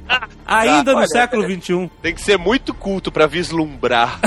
Ainda 0.48 0.92
no 0.94 1.00
olha, 1.00 1.08
século 1.08 1.44
XXI. 1.44 1.92
Tem 2.02 2.14
que 2.16 2.22
ser 2.22 2.38
muito 2.38 2.74
culto 2.74 3.12
pra 3.12 3.28
vislumbrar. 3.28 4.20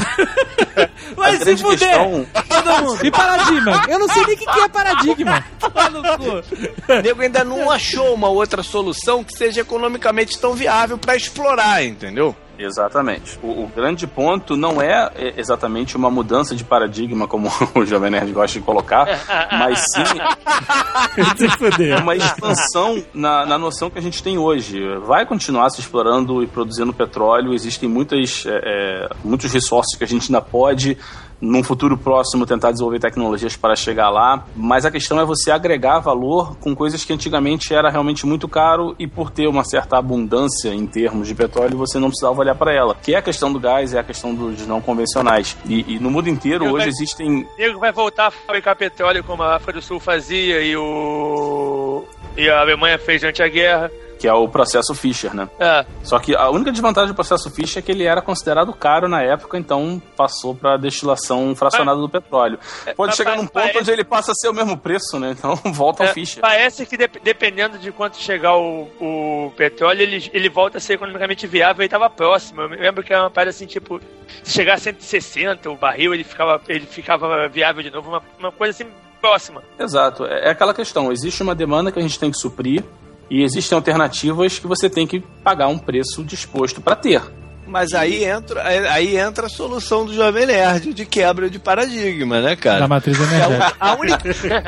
Vai 1.17 1.35
A 1.37 1.41
se 1.41 1.57
fuder! 1.57 1.79
questão- 1.79 2.27
Todo 2.49 2.83
mundo. 2.83 3.07
E 3.07 3.11
paradigma? 3.11 3.85
Eu 3.89 3.99
não 3.99 4.09
sei 4.09 4.25
nem 4.27 4.35
o 4.35 4.39
que, 4.39 4.45
que 4.47 4.61
é 4.61 4.69
paradigma. 4.69 5.45
Toma 5.59 5.91
no 5.91 6.03
cu. 6.19 6.93
O 6.93 7.03
nego 7.03 7.23
ainda 7.23 7.43
não 7.45 7.71
achou 7.71 8.15
uma 8.15 8.29
outra 8.29 8.63
solução 8.63 9.25
que 9.25 9.33
seja 9.37 9.63
economicamente 9.63 10.39
tão 10.39 10.53
viável 10.55 10.99
para 10.99 11.17
explorar, 11.17 11.83
entendeu? 11.85 12.37
Exatamente. 12.65 13.39
O, 13.43 13.65
o 13.65 13.66
grande 13.74 14.07
ponto 14.07 14.57
não 14.57 14.81
é 14.81 15.11
é, 15.15 15.35
exatamente 15.37 15.97
uma 15.97 16.11
mudança 16.11 16.55
de 16.55 16.65
paradigma, 16.65 17.27
como 17.27 17.51
o 17.74 17.85
Jovem 17.85 18.11
Nerd 18.11 18.31
gosta 18.32 18.59
de 18.59 18.65
colocar, 18.65 19.07
mas 19.53 19.81
sim 19.81 20.05
uma 22.03 22.15
expansão 22.15 23.03
na, 23.15 23.47
na 23.47 23.59
noção 23.59 23.91
que 23.91 23.99
a 23.99 24.03
gente 24.03 24.23
tem 24.23 24.39
hoje. 24.39 24.78
Vai 25.07 25.24
continuar 25.24 25.70
se 25.70 25.81
explorando 25.81 26.43
e 26.43 26.47
produzindo 26.47 26.93
petróleo, 26.93 27.55
existem 27.55 27.89
muitas, 27.89 28.45
é, 28.47 28.61
é, 28.62 29.09
muitos 29.24 29.53
recursos 29.53 29.97
que 29.97 30.05
a 30.05 30.07
gente 30.07 30.31
ainda 30.31 30.41
pode, 30.41 30.97
num 31.41 31.62
futuro 31.62 31.97
próximo, 31.97 32.45
tentar 32.45 32.71
desenvolver 32.71 32.99
tecnologias 32.99 33.57
para 33.57 33.75
chegar 33.75 34.11
lá, 34.11 34.45
mas 34.55 34.85
a 34.85 34.91
questão 34.91 35.19
é 35.21 35.25
você 35.25 35.51
agregar 35.51 35.99
valor 36.01 36.57
com 36.59 36.75
coisas 36.77 37.05
que 37.05 37.12
antigamente 37.12 37.75
era 37.75 37.89
realmente 37.91 38.27
muito 38.27 38.47
caro 38.47 38.95
e 38.99 39.07
por 39.07 39.31
ter 39.31 39.47
uma 39.47 39.65
certa 39.65 39.97
abundância 39.97 40.69
em 40.75 40.87
termos 40.87 41.27
de 41.29 41.35
petróleo, 41.35 41.79
você 41.79 41.99
não 41.99 42.09
precisava 42.09 42.41
olhar 42.41 42.55
para 42.55 42.75
ela. 42.75 42.95
Que 42.95 43.15
é 43.15 43.19
a 43.19 43.23
questão 43.23 43.53
do 43.53 43.59
gás, 43.59 43.95
é 43.95 43.99
a 43.99 44.05
questão 44.05 44.35
dos 44.35 44.67
não 44.67 44.81
convencionais. 44.81 45.57
E, 45.67 45.95
e 45.95 45.99
no 45.99 46.11
mundo 46.11 46.29
inteiro, 46.29 46.65
Eu 46.67 46.73
hoje 46.73 46.85
vai- 46.85 46.89
existem 46.89 47.47
nego 47.59 47.79
vai 47.81 47.93
voltar 47.93 48.27
a 48.27 48.31
fabricar 48.31 48.77
petróleo 48.77 49.25
como 49.25 49.43
a 49.43 49.57
África 49.57 49.75
do 49.75 49.83
Sul 49.83 49.99
fazia 49.99 50.61
e 50.61 50.77
o. 50.77 52.05
E 52.37 52.49
a 52.49 52.61
Alemanha 52.61 52.99
fez 52.99 53.21
durante 53.21 53.43
a 53.43 53.49
guerra. 53.49 53.91
Que 54.21 54.29
é 54.29 54.33
o 54.35 54.47
processo 54.47 54.95
Fischer, 54.95 55.35
né? 55.35 55.49
É. 55.59 55.85
Só 56.05 56.19
que 56.19 56.37
a 56.37 56.51
única 56.51 56.71
desvantagem 56.71 57.09
do 57.09 57.15
processo 57.15 57.51
Fischer 57.51 57.81
é 57.81 57.83
que 57.83 57.91
ele 57.91 58.05
era 58.05 58.21
considerado 58.21 58.71
caro 58.75 59.09
na 59.09 59.23
época, 59.23 59.57
então 59.59 60.01
passou 60.15 60.55
para 60.55 60.77
destilação 60.77 61.57
fracionada 61.57 61.99
do 61.99 62.09
petróleo. 62.09 62.59
Pode 62.95 63.09
mas 63.09 63.17
chegar 63.17 63.37
num 63.37 63.47
ponto 63.47 63.79
onde 63.79 63.91
ele 63.91 64.05
passa 64.05 64.33
a 64.33 64.35
ser 64.35 64.49
o 64.51 64.53
mesmo 64.55 64.77
preço, 64.77 65.19
né? 65.19 65.31
Então 65.37 65.57
volta 65.73 66.03
ao 66.05 66.11
É, 66.11 66.13
Fischer. 66.13 66.43
parece 66.43 66.85
que 66.85 66.99
dep- 66.99 67.19
dependendo 67.25 67.79
de 67.79 67.91
quanto 67.91 68.19
chegar 68.19 68.57
o, 68.57 68.83
o 69.01 69.53
petróleo, 69.57 70.03
ele, 70.03 70.31
ele 70.35 70.51
volta 70.51 70.77
a 70.77 70.81
ser 70.81 70.95
economicamente 70.95 71.47
viável 71.47 71.83
e 71.83 71.87
estava 71.87 72.11
próximo. 72.11 72.61
Eu 72.61 72.69
lembro 72.69 73.03
que 73.03 73.13
era 73.13 73.23
uma 73.23 73.31
parada 73.31 73.49
assim, 73.51 73.65
tipo, 73.65 73.99
se 74.43 74.53
chegar 74.53 74.75
a 74.75 74.79
160 74.79 75.71
o 75.71 75.77
barril, 75.77 76.13
ele 76.13 76.25
ficava, 76.25 76.61
ele 76.69 76.85
ficava 76.85 77.49
viável 77.49 77.83
de 77.83 77.91
novo, 77.91 78.11
uma, 78.11 78.23
uma 78.39 78.53
coisa 78.53 78.71
assim 78.83 78.93
próxima. 79.21 79.63
Exato. 79.79 80.27
É 80.27 80.49
é 80.49 80.51
aquela 80.51 80.75
questão. 80.75 81.11
Existe 81.11 81.43
uma 81.43 81.55
demanda 81.55 81.91
que 81.91 81.99
a 81.99 82.03
gente 82.03 82.19
tem 82.19 82.31
que 82.31 82.37
suprir 82.39 82.85
e 83.31 83.43
existem 83.43 83.77
alternativas 83.77 84.59
que 84.59 84.66
você 84.66 84.90
tem 84.90 85.07
que 85.07 85.20
pagar 85.44 85.69
um 85.69 85.78
preço 85.78 86.24
disposto 86.24 86.81
para 86.81 86.97
ter. 86.97 87.23
Mas 87.66 87.93
aí 87.93 88.24
entra, 88.24 88.65
aí 88.66 89.16
entra 89.16 89.47
a 89.47 89.48
solução 89.48 90.05
do 90.05 90.12
Jovem 90.12 90.44
Nerd 90.44 90.93
de 90.93 91.07
quebra 91.07 91.48
de 91.48 91.57
paradigma, 91.61 92.40
né, 92.40 92.57
cara? 92.57 92.81
Da 92.81 92.89
matriz 92.89 93.16
energética. 93.20 93.77
A 93.78 93.94
única, 93.94 94.19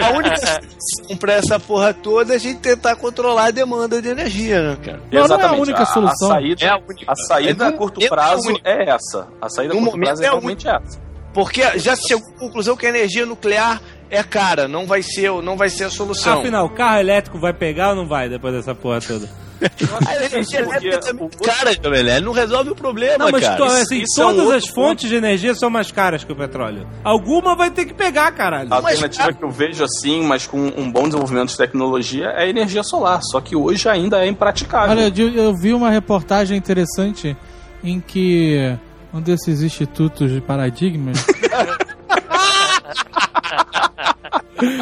a 0.05 0.11
única 0.13 0.37
solução 0.37 1.17
pra 1.19 1.33
essa 1.33 1.59
porra 1.59 1.93
toda 1.93 2.33
é 2.35 2.37
a 2.37 2.39
gente 2.39 2.61
tentar 2.61 2.95
controlar 2.95 3.47
a 3.47 3.51
demanda 3.51 4.01
de 4.01 4.09
energia, 4.09 4.63
né, 4.63 4.77
cara? 4.85 4.99
Não, 4.99 5.05
não 5.11 5.19
é 5.19 5.23
a 5.23 5.25
Exatamente. 5.25 5.61
única 5.63 5.85
solução. 5.87 6.29
A, 6.31 6.35
saida, 6.35 6.65
É 6.65 6.69
a 6.69 6.77
única. 6.77 7.05
a 7.13 7.17
saída 7.17 7.65
É 7.65 7.69
a 7.69 7.73
curto 7.73 8.01
é 8.01 8.07
a 8.07 8.09
prazo 8.09 8.49
única. 8.51 8.69
é 8.71 8.91
essa. 8.91 9.27
A 9.41 9.49
saída 9.49 9.75
a 9.75 9.77
curto 9.79 9.99
prazo 9.99 10.23
é 10.23 10.25
é 10.25 10.29
a 10.29 10.31
realmente 10.31 10.69
essa. 10.69 11.01
Porque 11.33 11.79
já 11.79 11.97
se 11.97 12.09
chegou 12.09 12.29
à 12.29 12.39
conclusão 12.39 12.77
que 12.77 12.87
a 12.87 12.89
energia 12.89 13.25
nuclear 13.25 13.81
é 14.11 14.23
cara, 14.23 14.69
não 14.69 14.87
vai 14.87 15.03
ser, 15.03 15.31
não 15.43 15.57
vai 15.57 15.71
ser 15.71 15.85
a 15.85 15.91
solução. 15.91 16.41
Afinal, 16.41 16.67
o 16.67 16.71
carro 16.71 16.99
elétrico 16.99 17.39
vai 17.39 17.53
pegar 17.55 17.91
ou 17.91 17.97
não 17.97 18.07
vai 18.07 18.29
depois 18.29 18.53
dessa 18.55 18.75
porra 18.75 19.01
toda? 19.01 19.29
a 20.07 20.17
energia 20.17 20.61
elétrica 20.61 20.99
também 20.99 21.29
é 21.29 21.47
cara, 21.47 22.21
não 22.21 22.33
resolve 22.33 22.71
o 22.71 22.75
problema, 22.75 23.25
Não, 23.25 23.31
mas 23.31 23.43
cara. 23.43 23.57
to- 23.57 23.65
assim, 23.65 24.03
isso 24.03 24.21
é 24.21 24.25
todas 24.25 24.41
outro 24.41 24.57
as 24.57 24.67
fontes 24.67 25.09
de 25.09 25.15
energia 25.17 25.55
são 25.55 25.71
mais 25.71 25.91
caras 25.93 26.25
que 26.25 26.33
o 26.33 26.37
petróleo. 26.37 26.87
Alguma 27.05 27.55
vai 27.57 27.71
ter 27.71 27.87
que 27.87 27.95
pegar, 27.95 28.31
caralho. 28.33 28.73
A 28.73 28.77
alternativa 28.77 29.33
que 29.33 29.43
eu 29.45 29.51
vejo 29.51 29.85
assim, 29.85 30.23
mas 30.23 30.47
com 30.47 30.59
um 30.59 30.91
bom 30.91 31.05
desenvolvimento 31.05 31.51
de 31.51 31.57
tecnologia, 31.57 32.27
é 32.27 32.43
a 32.43 32.49
energia 32.49 32.83
solar. 32.83 33.21
Só 33.23 33.41
que 33.41 33.55
hoje 33.57 33.89
ainda 33.89 34.23
é 34.23 34.27
impraticável. 34.27 34.91
Olha, 34.97 35.13
eu 35.17 35.55
vi 35.55 35.73
uma 35.73 35.91
reportagem 35.91 36.59
interessante 36.59 37.37
em 37.85 38.01
que 38.01 38.77
um 39.13 39.21
desses 39.21 39.63
institutos 39.63 40.31
de 40.31 40.41
paradigmas 40.41 41.25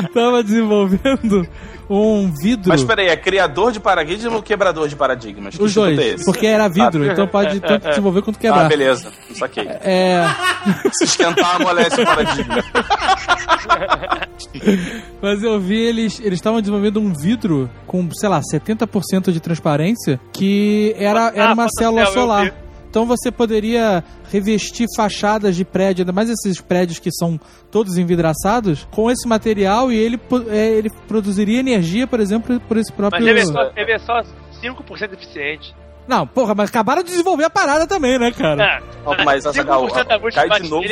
estava 0.06 0.42
desenvolvendo 0.42 1.46
um 1.88 2.30
vidro. 2.40 2.68
Mas 2.68 2.84
peraí, 2.84 3.08
é 3.08 3.16
criador 3.16 3.72
de 3.72 3.80
paradigmas 3.80 4.32
ou 4.34 4.42
quebrador 4.42 4.86
de 4.88 4.94
paradigmas? 4.94 5.56
Que 5.56 5.62
Os 5.62 5.70
instituto 5.70 5.96
dois, 5.96 5.98
é 5.98 6.14
esse? 6.14 6.24
porque 6.24 6.46
era 6.46 6.68
vidro, 6.68 7.04
então 7.04 7.26
pode 7.26 7.58
tanto 7.66 7.88
desenvolver 7.88 8.22
quanto 8.22 8.36
Ah, 8.36 8.40
quebrar. 8.40 8.68
beleza. 8.68 9.10
Saquei. 9.34 9.66
é, 9.68 10.24
Se 10.92 11.04
esquentar, 11.04 11.56
amolece 11.56 12.00
o 12.00 12.04
paradigma. 12.04 12.56
mas 15.20 15.42
eu 15.42 15.58
vi 15.60 15.80
eles 15.80 16.20
eles 16.20 16.38
estavam 16.38 16.60
desenvolvendo 16.60 17.00
um 17.00 17.12
vidro 17.12 17.68
com, 17.86 18.08
sei 18.12 18.28
lá, 18.28 18.40
70% 18.40 19.32
de 19.32 19.40
transparência 19.40 20.20
que 20.32 20.94
era, 20.98 21.32
era 21.34 21.52
uma 21.54 21.64
Ah, 21.64 21.68
célula 21.76 22.02
céu, 22.06 22.14
eu 22.14 22.20
solar. 22.20 22.54
Então 22.90 23.06
você 23.06 23.30
poderia 23.30 24.02
revestir 24.30 24.86
fachadas 24.96 25.54
de 25.54 25.64
prédio, 25.64 26.02
ainda 26.02 26.12
mais 26.12 26.28
esses 26.28 26.60
prédios 26.60 26.98
que 26.98 27.10
são 27.12 27.40
todos 27.70 27.96
envidraçados, 27.96 28.86
com 28.90 29.08
esse 29.08 29.28
material 29.28 29.92
e 29.92 29.96
ele, 29.96 30.20
é, 30.50 30.70
ele 30.70 30.90
produziria 31.06 31.60
energia, 31.60 32.04
por 32.06 32.18
exemplo, 32.18 32.58
por 32.60 32.76
esse 32.76 32.92
próprio. 32.92 33.22
Mas 33.22 33.30
ele 33.30 33.40
é 33.40 33.46
só, 33.46 33.70
ele 33.76 33.92
é 33.92 33.98
só 34.00 34.20
5% 34.60 35.12
eficiente. 35.12 35.72
Não, 36.10 36.26
porra, 36.26 36.56
mas 36.56 36.70
acabaram 36.70 37.04
de 37.04 37.10
desenvolver 37.10 37.44
a 37.44 37.50
parada 37.50 37.86
também, 37.86 38.18
né, 38.18 38.32
cara? 38.32 38.60
É, 38.60 38.80
Não, 39.04 39.24
mas, 39.24 39.46
Azaghal, 39.46 39.86
5% 39.86 40.04
da 40.08 40.16
luz 40.16 40.34
cai 40.34 40.48
de 40.60 40.68
novo-. 40.68 40.82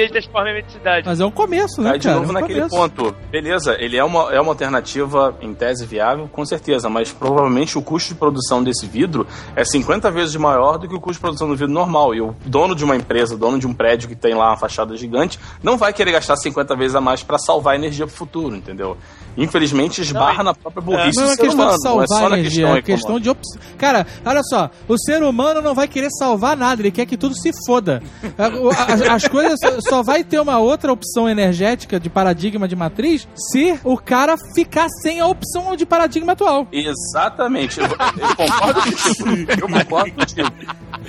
Mas 1.05 1.19
é 1.19 1.27
um 1.27 1.31
começo, 1.33 1.83
né, 1.83 1.91
Cai 1.91 1.99
de 1.99 2.07
cara? 2.07 2.21
novo 2.21 2.29
É 2.29 2.31
um 2.31 2.41
naquele 2.41 2.61
começo. 2.61 2.77
ponto. 2.77 3.17
Beleza, 3.29 3.77
ele 3.81 3.97
é 3.97 4.05
uma, 4.05 4.33
é 4.33 4.41
uma 4.41 4.53
alternativa 4.53 5.35
em 5.41 5.53
tese 5.53 5.85
viável, 5.85 6.29
com 6.31 6.47
certeza, 6.47 6.89
mas 6.89 7.11
provavelmente 7.11 7.77
o 7.77 7.83
custo 7.83 8.11
de 8.11 8.15
produção 8.15 8.63
desse 8.63 8.87
vidro 8.87 9.27
é 9.57 9.65
50 9.65 10.09
vezes 10.13 10.37
maior 10.37 10.79
do 10.79 10.89
que 10.89 10.95
o 10.95 11.01
custo 11.01 11.15
de 11.15 11.21
produção 11.21 11.49
do 11.49 11.57
vidro 11.57 11.75
normal. 11.75 12.15
E 12.15 12.21
o 12.21 12.37
dono 12.47 12.77
de 12.77 12.85
uma 12.85 12.95
empresa, 12.95 13.35
o 13.35 13.39
dono 13.39 13.59
de 13.59 13.67
um 13.67 13.75
prédio 13.75 14.09
que 14.09 14.15
tem 14.15 14.35
lá 14.35 14.51
uma 14.51 14.57
fachada 14.57 14.97
gigante, 14.97 15.37
não 15.65 15.77
vai 15.77 15.93
querer 15.93 16.13
gastar 16.13 16.37
50 16.37 16.77
vezes 16.77 16.95
a 16.95 17.01
mais 17.01 17.25
para 17.25 17.39
salvar 17.39 17.75
energia 17.75 18.07
pro 18.07 18.15
futuro, 18.15 18.55
entendeu? 18.55 18.97
Infelizmente 19.37 20.01
esbarra 20.01 20.43
na 20.43 20.55
própria 20.55 20.83
burrice 20.83 21.17
Não 21.17 21.25
é 21.25 21.27
uma 21.29 21.35
ser 21.37 21.43
questão 21.43 21.65
humano, 21.65 21.79
de 21.79 21.85
não 21.85 22.03
é 22.03 22.07
salvar 22.07 22.09
só 22.09 22.29
na 22.29 22.39
energia, 22.39 22.65
questão 22.65 22.77
é 22.77 22.83
questão 22.83 23.21
de 23.21 23.31
opção. 23.31 23.61
Cara, 23.77 24.07
olha 24.25 24.43
só, 24.43 24.71
o 24.89 24.99
ser 25.09 25.23
humano 25.23 25.63
não 25.63 25.75
vai 25.75 25.89
querer 25.89 26.11
salvar 26.19 26.57
nada, 26.57 26.83
ele 26.83 26.91
quer 26.91 27.07
que 27.07 27.17
tudo 27.17 27.35
se 27.35 27.51
foda. 27.67 28.03
A- 28.37 28.49
o- 28.49 28.71
a- 28.71 29.15
As 29.15 29.27
coisas 29.27 29.59
só- 29.89 30.03
vai 30.03 30.23
ter 30.23 30.39
uma 30.41 30.59
outra 30.59 30.93
opção 30.93 31.29
energética 31.29 31.99
de 31.99 32.11
paradigma 32.11 32.69
de 32.69 32.77
matriz 32.77 33.27
se 33.51 33.79
o 33.85 33.97
cara 33.97 34.37
ficar 34.55 34.87
sem 35.03 35.21
a 35.21 35.27
opção 35.27 35.75
de 35.77 35.87
paradigma 35.87 36.33
atual. 36.33 36.67
Exatamente. 36.73 37.81
Eu, 37.81 37.87
eu 37.87 38.37
concordo 38.37 38.81
contigo. 38.83 39.53
Eu 39.61 39.69
concordo 39.69 40.13
contigo. 40.13 40.49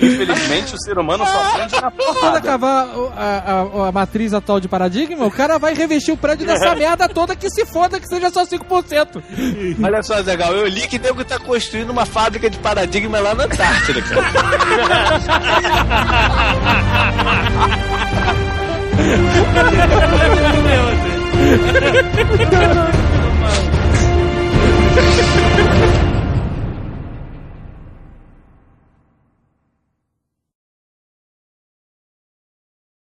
Infelizmente, 0.00 0.74
o 0.74 0.78
ser 0.80 0.98
humano 0.98 1.26
só 1.26 1.42
aprende 1.52 1.74
na 1.80 1.90
Quando 1.90 2.14
porrada. 2.14 2.38
acabar 2.38 2.86
o- 2.96 3.12
a, 3.16 3.82
a- 3.84 3.88
a 3.88 3.92
matriz 3.92 4.32
atual 4.32 4.58
de 4.60 4.68
paradigma, 4.68 5.26
o 5.26 5.30
cara 5.30 5.58
vai 5.58 5.74
revestir 5.74 6.12
o 6.12 6.16
prédio 6.16 6.46
dessa 6.46 6.74
merda 6.74 7.08
toda 7.08 7.36
que 7.36 7.50
se 7.50 7.66
foda, 7.66 8.00
que 8.00 8.06
seja 8.06 8.30
só 8.30 8.44
5%. 8.46 9.22
Olha 9.82 10.02
só, 10.02 10.22
Zagal, 10.22 10.54
eu 10.54 10.66
li 10.66 10.86
que 10.86 10.98
nego 10.98 11.24
tá 11.24 11.38
construindo 11.38 11.90
uma 11.90 12.06
fábrica 12.06 12.48
de 12.48 12.58
paradigma 12.58 13.18
lá 13.20 13.34
na 13.34 13.44
Antártida, 13.44 13.89
to 13.92 14.00
the 14.00 14.06
coast. 14.06 14.26